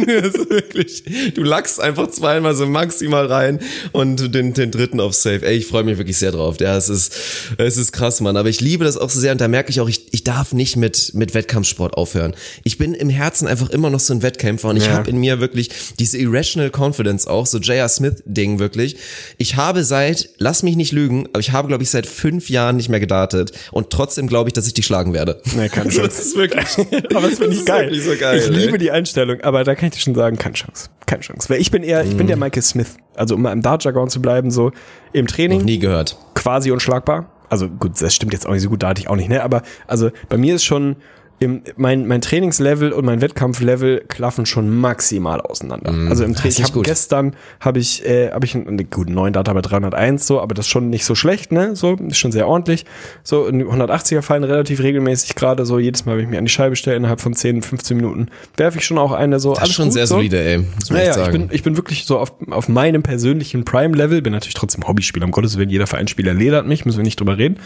also 0.08 0.50
wirklich, 0.50 1.04
du 1.36 1.43
lachst 1.43 1.80
einfach 1.80 2.10
zweimal 2.10 2.56
so 2.56 2.66
maximal 2.66 3.26
rein 3.28 3.60
und 3.91 4.34
den, 4.34 4.54
den 4.54 4.72
dritten 4.72 5.00
auf 5.00 5.14
Safe. 5.14 5.45
Ey, 5.45 5.58
ich 5.58 5.68
freue 5.68 5.84
mich 5.84 5.97
wirklich 5.97 6.18
sehr 6.18 6.32
drauf. 6.32 6.58
Ja, 6.60 6.76
es 6.78 6.89
ist, 6.89 7.14
es 7.58 7.78
ist 7.78 7.91
krass, 7.91 8.22
Mann. 8.22 8.38
Aber 8.38 8.50
ich 8.50 8.62
liebe 8.62 8.84
das 8.86 8.97
auch 8.97 9.10
so 9.10 9.20
sehr 9.20 9.32
und 9.32 9.41
da 9.41 9.47
merke 9.47 9.70
ich 9.72 9.80
auch, 9.82 9.89
ich, 9.89 10.08
ich 10.14 10.24
darf 10.24 10.54
nicht 10.54 10.76
mit, 10.78 11.14
mit 11.14 11.34
Wettkampfsport 11.34 11.95
aufhören. 11.95 12.36
Ich 12.64 12.78
bin 12.78 12.93
im 12.93 13.10
Herzen 13.10 13.47
einfach 13.47 13.70
immer 13.70 13.89
noch 13.89 14.00
so 14.00 14.14
ein 14.14 14.22
Wettkämpfer 14.22 14.70
und 14.70 14.78
ich 14.78 14.86
Ja. 14.86 14.93
habe 14.93 15.10
in 15.10 15.18
mir 15.18 15.39
wirklich 15.39 15.70
diese 16.00 16.18
irrational 16.18 16.72
confidence 16.76 17.28
auch, 17.28 17.45
so 17.45 17.58
J.R. 17.60 17.89
Smith-Ding 17.89 18.60
wirklich. 18.60 18.95
Ich 19.38 19.56
habe 19.56 19.84
seit, 19.84 20.30
lass 20.38 20.64
mich 20.64 20.76
nicht 20.76 20.91
lügen, 20.91 21.28
aber 21.34 21.39
ich 21.39 21.52
habe, 21.52 21.68
glaube 21.68 21.84
ich, 21.84 21.89
seit 21.89 22.06
fünf 22.06 22.50
Jahren 22.50 22.78
nicht 22.78 22.89
mehr 22.89 23.00
gedartet 23.00 23.52
und 23.72 23.89
trotzdem 23.89 24.28
glaube 24.28 24.50
ich, 24.50 24.54
dass 24.54 24.68
ich 24.68 24.74
die 24.74 24.84
schlagen 24.84 25.14
werde. 25.14 25.38
Nee, 25.55 25.69
keine 25.69 25.89
Chance. 25.89 26.01
das 26.07 26.19
ist 26.19 26.35
wirklich, 26.37 26.65
aber 27.15 27.27
das 27.29 27.37
finde 27.39 27.55
ich 27.55 27.65
geil. 27.65 27.93
so 27.99 28.11
geil, 28.19 28.37
ich 28.39 28.45
ey. 28.47 28.51
liebe 28.53 28.77
die 28.77 28.91
Einstellung, 28.91 29.41
aber 29.41 29.63
da 29.63 29.75
kann 29.75 29.87
ich 29.89 29.95
dir 29.95 29.99
schon 30.01 30.15
sagen, 30.15 30.37
keine 30.37 30.55
Chance. 30.55 30.89
Keine 31.05 31.21
Chance. 31.21 31.49
Weil 31.49 31.59
ich 31.61 31.71
bin 31.71 31.83
eher, 31.83 32.03
ich 32.03 32.15
bin 32.15 32.27
der 32.27 32.37
Michael 32.37 32.61
Smith. 32.63 32.97
Also 33.15 33.35
um 33.35 33.41
mal 33.41 33.51
im 33.51 33.61
Dart-Jargon 33.61 34.09
zu 34.09 34.21
bleiben, 34.21 34.51
so 34.51 34.71
im 35.13 35.27
Training 35.27 35.61
Nie 35.63 35.79
gehört. 35.79 36.17
quasi 36.35 36.71
unschlagbar. 36.71 37.29
Also 37.49 37.67
gut, 37.67 37.99
das 37.99 38.13
stimmt 38.13 38.33
jetzt 38.33 38.45
auch 38.45 38.51
nicht 38.53 38.61
so 38.61 38.69
gut, 38.69 38.83
da 38.83 38.89
hatte 38.89 39.01
ich 39.01 39.07
auch 39.09 39.15
nicht, 39.15 39.29
ne? 39.29 39.41
Aber 39.43 39.63
also 39.87 40.11
bei 40.29 40.37
mir 40.37 40.55
ist 40.55 40.63
schon 40.65 40.97
im, 41.39 41.61
mein, 41.77 42.07
mein 42.07 42.21
Trainingslevel 42.21 42.91
und 42.91 43.05
mein 43.05 43.21
Wettkampflevel 43.21 44.05
klaffen 44.07 44.45
schon 44.45 44.69
maximal 44.69 45.41
auseinander. 45.41 45.91
also 46.09 46.23
im 46.23 46.33
das 46.33 46.41
Training, 46.41 46.57
ich 46.59 46.63
habe 46.63 46.81
gestern 46.81 47.35
habe 47.59 47.79
ich 47.79 48.05
äh, 48.05 48.31
habe 48.31 48.45
ich 48.45 48.55
einen, 48.55 48.67
einen 48.67 48.89
guten 48.89 49.13
neuen 49.13 49.33
Data 49.33 49.53
bei 49.53 49.61
301 49.61 50.27
so, 50.27 50.41
aber 50.41 50.53
das 50.55 50.65
ist 50.65 50.69
schon 50.69 50.89
nicht 50.89 51.05
so 51.05 51.15
schlecht, 51.15 51.51
ne? 51.51 51.75
So 51.75 51.95
ist 51.95 52.17
schon 52.17 52.31
sehr 52.31 52.47
ordentlich. 52.47 52.85
So 53.23 53.45
ein 53.47 53.63
180er 53.63 54.21
fallen 54.21 54.43
relativ 54.43 54.81
regelmäßig 54.81 55.35
gerade 55.35 55.65
so 55.65 55.79
jedes 55.79 56.05
Mal, 56.05 56.17
wenn 56.17 56.25
ich 56.25 56.29
mir 56.29 56.39
an 56.39 56.45
die 56.45 56.51
Scheibe 56.51 56.75
stelle 56.75 56.97
innerhalb 56.97 57.21
von 57.21 57.33
10, 57.33 57.61
15 57.61 57.97
Minuten 57.97 58.29
werfe 58.57 58.77
ich 58.77 58.85
schon 58.85 58.97
auch 58.97 59.11
eine 59.11 59.39
so. 59.39 59.53
Das 59.53 59.69
ist 59.69 59.75
schon 59.75 59.85
gut, 59.85 59.93
sehr 59.93 60.07
so. 60.07 60.15
solide, 60.15 60.41
ey. 60.41 60.57
Man 60.57 60.67
Naja, 60.91 61.09
ich 61.09 61.15
sagen. 61.15 61.31
bin, 61.31 61.49
ich 61.51 61.63
bin 61.63 61.75
wirklich 61.77 62.05
so 62.05 62.19
auf, 62.19 62.33
auf 62.49 62.67
meinem 62.69 63.01
persönlichen 63.01 63.65
Prime-Level, 63.65 64.21
bin 64.21 64.33
natürlich 64.33 64.53
trotzdem 64.53 64.87
Hobbyspieler, 64.87 65.25
um 65.25 65.31
Gottes 65.31 65.57
Willen, 65.57 65.69
jeder 65.69 65.87
Vereinsspieler 65.87 66.33
ledert 66.33 66.67
mich, 66.67 66.85
müssen 66.85 66.97
wir 66.97 67.03
nicht 67.03 67.19
drüber 67.19 67.37
reden. 67.37 67.59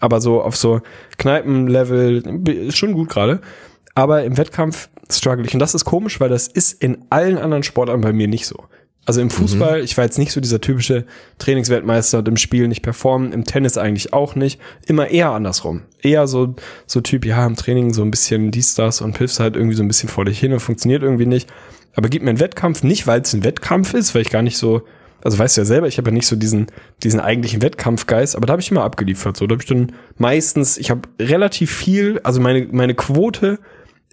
Aber 0.00 0.20
so 0.20 0.42
auf 0.42 0.56
so 0.56 0.80
Kneipen-Level 1.18 2.44
ist 2.48 2.76
schon 2.76 2.92
gut 2.92 3.10
gerade. 3.14 3.40
Aber 3.94 4.24
im 4.24 4.36
Wettkampf 4.36 4.88
struggle 5.10 5.46
ich. 5.46 5.54
Und 5.54 5.60
das 5.60 5.74
ist 5.74 5.84
komisch, 5.84 6.18
weil 6.20 6.28
das 6.28 6.48
ist 6.48 6.82
in 6.82 7.04
allen 7.10 7.38
anderen 7.38 7.62
Sportarten 7.62 8.02
bei 8.02 8.12
mir 8.12 8.26
nicht 8.28 8.46
so. 8.46 8.64
Also 9.06 9.20
im 9.20 9.28
Fußball, 9.30 9.78
Mhm. 9.78 9.84
ich 9.84 9.96
war 9.98 10.04
jetzt 10.04 10.18
nicht 10.18 10.32
so 10.32 10.40
dieser 10.40 10.60
typische 10.62 11.04
Trainingsweltmeister 11.38 12.18
und 12.20 12.28
im 12.28 12.36
Spiel 12.38 12.68
nicht 12.68 12.80
performen, 12.82 13.32
im 13.32 13.44
Tennis 13.44 13.76
eigentlich 13.76 14.12
auch 14.14 14.34
nicht. 14.34 14.60
Immer 14.86 15.08
eher 15.08 15.30
andersrum. 15.30 15.82
Eher 16.02 16.26
so, 16.26 16.54
so 16.86 17.02
Typ, 17.02 17.26
ja, 17.26 17.46
im 17.46 17.54
Training 17.54 17.92
so 17.92 18.02
ein 18.02 18.10
bisschen 18.10 18.50
dies, 18.50 18.74
das 18.74 19.02
und 19.02 19.12
piffst 19.14 19.40
halt 19.40 19.56
irgendwie 19.56 19.76
so 19.76 19.82
ein 19.82 19.88
bisschen 19.88 20.08
vor 20.08 20.24
dich 20.24 20.38
hin 20.40 20.52
und 20.54 20.60
funktioniert 20.60 21.02
irgendwie 21.02 21.26
nicht. 21.26 21.50
Aber 21.94 22.08
gib 22.08 22.22
mir 22.22 22.30
einen 22.30 22.40
Wettkampf, 22.40 22.82
nicht 22.82 23.06
weil 23.06 23.20
es 23.20 23.34
ein 23.34 23.44
Wettkampf 23.44 23.92
ist, 23.94 24.14
weil 24.14 24.22
ich 24.22 24.30
gar 24.30 24.42
nicht 24.42 24.56
so, 24.56 24.82
also 25.24 25.38
weißt 25.38 25.56
du 25.56 25.62
ja 25.62 25.64
selber, 25.64 25.88
ich 25.88 25.98
habe 25.98 26.10
ja 26.10 26.14
nicht 26.14 26.26
so 26.26 26.36
diesen, 26.36 26.66
diesen 27.02 27.18
eigentlichen 27.18 27.62
Wettkampfgeist, 27.62 28.36
aber 28.36 28.46
da 28.46 28.52
habe 28.52 28.62
ich 28.62 28.70
immer 28.70 28.84
abgeliefert. 28.84 29.36
So, 29.36 29.46
da 29.46 29.54
habe 29.54 29.62
ich 29.62 29.68
dann 29.68 29.92
meistens, 30.18 30.76
ich 30.76 30.90
habe 30.90 31.08
relativ 31.18 31.72
viel, 31.74 32.20
also 32.22 32.40
meine, 32.40 32.68
meine 32.70 32.94
Quote 32.94 33.58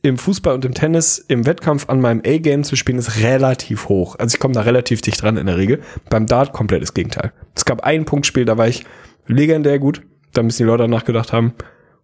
im 0.03 0.17
Fußball 0.17 0.55
und 0.55 0.65
im 0.65 0.73
Tennis 0.73 1.23
im 1.27 1.45
Wettkampf 1.45 1.89
an 1.89 2.01
meinem 2.01 2.21
A-Game 2.25 2.63
zu 2.63 2.75
spielen, 2.75 2.97
ist 2.97 3.21
relativ 3.21 3.89
hoch. 3.89 4.15
Also 4.17 4.35
ich 4.35 4.39
komme 4.39 4.53
da 4.53 4.61
relativ 4.61 5.01
dicht 5.01 5.21
dran 5.21 5.37
in 5.37 5.45
der 5.45 5.57
Regel. 5.57 5.81
Beim 6.09 6.25
Dart 6.25 6.53
komplett 6.53 6.81
das 6.81 6.93
Gegenteil. 6.93 7.33
Es 7.55 7.65
gab 7.65 7.83
ein 7.83 8.05
Punktspiel, 8.05 8.45
da 8.45 8.57
war 8.57 8.67
ich 8.67 8.85
legendär 9.27 9.79
gut. 9.79 10.01
Da 10.33 10.41
müssen 10.43 10.63
die 10.63 10.67
Leute 10.67 10.83
danach 10.83 11.03
gedacht 11.03 11.33
haben, 11.33 11.53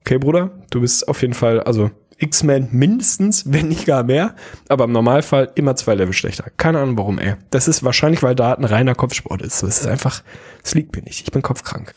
okay, 0.01 0.17
Bruder, 0.17 0.51
du 0.69 0.81
bist 0.81 1.07
auf 1.07 1.21
jeden 1.21 1.33
Fall, 1.33 1.61
also 1.61 1.91
X-Men 2.19 2.69
mindestens, 2.71 3.43
wenn 3.47 3.67
nicht 3.67 3.85
gar 3.85 4.03
mehr, 4.03 4.35
aber 4.69 4.85
im 4.85 4.91
Normalfall 4.91 5.51
immer 5.55 5.75
zwei 5.75 5.95
Level 5.95 6.13
schlechter. 6.13 6.45
Keine 6.57 6.79
Ahnung 6.79 6.97
warum, 6.97 7.19
ey. 7.19 7.35
Das 7.51 7.67
ist 7.67 7.83
wahrscheinlich, 7.83 8.23
weil 8.23 8.35
Dart 8.35 8.59
ein 8.59 8.65
reiner 8.65 8.95
Kopfsport 8.95 9.41
ist. 9.41 9.61
Das 9.61 9.81
ist 9.81 9.87
einfach, 9.87 10.23
es 10.63 10.73
liegt 10.73 10.95
mir 10.95 11.03
nicht. 11.03 11.21
Ich 11.21 11.31
bin 11.31 11.41
kopfkrank. 11.41 11.93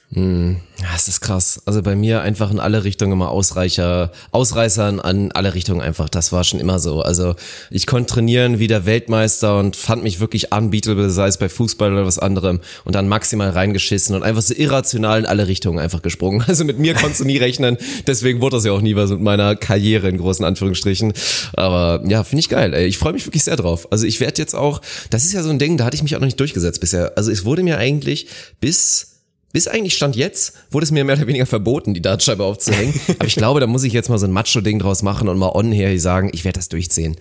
Ja, 0.81 0.89
es 0.95 1.09
ist 1.09 1.21
krass. 1.21 1.63
Also 1.67 1.83
bei 1.83 1.97
mir 1.97 2.21
einfach 2.23 2.51
in 2.51 2.61
alle 2.61 2.85
Richtungen 2.85 3.13
immer 3.13 3.31
Ausreicher, 3.31 4.13
Ausreißern 4.31 5.01
an 5.01 5.33
alle 5.33 5.55
Richtungen 5.55 5.81
einfach. 5.81 6.09
Das 6.09 6.33
war 6.33 6.45
schon 6.45 6.61
immer 6.61 6.79
so. 6.79 7.01
Also 7.03 7.35
ich 7.71 7.87
konnte 7.87 8.15
trainieren 8.15 8.59
wie 8.59 8.67
der 8.67 8.87
Weltmeister 8.87 9.59
und 9.59 9.77
fand 9.77 10.03
mich 10.03 10.21
wirklich 10.21 10.53
unbeatable, 10.53 11.11
sei 11.11 11.29
es 11.29 11.39
bei 11.39 11.49
Fußball 11.49 11.93
oder 11.93 12.07
was 12.07 12.19
anderem 12.19 12.61
und 12.85 12.95
dann 12.95 13.09
maximal 13.09 13.51
reingeschissen 13.51 14.15
und 14.15 14.23
einfach 14.23 14.43
so 14.43 14.55
irrational 14.55 15.21
in 15.21 15.27
alle 15.27 15.49
Richtungen 15.49 15.79
einfach 15.79 16.03
gesprungen. 16.03 16.45
Also 16.51 16.65
mit 16.65 16.81
mir 16.81 16.95
konntest 16.95 17.21
du 17.21 17.25
nie 17.25 17.37
rechnen. 17.37 17.77
Deswegen 18.09 18.41
wurde 18.41 18.57
das 18.57 18.65
ja 18.65 18.73
auch 18.73 18.81
nie 18.81 18.97
was 18.97 19.11
mit 19.11 19.21
meiner 19.21 19.55
Karriere 19.55 20.10
in 20.11 20.19
großen 20.19 20.45
Anführungsstrichen. 20.45 21.13
Aber 21.55 22.03
ja, 22.07 22.25
finde 22.25 22.41
ich 22.41 22.49
geil. 22.49 22.75
Ey. 22.75 22.87
Ich 22.87 22.99
freue 22.99 23.13
mich 23.13 23.27
wirklich 23.27 23.45
sehr 23.45 23.57
drauf. 23.57 23.91
Also 23.91 24.07
ich 24.07 24.21
werde 24.21 24.41
jetzt 24.41 24.55
auch, 24.55 24.81
das 25.11 25.25
ist 25.25 25.33
ja 25.33 25.43
so 25.43 25.51
ein 25.51 25.59
Ding, 25.59 25.77
da 25.77 25.85
hatte 25.85 25.97
ich 25.97 26.03
mich 26.03 26.17
auch 26.17 26.21
noch 26.21 26.27
nicht 26.27 26.41
durchgesetzt 26.41 26.81
bisher. 26.81 27.13
Also 27.17 27.31
es 27.31 27.45
wurde 27.45 27.63
mir 27.63 27.79
eigentlich 27.79 28.29
bis 28.61 29.07
bis 29.53 29.67
eigentlich 29.67 29.95
stand 29.95 30.15
jetzt, 30.15 30.55
wurde 30.71 30.85
es 30.85 30.91
mir 30.93 31.05
mehr 31.05 31.17
oder 31.17 31.27
weniger 31.27 31.47
verboten, 31.47 31.93
die 31.93 32.03
Dartscheibe 32.03 32.45
aufzuhängen. 32.45 32.95
Aber 33.19 33.27
ich 33.27 33.35
glaube, 33.35 33.61
da 33.61 33.67
muss 33.67 33.83
ich 33.83 33.93
jetzt 33.93 34.09
mal 34.09 34.19
so 34.19 34.27
ein 34.27 34.33
Macho-Ding 34.33 34.79
draus 34.79 35.03
machen 35.03 35.29
und 35.29 35.39
mal 35.39 35.51
on 35.51 35.73
her 35.73 35.99
sagen, 35.99 36.31
ich 36.33 36.45
werde 36.45 36.59
das 36.59 36.69
durchziehen. 36.69 37.17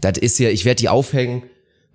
Das 0.00 0.18
ist 0.18 0.38
ja, 0.38 0.50
ich 0.50 0.64
werde 0.64 0.80
die 0.80 0.88
aufhängen. 0.88 1.42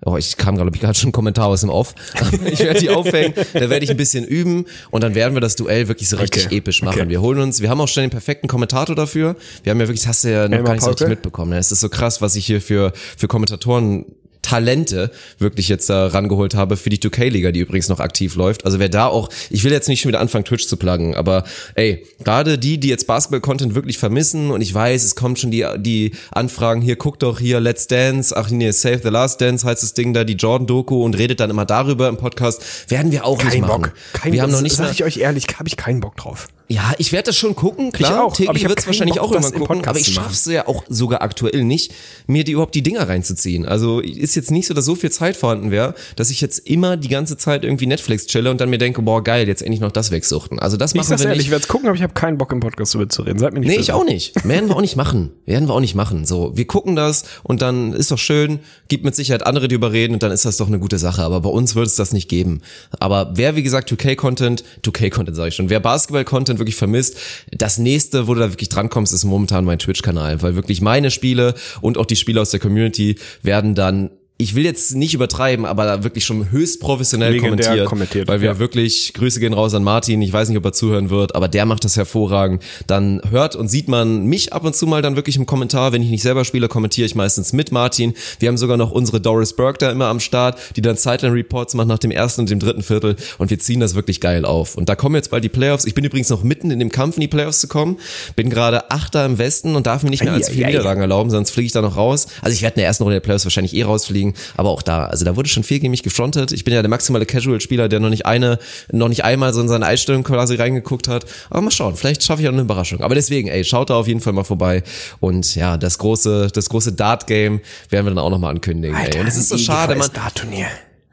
Oh, 0.04 0.16
ich 0.16 0.36
kam 0.38 0.56
glaube 0.56 0.70
ich 0.74 0.80
gerade 0.80 0.98
schon 0.98 1.10
ein 1.10 1.12
Kommentar 1.12 1.46
aus 1.48 1.60
dem 1.60 1.70
Off. 1.70 1.94
ich 2.46 2.60
werde 2.60 2.80
die 2.80 2.90
aufhängen, 2.90 3.34
da 3.52 3.68
werde 3.68 3.84
ich 3.84 3.90
ein 3.90 3.96
bisschen 3.96 4.24
üben 4.24 4.64
und 4.90 5.02
dann 5.02 5.14
werden 5.14 5.34
wir 5.34 5.40
das 5.40 5.56
Duell 5.56 5.88
wirklich 5.88 6.08
so 6.08 6.16
richtig 6.16 6.46
Okay. 6.46 6.56
episch 6.56 6.82
machen. 6.82 7.00
Okay. 7.00 7.08
Wir 7.10 7.20
holen 7.20 7.38
uns, 7.40 7.60
wir 7.60 7.68
haben 7.68 7.80
auch 7.80 7.88
schon 7.88 8.02
den 8.04 8.10
perfekten 8.10 8.48
Kommentator 8.48 8.96
dafür. 8.96 9.36
Wir 9.62 9.70
haben 9.72 9.80
ja 9.80 9.86
wirklich, 9.88 10.00
das 10.00 10.08
hast 10.08 10.24
du 10.24 10.32
ja 10.32 10.48
noch 10.48 10.56
Elmar 10.56 10.64
gar 10.64 10.72
nicht 10.74 10.84
so 10.84 10.90
richtig 10.90 11.08
mitbekommen. 11.08 11.52
Es 11.52 11.70
ist 11.70 11.80
so 11.80 11.88
krass, 11.90 12.22
was 12.22 12.34
ich 12.36 12.46
hier 12.46 12.62
für, 12.62 12.92
für 13.16 13.28
Kommentatoren 13.28 14.06
Talente 14.42 15.10
wirklich 15.38 15.68
jetzt 15.68 15.90
da 15.90 16.06
rangeholt 16.06 16.54
habe 16.54 16.76
für 16.76 16.90
die 16.90 16.98
2K-Liga, 16.98 17.52
die 17.52 17.60
übrigens 17.60 17.88
noch 17.88 18.00
aktiv 18.00 18.34
läuft. 18.36 18.64
Also 18.64 18.78
wer 18.78 18.88
da 18.88 19.06
auch, 19.06 19.28
ich 19.50 19.64
will 19.64 19.72
jetzt 19.72 19.88
nicht 19.88 20.00
schon 20.00 20.08
wieder 20.08 20.20
anfangen, 20.20 20.44
Twitch 20.44 20.66
zu 20.66 20.76
pluggen, 20.76 21.14
aber 21.14 21.44
ey, 21.74 22.06
gerade 22.24 22.58
die, 22.58 22.78
die 22.78 22.88
jetzt 22.88 23.06
Basketball-Content 23.06 23.74
wirklich 23.74 23.98
vermissen 23.98 24.50
und 24.50 24.60
ich 24.60 24.72
weiß, 24.72 25.04
es 25.04 25.14
kommt 25.14 25.38
schon 25.38 25.50
die, 25.50 25.66
die 25.78 26.12
Anfragen, 26.30 26.80
hier, 26.80 26.96
guck 26.96 27.18
doch 27.18 27.38
hier, 27.38 27.60
Let's 27.60 27.86
Dance, 27.86 28.36
ach 28.36 28.50
nee, 28.50 28.70
Save 28.70 29.00
the 29.02 29.08
Last 29.08 29.40
Dance 29.40 29.66
heißt 29.66 29.82
das 29.82 29.94
Ding 29.94 30.12
da, 30.14 30.24
die 30.24 30.34
Jordan-Doku 30.34 31.04
und 31.04 31.16
redet 31.16 31.40
dann 31.40 31.50
immer 31.50 31.66
darüber 31.66 32.08
im 32.08 32.16
Podcast, 32.16 32.90
werden 32.90 33.12
wir 33.12 33.24
auch 33.24 33.42
nicht 33.42 33.52
Kein 33.52 33.60
machen. 33.62 33.82
Bock. 33.82 33.92
Kein, 34.12 34.32
wir 34.32 34.42
haben 34.42 34.52
noch 34.52 34.62
nicht 34.62 34.76
sag 34.76 34.92
ich 34.92 35.04
euch 35.04 35.18
ehrlich, 35.18 35.46
habe 35.58 35.68
ich 35.68 35.76
keinen 35.76 36.00
Bock 36.00 36.16
drauf. 36.16 36.48
Ja, 36.70 36.92
ich 36.98 37.10
werde 37.10 37.26
das 37.26 37.36
schon 37.36 37.56
gucken, 37.56 37.90
klar. 37.90 38.22
auch, 38.22 38.26
aber 38.26 38.38
ich 38.38 38.46
Tegi 38.46 38.60
hab 38.60 38.68
wird 38.68 38.78
es 38.78 38.86
wahrscheinlich 38.86 39.16
Bock, 39.16 39.24
auch 39.24 39.32
irgendwann 39.32 39.52
gucken, 39.54 39.66
Podcast 39.78 39.88
aber 39.88 39.98
ich 39.98 40.14
schaff's 40.14 40.44
ja 40.46 40.68
auch 40.68 40.84
sogar 40.88 41.20
aktuell 41.20 41.64
nicht, 41.64 41.92
mir 42.28 42.44
die 42.44 42.52
überhaupt 42.52 42.76
die 42.76 42.82
Dinger 42.82 43.08
reinzuziehen. 43.08 43.66
Also 43.66 43.98
ist 43.98 44.36
jetzt 44.36 44.52
nicht 44.52 44.68
so, 44.68 44.74
dass 44.74 44.84
so 44.84 44.94
viel 44.94 45.10
Zeit 45.10 45.36
vorhanden 45.36 45.72
wäre, 45.72 45.96
dass 46.14 46.30
ich 46.30 46.40
jetzt 46.40 46.60
immer 46.60 46.96
die 46.96 47.08
ganze 47.08 47.36
Zeit 47.36 47.64
irgendwie 47.64 47.86
Netflix 47.86 48.26
chille 48.26 48.52
und 48.52 48.60
dann 48.60 48.70
mir 48.70 48.78
denke, 48.78 49.02
boah 49.02 49.24
geil, 49.24 49.48
jetzt 49.48 49.62
endlich 49.62 49.80
noch 49.80 49.90
das 49.90 50.12
wegsuchten. 50.12 50.60
Also 50.60 50.76
das 50.76 50.92
Ich 50.92 50.98
machen 50.98 51.10
wir 51.10 51.18
ehrlich, 51.18 51.38
nicht. 51.38 51.46
ich 51.46 51.50
werde 51.50 51.66
gucken, 51.66 51.88
aber 51.88 51.96
ich 51.96 52.04
habe 52.04 52.14
keinen 52.14 52.38
Bock 52.38 52.52
im 52.52 52.60
Podcast 52.60 52.94
darüber 52.94 53.08
zu 53.08 53.22
reden. 53.22 53.40
Seid 53.40 53.52
mir 53.52 53.58
nicht 53.58 53.68
Nee, 53.68 53.76
ich 53.76 53.90
auch 53.90 54.04
nicht. 54.04 54.46
Werden 54.46 54.68
wir 54.68 54.76
auch 54.76 54.80
nicht 54.80 54.94
machen. 54.94 55.30
Werden 55.46 55.66
wir 55.68 55.74
auch 55.74 55.80
nicht 55.80 55.96
machen. 55.96 56.24
So, 56.24 56.56
wir 56.56 56.68
gucken 56.68 56.94
das 56.94 57.24
und 57.42 57.62
dann 57.62 57.94
ist 57.94 58.12
doch 58.12 58.18
schön, 58.18 58.60
gibt 58.86 59.04
mit 59.04 59.16
Sicherheit 59.16 59.44
andere, 59.44 59.66
die 59.66 59.74
überreden 59.74 60.14
und 60.14 60.22
dann 60.22 60.30
ist 60.30 60.44
das 60.44 60.56
doch 60.58 60.68
eine 60.68 60.78
gute 60.78 60.98
Sache. 60.98 61.22
Aber 61.24 61.40
bei 61.40 61.50
uns 61.50 61.74
wird 61.74 61.88
es 61.88 61.96
das 61.96 62.12
nicht 62.12 62.28
geben. 62.28 62.60
Aber 63.00 63.32
wer, 63.34 63.56
wie 63.56 63.64
gesagt, 63.64 63.90
2K-Content, 63.90 64.62
2K-Content 64.84 65.36
sage 65.36 65.48
ich 65.48 65.56
schon, 65.56 65.68
wer 65.68 65.80
Basketball-Content 65.80 66.59
wirklich 66.60 66.76
vermisst, 66.76 67.16
das 67.50 67.78
nächste, 67.78 68.28
wo 68.28 68.34
du 68.34 68.40
da 68.40 68.52
wirklich 68.52 68.68
drankommst, 68.68 69.12
ist 69.12 69.24
momentan 69.24 69.64
mein 69.64 69.78
Twitch-Kanal. 69.78 70.42
Weil 70.42 70.54
wirklich 70.54 70.80
meine 70.80 71.10
Spiele 71.10 71.54
und 71.80 71.98
auch 71.98 72.06
die 72.06 72.16
Spiele 72.16 72.40
aus 72.40 72.50
der 72.50 72.60
Community 72.60 73.16
werden 73.42 73.74
dann 73.74 74.10
ich 74.40 74.54
will 74.54 74.64
jetzt 74.64 74.94
nicht 74.94 75.12
übertreiben, 75.12 75.66
aber 75.66 76.02
wirklich 76.02 76.24
schon 76.24 76.50
höchst 76.50 76.80
professionell 76.80 77.38
kommentiert, 77.38 77.84
kommentiert, 77.84 78.26
weil 78.26 78.40
wir 78.40 78.52
ja. 78.52 78.58
wirklich, 78.58 79.12
Grüße 79.12 79.38
gehen 79.38 79.52
raus 79.52 79.74
an 79.74 79.84
Martin, 79.84 80.22
ich 80.22 80.32
weiß 80.32 80.48
nicht, 80.48 80.56
ob 80.56 80.64
er 80.64 80.72
zuhören 80.72 81.10
wird, 81.10 81.34
aber 81.34 81.46
der 81.46 81.66
macht 81.66 81.84
das 81.84 81.96
hervorragend. 81.96 82.62
Dann 82.86 83.20
hört 83.30 83.54
und 83.54 83.68
sieht 83.68 83.88
man 83.88 84.24
mich 84.24 84.52
ab 84.52 84.64
und 84.64 84.74
zu 84.74 84.86
mal 84.86 85.02
dann 85.02 85.16
wirklich 85.16 85.36
im 85.36 85.44
Kommentar, 85.44 85.92
wenn 85.92 86.02
ich 86.02 86.08
nicht 86.08 86.22
selber 86.22 86.44
spiele, 86.44 86.68
kommentiere 86.68 87.06
ich 87.06 87.14
meistens 87.14 87.52
mit 87.52 87.70
Martin. 87.70 88.14
Wir 88.38 88.48
haben 88.48 88.56
sogar 88.56 88.78
noch 88.78 88.90
unsere 88.90 89.20
Doris 89.20 89.52
Burke 89.52 89.78
da 89.78 89.90
immer 89.90 90.06
am 90.06 90.20
Start, 90.20 90.58
die 90.76 90.80
dann 90.80 90.96
Sideline-Reports 90.96 91.74
macht 91.74 91.88
nach 91.88 91.98
dem 91.98 92.10
ersten 92.10 92.42
und 92.42 92.50
dem 92.50 92.60
dritten 92.60 92.82
Viertel 92.82 93.16
und 93.36 93.50
wir 93.50 93.58
ziehen 93.58 93.80
das 93.80 93.94
wirklich 93.94 94.20
geil 94.20 94.46
auf. 94.46 94.76
Und 94.76 94.88
da 94.88 94.94
kommen 94.94 95.16
jetzt 95.16 95.30
bald 95.30 95.44
die 95.44 95.50
Playoffs. 95.50 95.84
Ich 95.84 95.94
bin 95.94 96.04
übrigens 96.04 96.30
noch 96.30 96.42
mitten 96.42 96.70
in 96.70 96.78
dem 96.78 96.90
Kampf 96.90 97.16
in 97.16 97.20
die 97.20 97.28
Playoffs 97.28 97.60
zu 97.60 97.68
kommen, 97.68 97.98
bin 98.36 98.48
gerade 98.48 98.90
Achter 98.90 99.26
im 99.26 99.36
Westen 99.36 99.76
und 99.76 99.86
darf 99.86 100.02
mir 100.02 100.10
nicht 100.10 100.24
mehr 100.24 100.32
als 100.32 100.48
vier. 100.48 100.66
Niederlagen 100.66 101.02
erlauben, 101.02 101.30
sonst 101.30 101.50
fliege 101.50 101.66
ich 101.66 101.72
da 101.72 101.82
noch 101.82 101.96
raus. 101.96 102.26
Also 102.40 102.54
ich 102.54 102.62
werde 102.62 102.76
in 102.76 102.80
der 102.80 102.86
ersten 102.86 103.02
Runde 103.02 103.16
der 103.16 103.20
Playoffs 103.20 103.44
wahrscheinlich 103.44 103.74
eh 103.74 103.82
rausfliegen, 103.82 104.29
aber 104.56 104.70
auch 104.70 104.82
da, 104.82 105.04
also 105.04 105.24
da 105.24 105.36
wurde 105.36 105.48
schon 105.48 105.62
viel 105.62 105.80
gegen 105.80 105.90
mich 105.90 106.02
gefrontet. 106.02 106.52
Ich 106.52 106.64
bin 106.64 106.74
ja 106.74 106.82
der 106.82 106.88
maximale 106.88 107.26
Casual-Spieler, 107.26 107.88
der 107.88 108.00
noch 108.00 108.10
nicht 108.10 108.26
eine, 108.26 108.58
noch 108.92 109.08
nicht 109.08 109.24
einmal 109.24 109.52
so 109.52 109.60
in 109.60 109.68
seine 109.68 109.86
Einstellung 109.86 110.22
quasi 110.24 110.56
reingeguckt 110.56 111.08
hat. 111.08 111.26
Aber 111.50 111.60
mal 111.62 111.70
schauen, 111.70 111.96
vielleicht 111.96 112.22
schaffe 112.22 112.42
ich 112.42 112.48
auch 112.48 112.52
eine 112.52 112.62
Überraschung. 112.62 113.00
Aber 113.00 113.14
deswegen, 113.14 113.48
ey, 113.48 113.64
schaut 113.64 113.90
da 113.90 113.94
auf 113.94 114.08
jeden 114.08 114.20
Fall 114.20 114.32
mal 114.32 114.44
vorbei. 114.44 114.82
Und 115.20 115.54
ja, 115.54 115.76
das 115.76 115.98
große, 115.98 116.48
das 116.52 116.68
große 116.68 116.92
Dart-Game 116.92 117.60
werden 117.88 118.06
wir 118.06 118.10
dann 118.10 118.18
auch 118.18 118.30
nochmal 118.30 118.50
ankündigen. 118.50 118.96
ey. 118.96 119.20
Und 119.20 119.26
es 119.26 119.36
ist 119.36 119.48
so 119.48 119.58
schade, 119.58 119.96
man, 119.96 120.08
Turnier. 120.34 120.66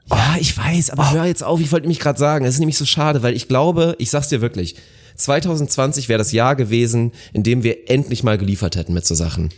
ja, 0.09 0.36
ich 0.39 0.57
weiß, 0.57 0.91
aber 0.91 1.11
hör 1.11 1.26
jetzt 1.26 1.43
auf, 1.43 1.59
ich 1.59 1.72
wollte 1.72 1.84
nämlich 1.84 1.99
gerade 1.99 2.20
sagen, 2.20 2.45
es 2.45 2.55
ist 2.55 2.59
nämlich 2.59 2.78
so 2.78 2.86
schade, 2.86 3.24
weil 3.24 3.36
ich 3.36 3.47
glaube, 3.47 3.95
ich 3.99 4.09
sag's 4.09 4.30
dir 4.30 4.41
wirklich, 4.41 4.76
2020 5.15 6.09
wäre 6.09 6.20
das 6.20 6.32
Jahr 6.32 6.55
gewesen, 6.55 7.11
in 7.34 7.43
dem 7.43 7.63
wir 7.63 7.89
endlich 7.89 8.24
mal 8.24 8.38
geliefert 8.38 8.76
hätten 8.76 8.93
mit 8.93 9.05
so 9.05 9.15
Sachen. 9.15 9.49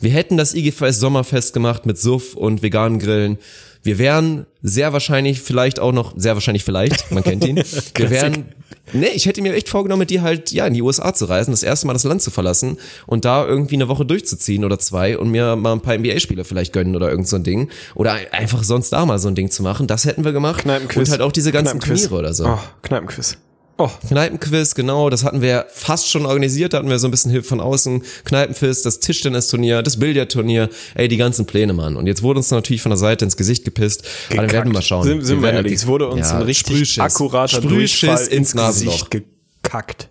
Wir 0.00 0.10
hätten 0.10 0.36
das 0.36 0.54
IGVS 0.54 0.98
Sommerfest 0.98 1.52
gemacht 1.52 1.86
mit 1.86 1.98
Suff 1.98 2.34
und 2.34 2.62
veganen 2.62 2.98
Grillen. 2.98 3.38
Wir 3.82 3.98
wären 3.98 4.46
sehr 4.62 4.92
wahrscheinlich 4.92 5.40
vielleicht 5.40 5.78
auch 5.80 5.92
noch, 5.92 6.12
sehr 6.16 6.34
wahrscheinlich 6.34 6.64
vielleicht, 6.64 7.10
man 7.10 7.22
kennt 7.22 7.46
ihn. 7.46 7.56
Wir 7.96 8.10
wären, 8.10 8.44
nee, 8.92 9.06
ich 9.14 9.24
hätte 9.24 9.40
mir 9.40 9.54
echt 9.54 9.70
vorgenommen, 9.70 10.00
mit 10.00 10.10
dir 10.10 10.20
halt, 10.20 10.52
ja, 10.52 10.66
in 10.66 10.74
die 10.74 10.82
USA 10.82 11.14
zu 11.14 11.24
reisen, 11.24 11.50
das 11.52 11.62
erste 11.62 11.86
Mal 11.86 11.94
das 11.94 12.04
Land 12.04 12.20
zu 12.20 12.30
verlassen 12.30 12.76
und 13.06 13.24
da 13.24 13.46
irgendwie 13.46 13.76
eine 13.76 13.88
Woche 13.88 14.04
durchzuziehen 14.04 14.66
oder 14.66 14.78
zwei 14.78 15.16
und 15.16 15.30
mir 15.30 15.56
mal 15.56 15.72
ein 15.72 15.80
paar 15.80 15.94
NBA-Spieler 15.96 16.44
vielleicht 16.44 16.74
gönnen 16.74 16.94
oder 16.94 17.10
irgend 17.10 17.26
so 17.26 17.36
ein 17.36 17.42
Ding. 17.42 17.70
Oder 17.94 18.12
ein- 18.12 18.30
einfach 18.32 18.64
sonst 18.64 18.90
da 18.90 19.06
mal 19.06 19.18
so 19.18 19.28
ein 19.28 19.34
Ding 19.34 19.50
zu 19.50 19.62
machen. 19.62 19.86
Das 19.86 20.04
hätten 20.04 20.24
wir 20.24 20.32
gemacht. 20.32 20.60
Kneipenquiz. 20.62 20.98
Und 20.98 21.10
halt 21.10 21.22
auch 21.22 21.32
diese 21.32 21.50
ganzen. 21.50 21.80
Turniere 21.80 22.14
oder 22.14 22.34
so. 22.34 22.46
Oh, 22.48 22.58
Kneipenquiz. 22.82 23.38
Oh, 23.80 23.90
Kneipenquiz, 24.08 24.74
genau, 24.74 25.08
das 25.08 25.24
hatten 25.24 25.40
wir 25.40 25.64
fast 25.70 26.10
schon 26.10 26.26
organisiert, 26.26 26.74
da 26.74 26.78
hatten 26.78 26.90
wir 26.90 26.98
so 26.98 27.08
ein 27.08 27.10
bisschen 27.10 27.30
Hilfe 27.30 27.48
von 27.48 27.60
außen. 27.60 28.02
Kneipenquiz, 28.24 28.82
das 28.82 29.00
Tischtennisturnier, 29.00 29.82
das 29.82 29.98
Billardturnier, 29.98 30.68
ey, 30.94 31.08
die 31.08 31.16
ganzen 31.16 31.46
Pläne, 31.46 31.72
Mann. 31.72 31.96
Und 31.96 32.06
jetzt 32.06 32.22
wurde 32.22 32.40
uns 32.40 32.50
natürlich 32.50 32.82
von 32.82 32.90
der 32.90 32.98
Seite 32.98 33.24
ins 33.24 33.38
Gesicht 33.38 33.64
gepisst. 33.64 34.04
Aber 34.28 34.42
dann 34.42 34.52
werden 34.52 34.68
wir 34.68 34.74
mal 34.74 34.82
schauen. 34.82 35.04
Sind, 35.04 35.24
sind 35.24 35.40
wir 35.40 35.52
ehrlich, 35.52 35.72
es 35.72 35.86
wurde 35.86 36.08
uns 36.08 36.28
ja, 36.28 36.36
ein 36.36 36.42
richtig 36.42 36.76
Sprühschiss. 36.76 36.98
akkurater 36.98 37.56
Sprühschiss 37.62 38.28
ins 38.28 38.54
Nasenloch. 38.54 39.08
Gesicht 39.08 39.26
gekackt. 39.62 40.10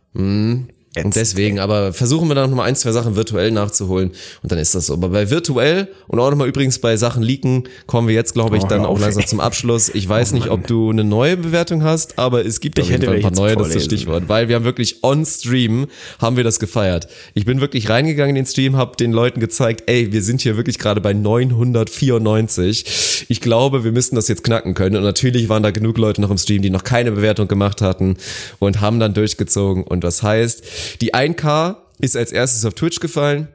Und 0.97 1.15
deswegen, 1.15 1.59
aber 1.59 1.93
versuchen 1.93 2.27
wir 2.29 2.35
dann 2.35 2.49
noch 2.49 2.57
mal 2.57 2.63
ein, 2.63 2.75
zwei 2.75 2.91
Sachen 2.91 3.15
virtuell 3.15 3.51
nachzuholen 3.51 4.11
und 4.41 4.51
dann 4.51 4.57
ist 4.57 4.73
das 4.73 4.87
so. 4.87 4.93
Aber 4.93 5.09
bei 5.09 5.29
virtuell 5.29 5.87
und 6.07 6.19
auch 6.19 6.31
noch 6.31 6.37
mal 6.37 6.47
übrigens 6.47 6.79
bei 6.79 6.97
Sachen 6.97 7.21
leaken 7.21 7.65
kommen 7.85 8.07
wir 8.07 8.15
jetzt, 8.15 8.33
glaube 8.33 8.57
ich, 8.57 8.63
Oh, 8.63 8.67
dann 8.67 8.85
auch 8.85 8.99
langsam 8.99 9.25
zum 9.25 9.39
Abschluss. 9.39 9.89
Ich 9.89 10.09
weiß 10.09 10.33
nicht, 10.33 10.49
ob 10.49 10.65
du 10.65 10.89
eine 10.89 11.03
neue 11.03 11.37
Bewertung 11.37 11.83
hast, 11.83 12.17
aber 12.17 12.43
es 12.43 12.59
gibt 12.59 12.79
Ich 12.79 12.85
auf 12.85 12.91
jeden 12.91 13.05
Fall 13.05 13.15
ein 13.17 13.21
paar 13.21 13.31
neue, 13.31 13.55
das 13.55 13.67
ist 13.67 13.75
das. 13.75 13.83
Stichwort. 13.83 14.23
Weil 14.27 14.49
wir 14.49 14.55
haben 14.55 14.65
wirklich 14.65 15.03
on 15.03 15.25
Stream, 15.25 15.87
haben 16.19 16.37
wir 16.37 16.43
das 16.43 16.59
gefeiert. 16.59 17.07
Ich 17.35 17.45
bin 17.45 17.61
wirklich 17.61 17.89
reingegangen 17.89 18.35
in 18.35 18.43
den 18.43 18.47
Stream, 18.47 18.75
habe 18.75 18.97
den 18.97 19.11
Leuten 19.11 19.39
gezeigt, 19.39 19.83
ey, 19.85 20.11
wir 20.11 20.23
sind 20.23 20.41
hier 20.41 20.57
wirklich 20.57 20.79
gerade 20.79 21.01
bei 21.01 21.13
994. 21.13 23.25
Ich 23.29 23.41
glaube, 23.41 23.83
wir 23.83 23.91
müssen 23.91 24.15
das 24.15 24.27
jetzt 24.27 24.43
knacken 24.43 24.73
können. 24.73 24.95
Und 24.95 25.03
natürlich 25.03 25.49
waren 25.49 25.61
da 25.61 25.69
genug 25.71 25.99
Leute 25.99 26.19
noch 26.21 26.31
im 26.31 26.37
Stream, 26.37 26.63
die 26.63 26.71
noch 26.71 26.83
keine 26.83 27.11
Bewertung 27.11 27.47
gemacht 27.47 27.81
hatten 27.81 28.17
und 28.57 28.81
haben 28.81 28.99
dann 28.99 29.13
durchgezogen. 29.13 29.83
Und 29.83 30.03
das 30.03 30.23
heißt, 30.23 30.63
die 31.01 31.13
1K 31.13 31.77
ist 31.99 32.15
als 32.15 32.31
erstes 32.31 32.65
auf 32.65 32.73
Twitch 32.73 32.99
gefallen. 32.99 33.47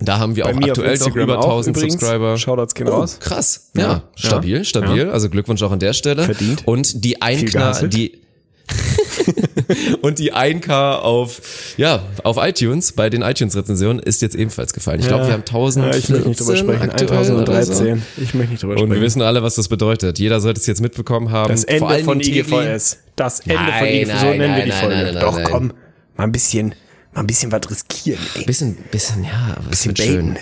Da 0.00 0.18
haben 0.18 0.34
wir 0.34 0.44
Bei 0.44 0.54
auch 0.54 0.60
aktuell 0.60 0.98
noch 0.98 1.14
über 1.14 1.38
auch 1.38 1.44
1000 1.44 1.76
übrigens. 1.76 2.00
Subscriber. 2.00 2.36
Shoutouts 2.36 2.74
gehen 2.74 2.88
Oh, 2.88 2.92
raus. 2.96 3.18
krass. 3.20 3.70
Ja, 3.76 3.82
Ja, 3.82 4.02
stabil, 4.16 4.58
ja, 4.58 4.64
stabil. 4.64 5.08
Also 5.10 5.30
Glückwunsch 5.30 5.62
auch 5.62 5.70
an 5.70 5.78
der 5.78 5.92
Stelle. 5.92 6.24
Verdient. 6.24 6.66
Und 6.66 7.04
die 7.04 7.22
ein 7.22 7.38
Viel 7.38 7.50
Kna 7.50 7.60
gehasselt. 7.60 7.94
die 7.94 8.20
und 10.02 10.18
die 10.18 10.32
1K 10.32 10.96
auf 10.96 11.74
ja, 11.76 12.02
auf 12.24 12.38
iTunes 12.40 12.92
bei 12.92 13.10
den 13.10 13.22
iTunes 13.22 13.54
Rezensionen 13.54 13.98
ist 14.00 14.22
jetzt 14.22 14.34
ebenfalls 14.34 14.72
gefallen. 14.72 15.00
Ich 15.00 15.06
glaube, 15.06 15.26
wir 15.26 15.32
haben 15.34 15.40
1000 15.42 15.84
Ja, 15.86 15.94
ich 15.98 16.08
möchte 16.08 16.28
nicht 16.28 16.40
drüber 16.40 16.56
sprechen. 16.56 16.90
1013. 16.90 18.02
Ich 18.16 18.34
möchte 18.34 18.52
nicht 18.52 18.62
drüber 18.62 18.72
Und 18.74 18.80
wir 18.80 18.86
sprechen. 18.86 19.02
wissen 19.02 19.22
alle, 19.22 19.42
was 19.42 19.54
das 19.54 19.68
bedeutet. 19.68 20.18
Jeder 20.18 20.40
sollte 20.40 20.60
es 20.60 20.66
jetzt 20.66 20.80
mitbekommen 20.80 21.30
haben. 21.30 21.50
Das 21.50 21.64
Ende 21.64 21.98
von. 22.04 22.20
IGVS. 22.20 22.98
Das 23.16 23.40
Ende 23.40 23.54
von 23.56 23.64
Nein, 23.66 23.94
IGVS. 23.94 24.20
So 24.20 24.26
nennen 24.28 24.56
wir 24.56 24.64
die 24.64 24.72
Folge. 24.72 25.18
Doch, 25.20 25.42
komm. 25.44 25.72
Mal 26.16 26.24
ein 26.24 26.32
bisschen, 26.32 26.74
mal 27.12 27.20
ein 27.20 27.26
bisschen 27.26 27.50
was 27.52 27.70
riskieren, 27.70 28.20
ey. 28.36 28.44
Bisschen, 28.44 28.76
bisschen, 28.90 29.24
ja, 29.24 29.56
Bisschen 29.68 29.88
wird 29.90 29.98
schön. 29.98 30.38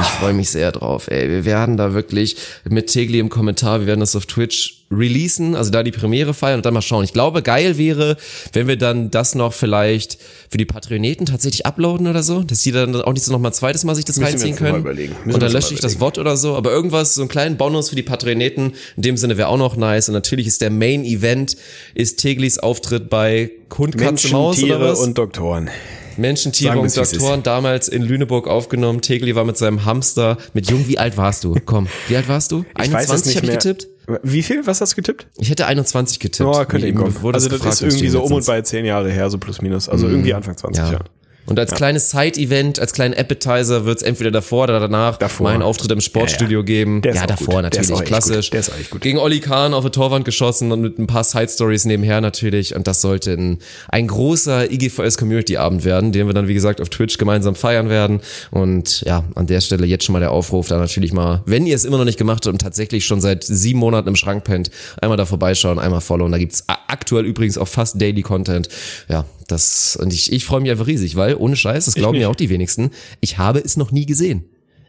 Ich 0.00 0.06
freue 0.06 0.34
mich 0.34 0.50
sehr 0.50 0.72
drauf, 0.72 1.08
ey. 1.08 1.28
Wir 1.28 1.44
werden 1.44 1.76
da 1.76 1.94
wirklich 1.94 2.36
mit 2.68 2.88
Tegli 2.88 3.18
im 3.18 3.28
Kommentar, 3.28 3.80
wir 3.80 3.86
werden 3.86 4.00
das 4.00 4.16
auf 4.16 4.26
Twitch 4.26 4.84
releasen, 4.90 5.54
also 5.54 5.70
da 5.70 5.82
die 5.82 5.90
Premiere 5.90 6.34
feiern 6.34 6.56
und 6.56 6.66
dann 6.66 6.74
mal 6.74 6.82
schauen. 6.82 7.04
Ich 7.04 7.12
glaube, 7.12 7.42
geil 7.42 7.78
wäre, 7.78 8.16
wenn 8.52 8.68
wir 8.68 8.76
dann 8.76 9.10
das 9.10 9.34
noch 9.34 9.52
vielleicht 9.52 10.18
für 10.50 10.58
die 10.58 10.64
Patroneten 10.64 11.26
tatsächlich 11.26 11.66
uploaden 11.66 12.06
oder 12.06 12.22
so, 12.22 12.42
dass 12.42 12.62
die 12.62 12.72
dann 12.72 12.94
auch 13.00 13.12
nicht 13.12 13.24
so 13.24 13.32
noch 13.32 13.40
mal 13.40 13.48
ein 13.50 13.54
zweites 13.54 13.84
Mal 13.84 13.94
sich 13.94 14.04
das 14.04 14.18
Müssen 14.18 14.30
reinziehen 14.30 14.56
können. 14.56 14.84
Und 15.24 15.42
dann 15.42 15.52
lösche 15.52 15.74
ich 15.74 15.80
das. 15.80 16.00
Wort 16.00 16.18
oder 16.18 16.36
so, 16.36 16.56
aber 16.56 16.72
irgendwas, 16.72 17.14
so 17.14 17.22
einen 17.22 17.28
kleinen 17.28 17.56
Bonus 17.56 17.88
für 17.88 17.96
die 17.96 18.02
Patroneten, 18.02 18.72
in 18.96 19.02
dem 19.02 19.16
Sinne 19.16 19.38
wäre 19.38 19.48
auch 19.48 19.56
noch 19.56 19.76
nice. 19.76 20.08
Und 20.08 20.14
natürlich 20.14 20.46
ist 20.46 20.60
der 20.60 20.70
Main 20.70 21.04
Event, 21.04 21.56
ist 21.94 22.18
Teglis 22.18 22.58
Auftritt 22.58 23.08
bei 23.08 23.50
Hund, 23.78 23.96
Katze, 23.96 24.28
Maus 24.28 24.62
oder 24.62 24.80
was? 24.80 25.00
und 25.00 25.16
Doktoren. 25.16 25.70
Menschen, 26.18 26.52
Tiere 26.52 26.78
und. 26.78 26.96
Doktoren 26.96 27.42
damals 27.42 27.88
in 27.88 28.02
Lüneburg 28.02 28.48
aufgenommen. 28.48 29.00
Tegli 29.00 29.34
war 29.34 29.44
mit 29.44 29.56
seinem 29.56 29.84
Hamster. 29.84 30.36
Mit 30.52 30.70
Jung, 30.70 30.86
wie 30.88 30.98
alt 30.98 31.16
warst 31.16 31.44
du? 31.44 31.56
Komm, 31.64 31.88
wie 32.08 32.16
alt 32.16 32.28
warst 32.28 32.52
du? 32.52 32.64
Ich 32.82 32.92
weiß 32.92 33.04
es 33.04 33.10
21 33.10 33.26
nicht 33.26 33.36
habe 33.36 33.46
ich 33.46 33.52
getippt? 33.54 33.88
Wie 34.22 34.42
viel? 34.42 34.66
Was 34.66 34.80
hast 34.80 34.92
du 34.92 34.96
getippt? 34.96 35.26
Ich 35.38 35.50
hätte 35.50 35.66
21 35.66 36.20
getippt. 36.20 36.48
Oh, 36.48 36.64
könnte 36.64 36.86
ihm 36.86 36.94
kommen. 36.94 37.16
Also 37.32 37.48
das 37.48 37.64
ist 37.64 37.82
irgendwie 37.82 38.08
so 38.08 38.22
um 38.22 38.32
und 38.32 38.46
bei 38.46 38.60
zehn 38.62 38.84
Jahre 38.84 39.10
her, 39.10 39.30
so 39.30 39.38
plus 39.38 39.62
minus. 39.62 39.88
Also 39.88 40.08
irgendwie 40.08 40.34
Anfang 40.34 40.56
20 40.56 40.82
Ja. 40.84 40.92
Jahre. 40.92 41.04
Und 41.46 41.58
als 41.58 41.72
kleines 41.74 42.10
Side-Event, 42.10 42.78
als 42.80 42.92
kleinen 42.92 43.14
Appetizer 43.14 43.84
wird's 43.84 44.02
entweder 44.02 44.30
davor 44.30 44.64
oder 44.64 44.80
danach 44.80 45.18
Davor. 45.18 45.50
meinen 45.50 45.62
Auftritt 45.62 45.90
im 45.92 46.00
Sportstudio 46.00 46.60
Ja, 46.60 46.62
ja. 46.62 46.64
geben. 46.64 47.02
Der 47.02 47.14
ja, 47.14 47.26
davor 47.26 47.46
gut. 47.46 47.54
Der 47.54 47.62
natürlich, 47.62 47.88
ist 47.90 47.92
auch 47.92 48.00
echt 48.00 48.08
klassisch. 48.08 48.50
Der 48.50 48.60
ist 48.60 48.68
echt 48.78 48.90
gut. 48.90 49.00
Gegen 49.02 49.18
Olli 49.18 49.40
Kahn 49.40 49.74
auf 49.74 49.84
die 49.84 49.90
Torwand 49.90 50.24
geschossen 50.24 50.72
und 50.72 50.80
mit 50.80 50.98
ein 50.98 51.06
paar 51.06 51.24
Side-Stories 51.24 51.84
nebenher 51.84 52.20
natürlich. 52.20 52.74
Und 52.74 52.86
das 52.86 53.00
sollte 53.00 53.32
ein, 53.32 53.58
ein 53.88 54.06
großer 54.06 54.70
IGVS-Community-Abend 54.70 55.84
werden, 55.84 56.12
den 56.12 56.26
wir 56.26 56.34
dann, 56.34 56.48
wie 56.48 56.54
gesagt, 56.54 56.80
auf 56.80 56.88
Twitch 56.88 57.18
gemeinsam 57.18 57.54
feiern 57.54 57.88
werden. 57.88 58.20
Und 58.50 59.02
ja, 59.02 59.24
an 59.34 59.46
der 59.46 59.60
Stelle 59.60 59.86
jetzt 59.86 60.04
schon 60.04 60.14
mal 60.14 60.20
der 60.20 60.30
Aufruf, 60.30 60.68
da 60.68 60.78
natürlich 60.78 61.12
mal, 61.12 61.42
wenn 61.46 61.66
ihr 61.66 61.76
es 61.76 61.84
immer 61.84 61.98
noch 61.98 62.04
nicht 62.04 62.18
gemacht 62.18 62.46
habt 62.46 62.52
und 62.54 62.60
tatsächlich 62.60 63.04
schon 63.04 63.20
seit 63.20 63.44
sieben 63.44 63.78
Monaten 63.78 64.08
im 64.08 64.16
Schrank 64.16 64.44
pennt, 64.44 64.70
einmal 65.00 65.16
da 65.16 65.26
vorbeischauen, 65.26 65.78
einmal 65.78 66.00
followen. 66.00 66.32
Da 66.32 66.38
gibt's 66.38 66.64
aktuell 66.66 67.24
übrigens 67.26 67.58
auch 67.58 67.68
fast 67.68 68.00
Daily 68.00 68.22
Content. 68.22 68.68
Ja, 69.08 69.24
das, 69.48 69.96
und 69.96 70.12
ich, 70.12 70.32
ich 70.32 70.44
freue 70.44 70.60
mich 70.60 70.70
einfach 70.70 70.86
riesig, 70.86 71.16
weil 71.16 71.34
ohne 71.36 71.56
Scheiß, 71.56 71.84
das 71.86 71.94
glauben 71.94 72.18
ja 72.18 72.28
auch 72.28 72.36
die 72.36 72.48
wenigsten, 72.50 72.90
ich 73.20 73.38
habe 73.38 73.58
es 73.60 73.76
noch 73.76 73.90
nie 73.92 74.06
gesehen. 74.06 74.44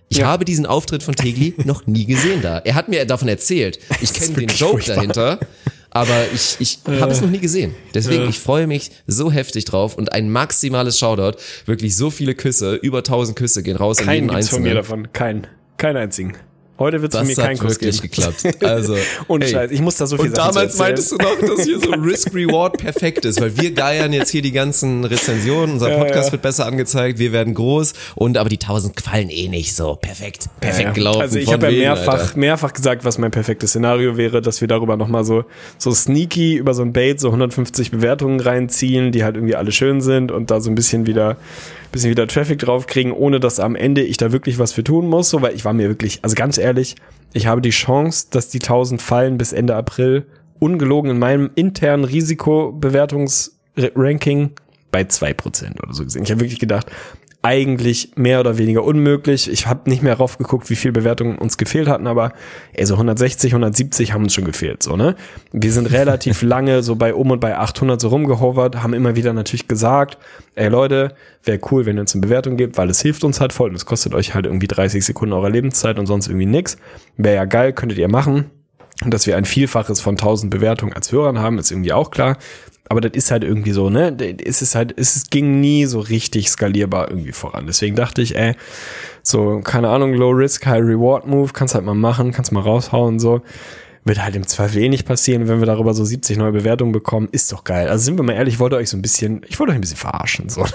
Ich 0.10 0.18
Ja. 0.20 0.28
habe 0.28 0.46
diesen 0.46 0.66
Auftritt 0.66 1.02
von 1.04 1.16
Tegli 1.16 1.56
noch 1.66 1.88
nie 1.88 2.06
gesehen 2.06 2.42
da. 2.42 2.60
Er 2.60 2.76
hat 2.76 2.90
mir 2.90 3.06
davon 3.06 3.28
erzählt. 3.28 3.80
Ich 4.02 4.14
kenne 4.14 4.34
den 4.36 4.50
Joke 4.50 4.74
furchtbar. 4.74 4.96
dahinter, 4.96 5.40
aber 5.90 6.26
ich, 6.34 6.58
ich 6.60 6.80
habe 7.02 7.12
es 7.12 7.22
noch 7.22 7.30
nie 7.30 7.40
gesehen. 7.40 7.74
Deswegen, 7.94 8.30
ich 8.30 8.38
freue 8.40 8.68
mich 8.68 8.92
so 9.08 9.32
heftig 9.32 9.66
drauf 9.66 9.98
und 9.98 10.12
ein 10.14 10.30
maximales 10.30 11.00
Shoutout. 11.00 11.38
Wirklich 11.66 11.96
so 11.96 12.12
viele 12.12 12.36
Küsse, 12.36 12.76
über 12.76 13.00
1000 13.00 13.36
Küsse 13.38 13.64
gehen 13.64 13.78
raus 13.78 13.98
an 14.00 14.06
Keinen 14.06 14.16
jeden 14.26 14.28
gibt's 14.30 14.50
von 14.50 14.62
mir 14.62 14.78
Einzelnen. 14.78 15.04
davon. 15.04 15.14
Keinen. 15.14 15.48
Keinen 15.78 15.98
einzigen. 15.98 16.34
Heute 16.78 17.00
von 17.00 17.10
Das 17.10 17.26
mir 17.26 17.36
keinen 17.36 17.58
hat 17.60 17.70
wirklich 17.70 18.02
geben. 18.02 18.12
geklappt. 18.14 18.64
Also, 18.64 18.98
Ohne 19.30 19.46
ey. 19.46 19.52
Scheiß. 19.52 19.72
Ich 19.72 19.80
muss 19.80 19.96
da 19.96 20.08
so 20.08 20.18
viel 20.18 20.28
Und 20.28 20.36
Sachen 20.36 20.56
damals 20.56 20.78
meintest 20.78 21.12
du 21.14 21.16
noch, 21.16 21.40
dass 21.40 21.64
hier 21.64 21.80
so 21.80 21.90
Risk-Reward 21.92 22.78
perfekt 22.78 23.24
ist, 23.24 23.40
weil 23.40 23.56
wir 23.58 23.72
geiern 23.72 24.12
jetzt 24.12 24.30
hier 24.30 24.42
die 24.42 24.52
ganzen 24.52 25.06
Rezensionen, 25.06 25.74
unser 25.76 25.90
Podcast 25.98 26.28
ja. 26.28 26.32
wird 26.34 26.42
besser 26.42 26.66
angezeigt, 26.66 27.18
wir 27.18 27.32
werden 27.32 27.54
groß 27.54 27.94
und 28.16 28.38
aber 28.38 28.50
die 28.50 28.60
1000 28.60 28.96
gefallen 28.96 29.30
eh 29.30 29.48
nicht 29.48 29.74
so. 29.74 29.96
Perfekt, 29.96 30.50
perfekt 30.60 30.88
Ja, 30.88 30.92
gelaufen. 30.92 31.22
Also 31.22 31.40
ich 31.40 31.52
habe 31.54 31.72
ja 31.72 31.96
mehrfach, 31.96 32.20
Alter. 32.20 32.38
mehrfach 32.40 32.74
gesagt, 32.74 33.06
was 33.06 33.18
mein 33.18 33.32
perfektes 33.32 33.70
Szenario 33.70 34.18
wäre, 34.18 34.42
dass 34.42 34.60
wir 34.60 34.68
darüber 34.68 34.98
nochmal 34.98 35.24
so, 35.24 35.46
so 35.78 35.92
sneaky 35.94 36.56
über 36.56 36.74
so 36.74 36.82
ein 36.82 36.92
Bait 36.92 37.20
so 37.22 37.28
150 37.30 37.92
Bewertungen 37.92 38.40
reinziehen, 38.42 39.14
die 39.14 39.24
halt 39.24 39.36
irgendwie 39.38 39.56
alle 39.56 39.72
schön 39.72 40.02
sind 40.02 40.30
und 40.32 40.52
da 40.52 40.60
so 40.60 40.70
ein 40.70 40.76
bisschen 40.76 41.08
wieder, 41.08 41.38
bisschen 41.96 42.12
wieder 42.12 42.28
Traffic 42.28 42.60
draufkriegen, 42.60 43.14
ohne 43.14 43.40
dass 43.40 43.60
am 43.60 43.76
Ende 43.76 44.04
ich 44.04 44.18
da 44.18 44.32
wirklich 44.34 44.60
was 44.60 44.74
für 44.74 44.84
tun 44.84 45.08
muss, 45.08 45.30
so, 45.30 45.42
weil 45.42 45.56
ich 45.56 45.64
war 45.64 45.72
mir 45.74 45.88
wirklich, 45.88 46.20
also 46.24 46.36
ganz 46.36 46.58
ehrlich, 46.58 46.98
ich 47.34 47.48
habe 47.48 47.62
die 47.62 47.70
Chance, 47.70 48.28
dass 48.30 48.50
die 48.50 48.60
1000 48.60 49.02
fallen 49.02 49.38
bis 49.38 49.54
Ende 49.54 49.76
April, 49.76 50.26
ungelogen 50.60 51.12
in 51.12 51.20
meinem 51.20 51.52
internen 51.56 52.04
Risikobewertungsranking 52.04 54.52
bei 54.92 55.04
2% 55.04 55.82
oder 55.82 55.94
so 55.94 56.04
gesehen. 56.04 56.24
Ich 56.24 56.32
habe 56.32 56.42
wirklich 56.42 56.60
gedacht, 56.60 56.92
eigentlich 57.46 58.10
mehr 58.16 58.40
oder 58.40 58.58
weniger 58.58 58.84
unmöglich. 58.84 59.52
Ich 59.52 59.68
habe 59.68 59.88
nicht 59.88 60.02
mehr 60.02 60.16
raufgeguckt, 60.16 60.72
wie 60.72 60.76
viel 60.76 60.92
Bewertungen 60.92 61.38
uns 61.38 61.58
gefehlt 61.58 61.88
hatten, 61.88 62.08
aber 62.08 62.34
ey, 62.74 62.88
so 62.88 62.96
160, 62.96 63.52
170 63.52 64.14
haben 64.14 64.24
uns 64.24 64.34
schon 64.34 64.46
gefehlt, 64.46 64.82
so, 64.82 64.98
ne? 64.98 65.16
Wir 65.52 65.72
sind 65.72 65.92
relativ 65.92 66.42
lange 66.42 66.82
so 66.82 66.96
bei 66.96 67.14
um 67.14 67.30
und 67.30 67.40
bei 67.40 67.56
800 67.56 68.02
so 68.02 68.08
rumgehovert, 68.08 68.82
haben 68.82 68.96
immer 68.96 69.16
wieder 69.16 69.32
natürlich 69.32 69.68
gesagt, 69.68 70.18
ey 70.56 70.70
Leute, 70.70 71.14
wäre 71.44 71.60
cool, 71.70 71.86
wenn 71.86 71.98
ihr 71.98 72.02
uns 72.02 72.16
eine 72.16 72.22
Bewertung 72.22 72.58
gebt, 72.58 72.80
weil 72.80 72.90
es 72.90 73.02
hilft 73.02 73.24
uns 73.24 73.40
halt 73.40 73.54
voll 73.54 73.70
und 73.70 73.76
es 73.76 73.86
kostet 73.86 74.16
euch 74.16 74.34
halt 74.34 74.48
irgendwie 74.48 74.68
30 74.68 75.06
Sekunden 75.06 75.34
eurer 75.34 75.52
Lebenszeit 75.52 76.00
und 76.00 76.08
sonst 76.08 76.28
irgendwie 76.28 76.48
nix. 76.48 76.78
Wäre 77.16 77.36
ja 77.36 77.46
geil, 77.46 77.74
könntet 77.74 78.00
ihr 78.00 78.10
machen. 78.10 78.50
Und 79.04 79.14
dass 79.14 79.28
wir 79.28 79.38
ein 79.38 79.46
Vielfaches 79.46 80.02
von 80.02 80.16
1000 80.16 80.50
Bewertungen 80.50 80.94
als 80.94 81.12
Hörern 81.12 81.38
haben, 81.38 81.60
ist 81.60 81.70
irgendwie 81.70 81.94
auch 81.94 82.10
klar. 82.10 82.38
Aber 82.88 83.02
das 83.02 83.14
ist 83.14 83.32
halt 83.32 83.44
irgendwie 83.44 83.72
so, 83.72 83.90
ne? 83.90 84.16
Es 84.44 84.62
ist 84.62 84.76
halt, 84.76 84.94
es 84.98 85.30
ging 85.30 85.60
nie 85.60 85.86
so 85.86 86.00
richtig 86.00 86.50
skalierbar 86.50 87.10
irgendwie 87.10 87.32
voran. 87.32 87.66
Deswegen 87.66 87.96
dachte 87.96 88.22
ich, 88.22 88.36
ey, 88.36 88.56
so, 89.24 89.62
keine 89.64 89.90
Ahnung, 89.90 90.14
Low 90.14 90.30
Risk, 90.30 90.68
High 90.68 90.84
Reward 90.84 91.26
Move, 91.26 91.52
kannst 91.52 91.74
halt 91.74 91.84
mal 91.86 91.96
machen, 91.96 92.32
kannst 92.32 92.52
mal 92.52 92.62
raushauen, 92.62 93.20
so. 93.20 93.42
Wird 94.06 94.24
halt 94.24 94.36
im 94.36 94.46
Zweifel 94.46 94.84
eh 94.84 94.90
nicht 94.90 95.06
passieren, 95.06 95.48
wenn 95.48 95.60
wir 95.60 95.66
darüber 95.66 95.94
so 95.94 96.06
70 96.06 96.38
neue 96.38 96.52
Bewertungen 96.52 96.92
bekommen. 96.92 97.28
Ist 97.32 97.52
doch 97.52 97.64
geil. 97.64 97.90
Also 97.90 98.06
sind 98.06 98.18
wir 98.18 98.24
mal 98.24 98.34
ehrlich, 98.34 98.56
ich 98.56 98.60
wollte 98.60 98.76
euch 98.76 98.90
so 98.90 98.98
ein 98.98 99.02
bisschen, 99.02 99.42
ich 99.48 99.60
wollte 99.60 99.72
euch 99.72 99.78
ein 99.78 99.82
bisschen 99.82 99.98
verarschen, 99.98 100.50
so. 100.50 100.66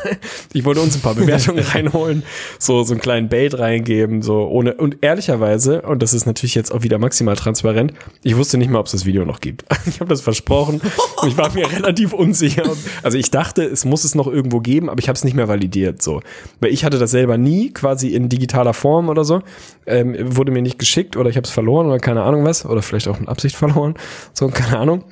Ich 0.53 0.65
wollte 0.65 0.81
uns 0.81 0.97
ein 0.97 1.01
paar 1.01 1.15
Bewertungen 1.15 1.65
reinholen, 1.75 2.25
so, 2.59 2.83
so 2.83 2.93
einen 2.93 3.01
kleinen 3.01 3.29
Bait 3.29 3.57
reingeben, 3.57 4.21
so, 4.21 4.49
ohne, 4.49 4.75
und 4.75 4.99
ehrlicherweise, 5.01 5.83
und 5.83 6.03
das 6.03 6.13
ist 6.13 6.27
natürlich 6.27 6.57
jetzt 6.57 6.73
auch 6.73 6.83
wieder 6.83 6.99
maximal 6.99 7.37
transparent, 7.37 7.95
ich 8.23 8.37
wusste 8.37 8.59
nicht 8.59 8.69
mal, 8.69 8.81
ob 8.81 8.87
es 8.87 8.93
das 8.93 9.05
Video 9.07 9.25
noch 9.25 9.41
gibt. 9.41 9.65
Ich 9.87 9.99
habe 10.01 10.11
das 10.11 10.21
versprochen 10.21 10.81
und 11.21 11.29
ich 11.29 11.37
war 11.37 11.53
mir 11.53 11.71
relativ 11.71 12.13
unsicher. 12.13 12.63
Also 13.03 13.19
ich 13.19 13.31
dachte, 13.31 13.65
es 13.65 13.85
muss 13.85 14.05
es 14.05 14.15
noch 14.15 14.29
irgendwo 14.29 14.61
geben, 14.61 14.89
aber 14.89 15.01
ich 15.01 15.09
habe 15.09 15.17
es 15.17 15.25
nicht 15.25 15.35
mehr 15.35 15.49
validiert, 15.49 16.01
so. 16.01 16.21
Weil 16.61 16.71
ich 16.71 16.85
hatte 16.85 16.99
das 16.99 17.11
selber 17.11 17.39
nie, 17.39 17.71
quasi 17.71 18.09
in 18.09 18.29
digitaler 18.29 18.75
Form 18.75 19.09
oder 19.09 19.25
so. 19.25 19.43
Ähm, 19.87 20.17
wurde 20.37 20.53
mir 20.53 20.63
nicht 20.63 20.79
geschickt 20.79 21.17
oder 21.17 21.31
ich 21.31 21.37
habe 21.37 21.45
es 21.45 21.51
verloren 21.51 21.87
oder 21.87 21.99
keine 21.99 22.23
Ahnung 22.23 22.45
was. 22.45 22.65
Oder 22.65 22.83
vielleicht 22.83 23.09
auch 23.09 23.20
in 23.21 23.29
Absicht 23.29 23.57
verloren. 23.57 23.95
So, 24.33 24.49
keine 24.49 24.79
Ahnung. 24.79 25.05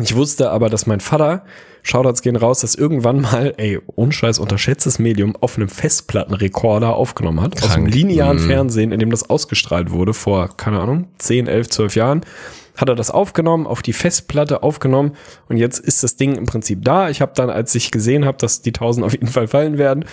Ich 0.00 0.16
wusste 0.16 0.50
aber, 0.50 0.70
dass 0.70 0.86
mein 0.86 1.00
Vater, 1.00 1.44
Shoutouts 1.82 2.22
gehen 2.22 2.36
raus, 2.36 2.60
das 2.60 2.74
irgendwann 2.74 3.20
mal, 3.20 3.54
ey, 3.56 3.78
unscheiß 3.86 4.38
unterschätztes 4.38 4.98
Medium, 4.98 5.36
auf 5.36 5.56
einem 5.56 5.68
Festplattenrekorder 5.68 6.94
aufgenommen 6.94 7.40
hat. 7.40 7.62
Aus 7.62 7.74
dem 7.74 7.84
Krank. 7.84 7.94
linearen 7.94 8.38
Fernsehen, 8.38 8.92
in 8.92 9.00
dem 9.00 9.10
das 9.10 9.28
ausgestrahlt 9.28 9.90
wurde, 9.90 10.14
vor, 10.14 10.56
keine 10.56 10.80
Ahnung, 10.80 11.08
10, 11.18 11.46
11, 11.46 11.68
12 11.68 11.96
Jahren. 11.96 12.20
Hat 12.76 12.88
er 12.88 12.94
das 12.94 13.10
aufgenommen, 13.10 13.66
auf 13.66 13.82
die 13.82 13.92
Festplatte 13.92 14.62
aufgenommen 14.62 15.12
und 15.48 15.58
jetzt 15.58 15.78
ist 15.78 16.02
das 16.02 16.16
Ding 16.16 16.36
im 16.36 16.46
Prinzip 16.46 16.84
da. 16.84 17.10
Ich 17.10 17.20
habe 17.20 17.32
dann, 17.34 17.50
als 17.50 17.74
ich 17.74 17.90
gesehen 17.90 18.24
habe, 18.24 18.38
dass 18.38 18.62
die 18.62 18.70
1000 18.70 19.04
auf 19.04 19.12
jeden 19.12 19.28
Fall 19.28 19.46
fallen 19.46 19.76
werden, 19.76 20.04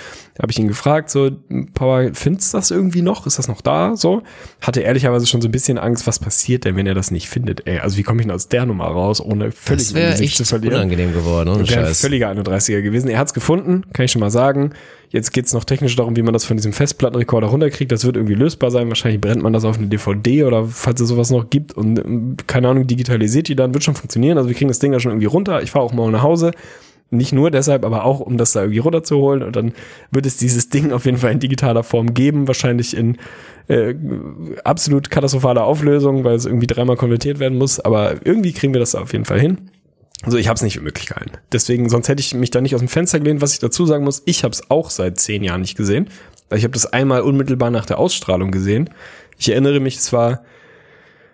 habe 0.42 0.52
ich 0.52 0.60
ihn 0.60 0.68
gefragt, 0.68 1.10
so, 1.10 1.32
Papa, 1.74 2.12
findest 2.14 2.54
du 2.54 2.58
das 2.58 2.72
irgendwie 2.72 3.02
noch? 3.02 3.26
Ist 3.26 3.40
das 3.40 3.48
noch 3.48 3.62
da? 3.62 3.96
So, 3.96 4.24
hatte 4.62 4.82
ehrlicherweise 4.82 5.26
schon 5.26 5.42
so 5.42 5.48
ein 5.48 5.52
bisschen 5.52 5.78
Angst, 5.78 6.06
was 6.06 6.20
passiert 6.20 6.66
denn, 6.66 6.76
wenn 6.76 6.88
er 6.88 6.96
das 6.96 7.12
nicht 7.12 7.30
findet? 7.30 7.66
Ey, 7.66 7.80
also 7.80 7.98
wie 7.98 8.04
komme 8.04 8.22
ich 8.22 8.28
denn 8.28 8.36
aus 8.36 8.50
der 8.50 8.66
Nummer 8.66 8.86
raus, 8.86 9.22
ohne 9.22 9.52
völlig 9.52 9.94
Das 9.94 10.20
Gesicht 10.20 10.40
echt 10.40 10.54
unangenehm 10.54 11.14
geworden, 11.14 11.50
ohne 11.50 11.70
Wäre 11.70 11.88
ein 11.88 11.94
völliger 11.94 12.30
31er 12.30 12.82
gewesen. 12.82 13.10
Er 13.10 13.20
hat's 13.20 13.34
gefunden, 13.34 13.86
kann 13.94 14.06
ich 14.06 14.12
schon 14.12 14.20
mal 14.20 14.32
sagen. 14.32 14.74
Jetzt 15.12 15.32
geht's 15.34 15.54
noch 15.54 15.64
technisch 15.64 15.96
darum, 15.96 16.16
wie 16.16 16.22
man 16.22 16.34
das 16.34 16.46
von 16.46 16.56
diesem 16.56 16.72
Festplattenrekorder 16.72 17.48
runterkriegt. 17.48 17.92
Das 17.92 18.06
wird 18.06 18.16
irgendwie 18.16 18.36
lösbar 18.36 18.70
sein. 18.70 18.90
Wahrscheinlich 18.90 19.20
brennt 19.20 19.42
man 19.42 19.54
das 19.54 19.66
auf 19.66 19.78
eine 19.78 19.88
DVD 19.88 20.44
oder 20.44 20.66
falls 20.66 21.02
es 21.02 21.10
sowas 21.10 21.32
noch 21.32 21.50
gibt 21.50 21.74
und 21.74 21.98
ähm, 21.98 22.38
keine 22.46 22.70
Ahnung, 22.70 22.86
digitalisiert 22.86 23.48
die 23.48 23.56
dann, 23.56 23.74
wird 23.74 23.84
schon 23.84 23.96
funktionieren. 23.96 24.38
Also 24.38 24.50
wir 24.50 24.56
kriegen 24.56 24.68
das 24.68 24.80
Ding 24.80 24.92
da 24.92 25.00
schon 25.00 25.12
irgendwie 25.12 25.26
runter. 25.26 25.64
Ich 25.64 25.72
fahre 25.72 25.86
auch 25.86 25.94
mal 25.94 26.12
nach 26.12 26.22
Hause. 26.22 26.52
Nicht 27.12 27.34
nur 27.34 27.50
deshalb, 27.50 27.86
aber 27.86 28.06
auch, 28.06 28.20
um 28.20 28.38
das 28.38 28.52
da 28.52 28.62
irgendwie 28.62 28.80
runterzuholen. 28.80 29.42
Und 29.42 29.56
dann 29.56 29.74
wird 30.12 30.28
es 30.28 30.38
dieses 30.38 30.70
Ding 30.70 30.92
auf 30.92 31.06
jeden 31.06 31.18
Fall 31.18 31.32
in 31.32 31.40
digitaler 31.40 31.82
Form 31.82 32.14
geben. 32.14 32.48
Wahrscheinlich 32.48 32.96
in 32.96 33.18
äh, 33.68 33.96
absolut 34.64 35.10
katastrophaler 35.10 35.64
Auflösung, 35.64 36.24
weil 36.24 36.36
es 36.36 36.46
irgendwie 36.46 36.68
dreimal 36.68 36.98
konvertiert 36.98 37.40
werden 37.40 37.58
muss. 37.58 37.80
Aber 37.80 38.14
irgendwie 38.26 38.54
kriegen 38.54 38.74
wir 38.74 38.80
das 38.80 38.92
da 38.92 39.02
auf 39.02 39.12
jeden 39.14 39.26
Fall 39.26 39.40
hin. 39.40 39.58
Also 40.24 40.38
ich 40.38 40.48
habe 40.48 40.56
es 40.58 40.62
nicht 40.62 40.74
für 40.76 40.82
möglich 40.82 41.08
gehalten. 41.08 41.32
Deswegen, 41.52 41.90
sonst 41.90 42.10
hätte 42.10 42.20
ich 42.22 42.34
mich 42.34 42.52
da 42.52 42.60
nicht 42.62 42.76
aus 42.76 42.82
dem 42.82 42.90
Fenster 42.90 43.20
gelehnt. 43.20 43.42
Was 43.42 43.54
ich 43.54 43.60
dazu 43.60 43.86
sagen 43.86 44.04
muss, 44.04 44.22
ich 44.26 44.44
habe 44.44 44.54
es 44.54 44.70
auch 44.70 44.90
seit 44.90 45.20
zehn 45.20 45.44
Jahren 45.44 45.62
nicht 45.62 45.78
gesehen. 45.78 46.10
Ich 46.54 46.64
habe 46.64 46.74
das 46.74 46.86
einmal 46.88 47.22
unmittelbar 47.22 47.70
nach 47.72 47.86
der 47.86 48.00
Ausstrahlung 48.00 48.52
gesehen. 48.52 48.90
Ich 49.38 49.50
erinnere 49.50 49.80
mich, 49.80 49.98
es 49.98 50.12
war 50.12 50.42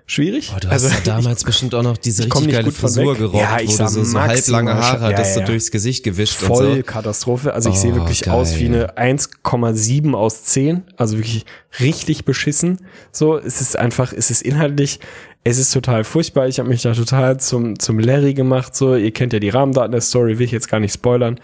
schwierig. 0.05 0.51
Oh, 0.55 0.59
du 0.59 0.69
hast 0.69 0.83
ja 0.83 0.97
damals 1.03 1.43
bestimmt 1.43 1.73
auch 1.73 1.81
noch 1.81 1.97
diese 1.97 2.27
ich 2.27 2.35
richtig 2.35 2.51
geile 2.51 2.71
Frisur 2.71 3.15
gerockt, 3.15 3.41
Ja, 3.41 3.59
ich 3.59 3.69
wo 3.69 3.73
sah 3.73 3.85
du 3.89 4.03
so, 4.03 4.19
halblange 4.19 4.75
Haare 4.75 5.11
ja, 5.11 5.17
hattest, 5.17 5.35
ja. 5.37 5.41
so 5.41 5.47
durchs 5.47 5.71
Gesicht 5.71 6.03
gewischt 6.03 6.35
Voll 6.35 6.65
und 6.67 6.75
so. 6.77 6.83
Katastrophe. 6.83 7.53
Also 7.53 7.69
ich 7.69 7.77
sehe 7.77 7.93
Oh, 7.93 7.95
wirklich 7.95 8.21
geil. 8.21 8.35
aus 8.35 8.57
wie 8.59 8.65
eine 8.65 8.97
1,7 8.97 10.13
aus 10.13 10.43
10. 10.43 10.83
Also 10.97 11.17
wirklich 11.17 11.45
richtig 11.79 12.25
beschissen. 12.25 12.81
So, 13.11 13.37
es 13.37 13.61
ist 13.61 13.79
einfach, 13.79 14.13
es 14.13 14.29
ist 14.29 14.43
inhaltlich, 14.43 14.99
es 15.47 15.59
ist 15.59 15.71
total 15.71 16.03
furchtbar. 16.03 16.47
Ich 16.47 16.57
habe 16.57 16.67
mich 16.67 16.81
da 16.81 16.93
total 16.93 17.39
zum, 17.39 17.77
zum 17.77 17.99
Larry 17.99 18.33
gemacht. 18.33 18.75
So, 18.75 18.95
ihr 18.95 19.11
kennt 19.11 19.31
ja 19.31 19.39
die 19.39 19.49
Rahmendaten 19.49 19.91
der 19.91 20.01
Story, 20.01 20.39
will 20.39 20.45
ich 20.45 20.51
jetzt 20.51 20.67
gar 20.67 20.79
nicht 20.79 20.93
spoilern. 20.93 21.39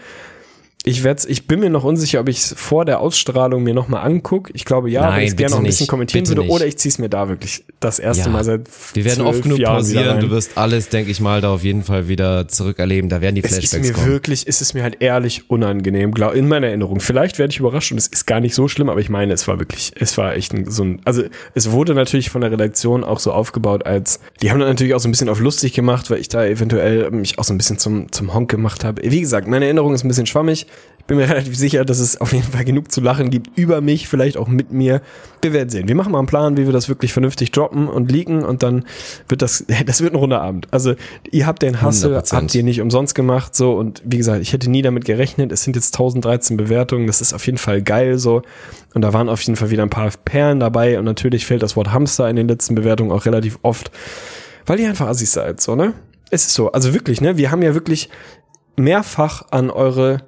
Ich 0.84 1.04
werd's, 1.04 1.24
ich 1.24 1.46
bin 1.46 1.60
mir 1.60 1.70
noch 1.70 1.84
unsicher, 1.84 2.18
ob 2.18 2.28
ich 2.28 2.38
es 2.38 2.54
vor 2.58 2.84
der 2.84 2.98
Ausstrahlung 2.98 3.62
mir 3.62 3.72
nochmal 3.72 4.04
angucke. 4.04 4.52
Ich 4.54 4.64
glaube 4.64 4.90
ja, 4.90 5.02
Nein, 5.02 5.12
weil 5.12 5.22
ich 5.22 5.28
es 5.30 5.36
gerne 5.36 5.52
noch 5.52 5.58
ein 5.60 5.64
bisschen 5.64 5.86
kommentieren 5.86 6.26
würde. 6.26 6.48
Oder 6.48 6.66
ich 6.66 6.76
ziehe 6.76 6.90
es 6.90 6.98
mir 6.98 7.08
da 7.08 7.28
wirklich 7.28 7.64
das 7.78 8.00
erste 8.00 8.24
Ja. 8.24 8.30
Mal 8.30 8.42
seit 8.42 8.62
Wir 8.94 9.04
werden 9.04 9.24
oft 9.24 9.42
genug 9.42 9.58
Jahren 9.58 9.76
pausieren, 9.76 10.18
du 10.20 10.30
wirst 10.30 10.58
alles, 10.58 10.88
denke 10.88 11.12
ich 11.12 11.20
mal, 11.20 11.40
da 11.40 11.54
auf 11.54 11.62
jeden 11.62 11.84
Fall 11.84 12.08
wieder 12.08 12.48
zurückerleben. 12.48 13.08
Da 13.10 13.20
werden 13.20 13.36
die 13.36 13.44
Es 13.44 13.52
ist 13.52 13.58
Flashbacks 13.70 13.86
mir 13.88 13.94
kommen. 13.94 14.06
wirklich, 14.08 14.44
es 14.48 14.60
ist 14.60 14.74
mir 14.74 14.82
halt 14.82 14.96
ehrlich 15.00 15.48
unangenehm, 15.48 16.12
glaub, 16.12 16.34
in 16.34 16.48
meiner 16.48 16.66
Erinnerung. 16.66 16.98
Vielleicht 16.98 17.38
werde 17.38 17.52
ich 17.52 17.60
überrascht 17.60 17.92
und 17.92 17.98
es 17.98 18.08
ist 18.08 18.26
gar 18.26 18.40
nicht 18.40 18.54
so 18.56 18.66
schlimm, 18.66 18.88
aber 18.88 19.00
ich 19.00 19.08
meine, 19.08 19.32
es 19.34 19.46
war 19.46 19.60
wirklich, 19.60 19.92
es 20.00 20.18
war 20.18 20.34
echt 20.34 20.52
ein, 20.52 20.68
so 20.68 20.82
ein, 20.82 21.00
also 21.04 21.22
es 21.54 21.70
wurde 21.70 21.94
natürlich 21.94 22.30
von 22.30 22.40
der 22.40 22.50
Redaktion 22.50 23.04
auch 23.04 23.20
so 23.20 23.32
aufgebaut 23.32 23.86
als, 23.86 24.18
die 24.42 24.50
haben 24.50 24.58
dann 24.58 24.68
natürlich 24.68 24.94
auch 24.94 25.00
so 25.00 25.06
ein 25.08 25.12
bisschen 25.12 25.28
auf 25.28 25.38
lustig 25.38 25.74
gemacht, 25.74 26.10
weil 26.10 26.18
ich 26.18 26.28
da 26.28 26.44
eventuell 26.44 27.08
mich 27.12 27.38
auch 27.38 27.44
so 27.44 27.54
ein 27.54 27.58
bisschen 27.58 27.78
zum, 27.78 28.10
zum 28.10 28.34
Honk 28.34 28.50
gemacht 28.50 28.82
habe. 28.82 29.00
Wie 29.04 29.20
gesagt, 29.20 29.46
meine 29.46 29.66
Erinnerung 29.66 29.94
ist 29.94 30.04
ein 30.04 30.08
bisschen 30.08 30.26
schwammig. 30.26 30.66
Ich 31.02 31.06
bin 31.06 31.16
mir 31.16 31.28
relativ 31.28 31.56
sicher, 31.56 31.84
dass 31.84 31.98
es 31.98 32.20
auf 32.20 32.32
jeden 32.32 32.44
Fall 32.44 32.64
genug 32.64 32.92
zu 32.92 33.00
lachen 33.00 33.30
gibt 33.30 33.58
über 33.58 33.80
mich, 33.80 34.06
vielleicht 34.06 34.36
auch 34.36 34.46
mit 34.46 34.70
mir. 34.70 35.02
Wir 35.42 35.52
werden 35.52 35.68
sehen. 35.68 35.88
Wir 35.88 35.96
machen 35.96 36.12
mal 36.12 36.18
einen 36.18 36.28
Plan, 36.28 36.56
wie 36.56 36.64
wir 36.64 36.72
das 36.72 36.88
wirklich 36.88 37.12
vernünftig 37.12 37.50
droppen 37.50 37.88
und 37.88 38.10
leaken 38.12 38.44
und 38.44 38.62
dann 38.62 38.84
wird 39.28 39.42
das, 39.42 39.64
das 39.86 40.00
wird 40.00 40.12
ein 40.12 40.16
runder 40.16 40.40
Abend. 40.40 40.68
Also 40.70 40.94
ihr 41.32 41.46
habt 41.46 41.62
den 41.62 41.82
Hustle, 41.82 42.16
100%. 42.16 42.32
habt 42.34 42.54
ihr 42.54 42.62
nicht 42.62 42.80
umsonst 42.80 43.16
gemacht, 43.16 43.56
so 43.56 43.74
und 43.74 44.00
wie 44.04 44.16
gesagt, 44.16 44.42
ich 44.42 44.52
hätte 44.52 44.70
nie 44.70 44.82
damit 44.82 45.04
gerechnet. 45.04 45.50
Es 45.50 45.64
sind 45.64 45.74
jetzt 45.74 45.94
1013 45.94 46.56
Bewertungen, 46.56 47.08
das 47.08 47.20
ist 47.20 47.34
auf 47.34 47.44
jeden 47.46 47.58
Fall 47.58 47.82
geil 47.82 48.18
so 48.18 48.42
und 48.94 49.02
da 49.02 49.12
waren 49.12 49.28
auf 49.28 49.42
jeden 49.42 49.56
Fall 49.56 49.70
wieder 49.70 49.82
ein 49.82 49.90
paar 49.90 50.10
Perlen 50.24 50.60
dabei 50.60 51.00
und 51.00 51.04
natürlich 51.04 51.46
fällt 51.46 51.64
das 51.64 51.74
Wort 51.74 51.92
Hamster 51.92 52.30
in 52.30 52.36
den 52.36 52.46
letzten 52.46 52.76
Bewertungen 52.76 53.10
auch 53.10 53.26
relativ 53.26 53.58
oft, 53.62 53.90
weil 54.66 54.78
ihr 54.78 54.88
einfach 54.88 55.08
Assis 55.08 55.32
seid, 55.32 55.60
so 55.60 55.74
ne? 55.74 55.94
Es 56.30 56.46
ist 56.46 56.54
so, 56.54 56.72
also 56.72 56.94
wirklich, 56.94 57.20
ne? 57.20 57.36
Wir 57.36 57.50
haben 57.50 57.60
ja 57.60 57.74
wirklich 57.74 58.08
mehrfach 58.76 59.42
an 59.50 59.68
eure 59.68 60.22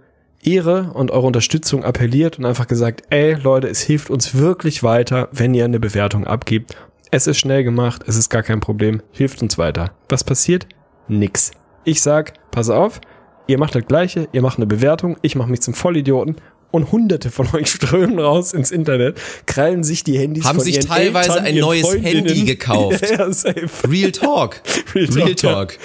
Ehre 0.44 0.92
und 0.94 1.10
eure 1.10 1.26
Unterstützung 1.26 1.84
appelliert 1.84 2.38
und 2.38 2.44
einfach 2.44 2.66
gesagt, 2.66 3.02
ey 3.10 3.34
Leute, 3.34 3.68
es 3.68 3.80
hilft 3.80 4.10
uns 4.10 4.34
wirklich 4.34 4.82
weiter, 4.82 5.28
wenn 5.32 5.54
ihr 5.54 5.64
eine 5.64 5.80
Bewertung 5.80 6.26
abgibt. 6.26 6.76
Es 7.10 7.26
ist 7.26 7.38
schnell 7.38 7.64
gemacht, 7.64 8.02
es 8.06 8.16
ist 8.16 8.28
gar 8.28 8.42
kein 8.42 8.60
Problem, 8.60 9.02
hilft 9.12 9.42
uns 9.42 9.56
weiter. 9.58 9.92
Was 10.08 10.24
passiert? 10.24 10.66
Nix. 11.08 11.52
Ich 11.84 12.02
sag, 12.02 12.34
pass 12.50 12.70
auf, 12.70 13.00
ihr 13.46 13.58
macht 13.58 13.74
das 13.74 13.86
gleiche, 13.86 14.28
ihr 14.32 14.42
macht 14.42 14.58
eine 14.58 14.66
Bewertung, 14.66 15.16
ich 15.22 15.36
mache 15.36 15.50
mich 15.50 15.60
zum 15.60 15.74
Vollidioten 15.74 16.36
und 16.70 16.90
hunderte 16.90 17.30
von 17.30 17.46
euch 17.54 17.68
strömen 17.70 18.18
raus 18.18 18.52
ins 18.52 18.70
Internet, 18.70 19.20
krallen 19.46 19.84
sich 19.84 20.02
die 20.02 20.18
Handys 20.18 20.44
Haben 20.44 20.56
von 20.56 20.64
sich 20.64 20.80
teilweise 20.80 21.30
Eltern, 21.30 21.44
ein 21.44 21.58
neues 21.58 21.86
Freundinnen. 21.86 22.26
Handy 22.26 22.44
gekauft. 22.46 23.08
ja, 23.08 23.32
safe. 23.32 23.68
Real 23.88 24.10
Talk. 24.10 24.60
Real 24.94 25.06
Talk, 25.06 25.16
Real 25.16 25.34
Talk. 25.34 25.78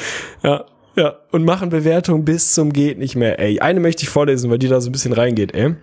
Ja, 0.43 0.49
ja. 0.49 0.65
Und 1.31 1.45
machen 1.45 1.69
Bewertungen 1.69 2.25
bis 2.25 2.53
zum 2.53 2.73
geht 2.73 2.97
nicht 2.97 3.15
mehr. 3.15 3.39
Ey, 3.39 3.59
eine 3.59 3.79
möchte 3.79 4.03
ich 4.03 4.09
vorlesen, 4.09 4.49
weil 4.49 4.59
die 4.59 4.67
da 4.67 4.81
so 4.81 4.89
ein 4.89 4.91
bisschen 4.91 5.13
reingeht, 5.13 5.53
ey. 5.53 5.75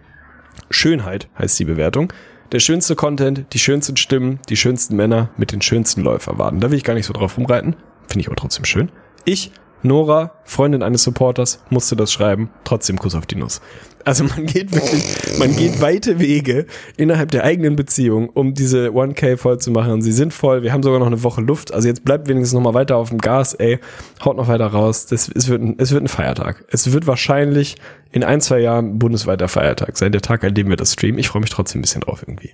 Schönheit 0.71 1.29
heißt 1.39 1.59
die 1.59 1.65
Bewertung. 1.65 2.13
Der 2.53 2.61
schönste 2.61 2.95
Content, 2.95 3.47
die 3.53 3.59
schönsten 3.59 3.97
Stimmen, 3.97 4.41
die 4.49 4.57
schönsten 4.57 4.97
Männer 4.97 5.31
mit 5.37 5.53
den 5.53 5.63
schönsten 5.63 6.03
Läuferwaden. 6.03 6.61
Da 6.61 6.71
will 6.71 6.79
ich 6.79 6.85
gar 6.85 6.95
nicht 6.95 7.07
so 7.07 7.13
drauf 7.13 7.37
rumreiten. 7.37 7.75
Finde 8.09 8.21
ich 8.21 8.29
aber 8.29 8.37
trotzdem 8.37 8.65
schön. 8.65 8.91
Ich, 9.25 9.51
Nora, 9.83 10.33
Freundin 10.45 10.83
eines 10.83 11.03
Supporters, 11.03 11.63
musste 11.71 11.97
das 11.97 12.13
schreiben. 12.13 12.51
Trotzdem 12.65 12.99
Kuss 12.99 13.15
auf 13.15 13.27
die 13.27 13.37
Nuss. 13.37 13.61
Also 14.07 14.23
man 14.23 14.47
geht 14.47 14.73
wirklich, 14.73 15.03
man 15.37 15.57
geht 15.57 15.81
weite 15.81 16.21
Wege 16.21 16.67
innerhalb 16.97 17.33
der 17.33 17.43
eigenen 17.43 17.75
Beziehung, 17.75 18.29
um 18.29 18.55
diese 18.55 18.91
1K 18.91 19.37
voll 19.37 19.59
zu 19.59 19.73
machen. 19.73 20.01
Sie 20.01 20.13
sind 20.13 20.33
voll. 20.33 20.63
Wir 20.63 20.73
haben 20.73 20.85
sogar 20.85 21.01
noch 21.01 21.09
eine 21.09 21.25
Woche 21.25 21.41
Luft. 21.41 21.75
Also 21.75 21.89
jetzt 21.89 22.05
bleibt 22.05 22.29
wenigstens 22.29 22.55
noch 22.55 22.61
mal 22.61 22.73
weiter 22.73 22.99
auf 22.99 23.09
dem 23.09 23.19
Gas, 23.19 23.55
ey. 23.55 23.81
Haut 24.25 24.37
noch 24.37 24.47
weiter 24.47 24.69
raus. 24.69 25.07
Das, 25.07 25.29
es, 25.35 25.49
wird 25.49 25.61
ein, 25.61 25.75
es 25.79 25.91
wird 25.91 26.05
ein 26.05 26.09
Feiertag. 26.09 26.65
Es 26.71 26.93
wird 26.93 27.09
wahrscheinlich 27.09 27.79
in 28.13 28.23
ein, 28.23 28.41
zwei 28.41 28.61
Jahren 28.61 29.01
bundesweiter 29.01 29.49
Feiertag 29.49 29.99
sein. 29.99 30.13
Der 30.13 30.23
Tag, 30.23 30.45
an 30.45 30.55
dem 30.55 30.69
wir 30.69 30.77
das 30.77 30.93
streamen. 30.93 31.19
Ich 31.19 31.27
freue 31.27 31.41
mich 31.41 31.51
trotzdem 31.51 31.81
ein 31.81 31.83
bisschen 31.83 32.03
drauf 32.03 32.23
irgendwie. 32.23 32.53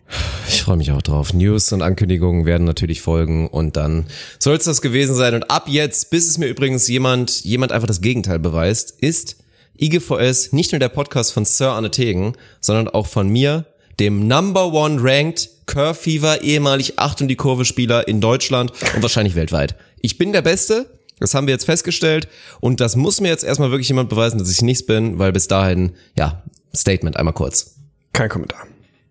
Ich 0.48 0.62
freue 0.62 0.78
mich 0.78 0.90
auch 0.92 1.02
drauf. 1.02 1.34
News 1.34 1.70
und 1.74 1.82
Ankündigungen 1.82 2.46
werden 2.46 2.64
natürlich 2.64 3.02
folgen 3.02 3.46
und 3.46 3.76
dann 3.76 4.06
soll 4.38 4.56
es 4.56 4.64
das 4.64 4.80
gewesen 4.80 5.14
sein. 5.14 5.34
Und 5.34 5.50
ab 5.50 5.66
jetzt, 5.68 6.08
bis 6.08 6.30
es 6.30 6.38
mir 6.38 6.46
übrigens 6.46 6.88
jemand, 6.88 7.44
jemand 7.44 7.72
einfach 7.72 7.88
das 7.88 8.00
Gegenteil 8.00 8.38
beweist, 8.38 8.96
ist 9.02 9.41
IGVS 9.82 10.52
nicht 10.52 10.70
nur 10.70 10.78
der 10.78 10.88
Podcast 10.88 11.32
von 11.32 11.44
Sir 11.44 11.70
Arne 11.70 11.90
Tegen, 11.90 12.34
sondern 12.60 12.88
auch 12.88 13.08
von 13.08 13.28
mir, 13.28 13.66
dem 13.98 14.28
Number 14.28 14.72
One 14.72 14.98
Ranked 15.00 15.50
Curve 15.66 15.94
Fever, 15.94 16.42
ehemalig 16.42 16.98
Acht 16.98 17.20
und 17.20 17.28
die 17.28 17.36
Kurve 17.36 17.64
Spieler 17.64 18.06
in 18.06 18.20
Deutschland 18.20 18.72
und 18.94 19.02
wahrscheinlich 19.02 19.34
weltweit. 19.34 19.74
Ich 20.00 20.18
bin 20.18 20.32
der 20.32 20.42
Beste. 20.42 20.98
Das 21.18 21.34
haben 21.34 21.46
wir 21.46 21.52
jetzt 21.52 21.66
festgestellt 21.66 22.26
und 22.60 22.80
das 22.80 22.96
muss 22.96 23.20
mir 23.20 23.28
jetzt 23.28 23.44
erstmal 23.44 23.70
wirklich 23.70 23.88
jemand 23.88 24.08
beweisen, 24.08 24.38
dass 24.38 24.50
ich 24.50 24.62
nichts 24.62 24.84
bin, 24.84 25.18
weil 25.20 25.32
bis 25.32 25.46
dahin, 25.46 25.92
ja, 26.16 26.42
Statement 26.74 27.16
einmal 27.16 27.34
kurz. 27.34 27.76
Kein 28.12 28.28
Kommentar. 28.28 28.66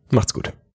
Macht's 0.10 0.34
gut. 0.34 0.52